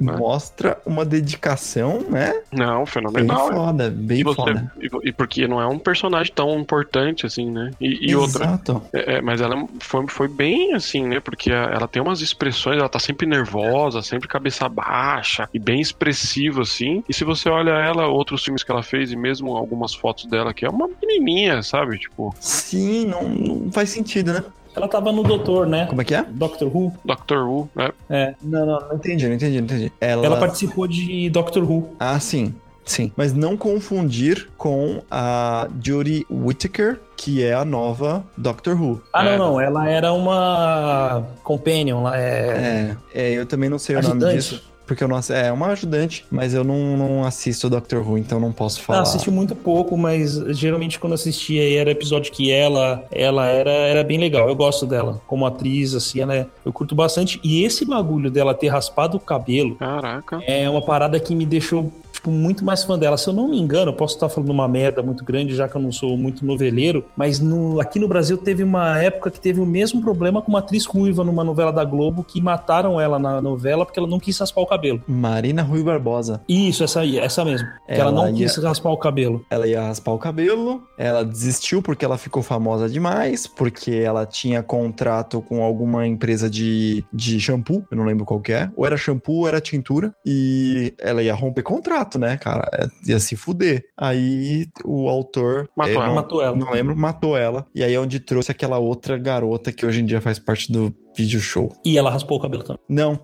mostra 0.00 0.78
uma 0.86 1.04
dedicação, 1.04 2.00
né? 2.08 2.32
Não, 2.52 2.78
Bem 2.78 2.86
fenomenal. 2.86 3.48
né? 3.50 3.54
foda, 3.56 3.90
bem 3.90 4.20
E, 4.20 4.24
você, 4.24 4.36
foda. 4.36 4.72
e, 4.80 5.08
e 5.08 5.12
porque 5.12 5.46
não 5.46 5.60
é 5.60 5.66
um 5.66 5.78
personagem 5.78 6.32
tão 6.34 6.58
importante 6.58 7.26
assim, 7.26 7.50
né? 7.50 7.70
E, 7.80 8.10
e 8.10 8.16
outra, 8.16 8.44
Exato. 8.44 8.82
É, 8.92 9.16
é, 9.16 9.20
mas 9.20 9.40
ela 9.40 9.66
foi, 9.80 10.06
foi 10.08 10.28
bem 10.28 10.72
assim, 10.74 11.06
né? 11.06 11.20
Porque 11.20 11.50
a- 11.52 11.70
ela 11.74 11.86
tem 11.88 12.00
umas 12.02 12.20
expressões, 12.20 12.78
ela 12.78 12.88
tá 12.88 12.98
sempre 12.98 13.26
nervosa, 13.26 14.00
sempre 14.02 14.26
cabeça 14.28 14.68
baixa 14.68 15.48
e 15.52 15.58
bem 15.58 15.80
expressiva, 15.80 16.62
assim. 16.62 17.04
E 17.08 17.12
se 17.14 17.24
você 17.24 17.48
olha 17.48 17.72
ela, 17.72 18.06
outros 18.06 18.42
filmes 18.42 18.62
que 18.62 18.70
ela 18.72 18.82
fez 18.82 19.12
e 19.12 19.16
mesmo 19.16 19.54
algumas 19.56 19.94
fotos 19.94 20.26
dela, 20.26 20.54
que 20.54 20.64
é 20.64 20.68
uma 20.70 20.88
menininha, 21.02 21.62
sabe? 21.62 21.98
Tipo, 21.98 22.34
Sim, 22.40 23.06
não, 23.06 23.28
não 23.28 23.72
faz 23.72 23.90
sentido, 23.90 24.32
né? 24.32 24.42
Ela 24.76 24.88
tava 24.88 25.12
no 25.12 25.22
Doutor, 25.22 25.66
né? 25.66 25.86
Como 25.86 26.00
é 26.00 26.04
que 26.04 26.14
é? 26.14 26.24
Doctor 26.28 26.68
Who. 26.74 26.92
Doctor 27.04 27.48
Who, 27.48 27.68
né? 27.74 27.90
É. 28.10 28.34
Não, 28.42 28.66
não, 28.66 28.80
não 28.80 28.94
entendi, 28.96 29.26
não 29.28 29.34
entendi, 29.34 29.56
não 29.58 29.64
entendi. 29.64 29.92
Ela... 30.00 30.26
Ela 30.26 30.36
participou 30.38 30.86
de 30.86 31.30
Doctor 31.30 31.62
Who. 31.62 31.90
Ah, 31.98 32.18
sim, 32.18 32.54
sim. 32.84 33.12
Mas 33.16 33.32
não 33.32 33.56
confundir 33.56 34.48
com 34.58 35.00
a 35.10 35.68
Jodie 35.82 36.26
Whittaker, 36.30 36.98
que 37.16 37.42
é 37.44 37.54
a 37.54 37.64
nova 37.64 38.24
Doctor 38.36 38.74
Who. 38.80 39.00
Ah, 39.12 39.24
É. 39.24 39.36
não, 39.36 39.52
não. 39.52 39.60
Ela 39.60 39.88
era 39.88 40.12
uma 40.12 41.24
companion 41.44 42.02
lá. 42.02 42.18
É... 42.18 42.96
É, 43.14 43.22
é, 43.22 43.32
eu 43.32 43.46
também 43.46 43.70
não 43.70 43.78
sei 43.78 43.96
o 43.96 44.02
nome 44.02 44.32
disso. 44.34 44.73
Porque 44.86 45.02
eu 45.02 45.08
não 45.08 45.18
É 45.30 45.50
uma 45.50 45.68
ajudante, 45.68 46.24
mas 46.30 46.52
eu 46.52 46.62
não, 46.62 46.96
não 46.96 47.24
assisto 47.24 47.70
Doctor 47.70 48.06
Who, 48.06 48.18
então 48.18 48.38
não 48.38 48.52
posso 48.52 48.80
Ah, 48.80 48.84
falar. 48.84 49.00
assisti 49.02 49.30
muito 49.30 49.54
pouco, 49.54 49.96
mas 49.96 50.34
geralmente 50.56 50.98
quando 50.98 51.14
assistia 51.14 51.62
aí 51.62 51.76
era 51.76 51.90
episódio 51.90 52.30
que 52.32 52.50
ela, 52.50 53.04
ela 53.10 53.46
era, 53.46 53.70
era 53.70 54.04
bem 54.04 54.18
legal. 54.18 54.48
Eu 54.48 54.54
gosto 54.54 54.86
dela 54.86 55.20
como 55.26 55.46
atriz, 55.46 55.94
assim, 55.94 56.20
ela 56.20 56.34
é- 56.34 56.46
eu 56.64 56.72
curto 56.72 56.94
bastante. 56.94 57.40
E 57.42 57.64
esse 57.64 57.84
bagulho 57.84 58.30
dela 58.30 58.52
ter 58.54 58.68
raspado 58.68 59.16
o 59.16 59.20
cabelo 59.20 59.76
Caraca. 59.76 60.40
é 60.46 60.68
uma 60.68 60.82
parada 60.82 61.18
que 61.18 61.34
me 61.34 61.46
deixou 61.46 61.90
tipo, 62.24 62.30
muito 62.30 62.64
mais 62.64 62.82
fã 62.82 62.98
dela. 62.98 63.16
Se 63.18 63.28
eu 63.28 63.34
não 63.34 63.48
me 63.48 63.60
engano, 63.60 63.90
eu 63.90 63.94
posso 63.94 64.14
estar 64.14 64.28
falando 64.30 64.48
uma 64.50 64.66
merda 64.66 65.02
muito 65.02 65.22
grande, 65.24 65.54
já 65.54 65.68
que 65.68 65.76
eu 65.76 65.80
não 65.82 65.92
sou 65.92 66.16
muito 66.16 66.44
noveleiro, 66.44 67.04
mas 67.16 67.38
no- 67.38 67.78
aqui 67.80 67.98
no 67.98 68.08
Brasil 68.08 68.38
teve 68.38 68.62
uma 68.62 68.98
época 69.00 69.30
que 69.30 69.38
teve 69.40 69.60
o 69.60 69.66
mesmo 69.66 70.00
problema 70.00 70.40
com 70.40 70.48
uma 70.50 70.60
atriz 70.60 70.86
ruiva 70.86 71.22
numa 71.22 71.44
novela 71.44 71.70
da 71.72 71.84
Globo, 71.84 72.24
que 72.24 72.40
mataram 72.40 72.98
ela 73.00 73.18
na 73.18 73.40
novela 73.42 73.84
porque 73.84 73.98
ela 73.98 74.08
não 74.08 74.18
quis 74.18 74.38
raspar 74.38 74.62
o 74.62 74.66
cabelo. 74.66 75.02
Marina 75.06 75.62
Rui 75.62 75.82
Barbosa. 75.82 76.40
Isso, 76.48 76.82
essa 76.82 77.00
aí, 77.00 77.18
essa 77.18 77.44
mesmo. 77.44 77.68
Que 77.86 77.92
ela, 77.92 78.02
Ela 78.04 78.12
não 78.12 78.28
ia- 78.28 78.46
quis 78.46 78.56
raspar 78.56 78.90
o 78.90 78.96
cabelo. 78.96 79.44
Ela 79.50 79.66
ia 79.66 79.82
raspar 79.82 80.12
o 80.12 80.18
cabelo, 80.18 80.82
ela 80.96 81.24
desistiu 81.24 81.82
porque 81.82 82.04
ela 82.04 82.16
ficou 82.16 82.42
famosa 82.42 82.88
demais, 82.88 83.46
porque 83.46 83.90
ela 83.92 84.24
tinha 84.24 84.62
contrato 84.62 85.40
com 85.42 85.62
alguma 85.62 86.06
empresa 86.06 86.48
de, 86.48 87.04
de 87.12 87.38
shampoo, 87.40 87.84
eu 87.90 87.96
não 87.96 88.04
lembro 88.04 88.24
qual 88.24 88.40
que 88.40 88.52
é, 88.52 88.70
ou 88.76 88.86
era 88.86 88.96
shampoo 88.96 89.40
ou 89.40 89.48
era 89.48 89.60
tintura, 89.60 90.14
e 90.24 90.94
ela 90.98 91.22
ia 91.22 91.34
romper 91.34 91.62
contrato, 91.62 92.13
né, 92.18 92.36
cara? 92.36 92.68
É, 92.72 93.10
Ia 93.10 93.18
se 93.20 93.36
fuder. 93.36 93.84
Aí 93.96 94.66
o 94.84 95.08
autor. 95.08 95.68
Matou 95.76 95.94
ela. 95.94 96.06
não, 96.06 96.14
Matou 96.14 96.42
ela. 96.42 96.56
não 96.56 96.70
lembro, 96.72 96.96
matou 96.96 97.36
ela. 97.36 97.66
E 97.74 97.82
aí 97.82 97.94
é 97.94 98.00
onde 98.00 98.20
trouxe 98.20 98.50
aquela 98.50 98.78
outra 98.78 99.16
garota 99.18 99.72
que 99.72 99.84
hoje 99.86 100.00
em 100.00 100.06
dia 100.06 100.20
faz 100.20 100.38
parte 100.38 100.70
do 100.72 100.94
vídeo 101.16 101.40
show. 101.40 101.72
E 101.84 101.96
ela 101.98 102.10
raspou 102.10 102.38
o 102.38 102.40
cabelo 102.40 102.62
também. 102.62 102.82
Não, 102.88 103.18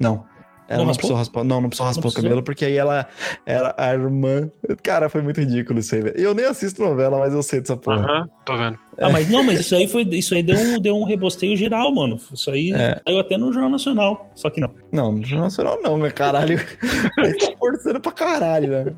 não. 0.00 0.24
Ela 0.68 0.78
Não 0.78 0.84
não, 0.84 0.86
raspou? 0.86 0.94
precisou 0.96 1.16
raspar. 1.16 1.44
Não, 1.44 1.60
não 1.60 1.68
precisou 1.68 1.86
raspar 1.86 2.00
o 2.00 2.02
precisou? 2.02 2.22
cabelo, 2.24 2.42
porque 2.42 2.64
aí 2.64 2.76
ela 2.76 3.06
era 3.44 3.74
a 3.78 3.92
irmã. 3.94 4.50
Cara, 4.82 5.08
foi 5.08 5.22
muito 5.22 5.40
ridículo 5.40 5.78
isso 5.78 5.94
aí, 5.94 6.00
velho. 6.02 6.16
Eu 6.18 6.34
nem 6.34 6.44
assisto 6.44 6.82
novela, 6.82 7.18
mas 7.18 7.32
eu 7.32 7.42
sei 7.42 7.60
dessa 7.60 7.76
porra. 7.76 7.98
Aham, 8.04 8.28
tô 8.44 8.56
vendo. 8.56 8.78
Ah, 8.98 9.08
mas 9.10 9.28
não, 9.30 9.44
mas 9.44 9.60
isso 9.60 9.74
aí 9.76 9.86
foi. 9.86 10.02
Isso 10.02 10.34
aí 10.34 10.42
deu 10.42 10.56
um, 10.56 10.80
deu 10.80 10.96
um 10.96 11.04
rebosteio 11.04 11.56
geral, 11.56 11.94
mano. 11.94 12.18
Isso 12.32 12.50
aí 12.50 12.72
É. 12.72 13.00
saiu 13.06 13.20
até 13.20 13.36
no 13.38 13.52
Jornal 13.52 13.70
Nacional. 13.70 14.30
Só 14.34 14.50
que 14.50 14.60
não. 14.60 14.70
Não, 14.90 15.12
no 15.12 15.22
Jornal 15.24 15.44
Nacional 15.46 15.78
não, 15.82 15.96
meu 15.98 16.12
caralho. 16.12 16.58
Aí 17.18 17.36
tá 17.38 17.52
forçando 17.58 18.00
pra 18.00 18.12
caralho, 18.12 18.68
né? 18.70 18.92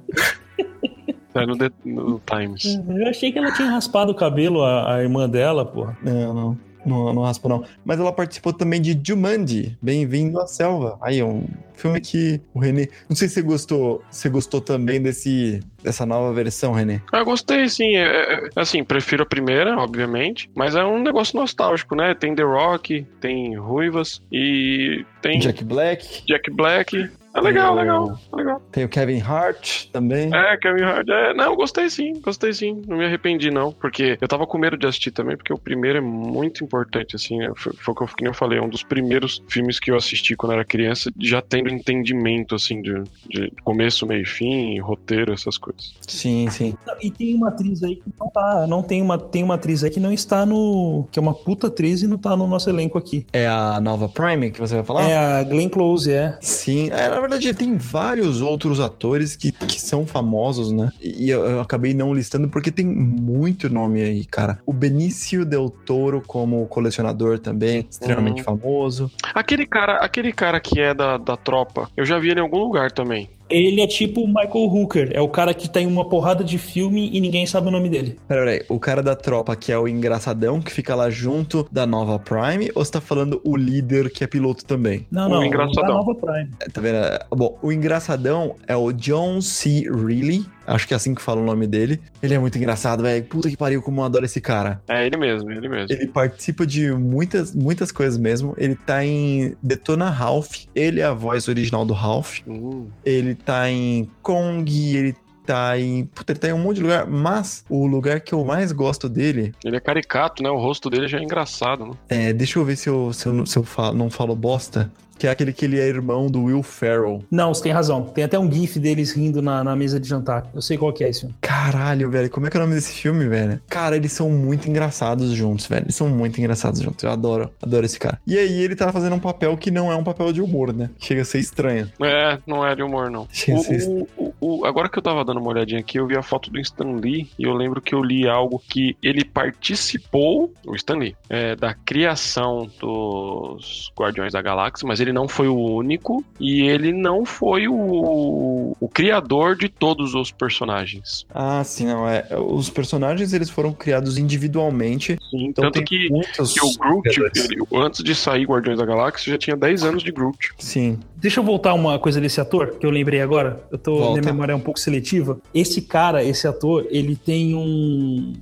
Tá 1.33 1.47
no, 1.47 1.57
The- 1.57 1.71
no 1.85 2.21
Times. 2.27 2.64
Eu 2.89 3.07
achei 3.09 3.31
que 3.31 3.39
ela 3.39 3.53
tinha 3.53 3.69
raspado 3.71 4.11
o 4.12 4.14
cabelo, 4.14 4.62
a, 4.62 4.95
a 4.97 5.03
irmã 5.03 5.29
dela, 5.29 5.64
porra. 5.66 5.97
Não, 6.03 6.33
não. 6.35 6.59
Não, 6.89 7.12
não 7.12 7.22
raspa 7.22 7.49
não. 7.49 7.64
Mas 7.84 8.01
ela 8.01 8.12
participou 8.12 8.53
também 8.53 8.80
de 8.80 8.99
Jumanji, 9.03 9.76
Bem-vindo 9.80 10.41
à 10.41 10.47
Selva. 10.47 10.99
Aí, 11.03 11.22
um 11.22 11.47
filme 11.74 12.01
que 12.01 12.41
o 12.53 12.59
René... 12.59 12.89
Não 13.09 13.16
sei 13.16 13.28
se 13.28 13.34
você 13.34 13.43
gostou, 13.43 14.03
você 14.11 14.28
gostou 14.28 14.61
também 14.61 15.01
desse, 15.01 15.61
dessa 15.82 16.05
nova 16.05 16.32
versão, 16.32 16.72
René. 16.72 17.01
Eu 17.12 17.24
gostei, 17.24 17.68
sim. 17.68 17.97
É, 17.97 18.03
é, 18.03 18.49
assim, 18.57 18.82
prefiro 18.82 19.22
a 19.22 19.26
primeira, 19.26 19.76
obviamente, 19.78 20.51
mas 20.55 20.74
é 20.74 20.84
um 20.84 21.03
negócio 21.03 21.39
nostálgico, 21.39 21.95
né? 21.95 22.14
Tem 22.14 22.34
The 22.34 22.43
Rock, 22.43 23.07
tem 23.20 23.57
Ruivas 23.57 24.22
e 24.32 25.05
tem 25.22 25.39
Jack 25.39 25.64
Black. 25.64 26.24
Jack 26.26 26.51
Black. 26.51 27.11
É 27.35 27.41
legal, 27.41 27.72
o- 27.74 27.76
legal, 27.76 28.18
legal. 28.33 28.62
Tem 28.72 28.85
o 28.85 28.89
Kevin 28.89 29.20
Hart 29.20 29.87
também. 29.93 30.31
É, 30.35 30.57
Kevin 30.57 30.83
Hart. 30.83 31.09
É, 31.09 31.35
não, 31.35 31.55
gostei 31.55 31.89
sim, 31.91 32.20
gostei 32.20 32.53
sim. 32.53 32.83
Não 32.87 32.97
me 32.99 33.05
arrependi, 33.05 33.51
não. 33.51 33.72
Porque 33.72 34.18
eu 34.20 34.26
tava 34.29 34.47
com 34.47 34.59
medo 34.59 34.76
de 34.76 34.87
assistir 34.87 35.11
também, 35.11 35.37
porque 35.37 35.53
o 35.53 35.59
primeiro 35.59 35.99
é 35.99 36.01
muito 36.01 36.64
importante, 36.64 37.14
assim. 37.16 37.39
Foi, 37.55 37.72
foi 37.74 37.93
o 37.93 37.97
que 37.97 38.03
eu, 38.03 38.07
que 38.09 38.22
nem 38.22 38.31
eu 38.31 38.35
falei, 38.35 38.59
é 38.59 38.62
um 38.62 38.68
dos 38.68 38.83
primeiros 38.83 39.43
filmes 39.49 39.79
que 39.79 39.91
eu 39.91 39.97
assisti 39.97 40.35
quando 40.35 40.53
era 40.53 40.64
criança, 40.64 41.11
já 41.18 41.41
tendo 41.43 41.68
entendimento, 41.68 42.55
assim, 42.55 42.81
de, 42.83 43.03
de 43.29 43.53
começo, 43.62 44.07
meio 44.07 44.22
e 44.22 44.26
fim, 44.26 44.79
roteiro, 44.81 45.33
essas 45.33 45.57
coisas. 45.59 45.95
Sim, 46.07 46.49
sim. 46.51 46.74
E 47.03 47.11
tem 47.11 47.35
uma 47.35 47.49
atriz 47.49 47.83
aí 47.83 47.97
que 47.97 48.03
não 48.18 48.29
tá. 48.31 48.66
Não 48.66 48.83
tem 48.83 49.01
uma, 49.03 49.18
tem 49.18 49.43
uma 49.45 49.55
atriz 49.55 49.85
aí 49.85 49.91
que 49.91 50.01
não 50.01 50.12
está 50.12 50.45
no. 50.45 51.07
que 51.12 51.18
é 51.18 51.22
uma 51.22 51.35
puta 51.35 51.68
atriz 51.68 52.03
e 52.03 52.09
não 52.09 52.18
tá 52.18 52.37
no 52.37 52.47
nosso 52.47 52.68
elenco 52.68 52.99
aqui. 52.99 53.26
É 53.33 53.47
a 53.47 53.81
nova 53.81 54.09
Prime 54.09 54.51
que 54.51 54.59
você 54.59 54.74
vai 54.76 54.85
falar? 54.85 55.03
É 55.09 55.16
a 55.16 55.43
Glenn 55.45 55.68
Close, 55.68 56.11
é. 56.12 56.37
Sim, 56.41 56.91
é, 56.91 57.18
na 57.19 57.29
verdade 57.29 57.53
tem 57.55 57.77
vários 57.77 58.41
outros 58.41 58.81
atores 58.81 59.35
que, 59.37 59.51
que 59.53 59.81
são 59.81 60.07
famosos, 60.07 60.71
né? 60.73 60.91
E 61.01 61.29
eu, 61.31 61.45
eu 61.45 61.61
acabei 61.61 61.93
não 61.95 62.14
listando 62.14 62.49
porque 62.49 62.71
tem 62.71 62.87
muito 62.87 63.69
nome 63.69 64.03
aí, 64.03 64.25
cara. 64.25 64.59
O 64.64 64.73
Benício 64.73 65.45
Del 65.45 65.69
Toro 65.71 66.23
como 66.27 66.66
colecionador 66.66 67.39
também, 67.39 67.87
extremamente 67.91 68.39
Uhum. 68.39 68.45
famoso. 68.45 69.11
Aquele 69.35 69.66
cara, 69.66 69.97
aquele 69.99 70.33
cara 70.33 70.61
que 70.61 70.81
é 70.81 70.95
da, 70.95 71.16
da 71.19 71.37
tropa, 71.37 71.89
eu 71.97 72.05
já 72.05 72.19
vi 72.19 72.31
ele 72.31 72.41
em 72.41 72.43
algum 72.43 72.59
lugar 72.59 72.91
também. 72.93 73.29
Ele 73.51 73.80
é 73.80 73.86
tipo 73.86 74.20
o 74.22 74.26
Michael 74.28 74.51
Hooker. 74.66 75.11
É 75.12 75.20
o 75.20 75.28
cara 75.28 75.55
que 75.55 75.68
tem 75.68 75.86
uma 75.86 76.09
porrada 76.09 76.44
de 76.44 76.59
filme 76.59 77.11
e 77.12 77.20
ninguém 77.20 77.46
sabe 77.46 77.68
o 77.68 77.70
nome 77.70 77.88
dele. 77.88 78.16
Pera, 78.28 78.40
peraí, 78.44 78.62
o 78.68 78.78
cara 78.78 79.03
da 79.03 79.14
tropa 79.16 79.55
que 79.57 79.72
é 79.72 79.78
o 79.78 79.88
engraçadão 79.88 80.61
que 80.61 80.70
fica 80.72 80.94
lá 80.94 81.09
junto 81.11 81.66
da 81.72 81.86
nova 81.86 82.18
Prime 82.18 82.70
ou 82.74 82.84
você 82.84 82.92
tá 82.92 83.01
falando 83.01 83.40
o 83.44 83.57
líder 83.57 84.11
que 84.11 84.22
é 84.22 84.26
piloto 84.26 84.64
também? 84.64 85.07
Não, 85.11 85.26
O 85.26 85.30
não. 85.30 85.44
engraçadão. 85.44 85.82
Da 85.88 85.94
Nova 85.94 86.14
Prime. 86.14 86.51
É, 86.61 86.68
Tá 86.68 86.80
vendo? 86.80 86.99
Bom, 87.34 87.59
o 87.62 87.72
engraçadão 87.72 88.55
é 88.66 88.76
o 88.76 88.92
John 88.92 89.40
C. 89.40 89.84
Reilly. 89.90 90.44
Acho 90.69 90.87
que 90.87 90.93
é 90.95 90.97
assim 90.97 91.14
que 91.14 91.23
fala 91.23 91.41
o 91.41 91.45
nome 91.45 91.66
dele. 91.66 92.01
Ele 92.23 92.35
é 92.35 92.39
muito 92.39 92.57
engraçado, 92.59 93.03
velho. 93.03 93.25
Puta 93.25 93.49
que 93.49 93.57
pariu, 93.57 93.81
como 93.83 94.01
eu 94.01 94.05
adoro 94.05 94.25
esse 94.25 94.41
cara. 94.41 94.81
É 94.89 95.07
ele 95.07 95.16
mesmo, 95.16 95.51
ele 95.51 95.69
mesmo. 95.69 95.87
Ele 95.91 96.07
participa 96.07 96.66
de 96.66 96.93
muitas, 96.93 97.55
muitas 97.55 97.91
coisas 97.91 98.19
mesmo. 98.19 98.55
Ele 98.59 98.75
tá 98.75 99.05
em 99.05 99.57
Detona 99.62 100.11
Ralph. 100.11 100.64
Ele 100.75 101.01
é 101.01 101.05
a 101.05 101.12
voz 101.14 101.49
original 101.49 101.85
do 101.85 101.95
Ralph. 101.95 102.41
Hum. 102.47 102.87
Ele 103.05 103.35
tá 103.35 103.71
em 103.71 104.09
Kong. 104.23 104.97
Ele 104.97 105.14
tá 105.47 105.79
em. 105.79 106.05
Puta, 106.05 106.33
ele 106.33 106.39
tá 106.39 106.49
em 106.49 106.53
um 106.53 106.59
monte 106.59 106.77
de 106.77 106.83
lugar. 106.83 107.07
Mas 107.07 107.64
o 107.71 107.87
lugar 107.87 108.21
que 108.21 108.35
eu 108.35 108.45
mais 108.45 108.71
gosto 108.71 109.09
dele. 109.09 109.53
Ele 109.64 109.77
é 109.77 109.81
caricato, 109.81 110.43
né? 110.43 110.51
O 110.51 110.59
rosto 110.59 110.91
dele 110.91 111.09
já 111.09 111.19
é 111.19 111.23
engraçado, 111.23 111.87
né? 111.87 111.93
É, 112.09 112.33
deixa 112.35 112.59
eu 112.59 112.64
ver 112.64 112.77
se 112.77 112.89
eu, 112.89 113.12
se 113.14 113.27
eu, 113.27 113.47
se 113.47 113.57
eu 113.57 113.62
falo- 113.64 113.97
não 113.97 114.11
falo 114.11 114.37
bosta. 114.37 114.91
Que 115.19 115.27
é 115.27 115.31
aquele 115.31 115.53
que 115.53 115.64
ele 115.64 115.79
é 115.81 115.87
irmão 115.87 116.29
do 116.31 116.45
Will 116.45 116.62
Ferrell. 116.62 117.23
Não, 117.31 117.53
você 117.53 117.62
tem 117.64 117.73
razão. 117.73 118.03
Tem 118.05 118.25
até 118.25 118.39
um 118.39 118.51
gif 118.51 118.79
deles 118.79 119.12
rindo 119.12 119.43
na, 119.43 119.64
na 119.64 119.75
mesa 119.77 119.99
de 119.99 120.09
jantar. 120.09 120.47
Eu 120.55 120.62
sei 120.62 120.79
qual 120.79 120.93
que 120.93 121.03
é 121.05 121.09
esse 121.09 121.21
filme. 121.21 121.35
Caralho, 121.41 122.11
velho, 122.11 122.31
como 122.31 122.47
é 122.47 122.51
que 122.51 122.57
é 122.57 122.61
o 122.61 122.62
nome 122.62 122.75
desse 122.75 122.93
filme, 122.93 123.27
velho? 123.27 123.61
Cara, 123.69 123.97
eles 123.97 124.12
são 124.12 124.31
muito 124.31 124.69
engraçados 124.69 125.31
juntos, 125.33 125.66
velho. 125.66 125.85
Eles 125.85 125.97
são 125.97 126.09
muito 126.09 126.39
engraçados 126.39 126.81
juntos. 126.81 127.03
Eu 127.05 127.11
adoro, 127.11 127.51
adoro 127.61 127.85
esse 127.85 127.99
cara. 127.99 128.19
E 128.27 128.39
aí 128.39 128.61
ele 128.62 128.77
tá 128.77 128.93
fazendo 128.93 129.14
um 129.16 129.19
papel 129.21 129.57
que 129.57 129.71
não 129.71 129.91
é 129.91 129.97
um 129.97 130.05
papel 130.05 130.33
de 130.33 130.41
humor, 130.41 130.73
né? 130.73 130.91
Chega 130.99 131.23
a 131.23 131.25
ser 131.25 131.39
estranho. 131.41 131.91
É, 132.01 132.39
não 132.47 132.66
é 132.66 132.75
de 132.77 132.83
humor, 132.83 133.11
não. 133.11 133.27
Chega 133.33 133.59
a 133.59 133.62
ser 133.62 133.89
O, 133.89 134.09
o- 134.16 134.28
o- 134.41 134.64
agora 134.64 134.89
que 134.89 134.99
eu 134.99 135.03
tava 135.03 135.24
dando 135.24 135.41
uma 135.41 135.51
olhadinha 135.51 135.80
aqui, 135.80 135.99
eu 135.99 136.07
vi 136.07 136.16
a 136.16 136.22
foto 136.22 136.51
do 136.51 136.59
Stan 136.61 136.93
Lee 136.93 137.28
e 137.39 137.45
eu 137.45 137.53
lembro 137.55 137.80
que 137.80 137.95
eu 137.95 138.03
li 138.03 138.28
algo 138.28 138.62
que 138.68 138.97
ele 139.03 139.24
participou, 139.24 140.53
o 140.66 140.74
Stan 140.74 140.97
Lee, 140.97 141.16
é, 141.28 141.55
da 141.57 141.74
criação 141.74 142.68
dos 142.80 143.93
Guardiões 143.99 144.32
da 144.32 144.43
Galáxia, 144.43 144.86
mas 144.86 145.01
ele 145.01 145.12
não 145.12 145.28
foi 145.28 145.49
o 145.49 145.57
único 145.57 146.24
e 146.41 146.62
ele 146.62 146.93
não 146.93 147.24
foi 147.24 147.68
o, 147.68 148.76
o 148.80 148.89
criador 148.89 149.57
de 149.57 149.68
todos 149.68 150.14
os 150.14 150.30
personagens. 150.30 151.26
Ah, 151.34 151.62
sim, 151.64 151.86
não. 151.86 152.09
É, 152.09 152.26
os 152.39 152.70
personagens 152.70 153.32
eles 153.32 153.51
foram 153.51 153.72
criados 153.72 154.18
individualmente. 154.18 155.16
Sim, 155.30 155.47
Então 155.49 155.64
tanto 155.64 155.74
tem 155.74 155.84
que, 155.84 156.09
muitos. 156.11 156.53
que 156.55 156.64
o 156.64 156.72
Groot, 156.78 157.09
ele- 157.20 157.62
antes 157.74 158.03
de 158.03 158.14
sair 158.14 158.45
Guardiões 158.45 158.78
da 158.78 158.84
Galáxia, 158.86 159.32
já 159.32 159.39
tinha 159.39 159.57
10 159.57 159.82
anos 159.84 160.03
de 160.03 160.11
Groot. 160.12 160.51
Sim. 160.59 160.99
Deixa 161.21 161.41
eu 161.41 161.45
voltar 161.45 161.75
uma 161.75 161.99
coisa 161.99 162.21
desse 162.21 162.41
ator, 162.41 162.77
que 162.79 162.87
eu 162.87 162.91
lembrei 162.91 163.21
agora. 163.21 163.61
Eu 163.73 163.79
tô, 163.79 163.97
Volta. 163.97 164.21
minha 164.21 164.33
memória 164.33 164.53
é 164.53 164.55
um 164.57 164.61
pouco 164.61 164.79
seletiva. 164.79 165.41
Esse 165.53 165.83
cara, 165.83 166.23
esse 166.23 166.47
ator, 166.47 166.87
ele 166.91 167.16
tem 167.16 167.57
um. 167.57 168.35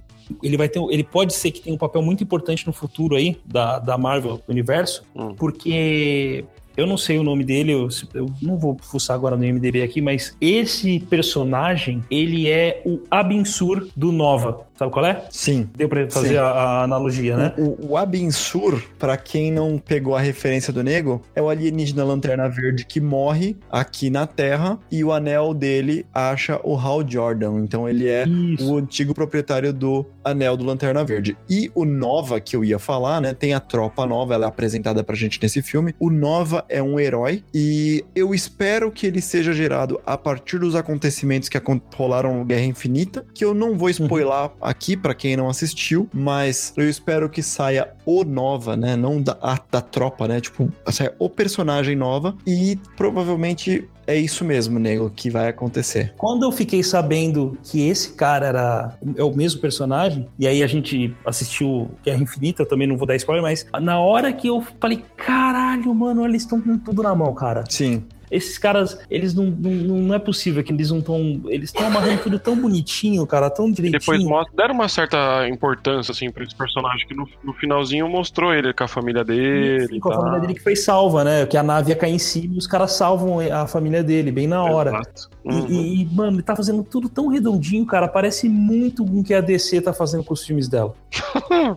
Ele 0.43 0.57
vai 0.59 0.69
ter. 0.69 0.79
Ele 0.91 1.03
pode 1.03 1.33
ser 1.33 1.51
que 1.53 1.61
tenha 1.63 1.75
um 1.75 1.79
papel 1.79 2.03
muito 2.03 2.23
importante 2.23 2.67
no 2.67 2.75
futuro 2.75 3.17
aí, 3.17 3.39
da, 3.47 3.79
da 3.79 3.97
Marvel 3.97 4.41
Universo, 4.47 5.05
Hum. 5.15 5.35
porque. 5.35 6.45
Eu 6.77 6.87
não 6.87 6.99
sei 6.99 7.19
o 7.19 7.23
nome 7.23 7.43
dele, 7.43 7.73
eu, 7.73 7.89
eu 8.13 8.27
não 8.43 8.59
vou 8.59 8.77
fuçar 8.83 9.17
agora 9.17 9.35
no 9.35 9.43
IMDB 9.43 9.81
aqui, 9.83 10.03
mas 10.03 10.37
esse 10.39 11.01
personagem, 11.01 12.05
ele 12.11 12.51
é 12.51 12.83
o 12.85 13.01
Abinsur 13.11 13.89
do 13.97 14.13
Nova. 14.13 14.66
Sabe 14.77 14.93
qual 14.93 15.07
é? 15.07 15.25
Sim. 15.31 15.69
Deu 15.77 15.89
pra 15.89 16.09
fazer 16.11 16.39
a, 16.39 16.47
a 16.47 16.83
analogia, 16.83 17.37
né? 17.37 17.55
O, 17.57 17.93
o 17.93 17.97
Abinsur, 17.97 18.83
pra 18.99 19.17
quem 19.17 19.51
não 19.51 19.79
pegou 19.79 20.15
a 20.15 20.21
referência 20.21 20.73
do 20.73 20.83
nego, 20.83 21.23
é 21.35 21.41
o 21.41 21.49
alienígena 21.49 22.05
lanterna 22.05 22.49
verde 22.49 22.85
que 22.85 23.01
morre 23.01 23.57
aqui 23.71 24.11
na 24.11 24.27
Terra 24.27 24.79
e 24.91 25.03
o 25.03 25.13
anel 25.13 25.55
dele 25.55 26.05
acha 26.13 26.61
o 26.63 26.77
Hal 26.77 27.09
Jordan. 27.09 27.61
Então 27.61 27.89
ele 27.89 28.07
é 28.09 28.27
Isso. 28.27 28.71
o 28.71 28.77
antigo 28.77 29.15
proprietário 29.15 29.73
do 29.73 30.05
Anel 30.23 30.57
do 30.57 30.65
Lanterna 30.65 31.05
Verde. 31.05 31.37
E 31.49 31.71
o 31.75 31.85
Nova, 31.85 32.41
que 32.41 32.55
eu 32.55 32.65
ia 32.65 32.79
falar, 32.79 33.21
né? 33.21 33.33
Tem 33.33 33.55
a 33.55 33.61
tropa 33.61 34.05
nova, 34.05 34.35
ela 34.35 34.47
é 34.47 34.49
apresentada 34.49 35.03
pra 35.03 35.17
gente 35.17 35.41
nesse 35.41 35.63
filme. 35.63 35.95
O 35.99 36.11
Nova 36.11 36.65
é 36.69 36.83
um 36.83 37.01
herói 37.01 37.43
e 37.55 38.05
eu 38.15 38.35
espero 38.35 38.91
que 38.91 39.07
ele 39.07 39.23
seja 39.23 39.53
gerado 39.53 40.01
a 40.05 40.19
partir 40.19 40.59
dos 40.59 40.75
acontecimentos 40.75 41.49
que 41.49 41.57
rolaram 41.95 42.39
no 42.39 42.45
Guerra 42.45 42.65
Infinita, 42.65 43.25
que 43.33 43.45
eu 43.45 43.55
não 43.55 43.79
vou 43.79 43.89
spoiler 43.89 44.51
aqui 44.67 44.97
pra 44.97 45.15
quem 45.15 45.37
não 45.37 45.49
assistiu, 45.49 46.09
mas 46.13 46.73
eu 46.77 46.89
espero 46.91 47.29
que 47.31 47.43
saia 47.43 47.89
o 48.05 48.25
Nova, 48.25 48.77
né? 48.77 48.97
Não 48.97 49.23
da, 49.23 49.39
a- 49.41 49.59
da 49.71 49.81
tropa, 49.81 50.27
né? 50.27 50.41
Tipo, 50.41 50.69
saia 50.91 51.15
o 51.19 51.31
personagem 51.31 51.95
Nova 51.95 52.35
e 52.47 52.79
provavelmente 52.97 53.89
é 54.09 54.15
isso 54.17 54.45
mesmo, 54.45 54.79
nego, 54.79 55.11
que 55.11 55.29
vai 55.31 55.49
acontecer. 55.49 56.15
Quando 56.17 56.45
eu 56.45 56.53
fiquei 56.53 56.83
sabendo 56.83 57.59
que 57.65 57.89
esse 57.89 58.13
cara 58.13 58.47
era 58.47 58.99
é 59.17 59.23
o 59.25 59.35
mesmo 59.35 59.61
personagem, 59.61 60.29
e 60.39 60.47
aí 60.47 60.63
a 60.63 60.67
gente 60.67 61.13
assistiu 61.25 61.91
Guerra 62.05 62.23
Infinita, 62.23 62.63
eu 62.63 62.67
também 62.69 62.87
não 62.87 62.97
vou 62.97 63.07
dar 63.07 63.17
spoiler, 63.17 63.43
mas 63.43 63.67
na 63.81 63.99
hora 63.99 64.33
que 64.33 64.49
eu 64.49 64.63
falei, 64.81 65.03
caralho, 65.17 65.93
mano, 65.95 66.25
eles 66.25 66.43
estão 66.43 66.61
com 66.61 66.79
tudo 66.79 67.03
na 67.03 67.15
mão, 67.17 67.35
cara. 67.35 67.65
Sim, 67.69 68.05
Esses 68.31 68.59
caras, 68.59 68.99
eles 69.11 69.35
não, 69.35 69.45
não, 69.45 69.71
não 69.99 70.15
é 70.15 70.19
possível 70.19 70.63
que 70.65 70.73
eles 70.73 70.91
não 70.91 70.99
estão. 70.99 71.41
Eles 71.47 71.71
estão 71.71 71.87
amarrando 71.87 72.23
tudo 72.23 72.39
tão 72.39 72.57
bonitinho, 72.57 73.27
cara, 73.27 73.49
tão 73.51 73.69
E 73.69 73.73
direitinho. 73.73 74.01
depois 74.01 74.23
mostra, 74.25 74.53
deram 74.57 74.75
uma 74.75 74.89
certa 74.89 75.49
importância, 75.49 76.13
assim, 76.13 76.31
pra 76.31 76.43
esse 76.45 76.55
personagem, 76.55 77.07
que 77.07 77.15
no, 77.15 77.29
no 77.45 77.53
finalzinho 77.55 78.09
mostrou 78.09 78.53
ele 78.53 78.73
com 78.73 78.85
a 78.85 78.89
família 78.89 79.25
dele. 79.25 79.87
Sim, 79.89 80.01
com 80.01 80.11
a 80.11 80.13
tá? 80.13 80.19
família 80.21 80.41
dele 80.41 80.55
que 80.55 80.63
foi 80.63 80.75
salva, 80.77 81.23
né? 81.25 81.47
Que 81.47 81.57
a 81.57 81.63
nave 81.63 81.91
ia 81.91 81.97
cair 81.97 82.13
em 82.15 82.19
cima 82.19 82.55
e 82.55 82.59
os 82.59 82.67
caras 82.67 82.93
salvam 82.93 83.39
a 83.41 83.67
família 83.67 84.03
dele, 84.03 84.31
bem 84.33 84.47
na 84.47 84.63
hora. 84.63 84.91
Exato. 84.91 85.31
E, 85.45 85.49
Uhum. 85.49 85.67
e- 85.69 86.03
e, 86.03 86.05
mano, 86.07 86.37
ele 86.37 86.43
tá 86.43 86.57
fazendo 86.57 86.83
tudo 86.83 87.09
tão 87.09 87.29
redondinho, 87.29 87.87
cara. 87.87 88.09
Parece 88.09 88.49
muito 88.49 89.05
com 89.05 89.21
o 89.21 89.25
que 89.25 89.33
a 89.33 89.41
DC 89.41 89.81
tá 89.81 89.93
fazendo 89.93 90.25
com 90.25 90.35
os 90.35 90.45
filmes 90.45 90.67
dela. 90.69 90.93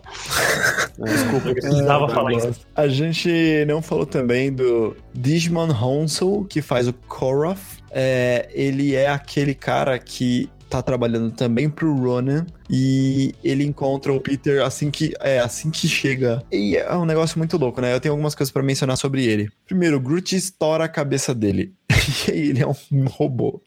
Desculpa, 0.98 1.48
eu 1.48 1.54
precisava 1.54 2.08
falar 2.08 2.32
isso. 2.32 2.66
A 2.74 2.88
gente 2.88 3.64
não 3.66 3.80
falou 3.80 4.04
também 4.06 4.52
do 4.52 4.96
Digimon 5.14 5.68
Honsel, 5.70 6.39
que 6.44 6.62
faz 6.62 6.88
o 6.88 6.92
Koroth. 6.92 7.58
É, 7.90 8.48
ele 8.52 8.94
é 8.94 9.08
aquele 9.08 9.54
cara 9.54 9.98
que 9.98 10.48
tá 10.70 10.80
trabalhando 10.80 11.32
também 11.32 11.68
pro 11.68 11.92
Ronan 11.92 12.46
e 12.70 13.34
ele 13.42 13.64
encontra 13.64 14.12
o 14.12 14.20
Peter 14.20 14.64
assim 14.64 14.88
que 14.88 15.12
é 15.20 15.40
assim 15.40 15.68
que 15.68 15.88
chega. 15.88 16.42
E 16.50 16.76
é 16.76 16.94
um 16.94 17.04
negócio 17.04 17.36
muito 17.36 17.58
louco, 17.58 17.80
né? 17.80 17.92
Eu 17.92 18.00
tenho 18.00 18.12
algumas 18.12 18.36
coisas 18.36 18.52
pra 18.52 18.62
mencionar 18.62 18.96
sobre 18.96 19.24
ele. 19.24 19.50
Primeiro, 19.66 19.98
Groot 19.98 20.36
estoura 20.36 20.84
a 20.84 20.88
cabeça 20.88 21.34
dele. 21.34 21.74
E 22.28 22.32
aí 22.32 22.48
ele 22.50 22.62
é 22.62 22.66
um 22.66 23.04
robô. 23.06 23.62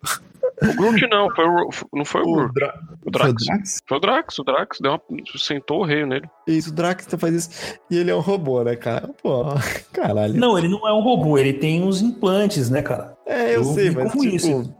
O 0.69 0.75
Groot 0.75 1.07
não, 1.07 1.29
foi 1.35 1.45
o, 1.45 1.69
não 1.93 2.05
foi 2.05 2.21
o, 2.21 2.45
O, 2.45 2.53
Dra 2.53 2.73
o 3.05 3.11
foi 3.19 3.29
o 3.29 3.33
Drax. 3.33 3.45
Drax? 3.45 3.79
Foi 3.87 3.97
o 3.97 3.99
Drax, 3.99 4.39
o 4.39 4.43
Drax 4.43 4.77
deu 4.81 4.91
uma, 4.91 5.01
sentou 5.37 5.81
o 5.81 5.85
rei 5.85 6.05
nele. 6.05 6.27
Isso, 6.47 6.69
o 6.69 6.73
Drax 6.73 7.07
faz 7.17 7.35
isso. 7.35 7.79
E 7.89 7.97
ele 7.97 8.11
é 8.11 8.15
um 8.15 8.19
robô, 8.19 8.63
né, 8.63 8.75
cara? 8.75 9.09
Pô, 9.21 9.45
caralho. 9.91 10.39
Não, 10.39 10.57
ele 10.57 10.67
não 10.67 10.87
é 10.87 10.93
um 10.93 11.01
robô, 11.01 11.37
ele 11.37 11.53
tem 11.53 11.83
uns 11.83 12.01
implantes, 12.01 12.69
né, 12.69 12.81
cara? 12.81 13.15
É, 13.25 13.51
eu, 13.51 13.55
Eu 13.55 13.63
sei, 13.65 13.91
mas 13.91 14.11
tipo, 14.11 14.25
isso. 14.25 14.73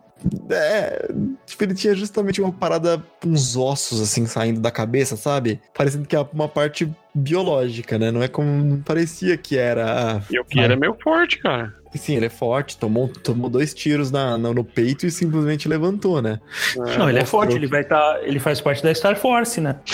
É, 0.50 1.10
tipo, 1.46 1.64
ele 1.64 1.74
tinha 1.74 1.94
justamente 1.96 2.42
uma 2.42 2.52
parada, 2.52 3.02
uns 3.26 3.56
ossos 3.56 4.02
assim 4.02 4.26
saindo 4.26 4.60
da 4.60 4.72
cabeça, 4.72 5.16
sabe? 5.18 5.60
Parecendo 5.76 6.08
que 6.08 6.16
é 6.16 6.26
uma 6.34 6.48
parte 6.48 6.90
biológica, 7.14 7.98
né? 7.98 8.12
Não 8.12 8.22
é 8.24 8.28
como 8.28 8.50
não 8.64 8.82
parecia 8.82 9.36
que 9.38 9.58
era. 9.58 10.22
E 10.32 10.40
o 10.40 10.46
que 10.46 10.60
ele 10.60 10.74
é 10.74 10.76
meio 10.76 10.96
forte, 11.04 11.40
cara. 11.40 11.74
Sim, 11.96 12.16
ele 12.16 12.26
é 12.26 12.30
forte, 12.30 12.76
tomou, 12.78 13.08
tomou 13.08 13.50
dois 13.50 13.72
tiros 13.74 14.10
na, 14.10 14.36
na- 14.38 14.52
no 14.54 14.64
peito 14.64 15.06
e 15.06 15.12
simplesmente 15.12 15.68
levantou, 15.68 16.22
né? 16.24 16.40
Não, 16.98 17.08
ele 17.08 17.20
é 17.20 17.26
forte, 17.26 17.56
ele 17.56 17.68
vai 17.68 17.82
estar. 17.82 18.20
ele 18.24 18.40
faz 18.40 18.60
parte 18.60 18.82
da 18.82 18.94
Star 18.94 19.16
Force, 19.16 19.62
né? 19.62 19.76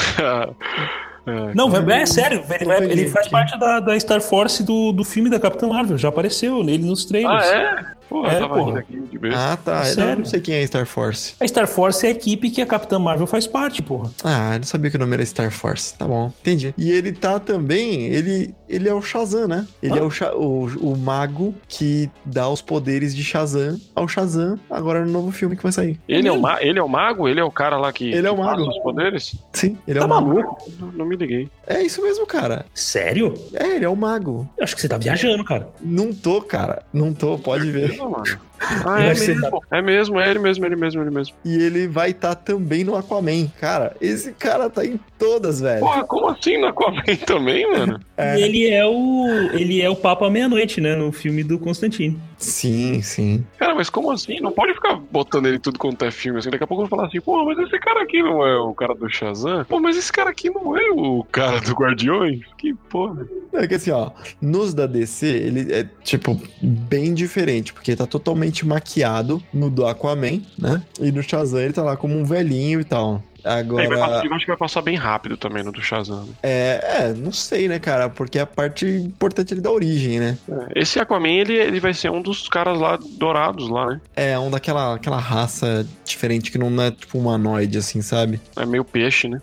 É, 1.27 1.53
Não, 1.53 1.69
vai- 1.69 2.01
é 2.01 2.05
sério, 2.07 2.43
ele, 2.49 2.65
vai- 2.65 2.83
ele 2.85 3.07
faz 3.09 3.27
parte 3.27 3.59
da, 3.59 3.79
da 3.81 3.99
Star 3.99 4.19
Force 4.21 4.63
do, 4.63 4.91
do 4.91 5.03
filme 5.03 5.29
da 5.29 5.39
Capitã 5.39 5.67
Marvel. 5.67 5.97
Já 5.97 6.09
apareceu 6.09 6.59
ele 6.61 6.79
nos 6.79 7.05
trailers. 7.05 7.45
Ah, 7.45 7.55
é? 7.55 7.85
Pô, 8.09 8.25
eu 8.25 8.29
É, 8.31 8.39
tava 8.39 8.55
porra. 8.55 8.79
aqui 8.79 8.99
de 8.99 9.17
vez. 9.17 9.35
Ah, 9.35 9.57
tá. 9.63 9.79
Eu 9.87 9.93
Sério? 9.93 10.17
não 10.19 10.25
sei 10.25 10.41
quem 10.41 10.55
é 10.55 10.65
Star 10.65 10.85
Force. 10.85 11.35
A 11.39 11.47
Star 11.47 11.67
Force 11.67 12.05
é 12.05 12.09
a 12.09 12.11
equipe 12.11 12.49
que 12.49 12.61
a 12.61 12.65
Capitã 12.65 12.97
Marvel 12.97 13.27
faz 13.27 13.45
parte, 13.45 13.81
porra. 13.81 14.09
Ah, 14.23 14.53
eu 14.53 14.57
não 14.59 14.63
sabia 14.65 14.89
que 14.89 14.97
o 14.97 14.99
nome 14.99 15.13
era 15.13 15.25
Star 15.25 15.51
Force. 15.51 15.93
Tá 15.95 16.05
bom, 16.07 16.31
entendi. 16.41 16.73
E 16.77 16.91
ele 16.91 17.11
tá 17.11 17.39
também, 17.39 18.05
ele, 18.07 18.53
ele 18.67 18.89
é 18.89 18.93
o 18.93 19.01
Shazam, 19.01 19.47
né? 19.47 19.67
Ele 19.81 19.93
Ah. 19.93 19.97
é 19.97 20.01
o, 20.01 20.09
o, 20.39 20.93
o 20.93 20.97
mago 20.97 21.53
que 21.67 22.09
dá 22.25 22.49
os 22.49 22.61
poderes 22.61 23.15
de 23.15 23.23
Shazam 23.23 23.79
ao 23.95 24.07
Shazam, 24.07 24.59
agora 24.69 25.05
no 25.05 25.11
novo 25.11 25.31
filme 25.31 25.55
que 25.55 25.61
vai 25.63 25.71
sair. 25.71 25.99
Ele 26.07 26.27
é, 26.27 26.31
o 26.31 26.39
ma 26.41 26.61
ele 26.63 26.79
é 26.79 26.83
o 26.83 26.89
mago? 26.89 27.27
Ele 27.27 27.39
é 27.39 27.43
o 27.43 27.51
cara 27.51 27.77
lá 27.77 27.93
que, 27.93 28.11
Ele 28.11 28.25
é 28.27 28.31
o 28.31 28.37
mago. 28.37 28.67
os 28.67 28.79
poderes? 28.79 29.35
Sim, 29.53 29.77
ele 29.87 29.97
é 29.97 30.01
Tá 30.01 30.05
o 30.07 30.09
mago. 30.09 30.27
maluco? 30.33 30.71
Não, 30.79 30.91
não 30.91 31.05
me 31.05 31.15
liguei. 31.15 31.47
É 31.67 31.81
isso 31.83 32.01
mesmo, 32.01 32.25
cara. 32.25 32.65
Sério? 32.73 33.33
É, 33.53 33.75
ele 33.75 33.85
é 33.85 33.89
o 33.89 33.95
mago. 33.95 34.49
Eu 34.57 34.63
acho 34.63 34.75
que 34.75 34.81
você 34.81 34.87
tá 34.89 34.97
viajando, 34.97 35.43
cara. 35.43 35.67
Não 35.79 36.11
tô, 36.13 36.41
cara. 36.41 36.81
Não 36.91 37.13
tô, 37.13 37.37
pode 37.37 37.69
ver. 37.71 37.98
Mano. 37.99 38.48
Ah, 38.85 39.01
é 39.01 39.13
mesmo. 39.13 39.63
É 39.71 39.81
mesmo, 39.81 40.19
é 40.19 40.29
ele 40.29 40.39
mesmo, 40.39 40.65
ele 40.65 40.75
mesmo, 40.75 41.01
ele 41.01 41.11
mesmo. 41.11 41.35
E 41.45 41.55
ele 41.55 41.87
vai 41.87 42.11
estar 42.11 42.35
também 42.35 42.83
no 42.83 42.95
Aquaman. 42.95 43.47
Cara, 43.59 43.95
esse 44.01 44.33
cara 44.33 44.69
tá 44.69 44.85
em 44.85 44.99
todas, 45.17 45.61
velho. 45.61 45.79
Porra, 45.79 46.03
como 46.03 46.27
assim 46.27 46.57
no 46.59 46.67
Aquaman 46.67 47.03
também, 47.25 47.69
mano? 47.71 47.99
É. 48.17 48.37
E 48.37 48.43
ele 48.43 48.67
é 48.69 48.85
o. 48.85 49.27
Ele 49.53 49.81
é 49.81 49.89
o 49.89 49.95
Papa 49.95 50.29
Meia-Noite, 50.29 50.81
né? 50.81 50.95
No 50.95 51.11
filme 51.11 51.43
do 51.43 51.57
Constantine. 51.57 52.19
Sim, 52.37 53.01
sim. 53.01 53.45
Cara, 53.57 53.75
mas 53.75 53.89
como 53.89 54.11
assim? 54.11 54.39
Não 54.39 54.51
pode 54.51 54.73
ficar 54.73 54.95
botando 55.11 55.47
ele 55.47 55.59
tudo 55.59 55.77
quanto 55.77 56.03
é 56.05 56.11
filme, 56.11 56.39
assim. 56.39 56.49
Daqui 56.49 56.63
a 56.63 56.67
pouco 56.67 56.83
eu 56.83 56.87
vou 56.87 56.97
falar 56.97 57.07
assim, 57.07 57.21
pô, 57.21 57.43
mas 57.45 57.57
esse 57.59 57.77
cara 57.79 58.01
aqui 58.01 58.21
não 58.21 58.45
é 58.45 58.57
o 58.57 58.73
cara 58.73 58.95
do 58.95 59.09
Shazam? 59.09 59.65
Pô, 59.65 59.79
mas 59.79 59.97
esse 59.97 60.11
cara 60.11 60.29
aqui 60.29 60.49
não 60.49 60.77
é 60.77 60.89
o 60.89 61.25
cara 61.31 61.59
do 61.59 61.73
Guardiões? 61.73 62.41
Que 62.57 62.73
porra. 62.73 63.27
É 63.53 63.67
que 63.67 63.75
assim, 63.75 63.91
ó, 63.91 64.11
nos 64.41 64.73
da 64.73 64.85
DC, 64.85 65.25
ele 65.25 65.73
é, 65.73 65.85
tipo, 66.03 66.39
bem 66.61 67.13
diferente, 67.13 67.73
porque 67.73 67.95
tá 67.95 68.05
totalmente 68.05 68.48
maquiado 68.65 69.41
no 69.53 69.69
do 69.69 69.85
Aquaman, 69.85 70.41
né? 70.57 70.81
E 70.99 71.11
no 71.11 71.21
Shazam 71.23 71.59
ele 71.61 71.73
tá 71.73 71.83
lá 71.83 71.95
como 71.97 72.17
um 72.17 72.23
velhinho 72.25 72.79
e 72.81 72.83
tal. 72.83 73.23
Vai 73.41 73.53
passar- 73.53 73.59
Agora, 73.59 74.25
eu 74.27 74.33
acho 74.35 74.45
que 74.45 74.51
vai 74.51 74.57
passar 74.57 74.81
bem 74.81 74.95
rápido 74.97 75.37
também 75.37 75.63
no 75.63 75.71
do 75.71 75.81
Shazam. 75.81 76.27
é, 76.43 76.81
é, 77.03 77.13
não 77.13 77.31
sei, 77.31 77.69
né, 77.69 77.79
cara? 77.79 78.09
Porque 78.09 78.37
é 78.37 78.41
a 78.41 78.45
parte 78.45 78.85
importante 78.85 79.53
ali 79.53 79.61
da 79.61 79.71
origem, 79.71 80.19
né? 80.19 80.37
É, 80.75 80.81
Esse 80.81 80.99
Aquaman, 80.99 81.29
ele, 81.29 81.53
ele 81.53 81.79
vai 81.79 81.93
ser 81.93 82.11
um 82.11 82.21
dos 82.21 82.49
caras 82.49 82.77
lá 82.77 82.99
dourados 83.17 83.69
lá, 83.69 83.85
né? 83.91 84.01
É 84.13 84.37
um 84.37 84.51
daquela 84.51 84.95
aquela 84.95 85.17
raça 85.19 85.87
diferente 86.03 86.51
que 86.51 86.57
não 86.57 86.81
é 86.81 86.91
tipo 86.91 87.17
humanoide, 87.17 87.77
assim, 87.77 88.01
sabe? 88.01 88.41
É 88.57 88.65
meio 88.65 88.83
peixe, 88.83 89.29
né? 89.29 89.41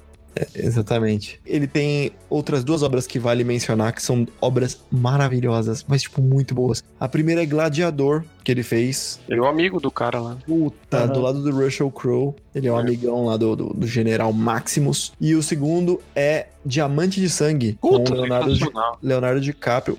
Exatamente. 0.54 1.40
Ele 1.46 1.66
tem 1.66 2.12
outras 2.28 2.62
duas 2.64 2.82
obras 2.82 3.06
que 3.06 3.18
vale 3.18 3.44
mencionar, 3.44 3.92
que 3.94 4.02
são 4.02 4.26
obras 4.40 4.78
maravilhosas, 4.90 5.84
mas, 5.88 6.02
tipo, 6.02 6.20
muito 6.20 6.54
boas. 6.54 6.82
A 7.00 7.08
primeira 7.08 7.42
é 7.42 7.46
Gladiador, 7.46 8.24
que 8.44 8.50
ele 8.52 8.62
fez. 8.62 9.18
Ele 9.28 9.38
é 9.38 9.42
o 9.42 9.46
amigo 9.46 9.80
do 9.80 9.90
cara 9.90 10.20
lá. 10.20 10.36
Puta, 10.46 10.98
Aham. 10.98 11.06
do 11.12 11.20
lado 11.20 11.42
do 11.42 11.50
Russell 11.50 11.90
Crowe. 11.90 12.34
Ele 12.54 12.68
é 12.68 12.72
um 12.72 12.78
É. 12.78 12.80
amigão 12.80 13.24
lá 13.26 13.36
do, 13.36 13.54
do, 13.56 13.68
do 13.74 13.86
General 13.86 14.32
Maximus. 14.32 15.12
E 15.20 15.34
o 15.34 15.42
segundo 15.42 16.00
é 16.14 16.46
Diamante 16.66 17.20
de 17.20 17.28
Sangue, 17.30 17.78
Puta, 17.80 18.10
com 18.10 18.20
Leonardo, 18.20 18.52
Di- 18.52 18.58
sensacional. 18.58 18.98
Leonardo 19.02 19.40
DiCaprio. 19.40 19.98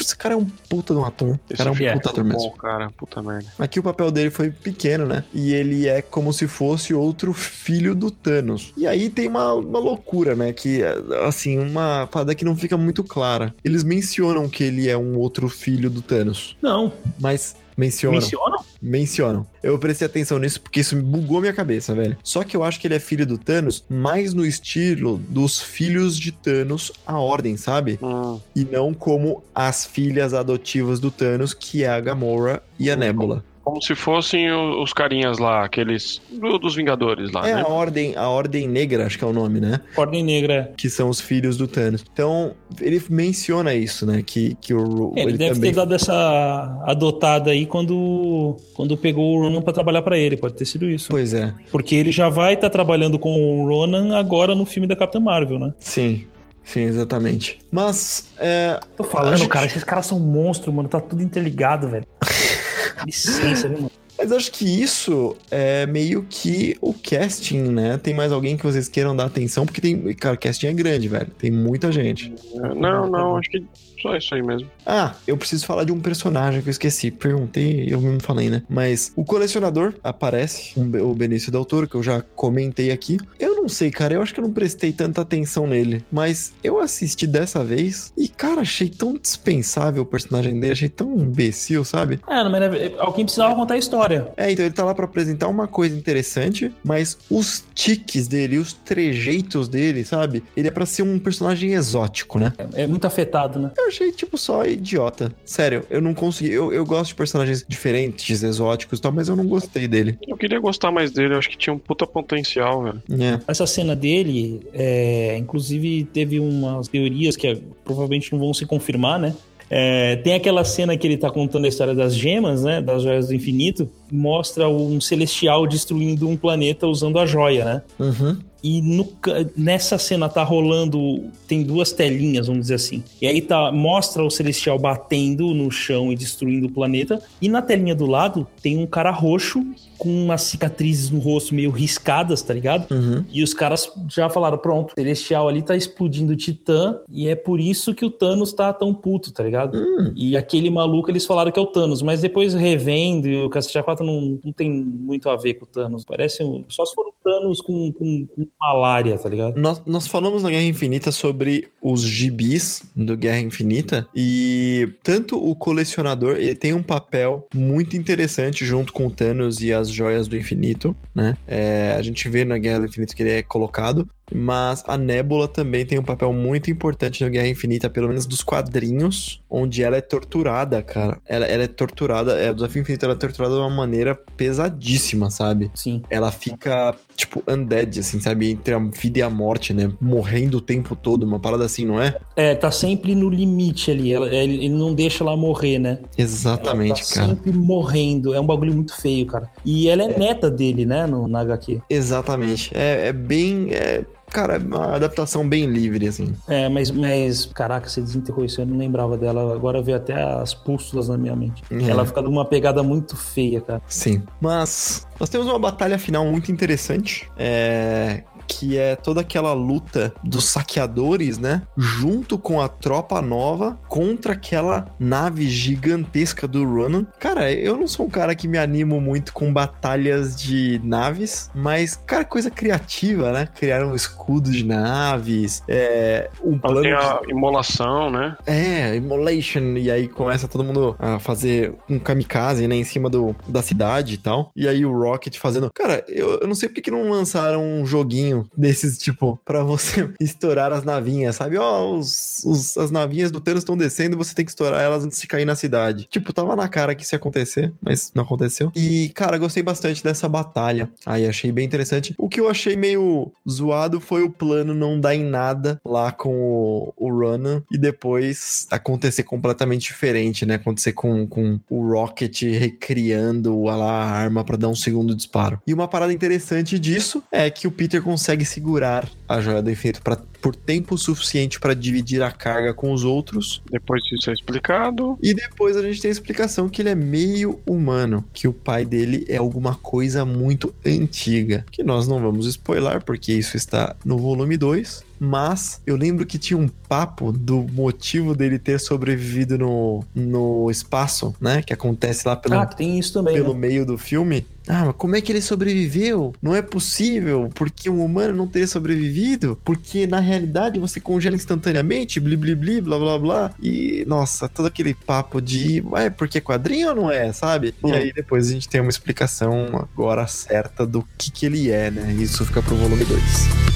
Esse 0.00 0.16
cara 0.16 0.34
é 0.34 0.36
um 0.36 0.44
puta 0.44 0.94
de 0.94 1.00
um 1.00 1.04
ator. 1.04 1.38
Esse 1.50 1.58
cara 1.58 1.70
é 1.70 1.72
um 1.72 1.74
filme 1.76 1.92
puta 1.94 2.10
ator 2.10 2.24
muito 2.24 2.36
mesmo. 2.36 2.50
Bom, 2.50 2.56
cara, 2.56 2.90
puta 2.96 3.22
merda. 3.22 3.46
Aqui 3.58 3.80
o 3.80 3.82
papel 3.82 4.10
dele 4.10 4.30
foi 4.30 4.50
pequeno, 4.50 5.04
né? 5.06 5.24
E 5.34 5.52
ele 5.52 5.88
é 5.88 6.00
como 6.00 6.32
se 6.32 6.46
fosse 6.46 6.94
outro 6.94 7.32
filho 7.32 7.94
do 7.94 8.10
Thanos. 8.10 8.72
E 8.76 8.86
aí 8.86 9.10
tem 9.10 9.28
uma, 9.28 9.52
uma 9.54 9.78
loucura, 9.78 10.34
né? 10.34 10.52
Que, 10.52 10.82
assim, 11.26 11.58
uma 11.58 12.06
parada 12.10 12.34
que 12.34 12.44
não 12.44 12.56
fica 12.56 12.76
muito 12.76 13.02
clara. 13.02 13.54
Eles 13.64 13.82
mencionam 13.82 14.48
que 14.48 14.62
ele 14.64 14.88
é 14.88 14.96
um 14.96 15.18
outro 15.18 15.48
filho 15.48 15.90
do 15.90 16.00
Thanos. 16.00 16.56
Não. 16.62 16.92
Mas 17.20 17.56
mencionam. 17.76 18.18
Mencionam? 18.20 18.63
Mencionam. 18.84 19.46
Eu 19.62 19.78
prestei 19.78 20.04
atenção 20.06 20.38
nisso 20.38 20.60
porque 20.60 20.80
isso 20.80 20.94
bugou 21.00 21.40
minha 21.40 21.54
cabeça, 21.54 21.94
velho. 21.94 22.18
Só 22.22 22.44
que 22.44 22.54
eu 22.54 22.62
acho 22.62 22.78
que 22.78 22.86
ele 22.86 22.94
é 22.94 23.00
filho 23.00 23.26
do 23.26 23.38
Thanos, 23.38 23.82
mais 23.88 24.34
no 24.34 24.44
estilo 24.44 25.16
dos 25.28 25.58
filhos 25.60 26.18
de 26.18 26.30
Thanos, 26.30 26.92
a 27.06 27.18
Ordem, 27.18 27.56
sabe? 27.56 27.98
Hum, 28.02 28.38
E 28.54 28.62
não 28.64 28.92
como 28.92 29.42
as 29.54 29.86
filhas 29.86 30.34
adotivas 30.34 31.00
do 31.00 31.10
Thanos, 31.10 31.54
que 31.54 31.82
é 31.82 31.88
a 31.88 31.98
Gamora 31.98 32.62
e 32.78 32.90
a 32.90 32.96
Nebula. 32.96 33.42
Como 33.64 33.80
se 33.82 33.94
fossem 33.94 34.52
os 34.52 34.92
carinhas 34.92 35.38
lá, 35.38 35.64
aqueles 35.64 36.20
do- 36.30 36.58
dos 36.58 36.74
Vingadores 36.76 37.32
lá, 37.32 37.48
É 37.48 37.54
né? 37.54 37.62
a 37.62 37.68
ordem, 37.68 38.14
a 38.16 38.28
ordem 38.28 38.68
negra, 38.68 39.06
acho 39.06 39.18
que 39.18 39.24
é 39.24 39.26
o 39.26 39.32
nome, 39.32 39.60
né? 39.60 39.80
Ordem 39.96 40.22
Negra. 40.22 40.72
Que 40.76 40.90
são 40.90 41.08
os 41.08 41.20
filhos 41.20 41.56
do 41.56 41.66
Thanos. 41.66 42.04
Então, 42.12 42.52
ele 42.80 43.02
menciona 43.08 43.74
isso, 43.74 44.04
né? 44.06 44.22
Que, 44.24 44.54
que 44.60 44.74
o 44.74 45.12
É, 45.16 45.22
ele, 45.22 45.38
deve 45.38 45.54
também 45.54 45.70
ter 45.70 45.76
dado 45.76 45.94
essa 45.94 46.82
adotada 46.84 47.50
aí 47.50 47.64
quando, 47.66 48.56
quando 48.74 48.96
pegou 48.96 49.36
o 49.38 49.42
Ronan 49.42 49.62
pra 49.62 49.72
trabalhar 49.72 50.02
pra 50.02 50.18
ele. 50.18 50.36
Pode 50.36 50.54
ter 50.54 50.64
sido 50.64 50.88
isso. 50.88 51.08
Pois 51.10 51.32
é, 51.34 51.52
Porque 51.70 51.94
ele 51.94 52.12
já 52.12 52.28
vai 52.28 52.54
estar 52.54 52.70
trabalhando 52.70 53.18
com 53.18 53.62
o 53.62 53.68
Ronan 53.68 54.16
agora 54.16 54.54
no 54.54 54.66
filme 54.66 54.86
da 54.86 54.94
Capitã 54.96 55.20
Marvel, 55.20 55.58
né? 55.58 55.72
sim. 55.78 56.26
Sim, 56.66 56.80
exatamente. 56.84 57.58
Mas, 57.70 58.32
é, 58.38 58.80
Tô 58.96 59.04
falando, 59.04 59.34
Acho- 59.34 59.48
cara, 59.50 59.66
esses 59.66 59.84
caras 59.84 60.06
são 60.06 60.18
monstros, 60.18 60.74
mano. 60.74 60.88
Tá 60.88 60.98
tudo 60.98 61.22
interligado, 61.22 61.88
velho. 61.90 62.06
Licença, 63.06 63.68
viu, 63.68 63.78
mano? 63.78 63.90
mas 64.16 64.30
acho 64.32 64.52
que 64.52 64.64
isso 64.64 65.36
é 65.50 65.86
meio 65.86 66.24
que 66.28 66.76
o 66.80 66.94
casting, 66.94 67.62
né? 67.62 67.98
Tem 67.98 68.14
mais 68.14 68.32
alguém 68.32 68.56
que 68.56 68.62
vocês 68.62 68.88
queiram 68.88 69.14
dar 69.14 69.26
atenção? 69.26 69.66
Porque 69.66 69.80
tem. 69.80 70.14
Cara, 70.14 70.36
o 70.36 70.38
casting 70.38 70.68
é 70.68 70.72
grande, 70.72 71.08
velho. 71.08 71.30
Tem 71.36 71.50
muita 71.50 71.90
gente. 71.90 72.32
Não, 72.54 73.10
não, 73.10 73.36
acho 73.36 73.50
que 73.50 73.66
só 74.04 74.16
isso 74.16 74.34
aí 74.34 74.42
mesmo. 74.42 74.70
Ah, 74.86 75.14
eu 75.26 75.36
preciso 75.36 75.64
falar 75.64 75.84
de 75.84 75.92
um 75.92 75.98
personagem 75.98 76.60
que 76.60 76.68
eu 76.68 76.70
esqueci. 76.70 77.10
Perguntei, 77.10 77.86
eu 77.90 78.00
mesmo 78.00 78.20
falei, 78.22 78.50
né? 78.50 78.62
Mas 78.68 79.12
o 79.16 79.24
colecionador 79.24 79.94
aparece, 80.04 80.78
um- 80.78 81.10
o 81.10 81.14
Benício 81.14 81.50
Del 81.50 81.64
Toro, 81.64 81.88
que 81.88 81.94
eu 81.94 82.02
já 82.02 82.20
comentei 82.20 82.90
aqui. 82.90 83.16
Eu 83.40 83.56
não 83.56 83.68
sei, 83.68 83.90
cara, 83.90 84.12
eu 84.14 84.20
acho 84.22 84.34
que 84.34 84.40
eu 84.40 84.44
não 84.44 84.52
prestei 84.52 84.92
tanta 84.92 85.22
atenção 85.22 85.66
nele. 85.66 86.04
Mas 86.12 86.52
eu 86.62 86.78
assisti 86.80 87.26
dessa 87.26 87.64
vez 87.64 88.12
e, 88.16 88.28
cara, 88.28 88.60
achei 88.60 88.90
tão 88.90 89.14
dispensável 89.14 90.02
o 90.02 90.06
personagem 90.06 90.60
dele, 90.60 90.72
achei 90.74 90.88
tão 90.90 91.14
imbecil, 91.16 91.82
sabe? 91.84 92.20
É, 92.28 92.44
mas 92.48 92.62
é- 92.74 92.92
alguém 92.98 93.24
precisava 93.24 93.54
contar 93.54 93.74
a 93.74 93.78
história. 93.78 94.28
É, 94.36 94.50
então 94.52 94.64
ele 94.66 94.74
tá 94.74 94.84
lá 94.84 94.94
pra 94.94 95.06
apresentar 95.06 95.48
uma 95.48 95.66
coisa 95.66 95.96
interessante, 95.96 96.70
mas 96.84 97.16
os 97.30 97.64
tiques 97.74 98.28
dele, 98.28 98.58
os 98.58 98.72
trejeitos 98.74 99.68
dele, 99.68 100.04
sabe? 100.04 100.42
Ele 100.56 100.68
é 100.68 100.70
pra 100.70 100.84
ser 100.84 101.02
um 101.02 101.18
personagem 101.18 101.72
exótico, 101.72 102.38
né? 102.38 102.52
É, 102.74 102.82
é 102.82 102.86
muito 102.86 103.06
afetado, 103.06 103.58
né? 103.58 103.70
Eu 103.78 103.90
achei, 103.94 104.12
tipo, 104.12 104.36
só 104.36 104.64
idiota. 104.66 105.32
Sério, 105.44 105.84
eu 105.88 106.00
não 106.00 106.12
consegui. 106.12 106.52
Eu, 106.52 106.72
eu 106.72 106.84
gosto 106.84 107.08
de 107.08 107.14
personagens 107.14 107.64
diferentes, 107.66 108.42
exóticos 108.42 108.98
e 108.98 109.02
tal, 109.02 109.12
mas 109.12 109.28
eu 109.28 109.36
não 109.36 109.46
gostei 109.46 109.86
dele. 109.86 110.18
Eu 110.26 110.36
queria 110.36 110.58
gostar 110.58 110.90
mais 110.90 111.12
dele, 111.12 111.34
eu 111.34 111.38
acho 111.38 111.48
que 111.48 111.56
tinha 111.56 111.72
um 111.72 111.78
puta 111.78 112.06
potencial, 112.06 112.82
velho. 112.82 113.02
É. 113.22 113.40
Essa 113.46 113.66
cena 113.66 113.94
dele, 113.94 114.66
é, 114.72 115.36
inclusive, 115.38 116.04
teve 116.12 116.40
umas 116.40 116.88
teorias 116.88 117.36
que 117.36 117.46
é, 117.46 117.58
provavelmente 117.84 118.32
não 118.32 118.38
vão 118.38 118.52
se 118.52 118.66
confirmar, 118.66 119.18
né? 119.18 119.34
É, 119.70 120.16
tem 120.16 120.34
aquela 120.34 120.62
cena 120.64 120.96
que 120.96 121.06
ele 121.06 121.16
tá 121.16 121.30
contando 121.30 121.64
a 121.64 121.68
história 121.68 121.94
das 121.94 122.14
gemas, 122.14 122.62
né? 122.62 122.82
Das 122.82 123.02
joias 123.02 123.28
do 123.28 123.34
infinito. 123.34 123.88
Mostra 124.12 124.68
um 124.68 125.00
celestial 125.00 125.66
destruindo 125.66 126.28
um 126.28 126.36
planeta 126.36 126.86
usando 126.86 127.18
a 127.18 127.26
joia, 127.26 127.64
né? 127.64 127.82
Uhum. 127.98 128.38
E 128.64 128.80
no 128.80 129.06
nessa 129.54 129.98
cena 129.98 130.26
tá 130.26 130.42
rolando. 130.42 131.24
Tem 131.46 131.62
duas 131.62 131.92
telinhas, 131.92 132.46
vamos 132.46 132.62
dizer 132.62 132.76
assim. 132.76 133.04
E 133.20 133.26
aí 133.26 133.42
tá, 133.42 133.70
mostra 133.70 134.24
o 134.24 134.30
Celestial 134.30 134.78
batendo 134.78 135.52
no 135.52 135.70
chão 135.70 136.10
e 136.10 136.16
destruindo 136.16 136.68
o 136.68 136.70
planeta. 136.70 137.22
E 137.42 137.48
na 137.50 137.60
telinha 137.60 137.94
do 137.94 138.06
lado 138.06 138.46
tem 138.62 138.78
um 138.78 138.86
cara 138.86 139.10
roxo 139.10 139.62
com 139.98 140.08
umas 140.08 140.42
cicatrizes 140.42 141.10
no 141.10 141.18
rosto 141.18 141.54
meio 141.54 141.70
riscadas, 141.70 142.40
tá 142.40 142.54
ligado? 142.54 142.90
Uhum. 142.90 143.24
E 143.30 143.42
os 143.42 143.52
caras 143.52 143.90
já 144.08 144.30
falaram: 144.30 144.56
pronto, 144.56 144.92
o 144.92 144.94
Celestial 144.94 145.46
ali 145.46 145.60
tá 145.60 145.76
explodindo 145.76 146.32
o 146.32 146.36
Titã. 146.36 147.00
E 147.10 147.28
é 147.28 147.34
por 147.34 147.60
isso 147.60 147.94
que 147.94 148.04
o 148.04 148.10
Thanos 148.10 148.54
tá 148.54 148.72
tão 148.72 148.94
puto, 148.94 149.30
tá 149.30 149.42
ligado? 149.42 149.76
Hum. 149.76 150.12
E 150.16 150.38
aquele 150.38 150.70
maluco 150.70 151.10
eles 151.10 151.26
falaram 151.26 151.52
que 151.52 151.58
é 151.58 151.62
o 151.62 151.66
Thanos, 151.66 152.00
mas 152.00 152.22
depois 152.22 152.54
revendo, 152.54 153.28
e 153.28 153.44
o 153.44 153.50
Cacete 153.50 153.78
A4 153.78 154.00
não, 154.00 154.38
não 154.42 154.52
tem 154.52 154.70
muito 154.70 155.28
a 155.28 155.36
ver 155.36 155.54
com 155.54 155.64
o 155.64 155.68
Thanos. 155.68 156.04
Parece 156.04 156.42
um. 156.42 156.64
Só 156.68 156.86
se 156.86 156.94
for 156.94 157.06
um 157.06 157.13
Thanos 157.24 157.60
com, 157.60 157.90
com, 157.92 158.26
com 158.26 158.46
malária, 158.60 159.18
tá 159.18 159.28
ligado? 159.28 159.58
Nós, 159.58 159.82
nós 159.86 160.06
falamos 160.06 160.42
na 160.42 160.50
Guerra 160.50 160.64
Infinita 160.64 161.10
sobre 161.10 161.68
os 161.80 162.02
gibis 162.02 162.82
do 162.94 163.16
Guerra 163.16 163.40
Infinita 163.40 164.06
e 164.14 164.90
tanto 165.02 165.42
o 165.42 165.56
colecionador 165.56 166.36
ele 166.36 166.54
tem 166.54 166.74
um 166.74 166.82
papel 166.82 167.48
muito 167.54 167.96
interessante 167.96 168.64
junto 168.64 168.92
com 168.92 169.06
o 169.06 169.10
Thanos 169.10 169.62
e 169.62 169.72
as 169.72 169.88
joias 169.88 170.28
do 170.28 170.36
infinito, 170.36 170.94
né? 171.14 171.36
É, 171.46 171.94
a 171.98 172.02
gente 172.02 172.28
vê 172.28 172.44
na 172.44 172.58
Guerra 172.58 172.80
do 172.80 172.86
Infinito 172.86 173.16
que 173.16 173.22
ele 173.22 173.32
é 173.32 173.42
colocado, 173.42 174.08
mas 174.32 174.82
a 174.86 174.96
Nebula 174.96 175.46
também 175.46 175.84
tem 175.84 175.98
um 175.98 176.02
papel 176.02 176.32
muito 176.32 176.70
importante 176.70 177.22
na 177.22 177.28
Guerra 177.28 177.48
Infinita, 177.48 177.90
pelo 177.90 178.08
menos 178.08 178.26
dos 178.26 178.42
quadrinhos, 178.42 179.42
onde 179.50 179.82
ela 179.82 179.96
é 179.96 180.00
torturada, 180.00 180.82
cara. 180.82 181.18
Ela, 181.26 181.46
ela 181.46 181.64
é 181.64 181.66
torturada, 181.66 182.32
é, 182.40 182.50
o 182.50 182.54
Desafio 182.54 182.82
Infinito 182.82 183.04
ela 183.04 183.14
é 183.14 183.18
torturada 183.18 183.54
de 183.54 183.60
uma 183.60 183.70
maneira 183.70 184.14
pesadíssima, 184.36 185.30
sabe? 185.30 185.70
Sim. 185.74 186.02
Ela 186.08 186.32
fica, 186.32 186.94
tipo, 187.16 187.42
undead, 187.48 188.00
assim, 188.00 188.20
sabe? 188.20 188.50
Entre 188.50 188.74
a 188.74 188.78
vida 188.78 189.18
e 189.18 189.22
a 189.22 189.30
morte, 189.30 189.72
né? 189.72 189.92
Morrendo 190.00 190.58
o 190.58 190.60
tempo 190.60 190.96
todo, 190.96 191.24
uma 191.24 191.38
parada 191.38 191.64
assim, 191.64 191.84
não 191.84 192.00
é? 192.00 192.16
É, 192.36 192.54
tá 192.54 192.70
sempre 192.70 193.14
no 193.14 193.28
limite 193.28 193.90
ali. 193.90 194.12
Ela, 194.12 194.34
ele, 194.34 194.68
não 194.68 194.94
deixa 194.94 195.22
ela 195.22 195.36
morrer, 195.36 195.78
né? 195.78 195.98
Exatamente, 196.16 197.00
ela 197.00 197.08
tá 197.08 197.14
cara. 197.14 197.28
sempre 197.28 197.52
morrendo. 197.52 198.34
É 198.34 198.40
um 198.40 198.46
bagulho 198.46 198.74
muito 198.74 198.96
feio, 199.00 199.26
cara. 199.26 199.50
E 199.64 199.88
ela 199.88 200.04
é, 200.04 200.18
neta 200.18 200.50
dele, 200.50 200.86
né, 200.86 201.06
no, 201.06 201.28
na 201.28 201.40
HQ. 201.40 201.80
Exatamente. 201.88 202.70
É, 202.74 203.08
é 203.08 203.12
bem. 203.12 203.68
é- 203.70 204.04
Cara, 204.34 204.56
é 204.56 204.58
uma 204.58 204.96
adaptação 204.96 205.48
bem 205.48 205.64
livre, 205.66 206.08
assim. 206.08 206.34
É, 206.48 206.68
mas, 206.68 206.90
mas, 206.90 207.46
caraca, 207.46 207.88
você 207.88 208.00
desenterrou 208.00 208.44
isso, 208.44 208.60
eu 208.60 208.66
não 208.66 208.76
lembrava 208.76 209.16
dela. 209.16 209.54
Agora 209.54 209.80
veio 209.80 209.96
até 209.96 210.20
as 210.20 210.52
pústulas 210.52 211.08
na 211.08 211.16
minha 211.16 211.36
mente. 211.36 211.62
É. 211.70 211.88
Ela 211.88 212.04
fica 212.04 212.20
numa 212.20 212.44
pegada 212.44 212.82
muito 212.82 213.16
feia, 213.16 213.60
cara. 213.60 213.80
Sim. 213.86 214.24
Mas 214.40 215.06
nós 215.20 215.28
temos 215.28 215.46
uma 215.46 215.56
batalha 215.56 216.00
final 216.00 216.26
muito 216.26 216.50
interessante. 216.50 217.30
É. 217.36 218.24
Que 218.46 218.78
é 218.78 218.96
toda 218.96 219.20
aquela 219.20 219.52
luta 219.52 220.12
dos 220.22 220.44
saqueadores, 220.46 221.38
né? 221.38 221.62
Junto 221.76 222.38
com 222.38 222.60
a 222.60 222.68
tropa 222.68 223.20
nova 223.20 223.78
contra 223.88 224.32
aquela 224.32 224.86
nave 224.98 225.48
gigantesca 225.48 226.46
do 226.46 226.64
Ronan. 226.64 227.06
Cara, 227.18 227.52
eu 227.52 227.76
não 227.76 227.86
sou 227.86 228.06
um 228.06 228.10
cara 228.10 228.34
que 228.34 228.48
me 228.48 228.58
animo 228.58 229.00
muito 229.00 229.32
com 229.32 229.52
batalhas 229.52 230.36
de 230.36 230.80
naves, 230.84 231.50
mas, 231.54 231.96
cara, 232.06 232.24
coisa 232.24 232.50
criativa, 232.50 233.32
né? 233.32 233.48
Criaram 233.54 233.92
um 233.92 233.94
escudo 233.94 234.50
de 234.50 234.64
naves, 234.64 235.62
é, 235.68 236.30
um 236.42 236.58
plano 236.58 236.82
Tem 236.82 236.90
de 236.90 236.96
a 236.96 237.20
imolação, 237.28 238.10
né? 238.10 238.36
é, 238.46 238.96
Immolation, 238.96 239.76
e 239.76 239.90
aí 239.90 240.08
começa 240.08 240.48
todo 240.48 240.64
mundo 240.64 240.96
a 240.98 241.18
fazer 241.18 241.74
um 241.88 241.98
kamikaze, 241.98 242.66
né, 242.66 242.76
em 242.76 242.84
cima 242.84 243.08
do, 243.10 243.34
da 243.46 243.62
cidade 243.62 244.14
e 244.14 244.18
tal. 244.18 244.50
E 244.56 244.68
aí 244.68 244.84
o 244.84 244.92
Rocket 244.92 245.36
fazendo. 245.38 245.70
Cara, 245.74 246.04
eu, 246.08 246.40
eu 246.40 246.46
não 246.46 246.54
sei 246.54 246.68
porque 246.68 246.82
que 246.82 246.90
não 246.90 247.10
lançaram 247.10 247.62
um 247.62 247.86
joguinho 247.86 248.33
desses, 248.56 248.98
tipo, 248.98 249.38
pra 249.44 249.62
você 249.62 250.10
estourar 250.20 250.72
as 250.72 250.84
navinhas, 250.84 251.36
sabe? 251.36 251.56
Ó, 251.58 251.96
os, 251.96 252.42
os- 252.44 252.76
as 252.78 252.90
navinhas 252.90 253.30
do 253.30 253.40
Thanos 253.40 253.60
estão 253.60 253.76
descendo 253.76 254.16
você 254.16 254.34
tem 254.34 254.44
que 254.44 254.50
estourar 254.50 254.80
elas 254.82 255.04
antes 255.04 255.20
de 255.20 255.26
cair 255.26 255.44
na 255.44 255.54
cidade. 255.54 256.06
Tipo, 256.10 256.32
tava 256.32 256.54
na 256.56 256.68
cara 256.68 256.94
que 256.94 257.02
isso 257.04 257.14
ia 257.14 257.18
acontecer, 257.18 257.72
mas 257.80 258.10
não 258.14 258.22
aconteceu. 258.24 258.70
E, 258.74 259.10
cara, 259.14 259.38
gostei 259.38 259.62
bastante 259.62 260.02
dessa 260.02 260.28
batalha. 260.28 260.88
Aí 261.06 261.26
achei 261.26 261.50
bem 261.52 261.64
interessante. 261.66 262.14
O 262.18 262.28
que 262.28 262.40
eu 262.40 262.48
achei 262.48 262.76
meio 262.76 263.30
zoado 263.48 264.00
foi 264.00 264.22
o 264.22 264.30
plano 264.30 264.74
não 264.74 264.98
dar 264.98 265.14
em 265.14 265.24
nada 265.24 265.80
lá 265.84 266.10
com 266.12 266.34
o, 266.34 266.92
o 266.96 267.10
Ronan 267.10 267.62
e 267.70 267.78
depois 267.78 268.66
acontecer 268.70 269.22
completamente 269.24 269.82
diferente, 269.82 270.44
né? 270.46 270.54
Acontecer 270.54 270.92
com, 270.92 271.26
com 271.26 271.58
o 271.68 271.86
Rocket 271.92 272.42
recriando 272.88 273.68
a, 273.68 273.76
lá, 273.76 273.92
a 274.04 274.10
arma 274.10 274.44
pra 274.44 274.56
dar 274.56 274.68
um 274.68 274.74
segundo 274.74 275.14
disparo. 275.14 275.60
E 275.66 275.72
uma 275.74 275.88
parada 275.88 276.12
interessante 276.12 276.78
disso 276.78 277.22
é 277.32 277.50
que 277.50 277.66
o 277.66 277.70
Peter 277.70 278.02
consegue 278.02 278.23
segurar 278.44 279.08
a 279.28 279.40
joia 279.40 279.62
do 279.62 279.70
infinito 279.70 280.02
pra, 280.02 280.16
por 280.40 280.54
tempo 280.54 280.96
suficiente 280.98 281.58
pra 281.58 281.74
dividir 281.74 282.22
a 282.22 282.30
carga 282.30 282.72
com 282.74 282.92
os 282.92 283.04
outros 283.04 283.62
Depois 283.70 284.02
disso 284.04 284.30
é 284.30 284.32
explicado. 284.32 285.18
e 285.22 285.34
depois 285.34 285.76
a 285.76 285.82
gente 285.82 286.00
tem 286.00 286.08
a 286.08 286.12
explicação 286.12 286.68
que 286.68 286.82
ele 286.82 286.90
é 286.90 286.94
meio 286.94 287.60
humano, 287.66 288.24
que 288.32 288.46
o 288.46 288.52
pai 288.52 288.84
dele 288.84 289.24
é 289.28 289.36
alguma 289.36 289.74
coisa 289.74 290.24
muito 290.24 290.74
antiga, 290.84 291.64
que 291.70 291.82
nós 291.82 292.06
não 292.06 292.20
vamos 292.20 292.46
spoiler 292.46 293.02
porque 293.02 293.32
isso 293.32 293.56
está 293.56 293.96
no 294.04 294.18
volume 294.18 294.56
2. 294.56 295.04
Mas 295.24 295.80
eu 295.86 295.96
lembro 295.96 296.26
que 296.26 296.38
tinha 296.38 296.58
um 296.58 296.68
papo 296.68 297.32
do 297.32 297.66
motivo 297.72 298.34
dele 298.34 298.58
ter 298.58 298.78
sobrevivido 298.78 299.56
no, 299.58 300.04
no 300.14 300.70
espaço, 300.70 301.34
né? 301.40 301.62
Que 301.62 301.72
acontece 301.72 302.26
lá 302.28 302.36
pelo, 302.36 302.54
Ah, 302.56 302.66
tem 302.66 302.98
isso 302.98 303.12
também, 303.14 303.34
pelo 303.34 303.54
né? 303.54 303.60
meio 303.60 303.86
do 303.86 303.96
filme. 303.96 304.46
Ah, 304.66 304.86
mas 304.86 304.94
como 304.96 305.14
é 305.14 305.20
que 305.20 305.30
ele 305.30 305.42
sobreviveu? 305.42 306.32
Não 306.40 306.54
é 306.54 306.62
possível, 306.62 307.50
porque 307.54 307.90
um 307.90 308.02
humano 308.02 308.34
não 308.34 308.46
teria 308.46 308.66
sobrevivido, 308.66 309.58
porque 309.62 310.06
na 310.06 310.20
realidade 310.20 310.78
você 310.80 310.98
congela 311.00 311.36
instantaneamente, 311.36 312.18
bli 312.18 312.34
bli 312.36 312.54
bli, 312.54 312.80
blá 312.80 312.98
blá 312.98 313.18
blá. 313.18 313.50
E, 313.62 314.04
nossa, 314.06 314.48
todo 314.48 314.66
aquele 314.66 314.94
papo 314.94 315.40
de, 315.40 315.82
ué, 315.90 316.08
porque 316.08 316.38
é 316.38 316.40
quadrinho 316.40 316.88
ou 316.90 316.94
não 316.94 317.10
é, 317.10 317.32
sabe? 317.32 317.74
E 317.84 317.86
Hum. 317.86 317.92
aí 317.92 318.12
depois 318.12 318.48
a 318.48 318.52
gente 318.52 318.68
tem 318.68 318.80
uma 318.80 318.90
explicação 318.90 319.66
agora 319.92 320.26
certa 320.26 320.86
do 320.86 321.06
que 321.18 321.30
que 321.30 321.44
ele 321.46 321.70
é, 321.70 321.90
né? 321.90 322.12
Isso 322.18 322.44
fica 322.46 322.62
pro 322.62 322.74
volume 322.76 323.04
2. 323.04 323.73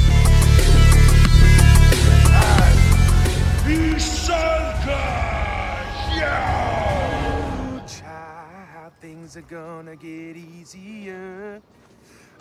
Are 9.39 9.43
gonna 9.43 9.95
get 9.95 10.37
easier. 10.37 11.63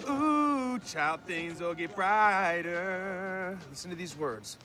Ooh, 0.09 0.79
child, 0.79 1.19
things 1.27 1.61
will 1.61 1.75
get 1.75 1.95
brighter. 1.95 3.57
Listen 3.69 3.91
to 3.91 3.95
these 3.95 4.17
words. 4.17 4.57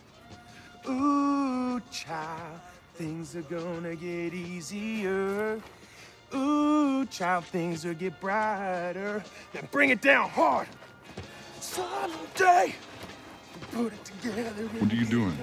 Ooh, 0.88 1.78
child, 1.90 2.60
things 2.94 3.36
are 3.36 3.42
gonna 3.42 3.94
get 3.94 4.32
easier. 4.32 5.60
Ooh, 6.34 7.04
child, 7.06 7.44
things 7.44 7.84
will 7.84 7.92
get 7.92 8.18
brighter. 8.18 9.22
Now 9.52 9.60
bring 9.70 9.90
it 9.90 10.00
down 10.00 10.30
hard. 10.30 10.68
Someday, 11.60 12.74
we'll 13.74 13.84
put 13.84 13.92
it 13.92 14.04
together. 14.06 14.68
What 14.78 14.90
are 14.90 14.96
you 14.96 15.04
doing? 15.04 15.36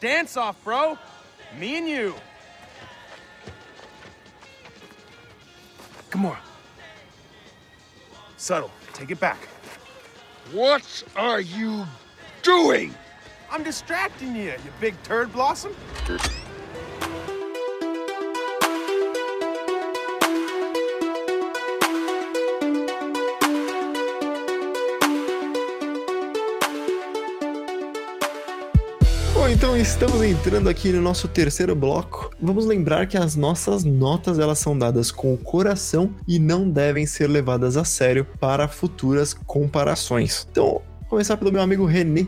Dance 0.00 0.36
off, 0.36 0.62
bro. 0.64 0.98
Me 1.56 1.78
and 1.78 1.88
you. 1.88 2.14
Come 6.14 6.26
on. 6.26 6.36
Subtle. 8.36 8.70
Take 8.92 9.10
it 9.10 9.18
back. 9.18 9.48
What 10.52 11.02
are 11.16 11.40
you 11.40 11.84
doing? 12.42 12.94
I'm 13.50 13.64
distracting 13.64 14.36
you, 14.36 14.52
you 14.52 14.70
big 14.80 14.94
turd 15.02 15.32
blossom. 15.32 15.74
Bom, 29.44 29.50
então 29.50 29.76
estamos 29.76 30.22
entrando 30.22 30.70
aqui 30.70 30.90
no 30.90 31.02
nosso 31.02 31.28
terceiro 31.28 31.76
bloco. 31.76 32.30
Vamos 32.40 32.64
lembrar 32.64 33.06
que 33.06 33.14
as 33.18 33.36
nossas 33.36 33.84
notas 33.84 34.38
elas 34.38 34.58
são 34.58 34.76
dadas 34.76 35.10
com 35.12 35.34
o 35.34 35.36
coração 35.36 36.14
e 36.26 36.38
não 36.38 36.66
devem 36.70 37.04
ser 37.04 37.26
levadas 37.28 37.76
a 37.76 37.84
sério 37.84 38.26
para 38.40 38.66
futuras 38.68 39.34
comparações. 39.34 40.48
Então, 40.50 40.64
vou 40.64 40.82
começar 41.10 41.36
pelo 41.36 41.52
meu 41.52 41.60
amigo 41.60 41.84
René. 41.84 42.26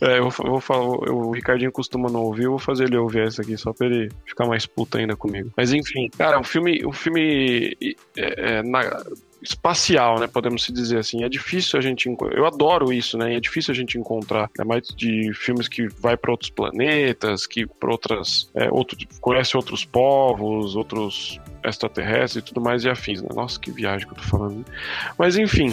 É, 0.00 0.18
eu 0.18 0.30
vou, 0.30 0.46
eu 0.46 0.52
vou 0.52 0.60
falar, 0.60 0.84
o 0.86 1.32
Ricardinho 1.32 1.72
costuma 1.72 2.08
não 2.08 2.20
ouvir, 2.20 2.44
eu 2.44 2.50
vou 2.50 2.58
fazer 2.58 2.84
ele 2.84 2.96
ouvir 2.96 3.26
essa 3.26 3.42
aqui 3.42 3.56
só 3.56 3.72
pra 3.72 3.86
ele 3.86 4.08
ficar 4.24 4.46
mais 4.46 4.64
puto 4.78 4.96
ainda 4.96 5.16
comigo. 5.16 5.50
Mas 5.56 5.72
enfim, 5.72 6.08
cara, 6.16 6.38
um 6.38 6.44
filme, 6.44 6.86
um 6.86 6.92
filme 6.92 7.76
é, 8.16 8.58
é, 8.58 8.62
na- 8.62 9.02
espacial, 9.42 10.18
né, 10.18 10.26
podemos 10.26 10.64
se 10.64 10.72
dizer 10.72 10.98
assim. 10.98 11.24
É 11.24 11.28
difícil 11.28 11.78
a 11.78 11.82
gente, 11.82 12.08
eu 12.32 12.46
adoro 12.46 12.92
isso, 12.92 13.16
né? 13.16 13.34
É 13.34 13.40
difícil 13.40 13.72
a 13.72 13.74
gente 13.74 13.98
encontrar, 13.98 14.50
é 14.58 14.64
mais 14.64 14.88
de 14.88 15.32
filmes 15.34 15.68
que 15.68 15.88
vai 15.88 16.16
para 16.16 16.30
outros 16.30 16.50
planetas, 16.50 17.46
que 17.46 17.66
para 17.66 17.90
outras, 17.90 18.50
é, 18.54 18.70
outro, 18.70 18.96
conhece 19.20 19.56
outros 19.56 19.84
povos, 19.84 20.76
outros 20.76 21.40
extraterrestres 21.62 22.36
e 22.36 22.42
tudo 22.42 22.60
mais 22.60 22.84
e 22.84 22.88
afins, 22.88 23.22
né? 23.22 23.28
Nossa, 23.34 23.58
que 23.58 23.70
viagem 23.70 24.06
que 24.06 24.12
eu 24.12 24.18
tô 24.18 24.24
falando. 24.24 24.64
Mas 25.16 25.36
enfim, 25.36 25.72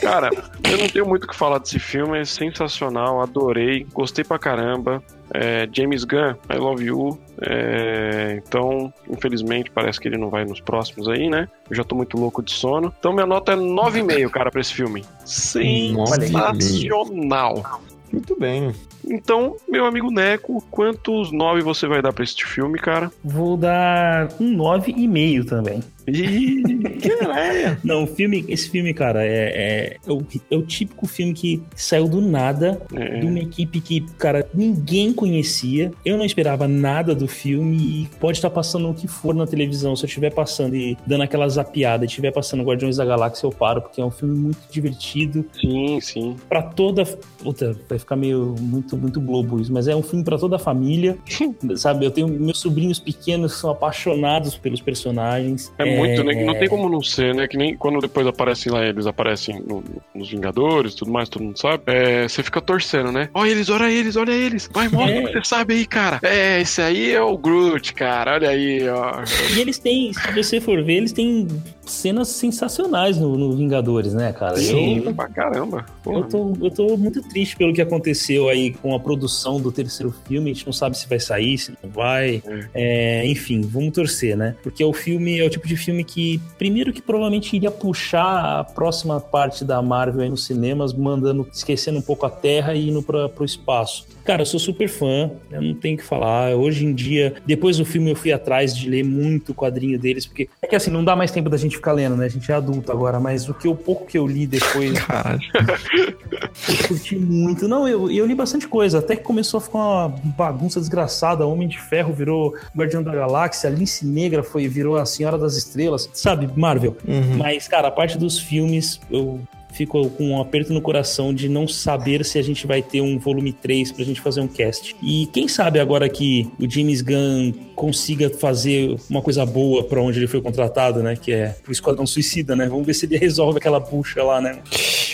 cara, 0.00 0.30
eu 0.70 0.78
não 0.78 0.88
tenho 0.88 1.06
muito 1.06 1.24
o 1.24 1.28
que 1.28 1.36
falar 1.36 1.58
desse 1.58 1.78
filme, 1.78 2.18
é 2.18 2.24
sensacional, 2.24 3.20
adorei, 3.20 3.86
gostei 3.92 4.24
pra 4.24 4.38
caramba. 4.38 5.02
É, 5.34 5.68
James 5.72 6.04
Gunn, 6.04 6.36
I 6.48 6.56
love 6.56 6.84
you. 6.84 7.18
É, 7.42 8.40
então, 8.46 8.94
infelizmente, 9.10 9.70
parece 9.70 10.00
que 10.00 10.08
ele 10.08 10.16
não 10.16 10.30
vai 10.30 10.44
nos 10.44 10.60
próximos 10.60 11.08
aí, 11.08 11.28
né? 11.28 11.48
Eu 11.68 11.76
já 11.76 11.84
tô 11.84 11.96
muito 11.96 12.16
louco 12.16 12.42
de 12.42 12.52
sono. 12.52 12.94
Então, 12.98 13.12
minha 13.12 13.26
nota 13.26 13.52
é 13.52 13.56
9,5, 13.56 14.30
cara, 14.30 14.50
pra 14.50 14.60
esse 14.60 14.72
filme. 14.72 15.04
Sensacional. 15.24 17.82
Muito 18.16 18.34
bem. 18.40 18.72
Então, 19.06 19.56
meu 19.68 19.84
amigo 19.84 20.10
Neco, 20.10 20.64
quantos 20.70 21.30
9 21.30 21.60
você 21.60 21.86
vai 21.86 22.00
dar 22.00 22.14
pra 22.14 22.24
este 22.24 22.46
filme, 22.46 22.78
cara? 22.78 23.12
Vou 23.22 23.58
dar 23.58 24.28
um 24.40 24.56
9,5 24.56 25.44
também. 25.44 25.82
Caralho. 26.06 27.78
Não, 27.82 28.04
o 28.04 28.06
filme, 28.06 28.44
esse 28.48 28.70
filme, 28.70 28.92
cara, 28.94 29.24
é, 29.24 29.28
é, 29.28 29.96
é 30.06 30.12
o, 30.12 30.24
é 30.50 30.56
o 30.56 30.62
típico 30.62 31.06
filme 31.06 31.32
que 31.32 31.62
saiu 31.74 32.08
do 32.08 32.20
nada, 32.20 32.80
É. 32.94 33.20
de 33.20 33.26
uma 33.26 33.38
equipe 33.38 33.80
que, 33.80 34.00
cara, 34.18 34.48
ninguém 34.54 35.12
conhecia. 35.12 35.92
Eu 36.04 36.16
não 36.16 36.24
esperava 36.24 36.66
nada 36.68 37.14
do 37.14 37.26
filme 37.28 37.76
e 37.76 38.08
pode 38.20 38.38
estar 38.38 38.50
passando 38.50 38.88
o 38.90 38.94
que 38.94 39.06
for 39.08 39.34
na 39.34 39.46
televisão. 39.46 39.94
Se 39.96 40.04
eu 40.04 40.06
estiver 40.08 40.32
passando 40.32 40.74
e 40.76 40.96
dando 41.06 41.22
aquela 41.22 41.48
zapiada 41.48 42.04
e 42.04 42.06
estiver 42.06 42.32
passando 42.32 42.62
Guardiões 42.62 42.96
da 42.96 43.04
Galáxia, 43.04 43.46
eu 43.46 43.50
paro, 43.52 43.82
porque 43.82 44.00
é 44.00 44.04
um 44.04 44.10
filme 44.10 44.36
muito 44.38 44.58
divertido. 44.70 45.44
Sim, 45.60 46.00
sim. 46.00 46.36
Pra 46.48 46.62
toda. 46.62 47.04
Puta, 47.42 47.76
vai 47.88 47.98
ficar 47.98 48.16
meio 48.16 48.54
muito, 48.60 48.96
muito 48.96 49.20
globo 49.20 49.60
isso, 49.60 49.72
mas 49.72 49.88
é 49.88 49.94
um 49.94 50.02
filme 50.02 50.24
pra 50.24 50.38
toda 50.38 50.56
a 50.56 50.58
família. 50.58 51.16
sabe? 51.76 52.04
Eu 52.06 52.10
tenho 52.10 52.28
meus 52.28 52.60
sobrinhos 52.60 52.98
pequenos 52.98 53.54
que 53.54 53.60
são 53.60 53.70
apaixonados 53.70 54.56
pelos 54.56 54.80
personagens. 54.80 55.72
É, 55.78 55.95
muito, 55.96 56.24
né? 56.24 56.44
Não 56.44 56.54
tem 56.54 56.68
como 56.68 56.88
não 56.88 57.02
ser, 57.02 57.34
né? 57.34 57.46
Que 57.48 57.56
nem 57.56 57.76
quando 57.76 58.00
depois 58.00 58.26
aparecem 58.26 58.72
lá, 58.72 58.84
eles 58.84 59.06
aparecem 59.06 59.60
no- 59.66 59.82
nos 60.14 60.30
Vingadores 60.30 60.92
e 60.92 60.96
tudo 60.96 61.10
mais, 61.10 61.28
todo 61.28 61.42
mundo 61.42 61.58
sabe. 61.58 61.82
É, 61.86 62.28
você 62.28 62.42
fica 62.42 62.60
torcendo, 62.60 63.10
né? 63.12 63.28
Olha 63.34 63.50
eles, 63.50 63.68
olha 63.68 63.90
eles, 63.90 64.16
olha 64.16 64.32
eles. 64.32 64.68
Vai, 64.72 64.88
mostra 64.88 65.16
É. 65.16 65.24
o 65.24 65.26
que 65.26 65.32
você 65.32 65.44
sabe 65.44 65.74
aí, 65.74 65.86
cara. 65.86 66.18
É, 66.22 66.60
esse 66.60 66.80
aí 66.82 67.12
é 67.12 67.22
o 67.22 67.36
Groot, 67.36 67.94
cara. 67.94 68.34
Olha 68.34 68.48
aí, 68.50 68.88
ó. 68.88 69.22
E 69.56 69.60
eles 69.60 69.78
têm, 69.78 70.12
se 70.12 70.32
você 70.32 70.60
for 70.60 70.82
ver, 70.82 70.94
eles 70.94 71.12
têm 71.12 71.46
cenas 71.84 72.28
sensacionais 72.28 73.16
no, 73.18 73.36
no 73.36 73.56
Vingadores, 73.56 74.12
né, 74.14 74.32
cara? 74.32 74.56
Sim, 74.56 75.02
Eu, 75.04 75.14
pra 75.14 75.28
caramba. 75.28 75.86
eu, 76.04 76.24
tô, 76.24 76.52
eu 76.60 76.70
tô 76.70 76.96
muito 76.96 77.22
triste 77.28 77.56
pelo 77.56 77.72
que 77.72 77.80
aconteceu 77.80 78.48
aí 78.48 78.72
com 78.72 78.94
a 78.94 79.00
produção 79.00 79.60
do 79.60 79.70
terceiro 79.70 80.12
filme. 80.26 80.50
A 80.50 80.54
gente 80.54 80.66
não 80.66 80.72
sabe 80.72 80.98
se 80.98 81.08
vai 81.08 81.20
sair, 81.20 81.56
se 81.58 81.72
não 81.82 81.90
vai. 81.90 82.42
É, 82.74 83.24
enfim, 83.26 83.60
vamos 83.62 83.92
torcer, 83.92 84.36
né? 84.36 84.54
Porque 84.62 84.82
o 84.84 84.92
filme 84.92 85.38
é 85.38 85.44
o 85.44 85.50
tipo 85.50 85.66
de 85.68 85.76
filme 85.86 86.04
que, 86.04 86.40
primeiro, 86.58 86.92
que 86.92 87.00
provavelmente 87.00 87.54
iria 87.54 87.70
puxar 87.70 88.60
a 88.60 88.64
próxima 88.64 89.20
parte 89.20 89.64
da 89.64 89.80
Marvel 89.80 90.22
aí 90.22 90.28
nos 90.28 90.44
cinemas, 90.44 90.92
mandando, 90.92 91.48
esquecendo 91.52 91.98
um 91.98 92.02
pouco 92.02 92.26
a 92.26 92.30
Terra 92.30 92.74
e 92.74 92.90
indo 92.90 93.02
pra, 93.02 93.28
pro 93.28 93.44
espaço. 93.44 94.06
Cara, 94.26 94.42
eu 94.42 94.46
sou 94.46 94.58
super 94.58 94.88
fã, 94.88 95.30
eu 95.52 95.62
não 95.62 95.74
tenho 95.74 95.94
o 95.94 95.98
que 95.98 96.04
falar. 96.04 96.52
Hoje 96.56 96.84
em 96.84 96.92
dia, 96.92 97.34
depois 97.46 97.76
do 97.76 97.84
filme, 97.84 98.10
eu 98.10 98.16
fui 98.16 98.32
atrás 98.32 98.76
de 98.76 98.90
ler 98.90 99.04
muito 99.04 99.52
o 99.52 99.54
quadrinho 99.54 99.96
deles, 99.96 100.26
porque 100.26 100.48
é 100.60 100.66
que 100.66 100.74
assim, 100.74 100.90
não 100.90 101.04
dá 101.04 101.14
mais 101.14 101.30
tempo 101.30 101.48
da 101.48 101.56
gente 101.56 101.76
ficar 101.76 101.92
lendo, 101.92 102.16
né? 102.16 102.26
A 102.26 102.28
gente 102.28 102.50
é 102.50 102.54
adulto 102.54 102.90
agora, 102.90 103.20
mas 103.20 103.48
o 103.48 103.54
que 103.54 103.68
o 103.68 103.76
pouco 103.76 104.04
que 104.04 104.18
eu 104.18 104.26
li 104.26 104.44
depois, 104.44 104.98
Caralho. 104.98 105.40
eu 105.54 106.88
curti 106.88 107.16
muito. 107.16 107.68
Não, 107.68 107.86
eu, 107.86 108.10
eu 108.10 108.26
li 108.26 108.34
bastante 108.34 108.66
coisa, 108.66 108.98
até 108.98 109.14
que 109.14 109.22
começou 109.22 109.58
a 109.58 109.60
ficar 109.60 109.78
uma 109.78 110.08
bagunça 110.08 110.80
desgraçada. 110.80 111.46
Homem 111.46 111.68
de 111.68 111.80
Ferro 111.80 112.12
virou 112.12 112.52
Guardião 112.76 113.04
da 113.04 113.14
Galáxia, 113.14 113.68
Lince 113.68 114.04
Negra 114.04 114.42
foi, 114.42 114.66
virou 114.66 114.96
a 114.96 115.06
Senhora 115.06 115.38
das 115.38 115.56
Estrelas, 115.56 116.10
sabe, 116.12 116.50
Marvel. 116.56 116.96
Uhum. 117.06 117.36
Mas, 117.38 117.68
cara, 117.68 117.88
a 117.88 117.92
parte 117.92 118.18
dos 118.18 118.40
filmes, 118.40 119.00
eu 119.08 119.40
fico 119.76 120.08
com 120.10 120.30
um 120.30 120.40
aperto 120.40 120.72
no 120.72 120.80
coração 120.80 121.34
de 121.34 121.48
não 121.48 121.68
saber 121.68 122.24
se 122.24 122.38
a 122.38 122.42
gente 122.42 122.66
vai 122.66 122.82
ter 122.82 123.00
um 123.00 123.18
volume 123.18 123.52
3 123.52 123.92
pra 123.92 124.04
gente 124.04 124.20
fazer 124.20 124.40
um 124.40 124.48
cast. 124.48 124.96
E 125.02 125.26
quem 125.32 125.46
sabe 125.46 125.78
agora 125.78 126.08
que 126.08 126.50
o 126.58 126.68
James 126.68 127.02
Gunn 127.02 127.52
consiga 127.74 128.30
fazer 128.30 128.96
uma 129.10 129.20
coisa 129.20 129.44
boa 129.44 129.84
pra 129.84 130.00
onde 130.00 130.18
ele 130.18 130.26
foi 130.26 130.40
contratado, 130.40 131.02
né? 131.02 131.14
Que 131.14 131.32
é 131.32 131.56
o 131.68 131.70
Esquadrão 131.70 132.06
Suicida, 132.06 132.56
né? 132.56 132.66
Vamos 132.66 132.86
ver 132.86 132.94
se 132.94 133.06
ele 133.06 133.18
resolve 133.26 133.58
aquela 133.58 133.78
bucha 133.78 134.22
lá, 134.22 134.40
né? 134.40 134.58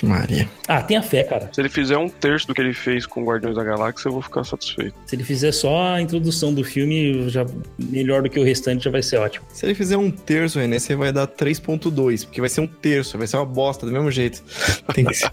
Maria. 0.02 0.48
Ah, 0.66 0.82
tenha 0.82 1.02
fé, 1.02 1.22
cara. 1.22 1.51
Se 1.52 1.60
ele 1.60 1.68
fizer 1.68 1.97
um 1.97 2.09
terço 2.09 2.47
do 2.47 2.55
que 2.55 2.60
ele 2.60 2.74
fez 2.74 3.06
com 3.06 3.24
Guardiões 3.24 3.56
da 3.56 3.62
Galáxia, 3.62 4.09
eu 4.09 4.12
vou 4.12 4.22
ficar 4.22 4.44
satisfeito. 4.44 4.94
Se 5.06 5.14
ele 5.14 5.24
fizer 5.24 5.52
só 5.52 5.94
a 5.94 6.01
introdução 6.01 6.52
do 6.52 6.64
filme, 6.64 7.28
já 7.28 7.47
melhor 7.78 8.22
do 8.22 8.30
que 8.30 8.39
o 8.39 8.44
restante, 8.44 8.84
já 8.84 8.90
vai 8.90 9.02
ser 9.02 9.18
ótimo. 9.18 9.44
Se 9.52 9.66
ele 9.66 9.74
fizer 9.74 9.97
um 9.97 10.10
terço, 10.10 10.59
René, 10.59 10.78
você 10.78 10.94
vai 10.94 11.12
dar 11.12 11.26
3.2, 11.26 12.24
porque 12.24 12.40
vai 12.40 12.51
ser 12.51 12.60
um 12.60 12.66
terço, 12.66 13.18
vai 13.18 13.26
ser 13.26 13.36
uma 13.36 13.47
bosta 13.47 13.86
do 13.86 13.93
mesmo 13.93 14.10
jeito. 14.10 14.43
Tem 14.94 15.04
que 15.04 15.14
ser. 15.14 15.30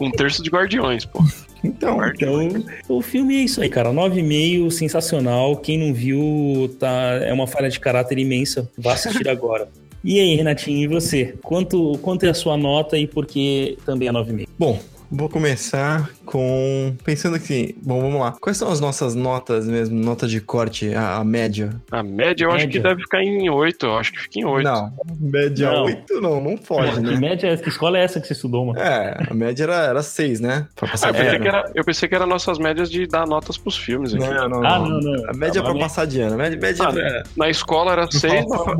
Um 0.00 0.10
terço 0.10 0.42
de 0.42 0.50
Guardiões, 0.50 1.04
pô. 1.04 1.24
Então, 1.64 1.98
Então, 2.04 2.64
o 2.88 3.00
filme 3.00 3.36
é 3.36 3.40
isso 3.44 3.60
aí, 3.60 3.68
cara. 3.68 3.90
9,5, 3.90 4.70
sensacional. 4.70 5.56
Quem 5.56 5.78
não 5.78 5.94
viu, 5.94 6.74
tá, 6.78 6.90
é 7.22 7.32
uma 7.32 7.46
falha 7.46 7.70
de 7.70 7.78
caráter 7.78 8.18
imensa. 8.18 8.68
Vá 8.76 8.94
assistir 8.94 9.28
agora. 9.30 9.68
E 10.04 10.18
aí, 10.18 10.34
Renatinho, 10.34 10.82
e 10.82 10.86
você? 10.88 11.34
Quanto, 11.42 11.96
quanto 12.02 12.24
é 12.26 12.30
a 12.30 12.34
sua 12.34 12.56
nota 12.56 12.98
e 12.98 13.06
por 13.06 13.24
que 13.24 13.78
também 13.86 14.08
é 14.08 14.12
9,5? 14.12 14.48
bom, 14.58 14.80
vou 15.12 15.28
começar 15.28 16.08
com. 16.24 16.94
Pensando 17.04 17.36
aqui. 17.36 17.76
Bom, 17.82 18.00
vamos 18.00 18.20
lá. 18.20 18.32
Quais 18.40 18.56
são 18.56 18.70
as 18.70 18.80
nossas 18.80 19.14
notas 19.14 19.66
mesmo? 19.66 19.96
Nota 20.02 20.26
de 20.26 20.40
corte, 20.40 20.94
a, 20.94 21.16
a 21.16 21.24
média? 21.24 21.70
A 21.90 22.02
média 22.02 22.44
eu 22.44 22.50
acho 22.50 22.66
que 22.68 22.78
Média. 22.78 22.82
deve 22.82 23.02
ficar 23.02 23.22
em 23.22 23.48
8. 23.50 23.86
Eu 23.86 23.96
acho 23.98 24.12
que 24.12 24.18
fica 24.20 24.40
em 24.40 24.44
8. 24.44 24.64
Não, 24.64 24.92
média 25.20 25.70
Não. 25.70 25.84
8 25.84 26.20
não, 26.20 26.40
não 26.40 26.56
pode, 26.56 26.92
Que 26.96 27.00
né? 27.00 27.16
média, 27.18 27.56
que 27.56 27.68
escola 27.68 27.98
é 27.98 28.04
essa 28.04 28.20
que 28.20 28.26
você 28.26 28.32
estudou, 28.32 28.66
mano? 28.66 28.78
É, 28.78 29.16
a 29.30 29.34
média 29.34 29.64
era, 29.64 29.74
era 29.84 30.02
6, 30.02 30.40
né? 30.40 30.66
Pra 30.74 30.88
Ah, 30.88 30.90
passar 30.92 31.08
eu, 31.08 31.14
pensei 31.14 31.28
de 31.30 31.34
ano. 31.36 31.42
que 31.42 31.48
era, 31.48 31.70
eu 31.74 31.84
pensei 31.84 32.08
que 32.08 32.14
era 32.14 32.26
nossas 32.26 32.58
médias 32.58 32.90
de 32.90 33.06
dar 33.06 33.26
notas 33.26 33.56
pros 33.58 33.76
filmes 33.76 34.14
aqui. 34.14 34.24
Não, 34.24 34.48
não, 34.48 34.64
Ah, 34.66 34.78
não. 34.78 34.88
não, 34.88 35.00
não. 35.00 35.30
A 35.30 35.34
média 35.34 35.58
é 35.60 35.62
pra 35.62 35.72
Tá, 35.72 35.78
passar 35.78 36.06
de 36.06 36.20
ano. 36.20 36.36
Média, 36.36 36.58
média 36.58 36.86
Ah, 36.88 36.92
é 36.98 37.22
Na 37.36 37.48
escola 37.50 37.92
era 37.92 38.10
6, 38.10 38.48
na, 38.48 38.58
fa- 38.58 38.76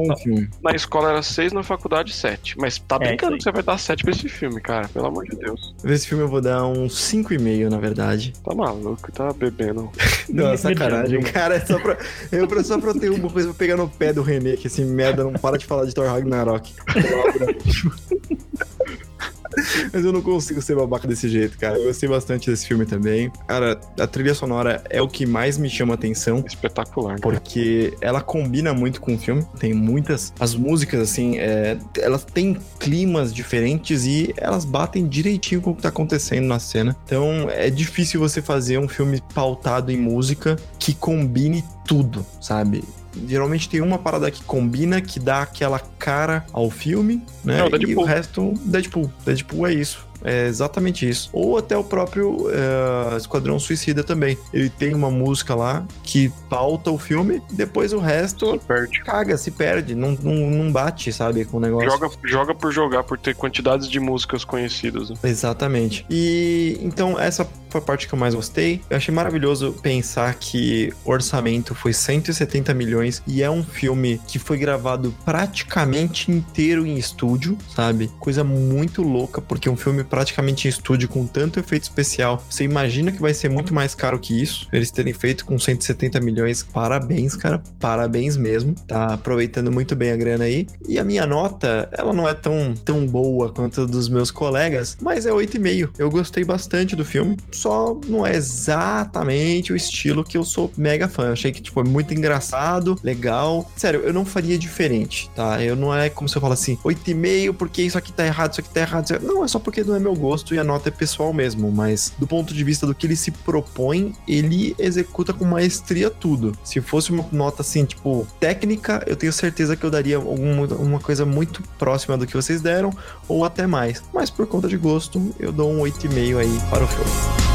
na 0.63 0.73
escola 0.75 1.11
era 1.11 1.23
6, 1.23 1.53
na 1.53 1.63
faculdade 1.63 2.13
7. 2.13 2.57
Mas 2.59 2.79
tá 2.79 2.97
É, 2.97 3.09
brincando 3.09 3.33
isso 3.37 3.39
que 3.39 3.45
você 3.45 3.53
vai 3.53 3.63
dar 3.63 3.79
7 3.79 4.03
pra 4.03 4.13
esse 4.13 4.29
filme, 4.29 4.61
cara. 4.61 4.89
Pelo 4.89 5.07
amor 5.07 5.25
de 5.25 5.37
Deus. 5.37 5.75
Esse 5.85 6.07
filme 6.09 6.22
eu 6.23 6.29
vou 6.29 6.41
dar 6.41 6.67
um 6.67 6.87
5,5, 6.87 7.69
na 7.69 7.79
verdade. 7.79 8.33
Tá 8.45 8.55
maluco, 8.55 9.11
tá 9.13 9.33
bebendo. 9.33 9.91
Não, 10.29 10.51
é 10.51 10.57
sacanagem, 10.57 11.23
cara. 11.23 11.57
É 11.57 11.61
só 11.61 11.79
pra, 11.79 11.99
eu, 12.31 12.65
só 12.65 12.79
pra 12.79 12.91
eu 12.91 12.99
ter 12.99 13.11
uma 13.11 13.31
coisa 13.31 13.49
pra 13.49 13.59
pegar 13.59 13.77
no 13.77 13.89
pé 13.89 14.13
do 14.13 14.23
René, 14.23 14.57
que 14.57 14.67
esse 14.67 14.85
merda 14.85 15.25
não 15.25 15.33
para 15.33 15.59
de 15.59 15.67
falar 15.67 15.85
de 15.85 15.95
Thor 15.95 16.07
Ragnarok. 16.07 16.73
Mas 19.93 20.05
eu 20.05 20.13
não 20.13 20.23
consigo 20.23 20.61
ser 20.63 20.77
babaca 20.77 21.07
desse 21.07 21.29
jeito, 21.29 21.59
cara. 21.59 21.77
Eu 21.79 21.85
gostei 21.85 22.09
bastante 22.09 22.51
desse 22.51 22.67
filme 22.67 22.87
também. 22.87 23.31
Cara, 23.47 23.79
a 23.99 24.07
trilha 24.07 24.35
sonora 24.35 24.83
é 24.89 25.01
o 25.01 25.09
que 25.09 25.27
mais 25.27 25.59
me 25.59 25.69
chama 25.69 25.95
atenção. 25.95 26.45
Espetacular. 26.47 27.21
Porque 27.21 27.97
ela 28.01 28.21
combina 28.21 28.73
muito 28.73 29.01
com 29.01 29.15
o 29.15 29.19
filme. 29.19 29.45
Tem 29.59 29.73
muitas. 29.75 30.33
As 30.39 30.55
músicas, 30.55 31.01
assim, 31.01 31.39
é, 31.39 31.79
elas 31.99 32.25
têm 32.25 32.57
climas 32.79 33.33
diferentes 33.33 34.05
e 34.07 34.33
elas 34.37 34.65
batem 34.65 35.07
direitinho 35.07 35.61
com 35.61 35.71
o 35.71 35.75
que 35.75 35.83
tá 35.83 35.89
acontecendo 35.89 36.47
na 36.47 36.59
cena. 36.59 36.97
Então 37.05 37.49
é 37.51 37.71
difícil 37.71 38.21
você 38.21 38.41
fazer 38.41 38.79
um 38.79 38.89
filme 38.89 39.23
pautado 39.35 39.91
em 39.91 39.97
música 39.97 40.57
que 40.79 40.95
combine 40.95 41.65
tudo, 41.85 42.25
sabe? 42.41 42.83
Geralmente 43.27 43.69
tem 43.69 43.81
uma 43.81 43.99
parada 43.99 44.31
que 44.31 44.43
combina, 44.43 45.01
que 45.01 45.21
dá 45.21 45.43
aquela 45.43 45.79
cara 45.79 46.45
ao 46.53 46.71
filme, 46.71 47.23
né? 47.45 47.61
É 47.61 47.65
o 47.65 47.91
e 47.91 47.95
o 47.95 48.05
resto, 48.05 48.55
Deadpool. 48.65 49.13
Deadpool 49.25 49.67
é 49.67 49.75
isso. 49.75 50.07
É 50.25 50.47
exatamente 50.47 51.09
isso. 51.09 51.31
Ou 51.33 51.59
até 51.59 51.77
o 51.77 51.85
próprio 51.85 52.49
é, 52.51 53.17
Esquadrão 53.17 53.59
Suicida 53.59 54.03
também. 54.05 54.37
Ele 54.53 54.71
tem 54.71 54.95
uma 54.95 55.11
música 55.11 55.55
lá 55.55 55.85
que 56.03 56.31
pauta 56.49 56.91
o 56.91 56.99
filme, 56.99 57.43
depois 57.51 57.93
o 57.93 57.99
resto 57.99 58.53
Se 58.53 58.67
perde. 58.67 59.01
caga, 59.03 59.37
se 59.37 59.51
perde, 59.51 59.95
não, 59.95 60.17
não, 60.23 60.51
não 60.51 60.73
bate, 60.73 61.13
sabe, 61.13 61.45
com 61.45 61.57
o 61.57 61.61
negócio. 61.61 61.91
Joga, 61.91 62.11
joga 62.25 62.55
por 62.55 62.73
jogar, 62.73 63.03
por 63.05 63.19
ter 63.19 63.35
quantidades 63.35 63.89
de 63.89 64.01
músicas 64.01 64.45
conhecidas. 64.45 65.11
né? 65.11 65.17
Exatamente. 65.25 66.05
E 66.11 66.79
então 66.81 67.19
essa 67.19 67.49
foi 67.73 67.81
a 67.81 67.85
parte 67.85 68.07
que 68.07 68.15
eu 68.15 68.19
mais 68.19 68.35
gostei. 68.35 68.83
Eu 68.91 68.99
achei 68.99 69.15
maravilhoso 69.15 69.73
pensar 69.83 70.35
que 70.35 70.93
o 71.05 71.11
orçamento 71.11 71.75
foi 71.75 71.93
170 71.93 72.75
milhões 72.75 73.23
e 73.27 73.43
é 73.43 73.51
um 73.51 73.65
filme 73.65 74.21
que 74.29 74.39
foi 74.39 74.59
gravado 74.59 75.15
praticamente 75.25 76.31
inteiro 76.31 76.87
em 76.87 76.97
estúdio, 76.97 77.57
sabe? 77.75 78.11
Coisa 78.21 78.45
muito 78.45 79.03
louca, 79.03 79.41
porque 79.41 79.71
um 79.71 79.77
filme 79.77 80.05
praticamente 80.13 80.69
em 80.69 80.71
estúdio 80.71 81.09
com 81.09 81.27
tanto 81.27 81.59
efeito 81.59 81.85
especial, 81.85 82.45
você 82.51 82.65
imagina 82.65 83.11
que 83.11 83.19
vai 83.19 83.33
ser 83.33 83.49
muito 83.49 83.73
mais 83.73 83.95
caro 83.95 84.19
que 84.19 84.43
isso. 84.43 84.69
Eles 84.71 84.91
terem 84.91 85.15
feito 85.15 85.43
com 85.47 85.59
170 85.59 86.21
milhões, 86.21 86.63
parabéns, 86.63 87.35
cara, 87.35 87.63
parabéns 87.81 88.37
mesmo. 88.37 88.75
Tá 88.87 89.15
aproveitando 89.15 89.73
muito 89.73 89.97
bem 89.97 90.13
a 90.13 90.17
grana 90.17 90.45
aí. 90.45 90.67
E 90.87 90.99
a 90.99 91.05
minha 91.05 91.27
nota, 91.27 91.89
ela 91.93 92.13
não 92.13 92.29
é 92.29 92.35
tão, 92.35 92.75
tão 92.85 93.07
boa 93.07 93.51
quanto 93.51 93.81
a 93.81 93.85
dos 93.87 94.11
meus 94.11 94.31
colegas, 94.31 94.99
mas 95.01 95.25
é 95.25 95.31
8,5. 95.31 95.93
Eu 95.97 96.11
gostei 96.11 96.45
bastante 96.45 96.95
do 96.95 97.07
filme, 97.07 97.39
só 97.51 97.99
não 98.07 98.27
é 98.27 98.37
exatamente 98.37 99.73
o 99.73 99.77
estilo 99.77 100.23
que 100.23 100.37
eu 100.37 100.45
sou 100.45 100.71
mega 100.77 101.09
fã. 101.09 101.29
Eu 101.29 101.33
achei 101.33 101.53
que, 101.53 101.63
tipo, 101.63 101.81
é 101.81 101.85
muito 101.85 102.13
engraçado, 102.13 102.99
legal. 103.03 103.71
Sério, 103.77 104.01
eu 104.01 104.13
não 104.13 104.27
faria 104.27 104.59
diferente, 104.59 105.31
tá? 105.35 105.63
Eu 105.65 105.75
não 105.75 105.95
é 105.95 106.11
como 106.11 106.29
se 106.29 106.37
eu 106.37 106.43
falasse 106.43 106.73
assim, 106.73 106.83
8,5 106.85 107.55
porque 107.55 107.81
isso 107.81 107.97
aqui 107.97 108.13
tá 108.13 108.27
errado, 108.27 108.53
isso 108.53 108.61
aqui 108.61 108.69
tá 108.69 108.81
errado. 108.83 109.19
Não, 109.23 109.43
é 109.43 109.49
só 109.49 109.59
porque 109.59 109.83
não 109.83 109.97
é 109.97 110.02
meu 110.03 110.15
gosto 110.15 110.55
e 110.55 110.59
a 110.59 110.65
nota 110.65 110.89
é 110.89 110.93
pessoal 110.93 111.33
mesmo, 111.33 111.71
mas 111.71 112.13
do 112.19 112.27
ponto 112.27 112.53
de 112.53 112.65
vista 112.65 112.87
do 112.87 112.95
que 112.95 113.07
ele 113.07 113.17
se 113.17 113.31
propõe, 113.31 114.15
ele 114.27 114.75
executa 114.79 115.33
com 115.33 115.45
maestria 115.45 116.11
tudo. 116.11 116.53
Se 116.63 116.81
fosse 116.81 117.11
uma 117.11 117.25
nota 117.33 117.63
assim, 117.63 117.85
tipo, 117.85 118.27
técnica, 118.39 119.03
eu 119.07 119.17
tenho 119.17 119.33
certeza 119.33 119.77
que 119.77 119.85
eu 119.85 119.91
daria 119.91 120.17
alguma 120.17 120.67
uma 120.75 121.01
coisa 121.01 121.25
muito 121.25 121.63
próxima 121.79 122.17
do 122.17 122.27
que 122.27 122.35
vocês 122.35 122.61
deram, 122.61 122.93
ou 123.29 123.45
até 123.45 123.67
mais. 123.67 124.03
Mas 124.13 124.31
por 124.31 124.47
conta 124.47 124.69
de 124.69 124.77
gosto, 124.77 125.35
eu 125.39 125.53
dou 125.53 125.71
um 125.71 125.79
8,5 125.81 126.39
aí 126.39 126.61
para 126.71 126.85
o 126.85 126.89
filme. 126.89 127.52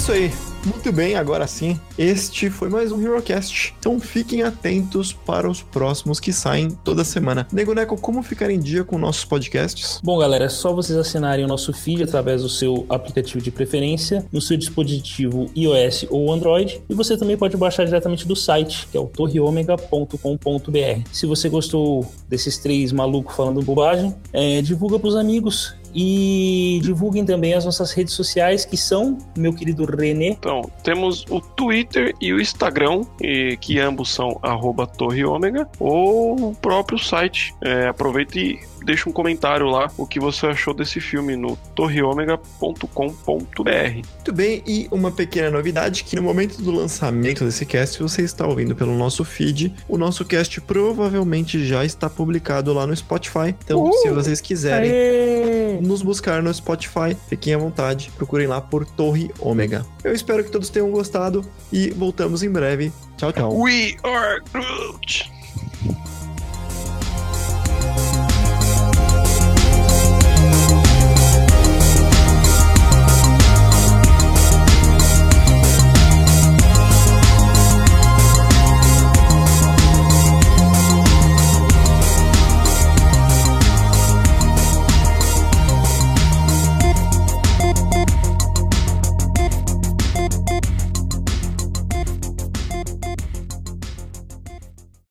Isso 0.00 0.12
aí. 0.12 0.32
Muito 0.64 0.92
bem, 0.92 1.14
agora 1.14 1.46
sim, 1.46 1.78
este 1.96 2.50
foi 2.50 2.68
mais 2.68 2.92
um 2.92 3.00
HeroCast. 3.00 3.74
Então 3.78 3.98
fiquem 3.98 4.42
atentos 4.42 5.12
para 5.12 5.48
os 5.48 5.62
próximos 5.62 6.20
que 6.20 6.32
saem 6.32 6.70
toda 6.84 7.04
semana. 7.04 7.46
Nego 7.52 7.74
Neco, 7.74 7.98
como 7.98 8.22
ficar 8.22 8.50
em 8.50 8.58
dia 8.58 8.84
com 8.84 8.98
nossos 8.98 9.24
podcasts? 9.24 10.00
Bom, 10.02 10.18
galera, 10.18 10.46
é 10.46 10.48
só 10.48 10.72
vocês 10.72 10.98
assinarem 10.98 11.44
o 11.44 11.48
nosso 11.48 11.72
feed 11.72 12.02
através 12.02 12.42
do 12.42 12.48
seu 12.48 12.84
aplicativo 12.88 13.42
de 13.42 13.50
preferência, 13.50 14.24
no 14.32 14.40
seu 14.40 14.56
dispositivo 14.56 15.50
iOS 15.54 16.06
ou 16.10 16.32
Android, 16.32 16.82
e 16.88 16.94
você 16.94 17.16
também 17.16 17.36
pode 17.36 17.56
baixar 17.56 17.84
diretamente 17.84 18.26
do 18.26 18.36
site, 18.36 18.86
que 18.90 18.96
é 18.96 19.00
o 19.00 19.06
torreomega.com.br. 19.06 21.08
Se 21.12 21.26
você 21.26 21.48
gostou 21.48 22.10
desses 22.28 22.58
três 22.58 22.92
malucos 22.92 23.34
falando 23.34 23.62
bobagem, 23.62 24.14
é, 24.32 24.62
divulga 24.62 24.98
pros 24.98 25.16
amigos 25.16 25.74
e 25.94 26.80
divulguem 26.82 27.24
também 27.24 27.54
as 27.54 27.64
nossas 27.64 27.92
redes 27.92 28.14
sociais, 28.14 28.64
que 28.64 28.76
são 28.76 29.18
meu 29.36 29.52
querido 29.52 29.84
René. 29.84 30.28
Então, 30.28 30.70
temos 30.82 31.24
o 31.28 31.40
Twitter 31.40 32.14
e 32.20 32.32
o 32.32 32.40
Instagram, 32.40 33.02
e- 33.20 33.56
que 33.60 33.78
ambos 33.78 34.12
são 34.12 34.38
arroba 34.42 34.86
Torre 34.86 35.24
Ômega, 35.24 35.68
ou 35.78 36.50
o 36.50 36.54
próprio 36.54 36.98
site. 36.98 37.54
É, 37.62 37.88
aproveita 37.88 38.38
e 38.38 38.58
deixa 38.84 39.08
um 39.08 39.12
comentário 39.12 39.66
lá 39.66 39.90
o 39.96 40.06
que 40.06 40.20
você 40.20 40.46
achou 40.46 40.74
desse 40.74 41.00
filme 41.00 41.36
no 41.36 41.56
torreomega.com.br. 41.74 43.30
Muito 43.30 44.32
bem, 44.32 44.62
e 44.66 44.88
uma 44.90 45.10
pequena 45.10 45.50
novidade 45.50 46.04
que 46.04 46.16
no 46.16 46.22
momento 46.22 46.60
do 46.62 46.70
lançamento 46.70 47.44
desse 47.44 47.64
cast 47.66 48.02
você 48.02 48.22
está 48.22 48.46
ouvindo 48.46 48.74
pelo 48.74 48.96
nosso 48.96 49.24
feed, 49.24 49.74
o 49.88 49.96
nosso 49.96 50.24
cast 50.24 50.60
provavelmente 50.60 51.64
já 51.64 51.84
está 51.84 52.08
publicado 52.08 52.72
lá 52.72 52.86
no 52.86 52.96
Spotify. 52.96 53.54
Então, 53.64 53.92
se 53.92 54.10
vocês 54.10 54.40
quiserem 54.40 54.90
Aê! 54.90 55.78
nos 55.80 56.02
buscar 56.02 56.42
no 56.42 56.52
Spotify, 56.52 57.16
fiquem 57.28 57.54
à 57.54 57.58
vontade, 57.58 58.10
procurem 58.16 58.46
lá 58.46 58.60
por 58.60 58.84
Torre 58.84 59.30
Ômega. 59.38 59.84
Eu 60.02 60.12
espero 60.12 60.44
que 60.44 60.50
todos 60.50 60.68
tenham 60.68 60.90
gostado 60.90 61.44
e 61.72 61.90
voltamos 61.90 62.42
em 62.42 62.50
breve. 62.50 62.92
Tchau, 63.16 63.32
tchau. 63.32 63.56
We 63.60 63.96
are 64.02 64.40
Groot! 64.52 65.30